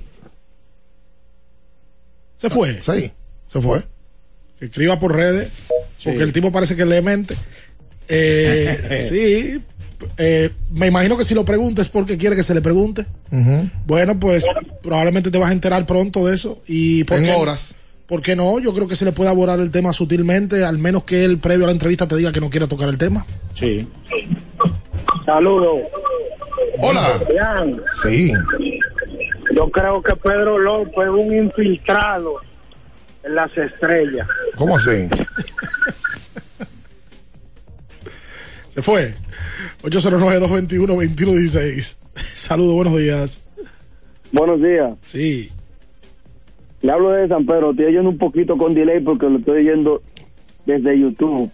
Se 2.35 2.49
fue. 2.49 2.81
Sí, 2.81 3.11
se 3.48 3.61
fue. 3.61 3.81
Que 4.60 4.65
escriba 4.65 4.98
por 4.99 5.15
redes, 5.15 5.68
porque 6.03 6.23
el 6.23 6.34
tipo 6.34 6.52
parece 6.52 6.76
que 6.76 6.85
lee 6.85 7.02
mente. 7.02 7.35
Eh, 8.07 8.99
sí. 9.10 9.61
Eh, 10.17 10.49
me 10.71 10.87
imagino 10.87 11.17
que 11.17 11.25
si 11.25 11.33
lo 11.35 11.43
preguntes 11.45 11.89
porque 11.89 12.17
quiere 12.17 12.35
que 12.35 12.43
se 12.43 12.53
le 12.53 12.61
pregunte. 12.61 13.05
Bueno, 13.85 14.19
pues 14.19 14.45
probablemente 14.81 15.31
te 15.31 15.37
vas 15.37 15.49
a 15.49 15.53
enterar 15.53 15.85
pronto 15.85 16.25
de 16.27 16.35
eso. 16.35 16.61
Y 16.67 17.03
¿por 17.05 17.17
En 17.17 17.23
qué- 17.25 17.31
horas. 17.33 17.75
¿Por 18.07 18.21
qué 18.21 18.35
no? 18.35 18.59
Yo 18.59 18.73
creo 18.73 18.89
que 18.89 18.97
se 18.97 19.05
le 19.05 19.13
puede 19.13 19.29
abordar 19.29 19.59
el 19.61 19.71
tema 19.71 19.93
sutilmente, 19.93 20.65
al 20.65 20.77
menos 20.77 21.05
que 21.05 21.23
él 21.23 21.37
previo 21.37 21.63
a 21.63 21.67
la 21.67 21.71
entrevista 21.71 22.07
te 22.09 22.17
diga 22.17 22.33
que 22.33 22.41
no 22.41 22.49
quiere 22.49 22.67
tocar 22.67 22.89
el 22.89 22.97
tema. 22.97 23.25
Sí. 23.53 23.87
Saludos. 25.25 25.79
Hola. 26.79 27.19
Bien. 27.29 27.81
Sí. 28.03 28.33
Yo 29.55 29.69
creo 29.71 30.01
que 30.01 30.13
Pedro 30.17 30.57
López 30.59 30.93
es 31.05 31.09
un 31.09 31.33
infiltrado 31.33 32.33
en 33.23 33.35
las 33.35 33.57
estrellas. 33.57 34.27
¿Cómo 34.57 34.75
así? 34.75 35.07
Se 38.72 38.81
fue. 38.81 39.14
809-221-2116. 39.84 41.98
Saludos, 42.15 42.73
buenos 42.76 42.98
días. 42.98 43.41
Buenos 44.31 44.61
días. 44.61 44.93
Sí. 45.02 45.49
Le 46.81 46.89
hablo 46.91 47.10
de 47.11 47.27
San 47.27 47.45
Pedro. 47.45 47.72
Estoy 47.72 47.88
oyendo 47.88 48.10
un 48.10 48.18
poquito 48.18 48.57
con 48.57 48.73
delay 48.73 49.02
porque 49.02 49.27
lo 49.30 49.39
estoy 49.39 49.68
oyendo 49.68 50.02
desde 50.65 50.98
YouTube. 50.98 51.52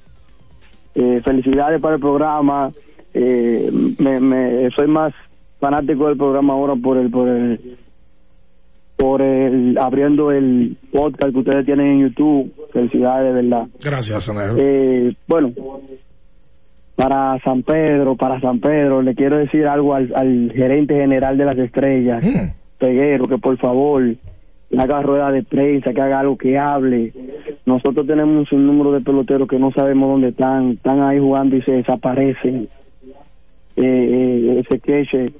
Eh, 0.94 1.22
felicidades 1.24 1.82
para 1.82 1.96
el 1.96 2.02
programa. 2.02 2.72
Eh, 3.16 3.72
me, 3.98 4.20
me- 4.20 4.70
soy 4.76 4.86
más 4.88 5.12
fanático 5.60 6.08
del 6.08 6.18
programa 6.18 6.54
ahora 6.54 6.76
por 6.76 6.98
el 6.98 7.10
por 7.10 7.28
el 7.28 7.78
por 8.96 9.22
el 9.24 9.76
abriendo 9.80 10.32
el 10.32 10.78
podcast 10.92 11.34
que 11.34 11.40
ustedes 11.40 11.66
tienen 11.66 11.88
en 11.88 12.02
YouTube. 12.10 12.54
Felicidades, 12.74 13.34
de 13.34 13.42
verdad. 13.42 13.68
Gracias, 13.84 14.30
Eh, 14.58 15.16
bueno, 15.28 15.52
para 16.98 17.40
San 17.44 17.62
Pedro, 17.62 18.16
para 18.16 18.42
San 18.42 18.60
Pedro, 18.60 19.04
le 19.04 19.14
quiero 19.14 19.38
decir 19.38 19.68
algo 19.68 19.94
al, 19.94 20.12
al 20.16 20.52
gerente 20.52 20.96
general 20.96 21.38
de 21.38 21.46
las 21.46 21.58
estrellas, 21.60 22.26
Peguero, 22.80 23.28
que 23.28 23.38
por 23.38 23.56
favor 23.58 24.04
haga 24.76 25.02
rueda 25.04 25.32
de 25.32 25.44
prensa, 25.44 25.94
que 25.94 26.02
haga 26.02 26.22
algo 26.22 26.38
que 26.38 26.58
hable, 26.58 27.14
nosotros 27.68 28.08
tenemos 28.08 28.52
un 28.52 28.66
número 28.66 28.92
de 28.92 29.02
peloteros 29.02 29.48
que 29.48 29.60
no 29.60 29.72
sabemos 29.72 30.10
dónde 30.10 30.30
están, 30.30 30.72
están 30.72 31.04
ahí 31.04 31.20
jugando 31.20 31.56
y 31.56 31.62
se 31.62 31.74
desaparecen. 31.74 32.68
Eh, 33.76 33.84
eh, 33.84 34.64
ese 34.66 34.80
queche, 34.80 35.34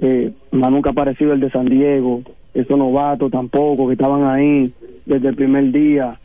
eh, 0.00 0.32
más 0.50 0.70
nunca 0.70 0.88
ha 0.88 0.92
aparecido 0.92 1.34
el 1.34 1.40
de 1.40 1.50
San 1.50 1.66
Diego, 1.66 2.22
esos 2.54 2.78
novatos 2.78 3.30
tampoco, 3.30 3.86
que 3.86 3.92
estaban 3.92 4.24
ahí 4.24 4.72
desde 5.04 5.28
el 5.28 5.36
primer 5.36 5.70
día, 5.72 6.18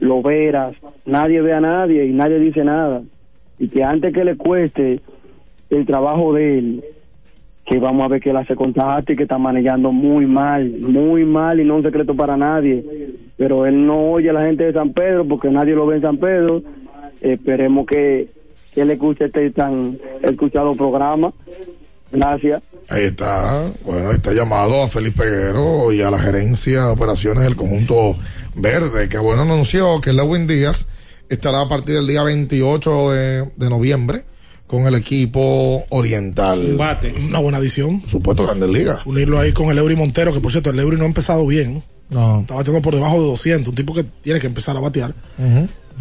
lo 0.00 0.20
veras, 0.20 0.74
nadie 1.06 1.40
ve 1.40 1.54
a 1.54 1.60
nadie 1.62 2.04
y 2.04 2.12
nadie 2.12 2.38
dice 2.38 2.62
nada. 2.62 3.00
Y 3.62 3.68
que 3.68 3.84
antes 3.84 4.12
que 4.12 4.24
le 4.24 4.36
cueste 4.36 5.00
el 5.70 5.86
trabajo 5.86 6.34
de 6.34 6.58
él, 6.58 6.84
que 7.64 7.78
vamos 7.78 8.04
a 8.04 8.08
ver 8.08 8.20
que 8.20 8.30
él 8.30 8.36
hace 8.36 8.56
contacto 8.56 9.12
y 9.12 9.16
que 9.16 9.22
está 9.22 9.38
manejando 9.38 9.92
muy 9.92 10.26
mal, 10.26 10.68
muy 10.80 11.24
mal 11.24 11.60
y 11.60 11.64
no 11.64 11.76
un 11.76 11.84
secreto 11.84 12.16
para 12.16 12.36
nadie. 12.36 12.84
Pero 13.36 13.64
él 13.64 13.86
no 13.86 14.10
oye 14.10 14.30
a 14.30 14.32
la 14.32 14.46
gente 14.46 14.64
de 14.64 14.72
San 14.72 14.92
Pedro 14.92 15.28
porque 15.28 15.48
nadie 15.48 15.76
lo 15.76 15.86
ve 15.86 15.94
en 15.94 16.02
San 16.02 16.16
Pedro. 16.16 16.60
Esperemos 17.20 17.86
que, 17.86 18.30
que 18.74 18.80
él 18.80 18.90
escuche 18.90 19.26
este 19.26 19.48
tan 19.52 19.96
escuchado 20.24 20.74
programa. 20.74 21.32
Gracias. 22.10 22.60
Ahí 22.88 23.04
está. 23.04 23.70
Bueno, 23.84 24.10
está 24.10 24.32
llamado 24.32 24.82
a 24.82 24.88
Felipe 24.88 25.22
Peguero 25.22 25.92
y 25.92 26.02
a 26.02 26.10
la 26.10 26.18
gerencia 26.18 26.86
de 26.86 26.90
operaciones 26.90 27.44
del 27.44 27.54
conjunto 27.54 28.16
verde, 28.56 29.08
que 29.08 29.18
bueno 29.18 29.42
anunció 29.42 30.00
que 30.00 30.12
Lewin 30.12 30.48
Díaz 30.48 30.88
estará 31.34 31.62
a 31.62 31.68
partir 31.68 31.94
del 31.94 32.06
día 32.06 32.22
28 32.22 33.10
de, 33.10 33.50
de 33.56 33.70
noviembre 33.70 34.24
con 34.66 34.86
el 34.86 34.94
equipo 34.94 35.84
oriental. 35.90 36.76
Una 37.28 37.40
buena 37.40 37.58
adición. 37.58 38.02
Supuesto 38.06 38.44
Grandes 38.44 38.70
Ligas. 38.70 39.04
Unirlo 39.04 39.38
ahí 39.38 39.52
con 39.52 39.68
el 39.70 39.76
Eury 39.76 39.96
Montero, 39.96 40.32
que 40.32 40.40
por 40.40 40.50
cierto, 40.50 40.70
el 40.70 40.78
Eury 40.78 40.96
no 40.96 41.04
ha 41.04 41.08
empezado 41.08 41.46
bien. 41.46 41.82
No. 42.08 42.40
Está 42.40 42.54
bateando 42.54 42.80
por 42.80 42.94
debajo 42.94 43.20
de 43.20 43.26
200, 43.26 43.68
un 43.68 43.74
tipo 43.74 43.94
que 43.94 44.04
tiene 44.22 44.40
que 44.40 44.46
empezar 44.46 44.76
a 44.76 44.80
batear. 44.80 45.14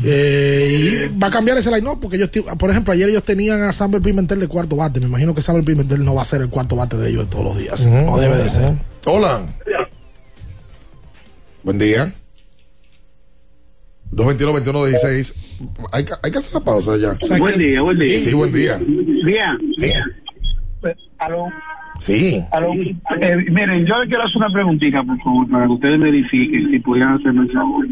Eh, 0.03 1.09
y 1.11 1.19
va 1.19 1.27
a 1.27 1.31
cambiar 1.31 1.57
ese 1.57 1.69
line 1.69 1.97
porque 1.99 2.15
ellos, 2.15 2.29
por 2.57 2.71
ejemplo, 2.71 2.93
ayer 2.93 3.09
ellos 3.09 3.23
tenían 3.23 3.61
a 3.61 3.73
Samuel 3.73 4.01
Pimentel 4.01 4.39
de 4.39 4.47
cuarto 4.47 4.77
bate. 4.77 5.01
Me 5.01 5.07
imagino 5.07 5.35
que 5.35 5.41
Samuel 5.41 5.65
Pimentel 5.65 6.03
no 6.05 6.15
va 6.15 6.21
a 6.21 6.25
ser 6.25 6.41
el 6.41 6.49
cuarto 6.49 6.77
bate 6.77 6.95
de 6.95 7.09
ellos 7.09 7.29
todos 7.29 7.43
los 7.43 7.57
días. 7.57 7.85
No 7.87 8.17
debe 8.17 8.37
de 8.37 8.49
ser. 8.49 8.73
Hola. 9.05 9.41
Buen 11.63 11.77
día. 11.77 12.13
221-21-16. 14.11 15.33
Hay, 15.93 16.05
que- 16.05 16.13
hay 16.23 16.31
que 16.31 16.37
hacer 16.37 16.53
la 16.53 16.59
pausa 16.61 16.97
ya. 16.97 17.17
Buen 17.37 17.57
día, 17.57 17.81
buen 17.81 17.97
día. 17.97 18.17
Sí, 18.17 18.33
buen 18.33 18.53
día. 18.53 18.77
Bien. 19.25 19.57
Sí. 19.75 19.91
Aló. 21.19 21.45
Sí. 21.99 22.43
Aló. 22.51 22.73
Eh, 22.73 23.35
miren, 23.51 23.85
yo 23.85 23.93
quiero 24.07 24.23
hacer 24.23 24.37
una 24.37 24.49
preguntita, 24.51 25.03
por 25.03 25.17
favor, 25.21 25.47
para 25.49 25.65
que 25.67 25.71
ustedes 25.73 25.99
verifiquen 25.99 26.71
si 26.71 26.79
pudieran 26.79 27.13
hacerme 27.19 27.43
el 27.43 27.51
favor. 27.51 27.85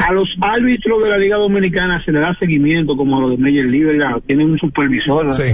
A 0.00 0.12
los 0.12 0.28
árbitros 0.40 1.02
de 1.02 1.10
la 1.10 1.18
Liga 1.18 1.36
Dominicana 1.36 2.02
se 2.04 2.10
le 2.12 2.20
da 2.20 2.34
seguimiento 2.38 2.96
como 2.96 3.18
a 3.18 3.20
los 3.20 3.30
de 3.32 3.36
Major 3.36 3.66
League, 3.66 3.84
¿verdad? 3.84 4.20
Tienen 4.26 4.50
un 4.52 4.58
supervisor, 4.58 5.26
¿verdad? 5.26 5.38
Sí. 5.38 5.52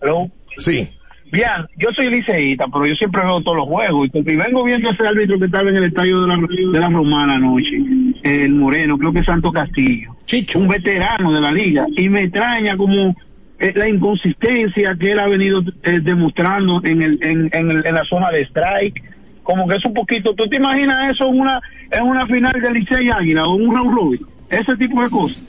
Aló. 0.00 0.30
Sí. 0.56 0.88
Bien, 1.30 1.48
yo 1.76 1.88
soy 1.94 2.08
liceísta, 2.10 2.64
pero 2.72 2.86
yo 2.86 2.94
siempre 2.94 3.22
veo 3.22 3.40
todos 3.42 3.58
los 3.58 3.66
juegos. 3.66 4.08
Y 4.14 4.36
vengo 4.36 4.64
viendo 4.64 4.90
ese 4.90 5.06
árbitro 5.06 5.38
que 5.38 5.44
estaba 5.46 5.68
en 5.68 5.76
el 5.76 5.84
estadio 5.84 6.22
de 6.22 6.28
la, 6.28 6.36
de 6.36 6.80
la 6.80 6.88
Romana 6.88 7.34
anoche, 7.34 7.76
el 8.22 8.54
Moreno, 8.54 8.96
creo 8.96 9.12
que 9.12 9.20
es 9.20 9.26
Santo 9.26 9.52
Castillo. 9.52 10.16
Un 10.58 10.68
veterano 10.68 11.32
de 11.32 11.40
la 11.40 11.52
liga. 11.52 11.86
Y 11.96 12.08
me 12.08 12.22
extraña 12.22 12.76
como 12.76 13.14
eh, 13.58 13.72
la 13.74 13.88
inconsistencia 13.88 14.94
que 14.98 15.12
él 15.12 15.18
ha 15.18 15.26
venido 15.28 15.62
eh, 15.82 16.00
demostrando 16.02 16.80
en, 16.84 17.02
el, 17.02 17.18
en, 17.22 17.50
en, 17.52 17.70
el- 17.70 17.86
en 17.86 17.94
la 17.94 18.04
zona 18.04 18.30
de 18.30 18.42
strike. 18.42 19.02
Como 19.42 19.66
que 19.68 19.76
es 19.76 19.84
un 19.84 19.94
poquito. 19.94 20.34
¿Tú 20.34 20.46
te 20.48 20.56
imaginas 20.56 21.10
eso 21.14 21.28
en 21.28 21.40
una, 21.40 21.60
en 21.90 22.04
una 22.04 22.26
final 22.26 22.52
de 22.60 22.70
Licey 22.70 23.10
Águila 23.10 23.46
o 23.46 23.54
un 23.54 23.74
Raúl 23.74 23.94
Rubio? 23.94 24.20
Ese 24.50 24.76
tipo 24.76 25.02
de 25.02 25.10
cosas 25.10 25.42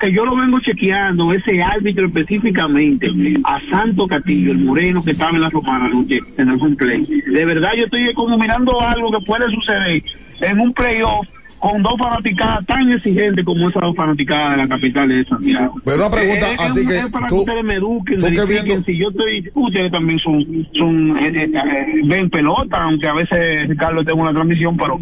que 0.00 0.12
yo 0.12 0.24
lo 0.24 0.36
vengo 0.36 0.60
chequeando, 0.60 1.32
ese 1.32 1.62
árbitro 1.62 2.06
específicamente, 2.06 3.08
a 3.44 3.60
Santo 3.70 4.06
Castillo, 4.06 4.52
el 4.52 4.58
moreno 4.58 5.02
que 5.02 5.12
estaba 5.12 5.30
en 5.32 5.42
la 5.42 5.50
romana 5.50 5.86
anoche, 5.86 6.20
en 6.36 6.48
algún 6.48 6.76
play. 6.76 7.04
De 7.04 7.44
verdad 7.44 7.70
yo 7.76 7.84
estoy 7.84 8.12
como 8.14 8.36
mirando 8.38 8.80
algo 8.80 9.10
que 9.10 9.24
puede 9.24 9.50
suceder 9.50 10.02
en 10.40 10.60
un 10.60 10.72
playoff 10.72 11.26
con 11.60 11.82
dos 11.82 11.92
fanaticadas 11.98 12.64
tan 12.66 12.90
exigentes 12.90 13.44
como 13.44 13.68
esas 13.68 13.82
dos 13.82 13.94
fanaticadas 13.94 14.52
de 14.52 14.56
la 14.56 14.68
capital 14.68 15.08
de 15.08 15.24
Santiago. 15.26 15.74
Pero 15.84 15.96
una 15.98 16.10
pregunta 16.10 16.50
Eh, 16.52 16.56
a 16.58 16.66
es 16.68 16.74
ti 16.74 16.86
que 16.86 16.96
es 16.98 17.06
para 17.10 17.26
tú- 17.28 17.34
que 17.36 17.40
ustedes 17.42 17.64
me 17.64 17.74
eduquen, 17.74 18.18
tú 18.18 18.24
que 18.26 18.30
verifiquen 18.32 18.64
viendo- 18.64 18.84
si 18.86 18.98
yo 18.98 19.08
estoy, 19.10 19.50
ustedes 19.54 19.92
también 19.92 20.18
son, 20.20 20.68
son 20.74 21.16
eh, 21.18 21.32
eh, 21.44 21.50
eh, 21.54 21.86
ven 22.06 22.30
pelota, 22.30 22.82
aunque 22.82 23.06
a 23.06 23.12
veces 23.12 23.68
Carlos 23.78 24.04
tenga 24.06 24.22
una 24.22 24.32
transmisión, 24.32 24.76
pero 24.76 24.98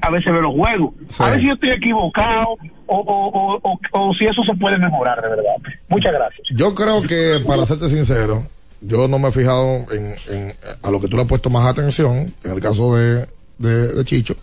a 0.00 0.10
veces 0.10 0.32
ve 0.32 0.40
los 0.42 0.54
juegos. 0.54 0.94
A 1.18 1.30
ver 1.30 1.40
si 1.40 1.46
yo 1.48 1.54
estoy 1.54 1.70
equivocado 1.70 2.46
o, 2.86 2.96
o, 2.98 3.28
o, 3.28 3.60
o, 3.62 3.80
o 4.08 4.14
si 4.14 4.26
eso 4.26 4.42
se 4.48 4.54
puede 4.56 4.78
mejorar 4.78 5.20
de 5.20 5.28
verdad. 5.28 5.56
Muchas 5.88 6.12
gracias. 6.12 6.46
Yo 6.54 6.74
creo 6.74 7.02
que, 7.02 7.40
para 7.46 7.66
serte 7.66 7.88
sincero, 7.88 8.44
yo 8.80 9.08
no 9.08 9.18
me 9.18 9.28
he 9.28 9.32
fijado 9.32 9.86
en, 9.92 10.14
en- 10.32 10.52
a 10.82 10.90
lo 10.92 11.00
que 11.00 11.08
tú 11.08 11.16
le 11.16 11.22
has 11.22 11.28
puesto 11.28 11.50
más 11.50 11.66
atención, 11.66 12.32
en 12.44 12.52
el 12.52 12.60
caso 12.60 12.94
de, 12.96 13.26
de, 13.58 13.88
de 13.92 14.04
Chicho, 14.04 14.36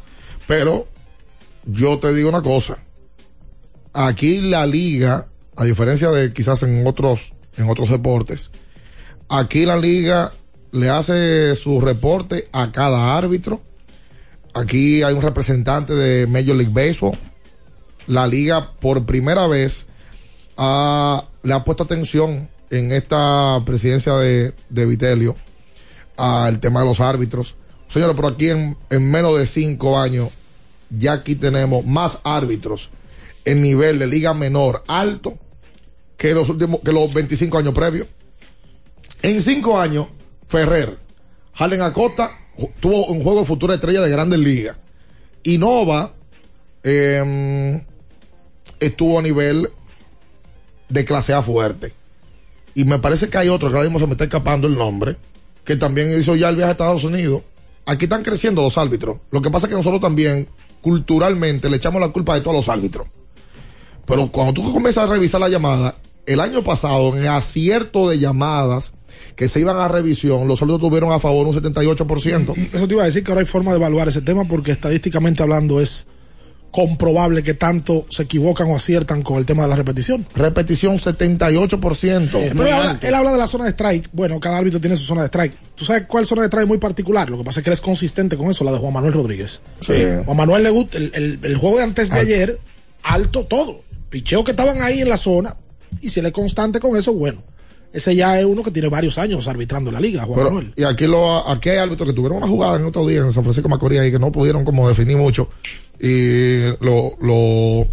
pero 0.45 0.87
yo 1.65 1.99
te 1.99 2.13
digo 2.13 2.29
una 2.29 2.41
cosa. 2.41 2.77
Aquí 3.93 4.41
la 4.41 4.65
liga, 4.65 5.27
a 5.55 5.65
diferencia 5.65 6.09
de 6.09 6.33
quizás 6.33 6.63
en 6.63 6.85
otros, 6.87 7.33
en 7.57 7.69
otros 7.69 7.89
deportes, 7.89 8.51
aquí 9.29 9.65
la 9.65 9.77
liga 9.77 10.31
le 10.71 10.89
hace 10.89 11.55
su 11.55 11.79
reporte 11.79 12.47
a 12.51 12.71
cada 12.71 13.15
árbitro. 13.17 13.61
Aquí 14.55 15.03
hay 15.03 15.13
un 15.13 15.21
representante 15.21 15.93
de 15.93 16.27
Major 16.27 16.55
League 16.55 16.73
Baseball. 16.73 17.17
La 18.07 18.27
liga 18.27 18.73
por 18.79 19.05
primera 19.05 19.47
vez 19.47 19.87
ha- 20.57 21.27
le 21.43 21.53
ha 21.53 21.63
puesto 21.63 21.83
atención 21.83 22.49
en 22.69 22.91
esta 22.91 23.61
presidencia 23.65 24.15
de, 24.17 24.53
de 24.69 24.85
Vitelio 24.85 25.35
al 26.17 26.59
tema 26.59 26.81
de 26.81 26.87
los 26.87 26.99
árbitros. 26.99 27.55
Señores, 27.87 28.15
pero 28.15 28.27
aquí 28.29 28.49
en, 28.49 28.77
en 28.89 29.11
menos 29.11 29.37
de 29.37 29.45
cinco 29.45 29.99
años 29.99 30.29
ya 30.97 31.13
aquí 31.13 31.35
tenemos 31.35 31.85
más 31.85 32.19
árbitros 32.23 32.89
en 33.45 33.61
nivel 33.61 33.99
de 33.99 34.07
liga 34.07 34.33
menor 34.33 34.83
alto 34.87 35.37
que 36.17 36.33
los 36.33 36.49
últimos, 36.49 36.79
que 36.81 36.93
los 36.93 37.13
25 37.13 37.57
años 37.57 37.73
previos. 37.73 38.07
En 39.21 39.41
cinco 39.41 39.79
años, 39.79 40.07
Ferrer, 40.47 40.97
Harlen 41.55 41.81
Acosta 41.81 42.31
tuvo 42.79 43.07
un 43.07 43.23
juego 43.23 43.41
de 43.41 43.45
futura 43.45 43.75
estrella 43.75 44.01
de 44.01 44.09
grandes 44.09 44.39
ligas. 44.39 44.77
Innova 45.43 46.13
eh, 46.83 47.81
estuvo 48.79 49.19
a 49.19 49.21
nivel 49.21 49.69
de 50.89 51.05
clase 51.05 51.33
A 51.33 51.41
fuerte. 51.41 51.93
Y 52.75 52.85
me 52.85 52.99
parece 52.99 53.29
que 53.29 53.37
hay 53.37 53.49
otro, 53.49 53.69
que 53.69 53.75
ahora 53.75 53.87
mismo 53.87 53.99
se 53.99 54.07
me 54.07 54.13
está 54.13 54.23
escapando 54.23 54.67
el 54.67 54.75
nombre, 54.75 55.17
que 55.63 55.75
también 55.75 56.17
hizo 56.17 56.35
ya 56.35 56.49
el 56.49 56.55
viaje 56.55 56.69
a 56.69 56.71
Estados 56.73 57.03
Unidos. 57.03 57.43
Aquí 57.85 58.05
están 58.05 58.23
creciendo 58.23 58.61
los 58.61 58.77
árbitros. 58.77 59.19
Lo 59.31 59.41
que 59.41 59.51
pasa 59.51 59.67
es 59.67 59.71
que 59.71 59.75
nosotros 59.75 60.01
también, 60.01 60.47
culturalmente, 60.83 61.69
le 61.69 61.77
echamos 61.77 62.01
la 62.01 62.09
culpa 62.09 62.35
de 62.35 62.41
todos 62.41 62.57
los 62.57 62.69
árbitros. 62.69 63.07
Pero 64.05 64.27
cuando 64.27 64.53
tú 64.53 64.73
comienzas 64.73 65.09
a 65.09 65.13
revisar 65.13 65.39
la 65.39 65.47
llamada, 65.47 65.95
el 66.25 66.41
año 66.41 66.61
pasado, 66.61 67.15
en 67.15 67.23
el 67.23 67.29
acierto 67.29 68.09
de 68.09 68.19
llamadas 68.19 68.91
que 69.37 69.47
se 69.47 69.61
iban 69.61 69.77
a 69.77 69.87
revisión, 69.87 70.47
los 70.47 70.61
árbitros 70.61 70.81
tuvieron 70.81 71.11
a 71.11 71.19
favor 71.19 71.47
un 71.47 71.55
78%. 71.55 72.69
Eso 72.73 72.87
te 72.87 72.93
iba 72.93 73.01
a 73.01 73.05
decir 73.05 73.23
que 73.23 73.31
ahora 73.31 73.39
hay 73.39 73.47
forma 73.47 73.71
de 73.71 73.77
evaluar 73.77 74.09
ese 74.09 74.21
tema 74.21 74.43
porque 74.43 74.71
estadísticamente 74.71 75.41
hablando 75.41 75.79
es 75.79 76.05
comprobable 76.73 77.43
que 77.43 77.53
tanto 77.53 78.05
se 78.09 78.23
equivocan 78.23 78.69
o 78.71 78.75
aciertan 78.75 79.21
con 79.21 79.37
el 79.37 79.45
tema 79.45 79.61
de 79.63 79.69
la 79.69 79.75
repetición. 79.75 80.25
Repetición 80.35 80.97
78%. 80.97 82.29
Pero 82.31 82.65
él 82.67 82.73
habla, 82.73 82.99
él 83.01 83.13
habla 83.13 83.31
de 83.31 83.37
la 83.37 83.47
zona 83.47 83.65
de 83.65 83.69
strike. 83.71 84.09
Bueno, 84.11 84.39
cada 84.39 84.57
árbitro 84.57 84.81
tiene 84.81 84.95
su 84.97 85.03
zona 85.03 85.21
de 85.21 85.27
strike. 85.27 85.53
¿Tú 85.75 85.85
sabes 85.85 86.03
cuál 86.07 86.25
zona 86.25 86.41
de 86.41 86.47
strike 86.47 86.67
muy 86.67 86.79
particular? 86.79 87.29
Lo 87.29 87.37
que 87.37 87.43
pasa 87.43 87.59
es 87.59 87.63
que 87.63 87.69
él 87.69 87.73
es 87.75 87.81
consistente 87.81 88.35
con 88.35 88.49
eso, 88.49 88.63
la 88.63 88.71
de 88.71 88.79
Juan 88.79 88.91
Manuel 88.91 89.13
Rodríguez. 89.13 89.61
Sí. 89.79 89.93
Juan 90.25 90.35
Manuel 90.37 90.63
le 90.63 90.69
gusta 90.71 90.97
el, 90.97 91.11
el- 91.13 91.39
el 91.43 91.57
juego 91.57 91.77
de 91.77 91.83
antes 91.83 92.09
de 92.09 92.19
ayer, 92.19 92.57
alto 93.03 93.45
todo. 93.45 93.81
Picheo 94.09 94.43
que 94.43 94.51
estaban 94.51 94.81
ahí 94.81 95.01
en 95.01 95.09
la 95.09 95.17
zona 95.17 95.55
y 96.01 96.09
si 96.09 96.19
él 96.19 96.25
es 96.25 96.33
constante 96.33 96.79
con 96.79 96.97
eso, 96.97 97.13
bueno. 97.13 97.43
Ese 97.93 98.15
ya 98.15 98.39
es 98.39 98.45
uno 98.45 98.63
que 98.63 98.71
tiene 98.71 98.89
varios 98.89 99.17
años 99.19 99.47
arbitrando 99.47 99.91
la 99.91 99.99
liga, 99.99 100.23
Juan 100.23 100.35
Pero, 100.35 100.49
Manuel. 100.51 100.73
y 100.75 100.83
aquí 100.83 101.05
lo 101.05 101.47
aquí 101.47 101.69
hay 101.69 101.77
árbitros 101.77 102.09
que 102.09 102.13
tuvieron 102.15 102.39
una 102.39 102.47
jugada 102.47 102.77
en 102.77 102.85
otro 102.85 103.05
día 103.07 103.19
en 103.19 103.31
San 103.31 103.43
Francisco 103.43 103.67
de 103.69 103.75
Macorís 103.75 104.01
y 104.07 104.11
que 104.11 104.17
no 104.19 104.31
pudieron 104.31 104.65
como 104.65 104.89
definir 104.89 105.15
mucho 105.17 105.47
y 105.99 106.61
lo, 106.83 107.15
lo, 107.21 107.87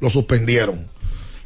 lo 0.00 0.10
suspendieron. 0.10 0.88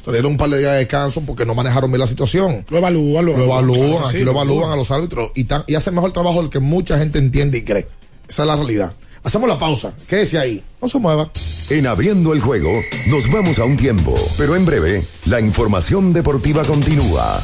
Se 0.03 0.11
dieron 0.11 0.31
un 0.33 0.37
par 0.37 0.49
de 0.51 0.59
días 0.59 0.71
de 0.73 0.77
descanso 0.79 1.21
porque 1.25 1.45
no 1.45 1.53
manejaron 1.55 1.89
bien 1.91 1.99
la 1.99 2.07
situación. 2.07 2.63
Lo 2.69 2.77
evalúan, 2.77 3.25
lo, 3.25 3.35
Lo 3.35 3.43
evalúan, 3.43 3.79
claro 3.91 4.07
aquí 4.07 4.17
sí, 4.19 4.23
lo 4.23 4.31
evalúan 4.31 4.71
a 4.71 4.75
los 4.75 4.91
árbitros 4.91 5.31
y, 5.35 5.43
tan- 5.45 5.63
y 5.67 5.75
hacen 5.75 5.95
mejor 5.95 6.13
trabajo 6.13 6.41
del 6.41 6.49
que 6.51 6.59
mucha 6.59 6.97
gente 6.97 7.17
entiende 7.19 7.57
y 7.57 7.63
cree. 7.63 7.87
Esa 8.27 8.43
es 8.43 8.47
la 8.47 8.55
realidad. 8.55 8.93
Hacemos 9.23 9.49
la 9.49 9.57
pausa. 9.57 9.91
Quédese 10.07 10.37
ahí. 10.37 10.63
No 10.81 10.87
se 10.87 10.99
mueva. 10.99 11.31
En 11.71 11.87
abriendo 11.87 12.31
el 12.33 12.39
juego, 12.39 12.69
nos 13.07 13.29
vamos 13.31 13.57
a 13.57 13.63
un 13.65 13.75
tiempo, 13.75 14.15
pero 14.37 14.55
en 14.55 14.65
breve, 14.67 15.03
la 15.25 15.39
información 15.41 16.13
deportiva 16.13 16.63
continúa. 16.63 17.43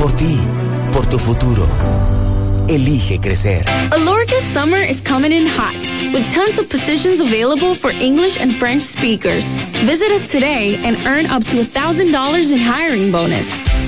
Por 0.00 0.12
ti, 0.12 0.40
por 0.94 1.06
tu 1.08 1.18
futuro. 1.18 1.68
Elige 2.68 3.20
crecer. 3.20 3.62
Alorca's 3.92 4.42
summer 4.44 4.78
is 4.78 5.02
coming 5.02 5.30
in 5.30 5.46
hot, 5.46 5.76
with 6.14 6.24
tons 6.32 6.58
of 6.58 6.70
positions 6.70 7.20
available 7.20 7.74
for 7.74 7.90
English 7.90 8.40
and 8.40 8.50
French 8.50 8.82
speakers. 8.82 9.44
Visit 9.84 10.10
us 10.10 10.26
today 10.30 10.80
and 10.82 10.96
earn 11.04 11.26
up 11.26 11.44
to 11.44 11.56
$1,000 11.56 12.50
in 12.50 12.58
hiring 12.58 13.12
bonus. 13.12 13.46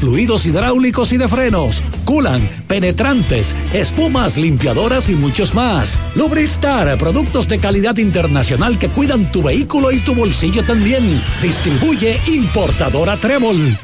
fluidos 0.00 0.46
hidráulicos 0.46 1.12
y 1.12 1.16
de 1.16 1.28
frenos, 1.28 1.82
culan, 2.04 2.48
penetrantes, 2.66 3.54
espumas, 3.72 4.36
limpiadoras 4.36 5.08
y 5.08 5.14
muchos 5.14 5.54
más. 5.54 5.98
Lubristar, 6.14 6.96
productos 6.98 7.48
de 7.48 7.58
calidad 7.58 7.96
internacional 7.96 8.78
que 8.78 8.88
cuidan 8.88 9.30
tu 9.32 9.42
vehículo 9.42 9.92
y 9.92 9.98
tu 10.00 10.14
bolsillo 10.14 10.64
también. 10.64 11.22
Distribuye 11.42 12.20
importadora 12.26 13.16
Trébol. 13.16 13.76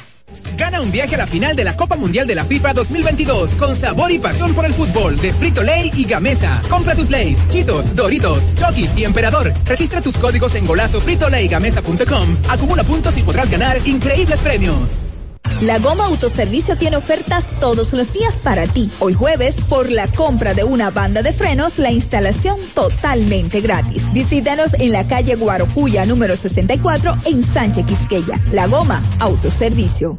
Gana 0.57 0.81
un 0.81 0.91
viaje 0.91 1.15
a 1.15 1.19
la 1.19 1.27
final 1.27 1.57
de 1.57 1.65
la 1.65 1.77
Copa 1.77 1.97
Mundial 1.97 2.27
de 2.27 2.35
la 2.35 2.45
FIFA 2.45 2.75
2022 2.75 3.53
con 3.53 3.75
sabor 3.75 4.11
y 4.11 4.19
pasión 4.19 4.55
por 4.55 4.65
el 4.65 4.75
fútbol 4.75 5.17
de 5.21 5.33
Frito 5.33 5.63
Lay 5.63 5.91
y 5.95 6.05
Gamesa. 6.05 6.61
Compra 6.69 6.95
tus 6.95 7.11
Lays, 7.11 7.39
Chitos, 7.49 7.95
Doritos, 7.95 8.43
Chokis 8.57 8.91
y 8.97 9.05
Emperador. 9.05 9.53
Registra 9.65 10.01
tus 10.01 10.17
códigos 10.17 10.55
en 10.55 10.67
golazo 10.67 11.01
fritolaygamesa.com. 11.01 12.37
Acumula 12.49 12.85
puntos 12.85 13.17
y 13.17 13.23
podrás 13.23 13.51
ganar 13.51 13.79
increíbles 13.87 14.41
premios. 14.41 14.99
La 15.63 15.79
Goma 15.79 16.07
Autoservicio 16.07 16.77
tiene 16.77 16.97
ofertas 16.97 17.47
todos 17.61 17.93
los 17.93 18.13
días 18.13 18.35
para 18.43 18.67
ti. 18.67 18.91
Hoy 18.99 19.15
jueves, 19.15 19.55
por 19.69 19.91
la 19.91 20.09
compra 20.09 20.55
de 20.55 20.65
una 20.65 20.91
banda 20.91 21.23
de 21.23 21.33
frenos, 21.33 21.79
la 21.79 21.93
instalación 21.93 22.57
totalmente 22.75 23.61
gratis. 23.61 24.13
Visítanos 24.13 24.75
en 24.75 24.91
la 24.91 25.07
calle 25.07 25.37
Guarocuya 25.37 26.05
número 26.05 26.35
64 26.35 27.15
en 27.27 27.47
Sánchez 27.47 27.87
Quisqueya. 27.87 28.41
La 28.51 28.67
Goma 28.67 29.01
Autoservicio. 29.21 30.19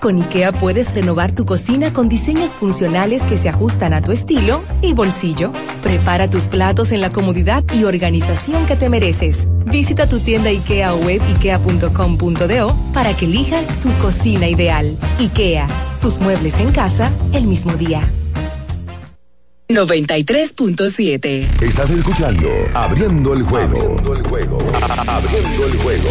Con 0.00 0.22
IKEA 0.22 0.52
puedes 0.52 0.94
renovar 0.94 1.32
tu 1.32 1.46
cocina 1.46 1.92
con 1.92 2.10
diseños 2.10 2.50
funcionales 2.50 3.22
que 3.22 3.38
se 3.38 3.48
ajustan 3.48 3.94
a 3.94 4.02
tu 4.02 4.12
estilo 4.12 4.62
y 4.82 4.92
bolsillo. 4.92 5.50
Prepara 5.82 6.28
tus 6.28 6.44
platos 6.44 6.92
en 6.92 7.00
la 7.00 7.10
comodidad 7.10 7.64
y 7.72 7.84
organización 7.84 8.66
que 8.66 8.76
te 8.76 8.90
mereces. 8.90 9.48
Visita 9.74 10.08
tu 10.08 10.20
tienda 10.20 10.50
IKEA 10.50 10.94
o 10.94 10.98
web 10.98 11.20
ikea.com.do 11.34 12.76
para 12.92 13.16
que 13.16 13.24
elijas 13.24 13.66
tu 13.80 13.90
cocina 13.94 14.46
ideal. 14.46 14.96
IKEA, 15.18 15.66
tus 16.00 16.20
muebles 16.20 16.60
en 16.60 16.70
casa 16.70 17.10
el 17.32 17.48
mismo 17.48 17.72
día. 17.74 18.08
93.7 19.68 21.60
Estás 21.60 21.90
escuchando 21.90 22.48
Abriendo 22.74 23.34
el 23.34 23.42
juego. 23.42 23.76
Abriendo 23.76 24.14
el 24.14 24.22
juego. 24.28 24.58
Abriendo 25.08 25.66
el 25.66 25.76
juego. 25.78 26.10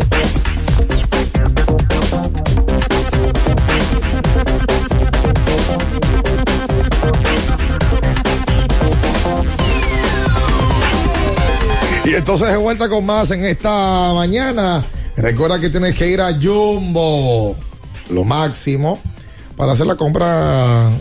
Entonces 12.21 12.49
de 12.49 12.57
vuelta 12.57 12.87
con 12.87 13.03
más 13.03 13.31
en 13.31 13.43
esta 13.45 14.13
mañana. 14.13 14.85
Recuerda 15.17 15.59
que 15.59 15.71
tienes 15.71 15.95
que 15.95 16.07
ir 16.07 16.21
a 16.21 16.31
Jumbo, 16.39 17.55
lo 18.11 18.23
máximo, 18.23 18.99
para 19.57 19.71
hacer 19.71 19.87
la 19.87 19.95
compra 19.95 20.91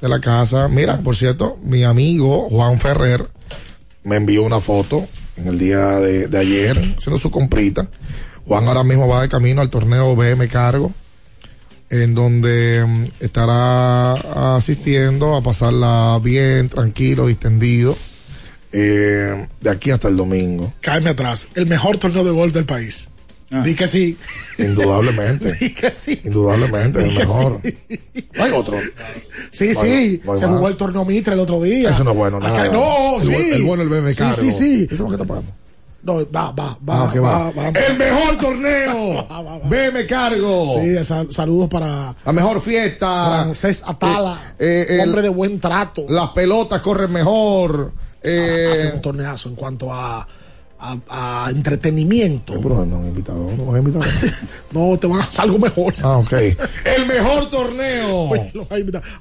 de 0.00 0.08
la 0.08 0.18
casa. 0.18 0.66
Mira, 0.68 0.96
por 1.00 1.14
cierto, 1.14 1.58
mi 1.62 1.84
amigo 1.84 2.48
Juan 2.48 2.80
Ferrer 2.80 3.28
me 4.02 4.16
envió 4.16 4.42
una 4.42 4.60
foto 4.60 5.06
en 5.36 5.48
el 5.48 5.58
día 5.58 6.00
de, 6.00 6.38
ayer, 6.38 6.78
haciendo 6.96 7.18
su 7.18 7.30
comprita. 7.30 7.88
Juan 8.46 8.66
ahora 8.66 8.82
mismo 8.82 9.06
va 9.06 9.20
de 9.20 9.28
camino 9.28 9.60
al 9.60 9.68
torneo 9.68 10.16
BM 10.16 10.48
Cargo, 10.48 10.90
en 11.90 12.14
donde 12.14 12.82
mm, 12.86 13.04
estará 13.20 14.56
asistiendo 14.56 15.36
a 15.36 15.42
pasarla 15.42 16.18
bien, 16.22 16.70
tranquilo, 16.70 17.26
distendido, 17.26 17.94
eh, 18.72 19.48
de 19.60 19.70
aquí 19.70 19.90
hasta 19.90 20.08
el 20.08 20.16
domingo. 20.16 20.72
Cáeme 20.80 21.10
atrás. 21.10 21.46
El 21.54 21.66
mejor 21.66 21.98
torneo 21.98 22.24
de 22.24 22.30
golf 22.30 22.52
del 22.54 22.64
país. 22.64 23.08
Di 23.64 23.74
que 23.74 23.88
sí. 23.88 24.16
Indudablemente. 24.58 25.52
Di 25.60 25.74
que 25.74 25.92
sí. 25.92 26.20
Indudablemente, 26.24 27.02
Di 27.02 27.10
el 27.10 27.18
mejor. 27.18 27.60
sí. 27.64 28.00
Hay 28.38 28.52
otro. 28.52 28.76
Sí, 29.50 29.70
No 29.74 29.80
hay- 29.80 30.10
sí. 30.10 30.20
no 30.24 30.36
Se 30.36 30.46
más. 30.46 30.54
jugó 30.54 30.68
el 30.68 30.76
torneo 30.76 31.04
Mitra 31.04 31.34
el 31.34 31.40
otro 31.40 31.60
día. 31.60 31.90
Eso 31.90 32.04
no 32.04 32.12
es 32.12 32.16
bueno, 32.16 32.38
nada. 32.38 32.68
No, 32.68 33.20
El 33.20 33.26
sí. 33.26 33.50
el 33.54 33.62
bueno, 33.64 33.82
el 33.82 33.88
BM 33.88 34.12
Sí, 34.12 34.18
Cargo. 34.18 34.36
Sí, 34.36 34.52
sí. 34.52 34.84
Eso 34.84 34.94
es 34.94 35.00
lo 35.00 35.06
que 35.08 35.14
está 35.14 35.24
pagando. 35.24 35.52
No, 36.02 36.14
va, 36.32 36.50
va, 36.52 36.78
va. 36.88 37.10
Ah, 37.10 37.14
va. 37.20 37.50
va, 37.50 37.68
El 37.68 37.98
mejor 37.98 38.38
torneo. 38.38 39.26
BM 39.68 40.06
Cargo. 40.06 40.80
Sí, 40.80 41.04
sal- 41.04 41.30
saludos 41.32 41.68
para 41.68 42.14
La 42.24 42.32
mejor 42.32 42.62
fiesta. 42.62 43.42
Francés 43.42 43.82
Atala. 43.84 44.54
Eh, 44.60 44.86
eh, 44.90 45.00
hombre 45.02 45.18
el- 45.18 45.24
de 45.24 45.28
buen 45.28 45.58
trato. 45.60 46.06
Las 46.08 46.30
pelotas 46.30 46.80
corren 46.82 47.12
mejor. 47.12 47.92
Eh, 48.22 48.68
Hace 48.72 48.92
un 48.94 49.00
torneazo 49.00 49.48
en 49.48 49.54
cuanto 49.54 49.92
a, 49.92 50.26
a, 50.78 50.96
a 51.08 51.50
entretenimiento. 51.50 52.54
Pero 52.62 52.84
no 52.86 52.96
han 52.98 53.06
invitado, 53.08 53.38
no 53.56 53.76
invitado. 53.76 54.04
No, 54.72 54.96
te 54.98 55.06
van 55.08 55.20
a 55.20 55.22
hacer 55.24 55.40
algo 55.40 55.58
mejor. 55.58 55.94
Ah, 56.02 56.18
ok. 56.18 56.32
El 56.84 57.06
mejor 57.06 57.50
torneo. 57.50 58.18
Oye. 58.30 58.52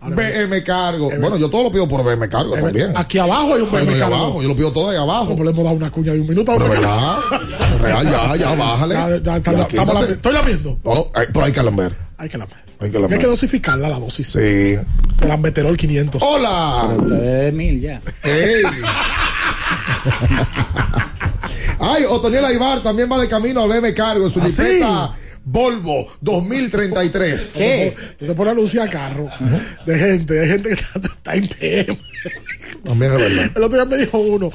Ahora, 0.01 0.15
BM 0.15 0.63
Cargo. 0.63 1.09
Bueno, 1.19 1.37
yo 1.37 1.49
todo 1.49 1.63
lo 1.63 1.71
pido 1.71 1.87
por 1.87 2.03
BM 2.03 2.29
Cargo 2.29 2.51
BM 2.51 2.61
también. 2.63 2.93
Aquí 2.95 3.17
abajo 3.17 3.55
hay 3.55 3.61
un 3.61 3.71
BM 3.71 3.97
Cargo. 3.97 4.15
abajo, 4.15 4.41
yo 4.41 4.47
lo 4.49 4.55
pido 4.55 4.71
todo 4.71 4.89
ahí 4.89 4.97
abajo. 4.97 5.29
No 5.31 5.35
podemos 5.37 5.63
dar 5.65 5.73
una 5.75 5.91
cuña 5.91 6.13
de 6.13 6.21
un 6.21 6.27
minuto. 6.27 6.53
Pero 6.57 6.69
verdad, 6.69 7.17
real, 7.81 8.09
ya, 8.09 8.35
ya, 8.35 8.55
bájale. 8.55 8.93
Ya, 8.95 9.09
ya, 9.09 9.37
está- 9.37 9.51
Ya, 9.53 9.61
estamos 9.63 10.09
estoy 10.09 10.33
lamiendo. 10.33 10.77
No, 10.83 11.07
hay- 11.13 11.27
pero 11.33 11.45
hay 11.45 11.51
que 11.51 11.63
lamber. 11.63 11.93
Hay 12.17 12.29
que 12.29 12.37
la 12.37 12.45
Hay 12.81 12.91
que 12.91 12.95
Hay 12.97 13.01
lamber. 13.03 13.19
que 13.19 13.27
dosificarla 13.27 13.89
la 13.89 13.99
dosis. 13.99 14.27
Sí. 14.27 14.39
El 14.39 15.31
ambeterol 15.31 15.75
500. 15.75 16.21
Hola. 16.25 16.85
Ustedes 16.97 17.53
mil 17.53 17.81
ya. 17.81 18.01
Ey. 18.23 18.63
Ay, 21.79 22.03
Otoniel 22.07 22.45
Aibar 22.45 22.81
también 22.81 23.09
va 23.11 23.19
de 23.19 23.27
camino 23.27 23.61
a 23.61 23.67
BM 23.67 23.93
Cargo 23.93 24.25
en 24.25 24.31
su 24.31 24.39
¿Ah, 24.41 24.45
jipeta 24.47 25.15
Volvo 25.45 26.07
2033. 26.21 27.53
¿Qué? 27.57 27.95
Tú 28.17 28.25
te 28.27 28.33
pones 28.33 28.49
a 28.49 28.51
anunciar 28.53 28.89
carro 28.89 29.29
de 29.85 29.97
gente, 29.97 30.33
de 30.33 30.47
gente 30.47 30.69
que 30.69 30.75
está, 30.75 30.99
está 30.99 31.33
en 31.35 31.47
TM. 31.47 31.97
También 32.83 33.13
es 33.13 33.17
verdad. 33.19 33.51
El 33.55 33.63
otro 33.63 33.77
día 33.77 33.85
me 33.85 33.97
dijo 33.97 34.17
uno, 34.19 34.51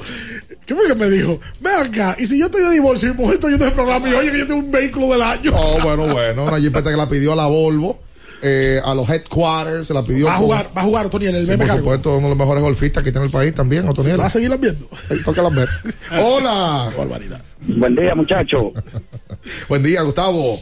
¿qué 0.65 0.75
fue 0.75 0.87
que 0.87 0.95
me 0.95 1.09
dijo? 1.09 1.39
Ven 1.59 1.75
acá, 1.87 2.15
y 2.19 2.27
si 2.27 2.37
yo 2.39 2.45
estoy 2.45 2.63
de 2.63 2.71
divorcio 2.71 3.09
y 3.09 3.11
mi 3.13 3.17
mujer 3.17 3.35
está 3.35 3.47
oyendo 3.47 3.65
el 3.65 3.73
programa 3.73 4.09
y 4.09 4.13
oye 4.13 4.31
que 4.31 4.39
yo 4.39 4.47
tengo 4.47 4.59
un 4.61 4.71
vehículo 4.71 5.07
del 5.09 5.21
año. 5.23 5.51
Oh, 5.55 5.79
bueno, 5.81 6.07
bueno, 6.07 6.45
una 6.45 6.59
jipeta 6.59 6.91
que 6.91 6.97
la 6.97 7.09
pidió 7.09 7.33
a 7.33 7.35
la 7.35 7.47
Volvo, 7.47 7.99
eh, 8.47 8.79
a 8.83 8.93
los 8.93 9.09
headquarters, 9.09 9.87
se 9.87 9.93
la 9.95 10.03
pidió. 10.03 10.27
Va 10.27 10.33
a 10.33 10.37
con- 10.37 10.45
jugar, 10.45 10.69
va 10.77 10.81
a 10.81 10.85
jugar 10.85 11.05
Otoniel, 11.07 11.35
el 11.35 11.45
Sí, 11.45 11.51
por 11.57 11.65
Cargo. 11.65 11.77
supuesto, 11.81 12.11
uno 12.17 12.21
de 12.23 12.29
los 12.29 12.37
mejores 12.37 12.61
golfistas 12.63 13.03
que 13.03 13.11
tiene 13.11 13.25
el 13.25 13.31
país 13.31 13.53
también, 13.55 13.89
Otoniel. 13.89 14.19
¿Va 14.19 14.27
a 14.27 14.29
seguirla 14.29 14.57
viendo? 14.57 14.87
Toca 15.25 15.41
las 15.41 15.55
ver. 15.55 15.67
Hola. 16.21 16.91
barbaridad. 16.95 17.41
Buen 17.67 17.95
día, 17.95 18.13
muchachos. 18.13 18.65
Buen 19.69 19.81
día, 19.81 20.01
Gustavo. 20.03 20.59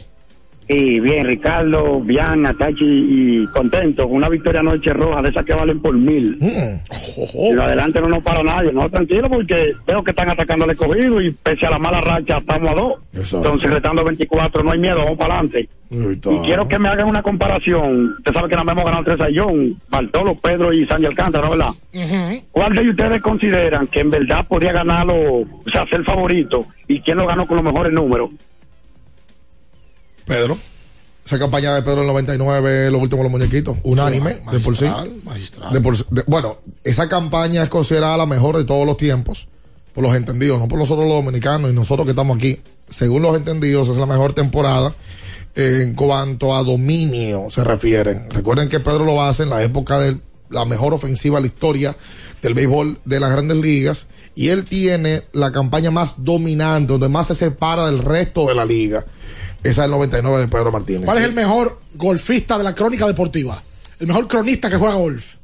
Y 0.66 0.98
bien, 1.00 1.26
Ricardo, 1.26 2.00
bien, 2.00 2.42
Natachi 2.42 2.84
y 2.84 3.46
contento 3.48 4.04
con 4.04 4.16
una 4.16 4.30
victoria 4.30 4.62
noche 4.62 4.92
roja 4.94 5.20
de 5.20 5.28
esas 5.28 5.44
que 5.44 5.52
valen 5.52 5.80
por 5.80 5.94
mil. 5.96 6.38
Mm. 6.40 7.48
Y 7.50 7.52
de 7.52 7.62
adelante 7.62 8.00
no 8.00 8.08
nos 8.08 8.22
para 8.22 8.42
nadie, 8.42 8.72
no 8.72 8.88
tranquilo 8.88 9.28
porque 9.28 9.74
veo 9.86 10.02
que 10.02 10.12
están 10.12 10.30
atacando 10.30 10.64
al 10.64 10.70
escogido 10.70 11.20
y 11.20 11.30
pese 11.32 11.66
a 11.66 11.70
la 11.70 11.78
mala 11.78 12.00
racha 12.00 12.38
estamos 12.38 12.70
a 12.70 12.74
dos. 12.74 12.94
Exacto. 13.12 13.46
Entonces, 13.46 13.70
retando 13.70 14.04
24, 14.04 14.62
no 14.62 14.72
hay 14.72 14.78
miedo, 14.78 14.98
vamos 14.98 15.18
para 15.18 15.34
adelante. 15.34 15.68
Y 15.90 16.46
quiero 16.46 16.66
que 16.66 16.78
me 16.78 16.88
hagan 16.88 17.08
una 17.08 17.22
comparación. 17.22 18.14
Usted 18.18 18.32
sabe 18.32 18.48
que 18.48 18.54
nada 18.56 18.64
más 18.64 18.72
hemos 18.72 18.84
ganado 18.84 19.04
tres 19.04 19.20
a 19.20 19.28
John, 19.34 19.80
Bartolo, 19.88 20.34
Pedro 20.34 20.72
y 20.72 20.84
Sandy 20.86 21.06
Alcántara, 21.06 21.44
¿no 21.44 21.50
verdad? 21.50 22.40
¿Cuál 22.50 22.74
de 22.74 22.88
ustedes 22.88 23.22
consideran 23.22 23.86
que 23.88 24.00
en 24.00 24.10
verdad 24.10 24.46
podría 24.48 24.72
ganarlo, 24.72 25.42
o 25.42 25.70
sea, 25.70 25.86
ser 25.86 26.02
favorito? 26.04 26.66
¿Y 26.88 27.00
quién 27.00 27.18
lo 27.18 27.26
ganó 27.26 27.46
con 27.46 27.58
los 27.58 27.64
mejores 27.64 27.92
números? 27.92 28.30
Pedro. 30.26 30.56
Esa 31.26 31.38
campaña 31.38 31.74
de 31.74 31.80
Pedro 31.82 31.96
en 31.98 32.00
el 32.02 32.06
99, 32.08 32.90
los 32.90 33.00
últimos 33.00 33.22
los 33.22 33.32
muñequitos, 33.32 33.78
unánime, 33.82 34.40
de 34.52 34.60
por 34.60 34.76
sí. 34.76 34.84
De 35.72 35.80
por. 35.80 35.96
De- 36.08 36.24
bueno, 36.26 36.58
esa 36.82 37.08
campaña 37.08 37.62
es 37.62 37.70
considerada 37.70 38.16
la 38.18 38.26
mejor 38.26 38.58
de 38.58 38.64
todos 38.64 38.84
los 38.86 38.98
tiempos, 38.98 39.48
por 39.94 40.04
los 40.04 40.14
entendidos, 40.14 40.58
no 40.60 40.68
por 40.68 40.78
nosotros 40.78 41.06
los 41.06 41.14
dominicanos 41.14 41.70
y 41.70 41.74
nosotros 41.74 42.04
que 42.04 42.10
estamos 42.10 42.36
aquí. 42.36 42.60
Según 42.90 43.22
los 43.22 43.34
entendidos, 43.36 43.88
es 43.88 43.96
la 43.96 44.04
mejor 44.04 44.34
temporada 44.34 44.92
en 45.56 45.94
cuanto 45.94 46.54
a 46.54 46.62
dominio 46.62 47.46
se 47.48 47.64
refiere. 47.64 48.26
Recuerden 48.28 48.68
que 48.68 48.80
Pedro 48.80 49.06
lo 49.06 49.22
hace 49.22 49.44
en 49.44 49.50
la 49.50 49.62
época 49.62 49.98
de 49.98 50.18
la 50.50 50.66
mejor 50.66 50.92
ofensiva 50.92 51.36
de 51.36 51.42
la 51.42 51.46
historia 51.46 51.96
del 52.42 52.52
béisbol 52.52 52.98
de 53.06 53.20
las 53.20 53.30
grandes 53.32 53.56
ligas 53.56 54.06
y 54.34 54.48
él 54.48 54.64
tiene 54.66 55.22
la 55.32 55.52
campaña 55.52 55.90
más 55.90 56.16
dominante, 56.18 56.92
donde 56.92 57.08
más 57.08 57.28
se 57.28 57.34
separa 57.34 57.86
del 57.86 58.00
resto 58.00 58.46
de 58.46 58.54
la 58.54 58.66
liga. 58.66 59.06
Esa 59.64 59.82
es 59.82 59.84
el 59.86 59.90
99 59.90 60.40
de 60.42 60.48
Pedro 60.48 60.70
Martínez. 60.70 61.04
¿Cuál 61.04 61.18
es 61.18 61.24
el 61.24 61.32
mejor 61.32 61.80
golfista 61.94 62.56
de 62.58 62.64
la 62.64 62.74
crónica 62.74 63.06
deportiva? 63.06 63.60
El 63.98 64.06
mejor 64.06 64.28
cronista 64.28 64.68
que 64.70 64.76
juega 64.76 64.94
golf. 64.94 65.34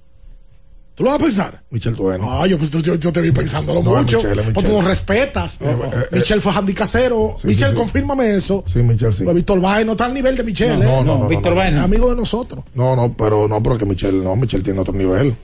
¿Tú 0.95 1.05
lo 1.05 1.11
vas 1.13 1.21
a 1.21 1.25
pensar? 1.25 1.63
Michel 1.71 1.95
Dueno. 1.97 2.31
Ah, 2.31 2.47
yo, 2.47 2.59
pues, 2.59 2.71
yo, 2.71 2.95
yo 2.97 3.11
te 3.13 3.23
vi 3.23 3.33
pensándolo 3.33 3.83
No, 3.83 3.97
mucho. 3.97 4.19
Michel, 4.19 4.33
es 4.33 4.37
Michel. 4.39 4.53
Pues 4.53 4.67
tú 4.67 4.73
lo 4.73 4.83
respetas. 4.83 5.59
eh, 5.63 5.65
eh, 5.81 6.05
Michel 6.13 6.43
fue 6.43 6.53
handicasero. 6.53 7.37
Sí, 7.41 7.47
Michel, 7.49 7.69
sí, 7.69 7.73
sí. 7.73 7.79
confírmame 7.79 8.35
eso. 8.35 8.63
Sí, 8.67 8.81
Michel, 8.83 9.15
sí. 9.15 9.25
Pues 9.25 9.35
Víctor 9.35 9.61
Baez 9.63 9.87
no 9.87 9.93
está 9.93 10.05
al 10.05 10.13
nivel 10.13 10.37
de 10.37 10.45
Michel. 10.45 10.79
No, 10.79 10.85
¿eh? 10.85 10.87
no, 10.87 11.05
no, 11.05 11.19
no, 11.21 11.29
Víctor 11.29 11.53
no, 11.53 11.55
no. 11.55 11.57
Baez 11.63 11.75
no. 11.75 11.83
Amigo 11.85 12.11
de 12.11 12.17
nosotros. 12.17 12.65
No, 12.75 12.95
no, 12.95 13.15
pero 13.17 13.49
no, 13.49 13.63
porque 13.63 13.87
Michel, 13.87 14.23
no, 14.23 14.37
Michel 14.37 14.63
tiene 14.63 14.81
otro 14.81 14.93
nivel. 14.93 15.35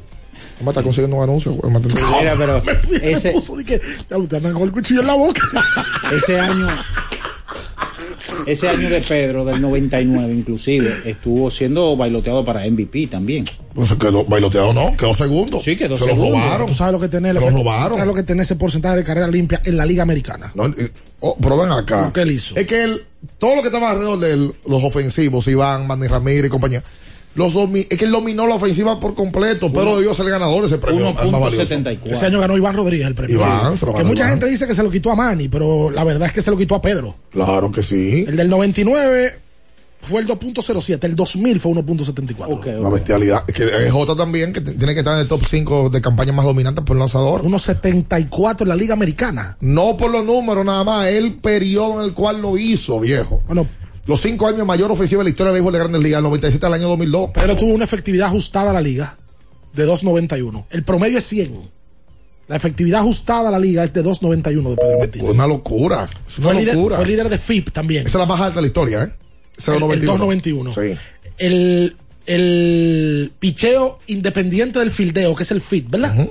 ¿Cómo 0.59 0.71
está 0.73 0.83
consiguiendo 0.83 1.17
un 1.17 1.23
anuncio? 1.23 1.53
güey? 1.53 1.73
Mate- 1.73 1.89
Mira, 2.19 2.35
pero 2.37 2.63
Me 2.91 3.11
ese, 3.13 3.31
puso 3.31 3.57
de 3.57 3.65
que 3.65 3.81
ya 4.11 4.19
usted 4.19 4.37
anda 4.37 4.53
con 4.53 4.63
el 4.65 4.73
cuchillo 4.73 5.01
en 5.01 5.07
la 5.07 5.15
boca. 5.15 5.41
ese 6.13 6.39
año 6.39 6.69
ese 8.47 8.69
año 8.69 8.89
de 8.89 9.01
Pedro 9.01 9.45
del 9.45 9.61
99 9.61 10.33
inclusive 10.33 10.95
estuvo 11.05 11.51
siendo 11.51 11.97
bailoteado 11.97 12.45
para 12.45 12.69
MVP 12.69 13.09
también. 13.09 13.45
Pues 13.75 13.89
se 13.91 13.99
quedó 13.99 14.25
bailoteado, 14.25 14.73
¿no? 14.73 14.97
Quedó 14.97 15.13
segundo. 15.15 15.61
Sí, 15.61 15.77
quedó 15.77 15.99
se 15.99 16.05
segundo. 16.05 16.31
lo 16.31 16.43
robaron. 16.43 16.67
Tú 16.69 16.75
sabes 16.75 16.93
lo 16.93 17.01
que 17.01 17.09
tiene, 17.09 17.33
Se 17.33 17.41
lo 17.41 17.51
robaron. 17.51 17.99
sabes 17.99 18.07
lo 18.07 18.15
que 18.15 18.23
tiene 18.23 18.43
ese 18.43 18.57
porcentaje 18.57 18.97
de 18.97 19.05
carrera 19.05 19.29
limpia 19.29 19.61
en 19.65 19.77
la 19.77 19.85
Liga 19.85 20.03
Americana. 20.03 20.51
No, 20.55 20.67
eh, 20.67 20.91
oh, 21.21 21.37
pero 21.41 21.59
ven 21.59 21.71
acá. 21.71 22.07
Lo 22.07 22.13
que 22.13 22.23
él 22.23 22.31
hizo. 22.31 22.57
Es 22.57 22.67
que 22.67 22.83
él, 22.83 23.03
todo 23.39 23.57
lo 23.57 23.63
que 23.63 23.69
estaba 23.69 23.91
alrededor 23.91 24.19
de 24.21 24.33
él, 24.33 24.55
los 24.67 24.83
ofensivos, 24.83 25.47
Iván, 25.49 25.87
Manny 25.87 26.07
Ramírez 26.07 26.47
y 26.47 26.49
compañía, 26.49 26.83
los 27.37 27.53
domi- 27.55 27.87
es 27.89 27.97
que 27.99 28.05
él 28.07 28.11
dominó 28.11 28.47
la 28.47 28.57
ofensiva 28.57 28.99
por 28.99 29.15
completo, 29.15 29.73
pero 29.73 29.97
debió 29.97 30.13
ser 30.15 30.27
ganador 30.29 30.63
de 30.63 30.67
ese 30.67 30.79
premio. 30.79 31.07
al 31.17 31.31
más 31.31 31.41
valioso. 31.41 31.63
1.74. 31.63 32.13
Ese 32.13 32.27
año 32.27 32.41
ganó 32.41 32.57
Iván 32.57 32.75
Rodríguez 32.75 33.07
el 33.07 33.15
premio. 33.15 33.37
Iván, 33.37 33.77
se 33.77 33.87
lo 33.87 33.95
que 33.95 34.03
mucha 34.05 34.21
Iván. 34.25 34.31
gente 34.33 34.47
dice 34.47 34.67
que 34.67 34.75
se 34.75 34.83
lo 34.83 34.91
quitó 34.91 35.11
a 35.13 35.15
Manny, 35.15 35.49
pero 35.49 35.91
la 35.91 36.03
verdad 36.03 36.27
es 36.27 36.33
que 36.35 36.43
se 36.43 36.51
lo 36.51 36.57
quitó 36.57 36.75
a 36.75 36.83
Pedro. 36.83 37.15
Claro 37.31 37.71
que 37.71 37.83
sí. 37.83 38.25
El 38.27 38.37
del 38.37 38.49
99 38.51 39.41
fue 40.01 40.21
el 40.21 40.27
2.07, 40.29 41.05
el 41.05 41.17
2000 41.17 41.59
fue 41.59 41.73
1.74. 41.73 42.79
Una 42.81 42.91
bestialidad. 42.91 43.43
Es 43.49 43.55
que 43.55 43.65
es 43.87 43.91
J 43.93 44.15
también, 44.17 44.53
que 44.53 44.61
tiene 44.61 44.95
que 44.95 45.01
estar 45.01 45.15
en 45.15 45.21
el 45.21 45.29
top 45.29 45.43
5 45.45 45.91
de 45.91 46.01
campañas 46.01 46.35
más 46.35 46.45
dominantes 46.47 46.85
por 46.85 46.97
lanzador. 46.97 47.43
1.74 47.43 48.63
en 48.63 48.69
la 48.69 48.77
Liga 48.77 48.95
Americana. 48.95 49.57
No 49.61 49.97
por 49.97 50.11
los 50.11 50.25
números 50.25 50.65
nada 50.65 50.85
más, 50.85 51.09
el 51.09 51.35
periodo 51.35 52.01
en 52.01 52.07
el 52.09 52.13
cual 52.15 52.41
lo 52.41 52.57
hizo, 52.57 53.01
viejo. 53.01 53.43
Bueno, 53.47 53.67
Los 54.07 54.21
cinco 54.21 54.47
años 54.47 54.65
mayor 54.67 54.91
ofensiva 54.93 55.21
de 55.21 55.25
la 55.25 55.31
historia 55.31 55.53
del 55.53 55.61
béisbol 55.61 55.73
de 55.73 55.79
grandes 55.81 56.03
ligas, 56.03 56.19
el 56.19 56.25
97 56.25 56.65
al 56.67 56.75
año 56.75 56.89
2002. 56.89 57.31
Pedro 57.33 57.57
tuvo 57.57 57.75
una 57.75 57.85
efectividad 57.85 58.29
ajustada 58.29 58.71
a 58.71 58.73
la 58.73 58.81
liga 58.81 59.17
de 59.73 59.87
2.91. 59.87 60.67
El 60.71 60.85
promedio 60.85 61.19
es 61.19 61.25
100. 61.27 61.77
La 62.49 62.55
efectividad 62.57 63.01
ajustada 63.01 63.49
a 63.49 63.51
la 63.51 63.59
liga 63.59 63.83
es 63.83 63.93
de 63.93 64.05
2.91 64.05 64.71
de 64.71 64.77
Pedro 64.77 64.99
Martínez. 65.01 65.35
Una 65.35 65.47
locura. 65.49 66.09
Es 66.29 66.39
una 66.39 66.47
Fue 66.49 66.55
líder, 66.61 66.77
locura. 66.77 66.97
fue 66.97 67.07
líder 67.07 67.29
de 67.29 67.39
FIP 67.39 67.71
también. 67.73 68.07
Esa 68.07 68.19
es 68.19 68.21
la 68.21 68.27
más 68.27 68.41
alta 68.41 68.57
de 68.57 68.61
la 68.63 68.67
historia, 68.69 69.03
¿eh? 69.03 69.13
Es 69.57 69.67
El- 69.69 69.75
el 69.75 69.81
291. 69.81 70.71
291. 70.71 70.73
Sí. 70.73 71.01
El, 71.39 71.97
el 72.27 73.33
picheo 73.41 73.99
independiente 74.07 74.79
del 74.79 74.93
fildeo, 74.93 75.35
que 75.35 75.43
es 75.43 75.51
el 75.51 75.61
FIP, 75.61 75.91
¿verdad? 75.91 76.29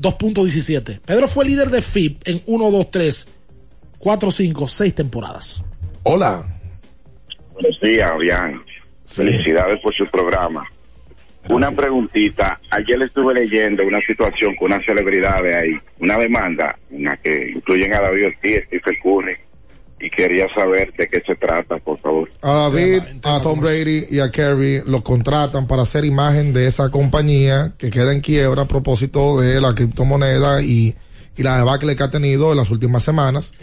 2.17. 0.00 1.00
Pedro 1.04 1.28
fue 1.28 1.44
líder 1.44 1.70
de 1.70 1.82
FIP 1.82 2.26
en 2.26 2.42
1, 2.46 2.70
2, 2.72 2.90
3, 2.90 3.28
4, 3.98 4.30
5, 4.32 4.68
6 4.68 4.94
temporadas. 4.96 5.62
Hola. 6.02 6.57
Buenos 7.60 7.80
días, 7.80 8.10
Orián. 8.14 8.62
Felicidades 9.04 9.80
por 9.82 9.92
su 9.94 10.06
programa. 10.06 10.64
Una 11.48 11.72
preguntita. 11.72 12.60
Ayer 12.70 13.02
estuve 13.02 13.34
leyendo 13.34 13.84
una 13.84 14.00
situación 14.00 14.54
con 14.54 14.72
una 14.72 14.84
celebridad 14.84 15.42
de 15.42 15.56
ahí, 15.56 15.80
una 15.98 16.16
demanda 16.18 16.78
en 16.90 17.04
la 17.04 17.16
que 17.16 17.50
incluyen 17.50 17.94
a 17.94 18.00
David 18.00 18.26
Ortiz, 18.26 18.64
Stephen 18.66 18.94
Curry, 19.02 19.36
y 19.98 20.10
quería 20.10 20.46
saber 20.54 20.92
de 20.92 21.08
qué 21.08 21.20
se 21.26 21.34
trata, 21.34 21.78
por 21.78 21.98
favor. 21.98 22.30
A 22.42 22.70
David, 22.70 23.02
a 23.24 23.40
Tom 23.40 23.60
Brady 23.60 24.04
y 24.08 24.20
a 24.20 24.30
Kerry 24.30 24.82
los 24.86 25.02
contratan 25.02 25.66
para 25.66 25.82
hacer 25.82 26.04
imagen 26.04 26.52
de 26.52 26.68
esa 26.68 26.90
compañía 26.90 27.72
que 27.76 27.90
queda 27.90 28.12
en 28.12 28.20
quiebra 28.20 28.62
a 28.62 28.68
propósito 28.68 29.40
de 29.40 29.60
la 29.60 29.74
criptomoneda 29.74 30.62
y, 30.62 30.94
y 31.38 31.42
la 31.42 31.56
debacle 31.56 31.96
que 31.96 32.02
ha 32.02 32.10
tenido 32.10 32.50
en 32.50 32.58
las 32.58 32.70
últimas 32.70 33.02
semanas. 33.02 33.54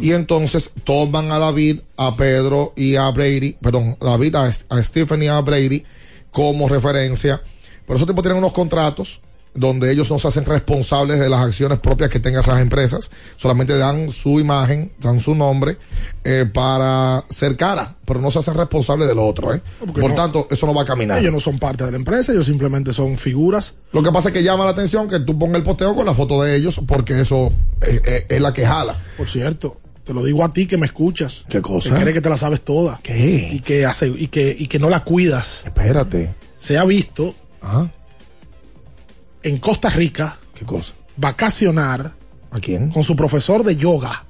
Y 0.00 0.12
entonces 0.12 0.72
toman 0.84 1.32
a 1.32 1.38
David, 1.38 1.78
a 1.96 2.14
Pedro 2.16 2.74
y 2.76 2.96
a 2.96 3.08
Brady, 3.10 3.56
perdón, 3.62 3.96
David, 3.98 4.34
a, 4.34 4.42
a 4.68 4.82
Stephen 4.82 5.22
y 5.22 5.28
a 5.28 5.40
Brady 5.40 5.84
como 6.30 6.68
referencia. 6.68 7.40
Pero 7.86 7.96
esos 7.96 8.06
tipos 8.06 8.22
tienen 8.22 8.38
unos 8.38 8.52
contratos 8.52 9.21
donde 9.54 9.90
ellos 9.92 10.10
no 10.10 10.18
se 10.18 10.28
hacen 10.28 10.44
responsables 10.44 11.20
de 11.20 11.28
las 11.28 11.40
acciones 11.40 11.78
propias 11.78 12.10
que 12.10 12.20
tengan 12.20 12.42
esas 12.42 12.60
empresas, 12.60 13.10
solamente 13.36 13.76
dan 13.76 14.10
su 14.10 14.40
imagen, 14.40 14.92
dan 14.98 15.20
su 15.20 15.34
nombre 15.34 15.76
eh, 16.24 16.46
para 16.52 17.24
ser 17.28 17.56
cara, 17.56 17.96
pero 18.04 18.20
no 18.20 18.30
se 18.30 18.38
hacen 18.38 18.54
responsables 18.54 19.08
de 19.08 19.14
lo 19.14 19.26
otro. 19.26 19.52
¿eh? 19.54 19.60
Por 19.78 20.08
no. 20.08 20.14
tanto, 20.14 20.46
eso 20.50 20.66
no 20.66 20.74
va 20.74 20.82
a 20.82 20.86
caminar. 20.86 21.18
Ellos 21.18 21.32
no 21.32 21.40
son 21.40 21.58
parte 21.58 21.84
de 21.84 21.90
la 21.90 21.96
empresa, 21.96 22.32
ellos 22.32 22.46
simplemente 22.46 22.92
son 22.92 23.18
figuras. 23.18 23.74
Lo 23.92 24.02
que 24.02 24.10
pasa 24.10 24.28
es 24.28 24.34
que 24.34 24.42
llama 24.42 24.64
la 24.64 24.70
atención 24.70 25.08
que 25.08 25.20
tú 25.20 25.38
pongas 25.38 25.56
el 25.56 25.64
posteo 25.64 25.94
con 25.94 26.06
la 26.06 26.14
foto 26.14 26.42
de 26.42 26.56
ellos, 26.56 26.80
porque 26.86 27.20
eso 27.20 27.52
eh, 27.82 28.00
eh, 28.04 28.26
es 28.28 28.40
la 28.40 28.52
que 28.52 28.66
jala. 28.66 28.96
Por 29.18 29.28
cierto, 29.28 29.76
te 30.04 30.14
lo 30.14 30.24
digo 30.24 30.44
a 30.44 30.52
ti 30.52 30.66
que 30.66 30.78
me 30.78 30.86
escuchas. 30.86 31.44
¿Qué 31.48 31.60
cosa? 31.60 31.90
Que 31.90 31.96
crees 31.96 32.14
que 32.14 32.20
te 32.22 32.30
la 32.30 32.38
sabes 32.38 32.62
toda. 32.62 33.00
¿Qué? 33.02 33.50
Y 33.52 33.60
que, 33.60 33.84
hace, 33.84 34.08
y 34.08 34.28
que, 34.28 34.56
y 34.58 34.66
que 34.66 34.78
no 34.78 34.88
la 34.88 35.04
cuidas. 35.04 35.64
Espérate. 35.66 36.34
Se 36.58 36.78
ha 36.78 36.84
visto 36.84 37.34
Ajá. 37.60 37.90
En 39.42 39.58
Costa 39.58 39.90
Rica 39.90 40.38
¿Qué 40.54 40.64
cosa? 40.64 40.94
vacacionar 41.16 42.12
¿A 42.50 42.60
quién? 42.60 42.90
con 42.90 43.02
su 43.02 43.16
profesor 43.16 43.64
de 43.64 43.76
yoga, 43.76 44.24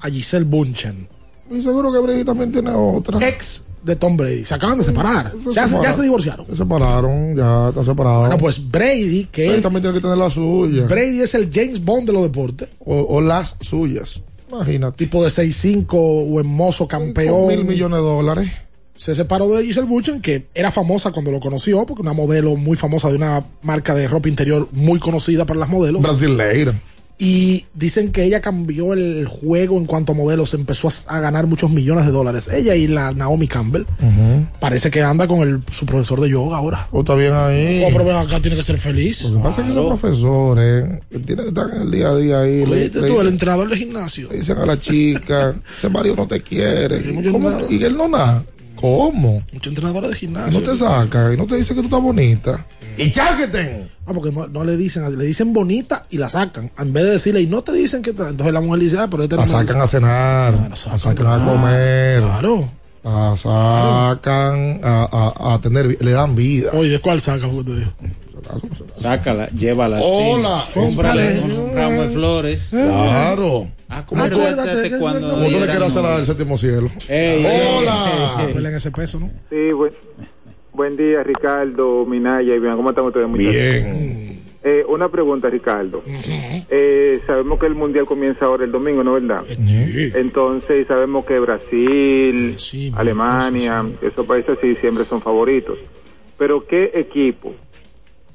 a 0.00 0.08
Giselle 0.10 0.44
Bunchen, 0.44 1.08
Y 1.50 1.62
seguro 1.62 1.92
que 1.92 1.98
Brady 1.98 2.24
también 2.24 2.50
tiene 2.52 2.70
otra. 2.70 3.26
ex 3.28 3.62
de 3.82 3.94
Tom 3.96 4.16
Brady. 4.16 4.44
Se 4.44 4.54
acaban 4.54 4.78
de 4.78 4.84
separar. 4.84 5.32
Se 5.38 5.52
Ya, 5.52 5.52
se- 5.52 5.54
ya 5.54 5.66
separaron. 5.68 5.94
se 5.96 6.02
divorciaron. 6.02 6.46
Se 6.46 6.56
separaron, 6.56 7.36
ya 7.36 7.68
está 7.68 7.84
separado. 7.84 8.20
Bueno, 8.20 8.36
pues 8.36 8.68
Brady, 8.70 9.28
que 9.30 9.54
él, 9.54 9.62
también 9.62 9.82
tiene 9.82 9.94
que 9.96 10.00
tener 10.02 10.18
la 10.18 10.28
suya. 10.28 10.84
Brady 10.86 11.20
es 11.20 11.34
el 11.36 11.50
James 11.52 11.84
Bond 11.84 12.08
de 12.08 12.12
los 12.12 12.22
deportes. 12.24 12.68
O, 12.80 12.96
o 13.00 13.20
las 13.20 13.54
suyas. 13.60 14.20
Imagínate. 14.50 14.96
Tipo 14.96 15.22
de 15.22 15.30
6'5 15.30 15.86
o 15.92 16.40
hermoso 16.40 16.88
Con 16.88 16.98
campeón. 17.12 17.46
mil 17.46 17.64
millones 17.64 17.98
de 17.98 18.04
dólares. 18.04 18.50
Se 18.96 19.14
separó 19.14 19.48
de 19.48 19.64
Giselle 19.64 19.86
Bunchen, 19.86 20.20
que 20.20 20.46
era 20.54 20.70
famosa 20.70 21.10
cuando 21.12 21.30
lo 21.30 21.40
conoció, 21.40 21.84
porque 21.86 22.02
una 22.02 22.12
modelo 22.12 22.56
muy 22.56 22.76
famosa 22.76 23.08
de 23.08 23.16
una 23.16 23.44
marca 23.62 23.94
de 23.94 24.08
ropa 24.08 24.28
interior 24.28 24.68
muy 24.72 24.98
conocida 24.98 25.44
para 25.44 25.60
las 25.60 25.68
modelos. 25.68 26.02
Brasileira. 26.02 26.74
Y 27.18 27.64
dicen 27.72 28.12
que 28.12 28.24
ella 28.24 28.42
cambió 28.42 28.92
el 28.92 29.26
juego 29.26 29.78
en 29.78 29.86
cuanto 29.86 30.12
a 30.12 30.14
modelos, 30.14 30.52
empezó 30.52 30.88
a, 30.88 31.16
a 31.16 31.20
ganar 31.20 31.46
muchos 31.46 31.70
millones 31.70 32.04
de 32.04 32.12
dólares. 32.12 32.46
Ella 32.48 32.74
y 32.74 32.86
la 32.88 33.12
Naomi 33.12 33.48
Campbell. 33.48 33.84
Parece 34.60 34.90
que 34.90 35.00
anda 35.00 35.26
con 35.26 35.40
el, 35.40 35.60
su 35.72 35.86
profesor 35.86 36.20
de 36.20 36.28
yoga 36.28 36.58
ahora. 36.58 36.86
O 36.92 37.00
está 37.00 37.14
bien 37.14 37.32
ahí. 37.32 37.82
Oh, 37.86 37.96
pero 37.96 38.18
acá 38.18 38.38
tiene 38.40 38.54
que 38.58 38.62
ser 38.62 38.78
feliz. 38.78 39.22
Lo 39.24 39.38
que 39.38 39.42
pasa 39.44 39.62
es 39.62 39.68
que 39.68 39.72
los 39.74 39.86
profesores 39.86 41.00
que 41.10 41.18
tienen 41.20 41.44
que 41.46 41.48
estar 41.48 41.74
en 41.74 41.82
el 41.82 41.90
día 41.90 42.08
a 42.10 42.16
día 42.18 42.40
ahí. 42.40 42.66
le- 42.66 42.72
Oíste 42.82 43.00
le 43.00 43.08
tú, 43.08 43.20
el 43.22 43.28
entrenador 43.28 43.70
de 43.70 43.76
gimnasio. 43.78 44.28
le 44.30 44.36
dicen 44.36 44.58
a 44.58 44.66
la 44.66 44.78
chica, 44.78 45.54
ese 45.76 45.88
Mario 45.88 46.16
no 46.16 46.26
te 46.26 46.40
quiere. 46.42 46.96
entrenador. 46.96 47.72
Y 47.72 47.82
él 47.82 47.96
no 47.96 48.08
nada. 48.08 48.44
¿Cómo? 48.76 49.42
Muchos 49.52 49.70
entrenadores 49.70 50.10
de 50.10 50.16
Y 50.16 50.20
gimnasio. 50.20 50.60
no 50.60 50.66
te 50.70 50.76
saca 50.76 51.32
y 51.32 51.36
no 51.36 51.46
te 51.46 51.56
dice 51.56 51.74
que 51.74 51.80
tú 51.80 51.86
estás 51.86 52.00
bonita. 52.02 52.64
Y 52.98 53.10
cháqueten. 53.10 53.88
Ah, 54.06 54.12
porque 54.14 54.32
no, 54.32 54.46
no 54.46 54.64
le 54.64 54.76
dicen, 54.76 55.04
así, 55.04 55.16
le 55.16 55.24
dicen 55.24 55.52
bonita 55.52 56.04
y 56.10 56.16
la 56.18 56.28
sacan. 56.28 56.70
En 56.78 56.92
vez 56.92 57.04
de 57.04 57.10
decirle, 57.10 57.40
y 57.42 57.46
no 57.46 57.62
te 57.62 57.72
dicen 57.72 58.00
que 58.02 58.10
Entonces 58.10 58.52
la 58.52 58.60
mujer 58.60 58.80
dice, 58.80 58.98
ah, 58.98 59.08
pero 59.10 59.24
este 59.24 59.36
La 59.36 59.46
sacan 59.46 59.80
a 59.80 59.86
cenar, 59.86 60.68
la 60.70 60.76
sacan 60.76 61.26
a 61.26 61.44
comer. 61.44 62.22
Claro. 62.22 62.68
La 63.04 63.36
sacan 63.36 64.80
a, 64.82 65.32
a, 65.44 65.54
a 65.54 65.60
tener, 65.60 65.96
le 66.00 66.10
dan 66.12 66.34
vida. 66.34 66.70
Oye, 66.72 66.90
¿de 66.90 66.98
cuál 67.00 67.20
saca? 67.20 67.46
Porque 67.48 67.70
te 67.70 67.76
digo? 67.78 67.92
Sácala, 68.96 69.48
llévala. 69.50 70.00
Hola. 70.02 70.64
sí. 70.66 70.72
Cómprale 70.74 71.40
un 71.40 71.74
ramo 71.74 72.02
de 72.02 72.08
flores. 72.08 72.70
Claro. 72.70 73.68
Acuérdate, 73.88 74.34
Acuérdate 74.34 74.90
que 74.90 74.98
cuando. 74.98 75.30
Como 75.30 75.44
tú 75.44 75.60
le 75.60 75.66
quieras 75.66 75.88
hacer 75.88 76.02
la 76.02 76.16
del 76.16 76.26
séptimo 76.26 76.58
cielo. 76.58 76.88
Ey, 77.08 77.46
Hola. 77.78 78.48
Ese 78.76 78.90
peso, 78.90 79.20
¿no? 79.20 79.30
Sí, 79.48 79.72
buen, 79.72 79.92
buen 80.74 80.96
día, 80.96 81.22
Ricardo, 81.22 82.04
Minaya 82.04 82.54
y 82.54 82.58
bien, 82.58 82.76
¿cómo 82.76 82.90
están 82.90 83.04
ustedes? 83.06 83.26
muchachos? 83.28 83.52
Bien. 83.54 84.26
Eh, 84.68 84.84
una 84.88 85.08
pregunta, 85.08 85.48
Ricardo. 85.48 86.02
Eh, 86.68 87.20
sabemos 87.24 87.60
que 87.60 87.66
el 87.66 87.76
Mundial 87.76 88.04
comienza 88.04 88.46
ahora 88.46 88.64
el 88.64 88.72
domingo, 88.72 89.04
¿no 89.04 89.16
es 89.16 89.24
verdad? 89.24 89.44
Entonces 90.16 90.88
sabemos 90.88 91.24
que 91.24 91.38
Brasil, 91.38 92.56
Alemania, 92.96 93.84
esos 94.02 94.26
países 94.26 94.58
sí 94.60 94.74
siempre 94.80 95.04
son 95.04 95.22
favoritos. 95.22 95.78
Pero 96.36 96.66
¿qué 96.66 96.90
equipo, 96.94 97.54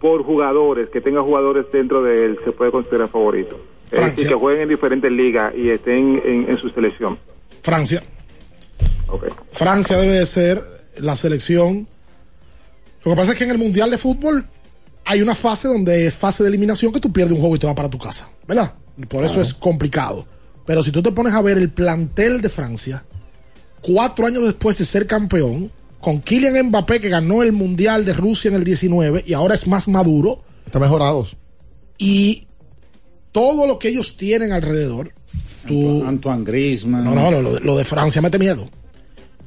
por 0.02 0.24
jugadores, 0.24 0.90
que 0.90 1.00
tenga 1.00 1.22
jugadores 1.22 1.66
dentro 1.72 2.02
de 2.02 2.26
él, 2.26 2.40
se 2.44 2.52
puede 2.52 2.72
considerar 2.72 3.08
favorito? 3.08 3.58
Es 3.92 4.00
decir, 4.00 4.28
que 4.28 4.34
jueguen 4.36 4.64
en 4.64 4.70
diferentes 4.70 5.12
ligas 5.12 5.54
y 5.56 5.70
estén 5.70 6.22
en, 6.26 6.50
en 6.50 6.58
su 6.58 6.70
selección. 6.70 7.20
Francia. 7.62 8.02
Francia 9.52 9.98
debe 9.98 10.14
de 10.14 10.26
ser 10.26 10.64
la 10.98 11.16
selección. 11.16 11.88
Lo 13.04 13.12
que 13.12 13.18
pasa 13.18 13.34
es 13.34 13.38
que 13.38 13.44
en 13.44 13.52
el 13.52 13.58
Mundial 13.58 13.92
de 13.92 13.98
Fútbol 13.98 14.46
hay 15.06 15.22
una 15.22 15.36
fase 15.36 15.68
donde 15.68 16.06
es 16.06 16.16
fase 16.16 16.44
de 16.44 16.50
eliminación 16.50 16.92
que 16.92 17.00
tú 17.00 17.12
pierdes 17.12 17.34
un 17.34 17.40
juego 17.40 17.56
y 17.56 17.60
te 17.60 17.68
vas 17.68 17.76
para 17.76 17.90
tu 17.90 17.98
casa, 17.98 18.30
¿verdad? 18.48 18.74
Por 19.10 19.24
eso 19.24 19.42
es 19.42 19.54
complicado. 19.54 20.26
Pero 20.66 20.84
si 20.84 20.92
tú 20.92 21.02
te 21.02 21.12
pones 21.12 21.34
a 21.34 21.42
ver 21.42 21.58
el 21.58 21.70
plantel 21.72 22.42
de 22.42 22.50
Francia, 22.50 23.04
cuatro 23.82 24.28
años 24.28 24.44
después 24.44 24.78
de 24.78 24.86
ser 24.86 25.08
campeón, 25.08 25.72
con 26.02 26.20
Kylian 26.22 26.68
Mbappé 26.68 27.00
que 27.00 27.10
ganó 27.10 27.44
el 27.44 27.52
Mundial 27.52 28.04
de 28.06 28.14
Rusia 28.14 28.50
en 28.50 28.56
el 28.56 28.64
19 28.64 29.24
y 29.28 29.34
ahora 29.34 29.56
es 29.56 29.68
más 29.68 29.88
maduro, 29.88 30.44
Están 30.66 30.82
mejorados. 30.82 31.36
y 31.98 32.48
todo 33.32 33.66
lo 33.68 33.80
que 33.80 33.88
ellos 33.90 34.18
tienen 34.18 34.52
alrededor, 34.52 35.14
tú, 35.68 36.04
Antoine 36.06 36.44
Griezmann. 36.44 37.04
no, 37.06 37.16
no, 37.16 37.32
lo, 37.32 37.42
lo 37.42 37.54
de- 37.54 37.60
lo 37.62 37.78
de 37.78 37.86
Francia 37.86 38.22
mete 38.22 38.38
miedo. 38.40 38.68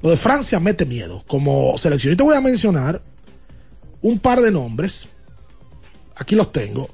Lo 0.02 0.10
de 0.10 0.16
Francia 0.16 0.60
mete 0.60 0.84
miedo 0.86 1.24
como 1.26 1.76
selección. 1.78 2.12
Y 2.12 2.16
te 2.16 2.22
voy 2.22 2.36
a 2.36 2.40
mencionar 2.40 3.02
un 4.02 4.18
par 4.18 4.40
de 4.42 4.50
nombres. 4.50 5.08
Aquí 6.16 6.34
los 6.34 6.52
tengo. 6.52 6.88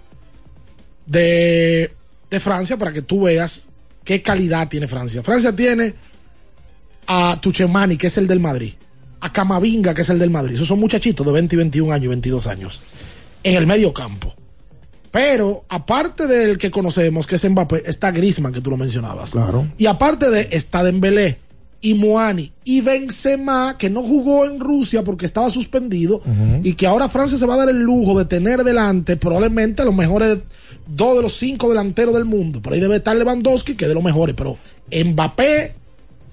De, 1.06 1.92
de 2.30 2.40
Francia 2.40 2.76
para 2.76 2.92
que 2.92 3.02
tú 3.02 3.22
veas 3.24 3.66
qué 4.04 4.22
calidad 4.22 4.68
tiene 4.68 4.86
Francia. 4.86 5.22
Francia 5.22 5.54
tiene 5.54 5.94
a 7.06 7.38
Tuchemani, 7.40 7.96
que 7.96 8.06
es 8.06 8.16
el 8.18 8.28
del 8.28 8.38
Madrid. 8.40 8.74
A 9.20 9.32
Camavinga, 9.32 9.94
que 9.94 10.02
es 10.02 10.10
el 10.10 10.18
del 10.18 10.30
Madrid. 10.30 10.54
Esos 10.54 10.68
son 10.68 10.80
muchachitos 10.80 11.26
de 11.26 11.32
20 11.32 11.54
y 11.54 11.58
21 11.58 11.92
años, 11.92 12.08
22 12.08 12.46
años. 12.46 12.82
En 13.42 13.56
el 13.56 13.66
medio 13.66 13.92
campo. 13.92 14.34
Pero 15.10 15.64
aparte 15.68 16.26
del 16.26 16.56
que 16.56 16.70
conocemos, 16.70 17.26
que 17.26 17.36
es 17.36 17.48
Mbappé, 17.48 17.82
está 17.86 18.12
Griezmann, 18.12 18.52
que 18.52 18.60
tú 18.60 18.70
lo 18.70 18.76
mencionabas. 18.76 19.32
Claro. 19.32 19.66
Y 19.76 19.86
aparte 19.86 20.30
de 20.30 20.48
está 20.52 20.82
Dembélé 20.84 21.38
y 21.80 21.94
Moani 21.94 22.52
y 22.64 22.80
Benzema, 22.82 23.76
que 23.78 23.90
no 23.90 24.02
jugó 24.02 24.44
en 24.44 24.60
Rusia 24.60 25.02
porque 25.02 25.26
estaba 25.26 25.50
suspendido 25.50 26.20
y 26.62 26.74
que 26.74 26.86
ahora 26.86 27.08
Francia 27.08 27.38
se 27.38 27.46
va 27.46 27.54
a 27.54 27.58
dar 27.58 27.70
el 27.70 27.80
lujo 27.80 28.18
de 28.18 28.26
tener 28.26 28.62
delante 28.62 29.16
probablemente 29.16 29.82
a 29.82 29.86
los 29.86 29.94
mejores 29.94 30.38
dos 30.86 31.16
de 31.16 31.22
los 31.22 31.32
cinco 31.32 31.68
delanteros 31.68 32.14
del 32.14 32.26
mundo. 32.26 32.60
Por 32.60 32.74
ahí 32.74 32.80
debe 32.80 32.96
estar 32.96 33.16
Lewandowski, 33.16 33.74
que 33.74 33.86
es 33.86 33.88
de 33.88 33.94
los 33.94 34.04
mejores, 34.04 34.34
pero 34.36 34.58
Mbappé 34.92 35.74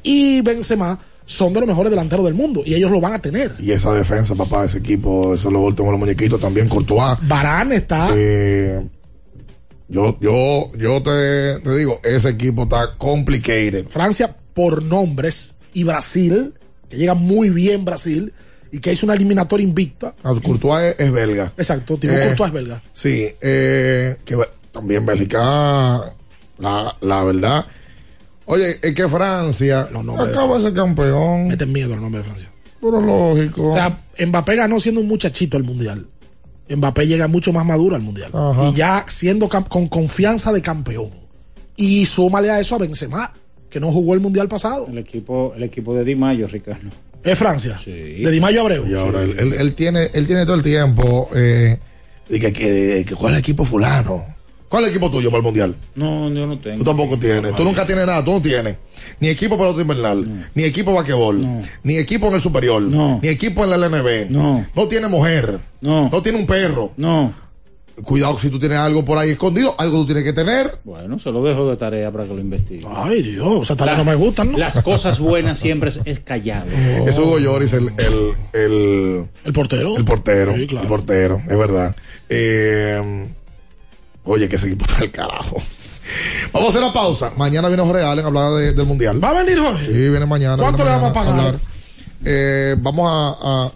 y 0.03 0.41
Benzema 0.41 0.99
son 1.27 1.53
de 1.53 1.59
los 1.59 1.67
mejores 1.67 1.89
delanteros 1.89 2.23
del 2.25 2.35
mundo 2.35 2.63
y 2.65 2.73
ellos 2.73 2.89
lo 2.89 3.01
van 3.01 3.13
a 3.13 3.19
tener. 3.19 3.53
Y 3.59 3.71
esa 3.71 3.93
defensa, 3.93 4.33
papá, 4.33 4.63
ese 4.63 4.77
equipo, 4.77 5.33
eso 5.33 5.51
lo 5.51 5.59
últimos 5.59 5.91
los 5.91 5.99
muñequitos 5.99 6.39
también, 6.39 6.69
Courtois. 6.69 7.17
Varane 7.27 7.75
está. 7.75 8.09
Eh, 8.15 8.87
yo, 9.89 10.17
yo, 10.21 10.71
yo 10.77 11.03
te, 11.03 11.59
te 11.59 11.77
digo, 11.77 11.99
ese 12.03 12.29
equipo 12.29 12.63
está 12.63 12.95
complicated. 12.97 13.87
Francia 13.89 14.35
por 14.53 14.81
nombres 14.83 15.55
y 15.73 15.83
Brasil, 15.83 16.53
que 16.89 16.95
llega 16.95 17.13
muy 17.13 17.49
bien 17.49 17.83
Brasil 17.83 18.33
y 18.71 18.79
que 18.79 18.93
hizo 18.93 19.05
una 19.05 19.15
eliminatoria 19.15 19.65
invicta. 19.65 20.15
Ah, 20.23 20.33
Courtois 20.41 20.95
es, 20.97 20.99
es 20.99 21.11
belga. 21.11 21.51
Exacto, 21.57 21.97
Thibaut 21.97 22.19
Eh, 22.19 22.25
Courtois 22.27 22.47
es 22.47 22.53
belga. 22.53 22.81
Sí, 22.93 23.27
eh, 23.41 24.15
que 24.23 24.37
también 24.71 25.05
Bélgica, 25.05 26.13
la, 26.59 26.95
la 27.01 27.23
verdad. 27.23 27.65
Oye, 28.47 28.79
es 28.81 28.93
que 28.93 29.07
Francia 29.07 29.89
acaba 30.31 30.57
de 30.57 30.63
ser 30.63 30.73
campeón. 30.73 31.47
Meten 31.49 31.71
miedo 31.71 31.93
al 31.93 32.01
nombre 32.01 32.19
de 32.19 32.23
Francia. 32.25 32.49
Pero 32.81 33.01
lógico. 33.01 33.67
O 33.67 33.73
sea, 33.73 33.99
Mbappé 34.25 34.55
ganó 34.55 34.79
siendo 34.79 35.01
un 35.01 35.07
muchachito 35.07 35.57
al 35.57 35.63
mundial. 35.63 36.05
Mbappé 36.69 37.07
llega 37.07 37.27
mucho 37.27 37.51
más 37.53 37.65
maduro 37.65 37.95
al 37.95 38.01
mundial. 38.01 38.31
Ajá. 38.33 38.69
Y 38.69 38.73
ya 38.73 39.05
siendo 39.07 39.49
con 39.49 39.87
confianza 39.87 40.51
de 40.51 40.61
campeón. 40.61 41.09
Y 41.75 42.05
súmale 42.05 42.49
a 42.49 42.59
eso 42.59 42.75
a 42.75 42.77
Benzema, 42.79 43.33
que 43.69 43.79
no 43.79 43.91
jugó 43.91 44.13
el 44.13 44.19
mundial 44.19 44.47
pasado. 44.47 44.87
El 44.89 44.97
equipo, 44.97 45.53
el 45.55 45.63
equipo 45.63 45.93
de 45.93 46.03
Di 46.03 46.15
Mayo, 46.15 46.47
Ricardo. 46.47 46.89
Es 47.23 47.37
Francia. 47.37 47.77
De 47.85 48.31
Di 48.31 48.39
Mayo 48.39 48.61
Abreu. 48.61 48.87
Y 48.87 48.95
ahora 48.95 49.23
él, 49.23 49.35
él- 49.37 49.53
él 49.53 49.75
tiene, 49.75 50.09
él 50.13 50.25
tiene 50.25 50.45
todo 50.45 50.55
el 50.55 50.63
tiempo. 50.63 51.29
Eh, 51.35 51.77
y 52.29 52.39
que, 52.39 52.53
que, 52.53 53.05
que 53.07 53.15
¿Cuál 53.15 53.33
es 53.33 53.37
el 53.37 53.41
equipo 53.41 53.65
fulano? 53.65 54.25
¿Cuál 54.69 54.83
es 54.83 54.89
el 54.89 54.95
equipo 54.95 55.09
tuyo 55.09 55.29
para 55.29 55.37
el 55.39 55.43
mundial? 55.43 55.75
No, 55.95 56.29
yo 56.29 56.45
no 56.45 56.57
tengo. 56.59 56.79
Tú 56.79 56.83
tampoco 56.83 57.17
tienes. 57.17 57.55
Tú 57.55 57.63
nunca 57.63 57.85
tienes 57.85 58.05
nada. 58.05 58.23
Tú 58.23 58.31
no 58.33 58.41
tienes. 58.41 58.77
Ni 59.19 59.29
equipo 59.29 59.57
pelota 59.57 59.81
invernal. 59.81 60.49
Ni 60.53 60.63
equipo 60.63 60.93
basquetbol. 60.93 61.45
Ni 61.83 61.97
equipo 61.97 62.27
en 62.27 62.33
el 62.33 62.41
superior. 62.41 62.81
Ni 62.81 63.27
equipo 63.29 63.63
en 63.63 63.69
la 63.69 63.77
LNB. 63.77 64.29
No. 64.29 64.65
No 64.75 64.87
tiene 64.87 65.07
mujer. 65.07 65.59
No. 65.81 66.09
No 66.09 66.21
tiene 66.21 66.39
un 66.39 66.45
perro. 66.45 66.91
No. 66.97 67.33
Cuidado 68.03 68.37
si 68.37 68.49
tú 68.51 68.59
tienes 68.59 68.77
algo 68.77 69.03
por 69.05 69.17
ahí 69.17 69.31
escondido. 69.31 69.73
Algo 69.77 69.99
tú 69.99 70.07
tienes 70.07 70.23
que 70.23 70.33
tener. 70.33 70.77
Bueno, 70.83 71.17
se 71.17 71.31
lo 71.31 71.41
dejo 71.43 71.67
de 71.69 71.77
tarea 71.77 72.11
para 72.11 72.25
que 72.25 72.33
lo 72.35 72.39
investigue. 72.39 72.85
Ay, 72.93 73.23
Dios, 73.23 73.47
o 73.47 73.65
sea, 73.65 73.75
tal 73.75 73.89
vez 73.89 73.97
no 73.97 74.05
me 74.05 74.13
gustan, 74.15 74.51
¿no? 74.51 74.57
Las 74.59 74.81
cosas 74.83 75.19
buenas 75.19 75.57
siempre 75.57 75.89
es, 75.89 75.99
es 76.05 76.19
callado. 76.19 76.67
Es 77.07 77.17
Hugo 77.17 77.39
Lloris 77.39 77.73
el, 77.73 77.87
el, 77.97 78.33
el, 78.53 79.25
el 79.45 79.53
portero. 79.53 79.97
El 79.97 80.05
portero. 80.05 80.55
Sí, 80.55 80.67
claro. 80.67 80.83
El 80.83 80.89
portero, 80.89 81.41
es 81.49 81.57
verdad. 81.57 81.95
Eh, 82.29 83.29
oye, 84.27 84.47
que 84.49 84.55
ese 84.57 84.67
equipo 84.67 84.85
está 84.85 84.99
del 84.99 85.11
carajo. 85.11 85.57
Vamos 86.53 86.67
a 86.67 86.69
hacer 86.69 86.81
la 86.81 86.93
pausa. 86.93 87.31
Mañana 87.37 87.67
viene 87.67 87.83
Jorge 87.83 88.01
Allen 88.03 88.23
a 88.23 88.27
hablar 88.29 88.53
de- 88.53 88.73
del 88.73 88.85
mundial. 88.85 89.21
¿Va 89.23 89.31
a 89.31 89.43
venir 89.43 89.59
Jorge? 89.59 89.85
Sí, 89.85 90.09
viene 90.09 90.25
mañana. 90.25 90.55
¿Cuánto 90.57 90.83
viene 90.83 90.91
le 90.91 91.01
vamos 91.01 91.09
a 91.11 91.13
pagar? 91.13 91.37
hablar. 91.37 91.59
Eh, 92.23 92.75
vamos 92.79 93.09
a, 93.11 93.65
a- 93.65 93.71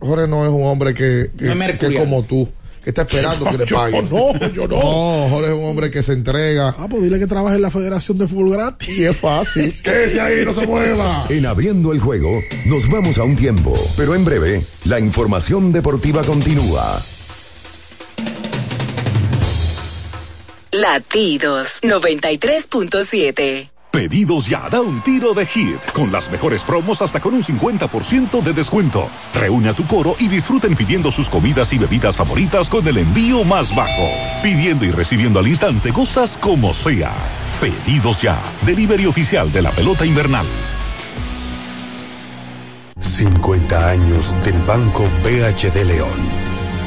Jorge 0.00 0.26
no 0.26 0.44
es 0.44 0.50
un 0.50 0.64
hombre 0.64 0.94
que, 0.94 1.30
que, 1.38 1.44
No 1.54 1.64
es 1.64 1.78
que 1.78 1.94
como 1.98 2.22
tú, 2.22 2.48
que 2.82 2.88
está 2.88 3.02
esperando 3.02 3.44
que 3.44 3.58
le 3.58 3.66
Yo 3.66 3.76
paguen. 3.76 4.08
no, 4.10 4.32
yo 4.54 4.66
no. 4.66 4.76
No, 4.80 5.28
Jorge 5.28 5.52
es 5.52 5.58
un 5.58 5.64
hombre 5.66 5.90
que 5.90 6.02
se 6.02 6.14
entrega. 6.14 6.74
Ah, 6.78 6.86
pues 6.88 7.02
dile 7.02 7.18
que 7.18 7.26
trabaje 7.26 7.56
en 7.56 7.62
la 7.62 7.70
Federación 7.70 8.16
de 8.16 8.26
Fútbol 8.26 8.52
gratis. 8.52 8.88
Y 8.98 9.04
es 9.04 9.16
fácil. 9.18 9.74
Quédese 9.84 10.18
ahí, 10.22 10.42
no 10.46 10.54
se 10.54 10.66
mueva. 10.66 11.26
En 11.28 11.44
abriendo 11.44 11.92
el 11.92 12.00
juego, 12.00 12.30
nos 12.64 12.88
vamos 12.88 13.18
a 13.18 13.24
un 13.24 13.36
tiempo, 13.36 13.74
pero 13.98 14.14
en 14.14 14.24
breve, 14.24 14.64
la 14.86 14.98
información 14.98 15.72
deportiva 15.72 16.22
continúa. 16.24 17.02
Latidos 20.72 21.80
93.7. 21.82 23.70
Pedidos 23.90 24.46
ya, 24.46 24.68
da 24.70 24.80
un 24.80 25.02
tiro 25.02 25.34
de 25.34 25.44
hit, 25.44 25.84
con 25.92 26.12
las 26.12 26.30
mejores 26.30 26.62
promos 26.62 27.02
hasta 27.02 27.18
con 27.18 27.34
un 27.34 27.42
50% 27.42 28.40
de 28.40 28.52
descuento. 28.52 29.10
Reúne 29.34 29.70
a 29.70 29.72
tu 29.72 29.84
coro 29.88 30.14
y 30.20 30.28
disfruten 30.28 30.76
pidiendo 30.76 31.10
sus 31.10 31.28
comidas 31.28 31.72
y 31.72 31.78
bebidas 31.78 32.16
favoritas 32.16 32.70
con 32.70 32.86
el 32.86 32.98
envío 32.98 33.42
más 33.42 33.74
bajo. 33.74 34.08
Pidiendo 34.44 34.84
y 34.84 34.92
recibiendo 34.92 35.40
al 35.40 35.48
instante 35.48 35.92
cosas 35.92 36.38
como 36.40 36.72
sea. 36.72 37.12
Pedidos 37.60 38.22
ya, 38.22 38.40
delivery 38.64 39.06
oficial 39.06 39.50
de 39.50 39.62
la 39.62 39.72
pelota 39.72 40.06
invernal. 40.06 40.46
50 43.00 43.88
años 43.88 44.36
del 44.44 44.58
Banco 44.62 45.02
BHD 45.24 45.84
León. 45.84 46.49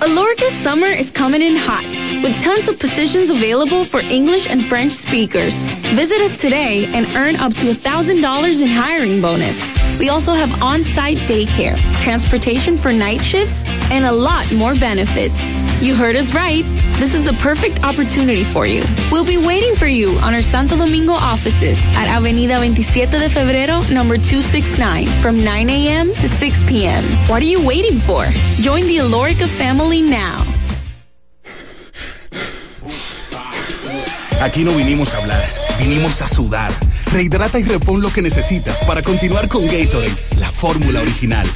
Alorca's 0.00 0.54
summer 0.64 0.90
is 0.90 1.12
coming 1.12 1.42
in 1.42 1.56
hot, 1.56 1.84
with 2.24 2.34
tons 2.42 2.66
of 2.68 2.78
positions 2.78 3.28
available 3.30 3.84
for 3.84 4.00
English 4.00 4.50
and 4.50 4.64
French 4.64 4.94
speakers. 4.94 5.54
Visit 5.94 6.20
us 6.22 6.38
today 6.38 6.88
and 6.92 7.06
earn 7.14 7.36
up 7.36 7.54
to 7.54 7.72
$1,000 7.72 8.62
in 8.62 8.68
hiring 8.68 9.20
bonus. 9.20 9.81
We 10.02 10.08
also 10.08 10.32
have 10.32 10.60
on-site 10.60 11.18
daycare, 11.30 11.78
transportation 12.02 12.76
for 12.76 12.92
night 12.92 13.20
shifts, 13.20 13.62
and 13.88 14.04
a 14.04 14.10
lot 14.10 14.52
more 14.52 14.74
benefits. 14.74 15.38
You 15.80 15.94
heard 15.94 16.16
us 16.16 16.34
right. 16.34 16.64
This 16.98 17.14
is 17.14 17.22
the 17.22 17.34
perfect 17.34 17.84
opportunity 17.84 18.42
for 18.42 18.66
you. 18.66 18.82
We'll 19.12 19.24
be 19.24 19.38
waiting 19.38 19.76
for 19.76 19.86
you 19.86 20.10
on 20.18 20.34
our 20.34 20.42
Santo 20.42 20.76
Domingo 20.76 21.12
offices 21.12 21.78
at 21.90 22.08
Avenida 22.08 22.56
27 22.56 23.20
de 23.20 23.28
Febrero, 23.28 23.88
number 23.94 24.16
269, 24.16 25.06
from 25.22 25.44
9 25.44 25.70
a.m. 25.70 26.12
to 26.14 26.28
6 26.28 26.62
p.m. 26.64 27.04
What 27.28 27.40
are 27.40 27.46
you 27.46 27.64
waiting 27.64 28.00
for? 28.00 28.24
Join 28.56 28.82
the 28.88 28.96
Alorica 28.96 29.46
family 29.46 30.02
now. 30.02 30.42
Aquí 34.40 34.64
no 34.64 34.72
vinimos 34.72 35.14
a 35.14 35.18
hablar, 35.18 35.61
vinimos 35.82 36.22
a 36.22 36.28
sudar. 36.28 36.72
Rehidrata 37.12 37.58
y 37.58 37.64
repon 37.64 38.00
lo 38.00 38.12
que 38.12 38.22
necesitas 38.22 38.78
para 38.86 39.02
continuar 39.02 39.48
con 39.48 39.66
Gatorade, 39.66 40.16
la 40.38 40.50
fórmula 40.50 41.00
original. 41.00 41.46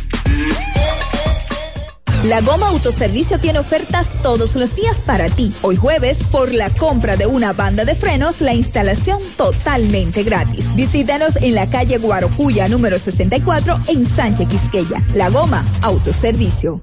La 2.24 2.40
Goma 2.40 2.68
Autoservicio 2.68 3.38
tiene 3.38 3.60
ofertas 3.60 4.08
todos 4.22 4.56
los 4.56 4.74
días 4.74 4.96
para 5.06 5.30
ti. 5.30 5.52
Hoy 5.62 5.76
jueves, 5.76 6.18
por 6.32 6.52
la 6.52 6.70
compra 6.70 7.16
de 7.16 7.26
una 7.26 7.52
banda 7.52 7.84
de 7.84 7.94
frenos, 7.94 8.40
la 8.40 8.52
instalación 8.52 9.20
totalmente 9.36 10.24
gratis. 10.24 10.74
Visítanos 10.74 11.36
en 11.36 11.54
la 11.54 11.68
calle 11.70 11.98
Guarocuya 11.98 12.66
número 12.68 12.98
64 12.98 13.78
en 13.88 14.04
Sánchez 14.04 14.48
Quisqueya. 14.48 15.04
La 15.14 15.28
Goma 15.28 15.64
Autoservicio. 15.82 16.82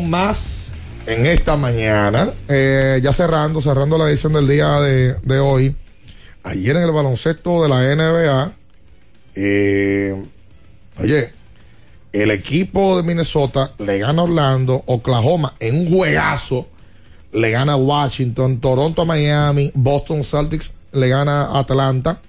Más 0.00 0.72
en 1.06 1.24
esta 1.26 1.56
mañana. 1.56 2.32
Eh, 2.48 3.00
ya 3.02 3.12
cerrando, 3.12 3.60
cerrando 3.60 3.96
la 3.96 4.08
edición 4.08 4.32
del 4.32 4.48
día 4.48 4.80
de, 4.80 5.14
de 5.22 5.38
hoy. 5.38 5.76
Ayer 6.42 6.76
en 6.76 6.82
el 6.82 6.90
baloncesto 6.90 7.62
de 7.62 7.68
la 7.68 7.94
NBA. 7.94 8.52
eh, 9.36 10.24
oye, 11.00 11.32
el 12.12 12.30
equipo 12.32 12.96
de 12.96 13.02
Minnesota 13.04 13.72
le 13.78 13.98
gana 13.98 14.22
a 14.22 14.24
Orlando, 14.24 14.82
Oklahoma, 14.86 15.54
en 15.60 15.76
un 15.76 15.90
juegazo. 15.90 16.68
le 17.32 17.50
gana 17.50 17.74
a 17.74 17.76
Washington, 17.76 18.58
Toronto 18.60 19.02
a 19.02 19.04
Miami, 19.04 19.70
Boston 19.74 20.24
Celtics 20.24 20.72
le 20.92 21.08
gana 21.08 21.42
a 21.42 21.60
Atlanta, 21.60 22.20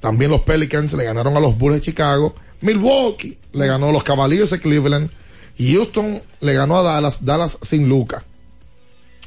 también 0.00 0.30
los 0.30 0.42
Pelicans 0.42 0.92
le 0.94 1.04
ganaron 1.04 1.36
a 1.36 1.40
los 1.40 1.58
Bulls 1.58 1.74
de 1.76 1.80
Chicago, 1.82 2.34
Milwaukee 2.60 3.36
le 3.52 3.66
ganó 3.66 3.88
a 3.88 3.92
los 3.92 4.04
Cavaliers 4.04 4.50
de 4.50 4.60
Cleveland, 4.60 5.10
Houston 5.58 6.22
le 6.40 6.54
ganó 6.54 6.78
a 6.78 6.82
Dallas, 6.82 7.24
Dallas 7.24 7.58
sin 7.62 7.88
Luca. 7.88 8.24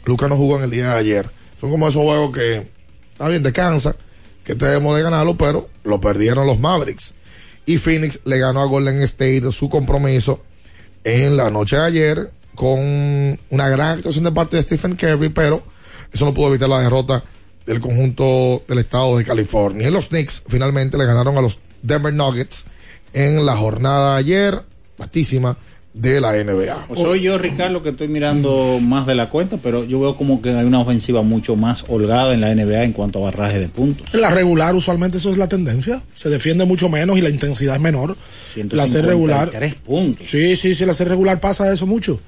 Luca 0.05 0.27
no 0.27 0.37
jugó 0.37 0.57
en 0.57 0.63
el 0.63 0.71
día 0.71 0.93
de 0.93 0.99
ayer. 0.99 1.29
Son 1.59 1.69
como 1.69 1.87
esos 1.87 2.01
juegos 2.01 2.35
que 2.35 2.69
está 3.11 3.27
bien, 3.27 3.43
descansa, 3.43 3.95
que 4.43 4.55
tenemos 4.55 4.95
de 4.95 5.03
ganarlo, 5.03 5.35
pero 5.35 5.69
lo 5.83 6.01
perdieron 6.01 6.47
los 6.47 6.59
Mavericks. 6.59 7.13
Y 7.65 7.77
Phoenix 7.77 8.19
le 8.25 8.39
ganó 8.39 8.61
a 8.61 8.65
Golden 8.65 9.01
State 9.01 9.51
su 9.51 9.69
compromiso 9.69 10.43
en 11.03 11.37
la 11.37 11.49
noche 11.49 11.75
de 11.75 11.83
ayer 11.83 12.31
con 12.55 12.79
una 13.49 13.69
gran 13.69 13.97
actuación 13.97 14.23
de 14.23 14.31
parte 14.31 14.57
de 14.57 14.63
Stephen 14.63 14.95
Curry, 14.95 15.29
pero 15.29 15.63
eso 16.11 16.25
no 16.25 16.33
pudo 16.33 16.49
evitar 16.49 16.69
la 16.69 16.81
derrota 16.81 17.23
del 17.65 17.79
conjunto 17.79 18.63
del 18.67 18.79
estado 18.79 19.17
de 19.17 19.25
California. 19.25 19.87
Y 19.87 19.91
los 19.91 20.07
Knicks 20.07 20.43
finalmente 20.47 20.97
le 20.97 21.05
ganaron 21.05 21.37
a 21.37 21.41
los 21.41 21.59
Denver 21.81 22.13
Nuggets 22.13 22.65
en 23.13 23.45
la 23.45 23.55
jornada 23.55 24.13
de 24.13 24.19
ayer, 24.19 24.63
batísima 24.97 25.57
de 25.93 26.21
la 26.21 26.31
NBA. 26.31 26.85
O 26.89 26.95
soy 26.95 27.21
yo, 27.21 27.37
Ricardo, 27.37 27.83
que 27.83 27.89
estoy 27.89 28.07
mirando 28.07 28.79
más 28.81 29.05
de 29.05 29.15
la 29.15 29.29
cuenta, 29.29 29.57
pero 29.57 29.83
yo 29.83 29.99
veo 29.99 30.15
como 30.15 30.41
que 30.41 30.49
hay 30.49 30.65
una 30.65 30.79
ofensiva 30.79 31.21
mucho 31.21 31.55
más 31.55 31.85
holgada 31.87 32.33
en 32.33 32.41
la 32.41 32.53
NBA 32.53 32.83
en 32.83 32.93
cuanto 32.93 33.19
a 33.19 33.23
barraje 33.23 33.59
de 33.59 33.67
puntos. 33.67 34.13
En 34.13 34.21
la 34.21 34.31
regular, 34.31 34.73
usualmente 34.73 35.17
eso 35.17 35.31
es 35.31 35.37
la 35.37 35.49
tendencia. 35.49 36.01
Se 36.13 36.29
defiende 36.29 36.65
mucho 36.65 36.87
menos 36.89 37.17
y 37.17 37.21
la 37.21 37.29
intensidad 37.29 37.75
es 37.75 37.81
menor. 37.81 38.15
La 38.71 38.87
serie 38.87 39.09
regular. 39.09 39.49
Tres 39.49 39.75
puntos. 39.75 40.25
Sí, 40.27 40.55
sí, 40.55 40.75
sí, 40.75 40.85
la 40.85 40.93
serie 40.93 41.11
regular 41.11 41.39
pasa 41.39 41.71
eso 41.71 41.85
mucho. 41.85 42.19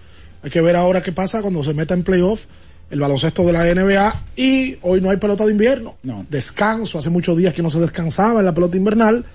Hay 0.44 0.50
que 0.50 0.62
ver 0.62 0.76
ahora 0.76 1.02
qué 1.02 1.14
pasa 1.14 1.42
cuando 1.42 1.64
se 1.64 1.74
meta 1.74 1.94
en 1.94 2.04
playoff 2.04 2.46
el 2.92 3.00
baloncesto 3.00 3.44
de 3.44 3.54
la 3.54 3.64
NBA 3.64 4.24
y 4.36 4.78
hoy 4.82 5.02
no 5.02 5.10
hay 5.10 5.18
pelota 5.18 5.46
de 5.46 5.52
invierno. 5.52 5.96
No. 6.04 6.26
Descanso, 6.30 7.00
hace 7.00 7.10
muchos 7.10 7.38
días 7.38 7.54
que 7.54 7.64
no 7.64 7.70
se 7.70 7.80
descansaba 7.80 8.42
en 8.42 8.46
la 8.46 8.54
pelota 8.54 8.78
invernal 8.78 9.26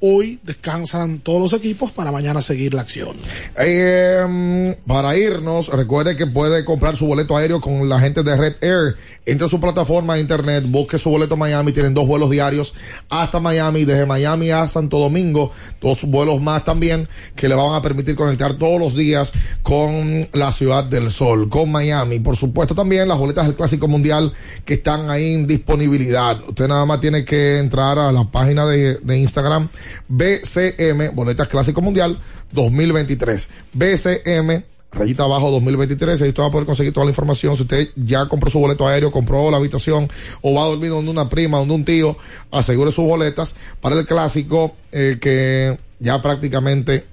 hoy 0.00 0.38
descansan 0.42 1.18
todos 1.18 1.40
los 1.40 1.52
equipos 1.52 1.90
para 1.90 2.12
mañana 2.12 2.42
seguir 2.42 2.74
la 2.74 2.82
acción. 2.82 3.16
Eh, 3.56 4.76
para 4.86 5.16
irnos, 5.16 5.68
recuerde 5.68 6.16
que 6.16 6.26
puede 6.26 6.64
comprar 6.64 6.96
su 6.96 7.06
boleto 7.06 7.36
aéreo 7.36 7.60
con 7.60 7.88
la 7.88 7.98
gente 7.98 8.22
de 8.22 8.36
Red 8.36 8.56
Air. 8.60 8.96
Entre 9.26 9.48
su 9.48 9.60
plataforma 9.60 10.14
de 10.14 10.20
internet, 10.20 10.64
busque 10.66 10.98
su 10.98 11.10
boleto 11.10 11.36
Miami, 11.36 11.72
tienen 11.72 11.94
dos 11.94 12.06
vuelos 12.06 12.30
diarios 12.30 12.74
hasta 13.08 13.40
Miami, 13.40 13.84
desde 13.84 14.06
Miami 14.06 14.50
a 14.50 14.66
Santo 14.68 14.98
Domingo, 14.98 15.52
dos 15.80 16.04
vuelos 16.04 16.40
más 16.40 16.64
también 16.64 17.08
que 17.34 17.48
le 17.48 17.54
van 17.54 17.74
a 17.74 17.82
permitir 17.82 18.14
conectar 18.14 18.54
todos 18.54 18.80
los 18.80 18.94
días 18.94 19.32
con 19.62 20.28
la 20.32 20.52
ciudad 20.52 20.84
del 20.84 21.10
sol, 21.10 21.48
con 21.48 21.70
Miami. 21.70 22.20
Por 22.20 22.36
supuesto 22.36 22.74
también 22.74 23.08
las 23.08 23.18
boletas 23.18 23.46
del 23.46 23.56
Clásico 23.56 23.88
Mundial 23.88 24.32
que 24.64 24.74
están 24.74 25.10
ahí 25.10 25.34
en 25.34 25.46
disponibilidad. 25.46 26.40
Usted 26.48 26.68
nada 26.68 26.86
más 26.86 27.00
tiene 27.00 27.24
que 27.24 27.58
entrar 27.58 27.98
a 27.98 28.12
la 28.12 28.30
página 28.30 28.66
de 28.66 29.18
Instagram 29.18 29.68
BCM, 30.08 31.14
Boletas 31.14 31.48
Clásico 31.48 31.80
Mundial 31.80 32.18
2023. 32.52 33.48
BCM, 33.72 34.64
rayita 34.92 35.24
abajo 35.24 35.50
2023. 35.50 36.22
Ahí 36.22 36.28
usted 36.30 36.42
va 36.42 36.46
a 36.46 36.50
poder 36.50 36.66
conseguir 36.66 36.92
toda 36.92 37.06
la 37.06 37.10
información. 37.10 37.56
Si 37.56 37.62
usted 37.62 37.88
ya 37.96 38.26
compró 38.26 38.50
su 38.50 38.58
boleto 38.58 38.86
aéreo, 38.86 39.10
compró 39.10 39.50
la 39.50 39.56
habitación 39.56 40.08
o 40.42 40.54
va 40.54 40.64
a 40.64 40.68
dormir 40.68 40.90
donde 40.90 41.10
una 41.10 41.28
prima, 41.28 41.58
donde 41.58 41.74
un 41.74 41.84
tío, 41.84 42.16
asegure 42.50 42.92
sus 42.92 43.04
boletas 43.04 43.54
para 43.80 43.96
el 43.96 44.06
clásico 44.06 44.76
eh, 44.92 45.18
que 45.20 45.78
ya 45.98 46.22
prácticamente 46.22 47.04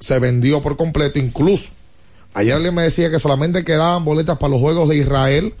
se 0.00 0.18
vendió 0.18 0.62
por 0.62 0.76
completo. 0.76 1.18
Incluso 1.18 1.70
ayer 2.34 2.54
alguien 2.54 2.74
me 2.74 2.82
decía 2.82 3.10
que 3.10 3.18
solamente 3.18 3.64
quedaban 3.64 4.04
boletas 4.04 4.38
para 4.38 4.50
los 4.50 4.60
Juegos 4.60 4.88
de 4.88 4.96
Israel 4.98 5.54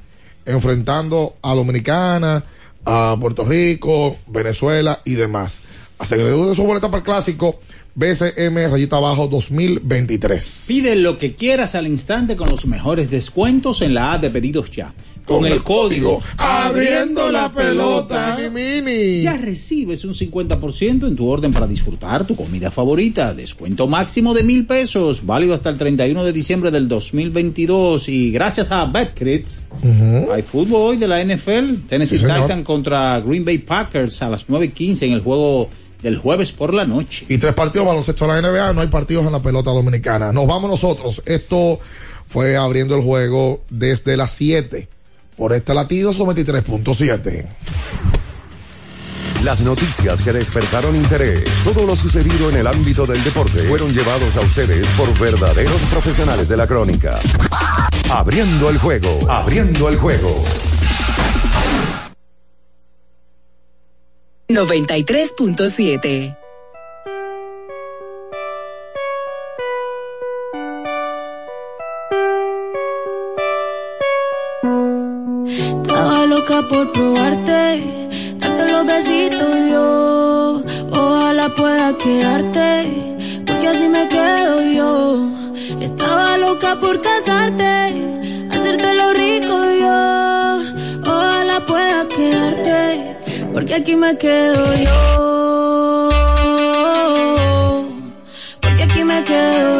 enfrentando 0.48 1.36
a 1.42 1.54
Dominicana, 1.54 2.44
a 2.84 3.16
Puerto 3.20 3.44
Rico, 3.44 4.16
Venezuela 4.26 5.00
y 5.04 5.14
demás. 5.14 5.60
Asegure 5.98 6.30
de 6.30 6.54
su 6.54 6.62
boleta 6.62 6.88
para 6.88 6.98
el 6.98 7.04
clásico 7.04 7.58
BCM 7.96 8.70
rayita 8.70 8.96
abajo 8.96 9.26
2023. 9.26 10.64
Pide 10.68 10.94
lo 10.94 11.18
que 11.18 11.34
quieras 11.34 11.74
al 11.74 11.88
instante 11.88 12.36
con 12.36 12.48
los 12.48 12.66
mejores 12.66 13.10
descuentos 13.10 13.82
en 13.82 13.94
la 13.94 14.12
app 14.12 14.22
de 14.22 14.30
pedidos 14.30 14.70
ya. 14.70 14.94
Con, 15.24 15.44
el, 15.44 15.62
código 15.62 16.22
Abriendo 16.38 17.30
la 17.30 17.52
pelota 17.52 18.38
mini, 18.50 19.20
Ya 19.20 19.36
recibes 19.36 20.06
un 20.06 20.14
50% 20.14 21.06
en 21.06 21.16
tu 21.16 21.28
orden 21.28 21.52
para 21.52 21.66
disfrutar 21.66 22.24
tu 22.24 22.36
comida 22.36 22.70
favorita. 22.70 23.34
Descuento 23.34 23.88
máximo 23.88 24.32
de 24.32 24.44
mil 24.44 24.64
pesos, 24.64 25.26
válido 25.26 25.52
hasta 25.52 25.68
el 25.68 25.76
31 25.76 26.24
de 26.24 26.32
diciembre 26.32 26.70
del 26.70 26.86
2022. 26.86 28.08
Y 28.08 28.30
gracias 28.30 28.70
a 28.70 28.86
BetCrits, 28.86 29.66
hay 30.32 30.42
fútbol 30.42 30.92
hoy 30.92 30.96
de 30.96 31.08
la 31.08 31.22
NFL. 31.22 31.86
Tennessee 31.88 32.18
Sí, 32.18 32.24
señor. 32.24 32.42
Titan 32.42 32.62
contra 32.62 33.20
Green 33.20 33.44
Bay 33.44 33.58
Packers 33.58 34.22
a 34.22 34.30
las 34.30 34.48
9.15 34.48 35.02
en 35.02 35.12
el 35.12 35.20
juego 35.20 35.68
del 36.02 36.18
jueves 36.18 36.52
por 36.52 36.74
la 36.74 36.84
noche. 36.84 37.26
Y 37.28 37.38
tres 37.38 37.54
partidos 37.54 37.86
baloncesto 37.86 38.26
de 38.26 38.40
la 38.40 38.48
NBA, 38.48 38.72
no 38.72 38.80
hay 38.80 38.88
partidos 38.88 39.26
en 39.26 39.32
la 39.32 39.42
pelota 39.42 39.70
dominicana. 39.70 40.32
Nos 40.32 40.46
vamos 40.46 40.70
nosotros. 40.70 41.22
Esto 41.26 41.80
fue 42.26 42.56
abriendo 42.56 42.96
el 42.96 43.02
juego 43.02 43.62
desde 43.70 44.16
las 44.16 44.32
7 44.32 44.88
por 45.36 45.52
este 45.52 45.74
latido 45.74 46.12
93.7. 46.12 47.46
Las 49.44 49.60
noticias 49.60 50.20
que 50.20 50.32
despertaron 50.32 50.96
interés, 50.96 51.44
todo 51.62 51.86
lo 51.86 51.94
sucedido 51.94 52.50
en 52.50 52.56
el 52.56 52.66
ámbito 52.66 53.06
del 53.06 53.22
deporte, 53.22 53.62
fueron 53.68 53.94
llevados 53.94 54.36
a 54.36 54.40
ustedes 54.40 54.84
por 54.96 55.16
verdaderos 55.16 55.80
profesionales 55.90 56.48
de 56.48 56.56
la 56.56 56.66
crónica. 56.66 57.20
Abriendo 58.10 58.68
el 58.68 58.78
juego, 58.78 59.30
abriendo 59.30 59.88
el 59.88 59.96
juego. 59.96 60.44
93.7. 64.50 66.36
Estaba 75.46 76.24
loca 76.24 76.62
por 76.70 76.90
probarte, 76.92 77.82
darte 78.38 78.72
los 78.72 78.86
besitos 78.86 79.54
yo. 79.70 80.62
Ojalá 80.92 81.50
pueda 81.50 81.98
quedarte, 81.98 82.68
porque 83.44 83.68
así 83.68 83.86
me 83.90 84.08
quedo 84.08 84.62
yo. 84.62 85.28
Estaba 85.78 86.38
loca 86.38 86.80
por 86.80 87.02
casarte, 87.02 87.67
porque 93.58 93.74
aquí 93.74 93.96
me 93.96 94.16
quedo 94.16 94.64
yo. 94.76 96.10
Porque 98.60 98.82
aquí 98.84 99.02
me 99.02 99.24
quedo 99.24 99.77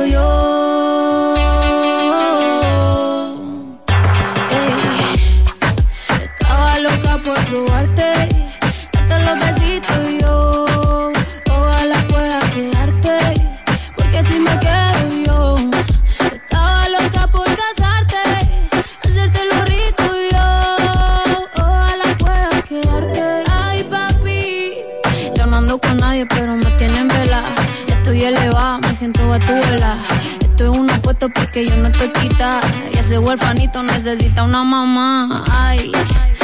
Esto 29.38 30.72
es 30.72 30.78
un 30.78 30.90
apuesto 30.90 31.28
porque 31.28 31.64
yo 31.66 31.76
no 31.76 31.88
estoy 31.88 32.10
quita. 32.10 32.60
Y 32.92 32.98
ese 32.98 33.18
huerfanito 33.18 33.82
necesita 33.82 34.42
una 34.42 34.64
mamá. 34.64 35.44
Ay, 35.50 35.92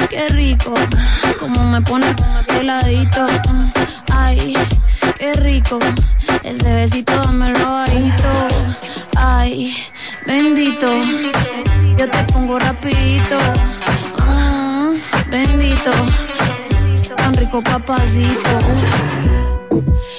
qué 0.09 0.29
rico. 0.29 0.75
Como 1.41 1.65
me 1.65 1.81
pone 1.83 2.07
peladito. 2.47 3.27
Ay, 4.13 4.55
qué 5.19 5.33
rico. 5.35 5.79
Ese 6.45 6.73
besito 6.73 7.17
dámelo 7.17 7.73
bajito. 7.73 8.31
Ay, 9.17 9.77
bendito. 10.27 10.87
Yo 11.99 12.09
te 12.09 12.23
pongo 12.33 12.59
rapidito. 12.59 13.39
Mm, 14.27 15.31
bendito. 15.31 15.91
Tan 17.17 17.35
rico 17.35 17.61
papacito. 17.63 18.59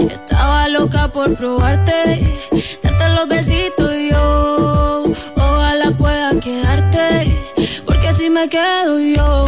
Estaba 0.09 0.67
loca 0.69 1.07
por 1.09 1.35
probarte, 1.35 2.37
darte 2.83 3.09
los 3.09 3.27
besitos 3.27 3.91
yo. 4.11 5.03
Ojalá 5.35 5.91
pueda 5.91 6.39
quedarte, 6.39 7.37
porque 7.85 8.13
si 8.17 8.29
me 8.29 8.47
quedo 8.49 8.99
yo. 8.99 9.45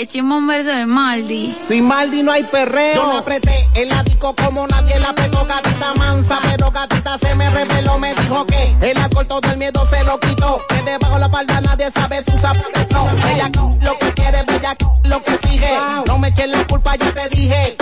Que 0.00 0.06
chimba 0.06 0.36
un 0.36 0.46
verso 0.46 0.70
de 0.70 0.86
Maldi. 0.86 1.54
Sin 1.60 1.86
Maldi 1.86 2.22
no 2.22 2.32
hay 2.32 2.42
perreo. 2.44 2.94
Yo 2.94 3.12
la 3.12 3.18
apreté 3.18 3.68
el 3.74 3.90
la 3.90 4.02
como 4.34 4.66
nadie 4.66 4.98
la 4.98 5.10
apretó. 5.10 5.44
Gatita 5.44 5.92
mansa, 5.98 6.38
pero 6.42 6.70
gatita 6.70 7.18
se 7.18 7.34
me 7.34 7.50
reveló. 7.50 7.98
Me 7.98 8.14
dijo 8.14 8.46
que 8.46 8.76
el 8.80 8.96
alcohol 8.96 9.26
todo 9.26 9.50
el 9.52 9.58
miedo 9.58 9.86
se 9.90 10.02
lo 10.04 10.18
quitó. 10.18 10.58
Que 10.70 10.90
debajo 10.90 11.18
la 11.18 11.30
palda 11.30 11.60
nadie 11.60 11.90
sabe 11.90 12.24
su 12.24 12.32
No, 12.32 13.10
ella 13.28 13.50
lo 13.82 13.98
que 13.98 14.14
quiere, 14.14 14.42
bella 14.44 14.74
lo 15.04 15.22
que 15.22 15.38
sigue. 15.46 15.68
No 16.06 16.16
me 16.16 16.28
eches 16.28 16.48
la 16.48 16.66
culpa, 16.66 16.96
ya 16.96 17.12
te 17.12 17.28
dije. 17.28 17.76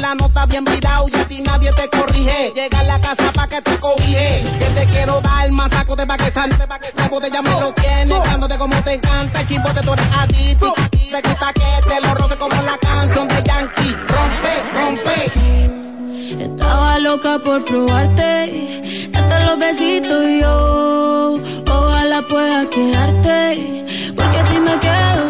Que 0.00 0.06
yo 0.06 0.08
en 0.08 0.14
verdad 0.14 0.14
no 0.16 0.26
está 0.26 0.46
bien 0.46 0.64
virado 0.64 1.08
y 1.08 1.16
a 1.16 1.28
ti 1.28 1.42
nadie 1.42 1.72
te 1.72 1.88
corrige. 1.90 2.52
Llega 2.54 2.80
a 2.80 2.84
la 2.84 3.00
casa 3.00 3.32
pa' 3.32 3.46
que 3.48 3.60
te 3.60 3.78
cobije. 3.78 4.44
Que 4.58 4.64
te 4.64 4.86
quiero 4.86 5.20
dar 5.20 5.50
más 5.52 5.70
saco 5.70 5.94
de 5.94 6.06
pa' 6.06 6.16
que 6.16 6.30
sal. 6.30 6.50
La 6.96 7.08
botella 7.08 7.42
me 7.42 7.50
lo 7.50 7.72
tiene, 7.74 8.20
dándote 8.24 8.56
como 8.58 8.82
te 8.82 8.94
encanta. 8.94 9.40
El 9.40 9.46
chimbote 9.46 9.80
tú 9.82 9.92
eres 9.92 10.06
adicto. 10.16 10.74
Te 10.90 11.28
gusta 11.28 11.52
que 11.52 11.88
te 11.88 12.00
lo 12.00 12.14
roce 12.14 12.36
como 12.36 12.62
la 12.62 12.78
canción 12.78 13.28
de 13.28 13.42
Yankee. 13.42 13.96
Rompe, 14.08 14.52
rompe. 14.74 16.44
Estaba 16.44 16.98
loca 16.98 17.38
por 17.44 17.64
probarte, 17.64 19.10
darte 19.10 19.44
los 19.44 19.58
besitos 19.58 20.24
y 20.24 20.40
yo. 20.40 21.38
Ojalá 21.70 22.22
pueda 22.22 22.70
quedarte, 22.70 23.84
porque 24.16 24.46
si 24.46 24.60
me 24.60 24.78
quedo 24.78 25.29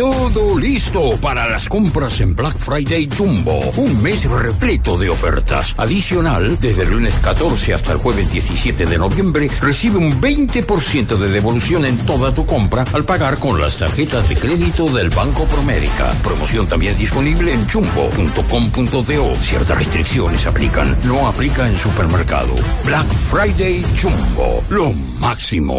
Todo 0.00 0.58
listo 0.58 1.20
para 1.20 1.46
las 1.46 1.68
compras 1.68 2.22
en 2.22 2.34
Black 2.34 2.56
Friday 2.56 3.06
Jumbo. 3.14 3.58
Un 3.76 4.02
mes 4.02 4.24
repleto 4.24 4.96
de 4.96 5.10
ofertas. 5.10 5.74
Adicional, 5.76 6.58
desde 6.58 6.84
el 6.84 6.90
lunes 6.92 7.16
14 7.16 7.74
hasta 7.74 7.92
el 7.92 7.98
jueves 7.98 8.32
17 8.32 8.86
de 8.86 8.96
noviembre, 8.96 9.50
recibe 9.60 9.98
un 9.98 10.18
20% 10.18 11.18
de 11.18 11.28
devolución 11.28 11.84
en 11.84 11.98
toda 11.98 12.34
tu 12.34 12.46
compra 12.46 12.86
al 12.94 13.04
pagar 13.04 13.36
con 13.38 13.60
las 13.60 13.76
tarjetas 13.76 14.26
de 14.30 14.36
crédito 14.36 14.88
del 14.88 15.10
Banco 15.10 15.44
Promérica. 15.44 16.12
Promoción 16.22 16.66
también 16.66 16.96
disponible 16.96 17.52
en 17.52 17.68
jumbo.com.do. 17.68 19.34
Ciertas 19.34 19.76
restricciones 19.76 20.46
aplican. 20.46 20.96
No 21.04 21.28
aplica 21.28 21.68
en 21.68 21.76
supermercado. 21.76 22.54
Black 22.86 23.06
Friday 23.16 23.84
Jumbo. 24.00 24.64
Lo 24.70 24.94
máximo. 24.94 25.78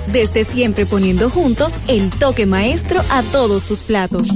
desde 0.07 0.45
siempre 0.45 0.85
poniendo 0.85 1.29
juntos 1.29 1.73
el 1.87 2.09
toque 2.09 2.45
maestro 2.45 3.01
a 3.09 3.23
todos 3.23 3.65
tus 3.65 3.83
platos. 3.83 4.27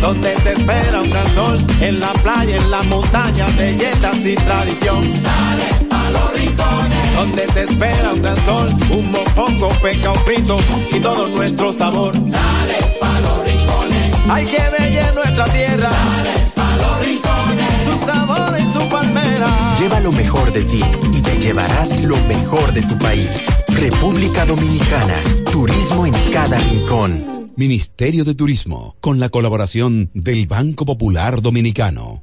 Donde 0.00 0.30
te 0.30 0.52
espera 0.52 1.00
un 1.00 1.08
gran 1.08 1.34
sol, 1.34 1.58
en 1.80 1.98
la 1.98 2.12
playa, 2.12 2.56
en 2.56 2.70
la 2.70 2.82
montaña, 2.82 3.46
belletas 3.56 4.16
y 4.26 4.34
tradición. 4.34 5.00
Dale 5.22 5.64
a 5.90 6.10
los 6.10 6.34
rincones. 6.34 7.16
Donde 7.16 7.42
te 7.46 7.62
espera 7.62 8.12
un 8.12 8.20
gran 8.20 8.36
sol, 8.44 8.68
un 8.90 9.10
mopongo, 9.10 9.68
peca, 9.80 10.10
un 10.10 10.18
frito 10.24 10.58
y 10.90 11.00
todo 11.00 11.26
nuestro 11.28 11.72
sabor. 11.72 12.12
Dale 12.12 12.78
pa' 13.00 13.20
los 13.20 13.44
rincones. 13.46 14.12
Hay 14.28 14.44
que 14.44 14.58
ver 14.58 15.14
nuestra 15.14 15.44
tierra. 15.46 15.88
Dale 15.88 16.52
pa' 16.54 16.76
los 16.76 17.00
rincones. 17.00 17.70
Su 17.84 18.06
sabor 18.06 18.58
y 18.58 18.78
su 18.78 18.88
palmera. 18.90 19.23
Lleva 19.84 20.00
lo 20.00 20.12
mejor 20.12 20.50
de 20.50 20.64
ti 20.64 20.80
y 21.12 21.20
te 21.20 21.38
llevarás 21.38 22.04
lo 22.04 22.16
mejor 22.24 22.72
de 22.72 22.80
tu 22.86 22.96
país. 22.96 23.28
República 23.68 24.46
Dominicana. 24.46 25.20
Turismo 25.52 26.06
en 26.06 26.14
cada 26.32 26.56
rincón. 26.56 27.52
Ministerio 27.54 28.24
de 28.24 28.34
Turismo, 28.34 28.96
con 29.02 29.20
la 29.20 29.28
colaboración 29.28 30.10
del 30.14 30.46
Banco 30.46 30.86
Popular 30.86 31.42
Dominicano. 31.42 32.22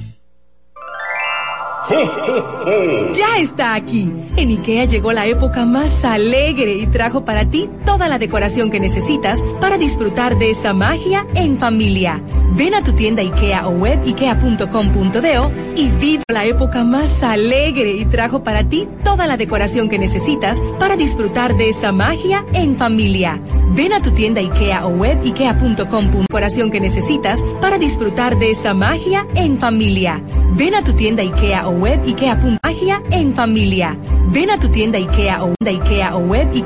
Ya 3.13 3.37
está 3.39 3.75
aquí. 3.75 4.11
En 4.37 4.49
IKEA 4.49 4.85
llegó 4.85 5.11
la 5.11 5.25
época 5.25 5.65
más 5.65 6.05
alegre 6.05 6.73
y 6.73 6.87
trajo 6.87 7.25
para 7.25 7.49
ti 7.49 7.69
toda 7.85 8.07
la 8.07 8.19
decoración 8.19 8.69
que 8.69 8.79
necesitas 8.79 9.39
para 9.59 9.77
disfrutar 9.77 10.37
de 10.37 10.51
esa 10.51 10.73
magia 10.73 11.27
en 11.35 11.57
familia. 11.57 12.21
Ven 12.53 12.73
a 12.75 12.83
tu 12.83 12.93
tienda 12.93 13.21
IKEA 13.21 13.67
o 13.67 13.71
web 13.71 13.99
ikea.com.do 14.05 15.51
y 15.75 15.89
vive 15.89 16.23
la 16.27 16.45
época 16.45 16.83
más 16.83 17.23
alegre 17.23 17.93
y 17.93 18.05
trajo 18.05 18.43
para 18.43 18.67
ti 18.67 18.87
toda 19.03 19.27
la 19.27 19.37
decoración 19.37 19.89
que 19.89 19.97
necesitas 19.97 20.57
para 20.79 20.95
disfrutar 20.95 21.55
de 21.55 21.69
esa 21.69 21.91
magia 21.91 22.45
en 22.53 22.77
familia. 22.77 23.41
Ven 23.73 23.93
a 23.93 24.01
tu 24.01 24.11
tienda 24.11 24.41
IKEA 24.41 24.85
o 24.85 24.89
web 24.89 25.19
ikea.com. 25.23 26.11
Decoración 26.11 26.71
que 26.71 26.79
necesitas 26.79 27.39
para 27.61 27.77
disfrutar 27.77 28.37
de 28.37 28.51
esa 28.51 28.73
magia 28.73 29.25
en 29.35 29.57
familia. 29.57 30.21
Ven 30.55 30.75
a 30.75 30.83
tu 30.83 30.93
tienda 30.93 31.23
IKEA 31.23 31.67
o 31.67 31.71
web 31.81 31.99
ikea. 32.05 32.35
Magia 32.63 33.01
en 33.11 33.33
familia. 33.33 33.97
Ven 34.31 34.49
a 34.51 34.57
tu 34.57 34.69
tienda 34.69 34.99
IKEA 34.99 35.43
o, 35.43 35.55
IKEA 35.65 36.15
o 36.15 36.19
web 36.19 36.47
y 36.53 36.63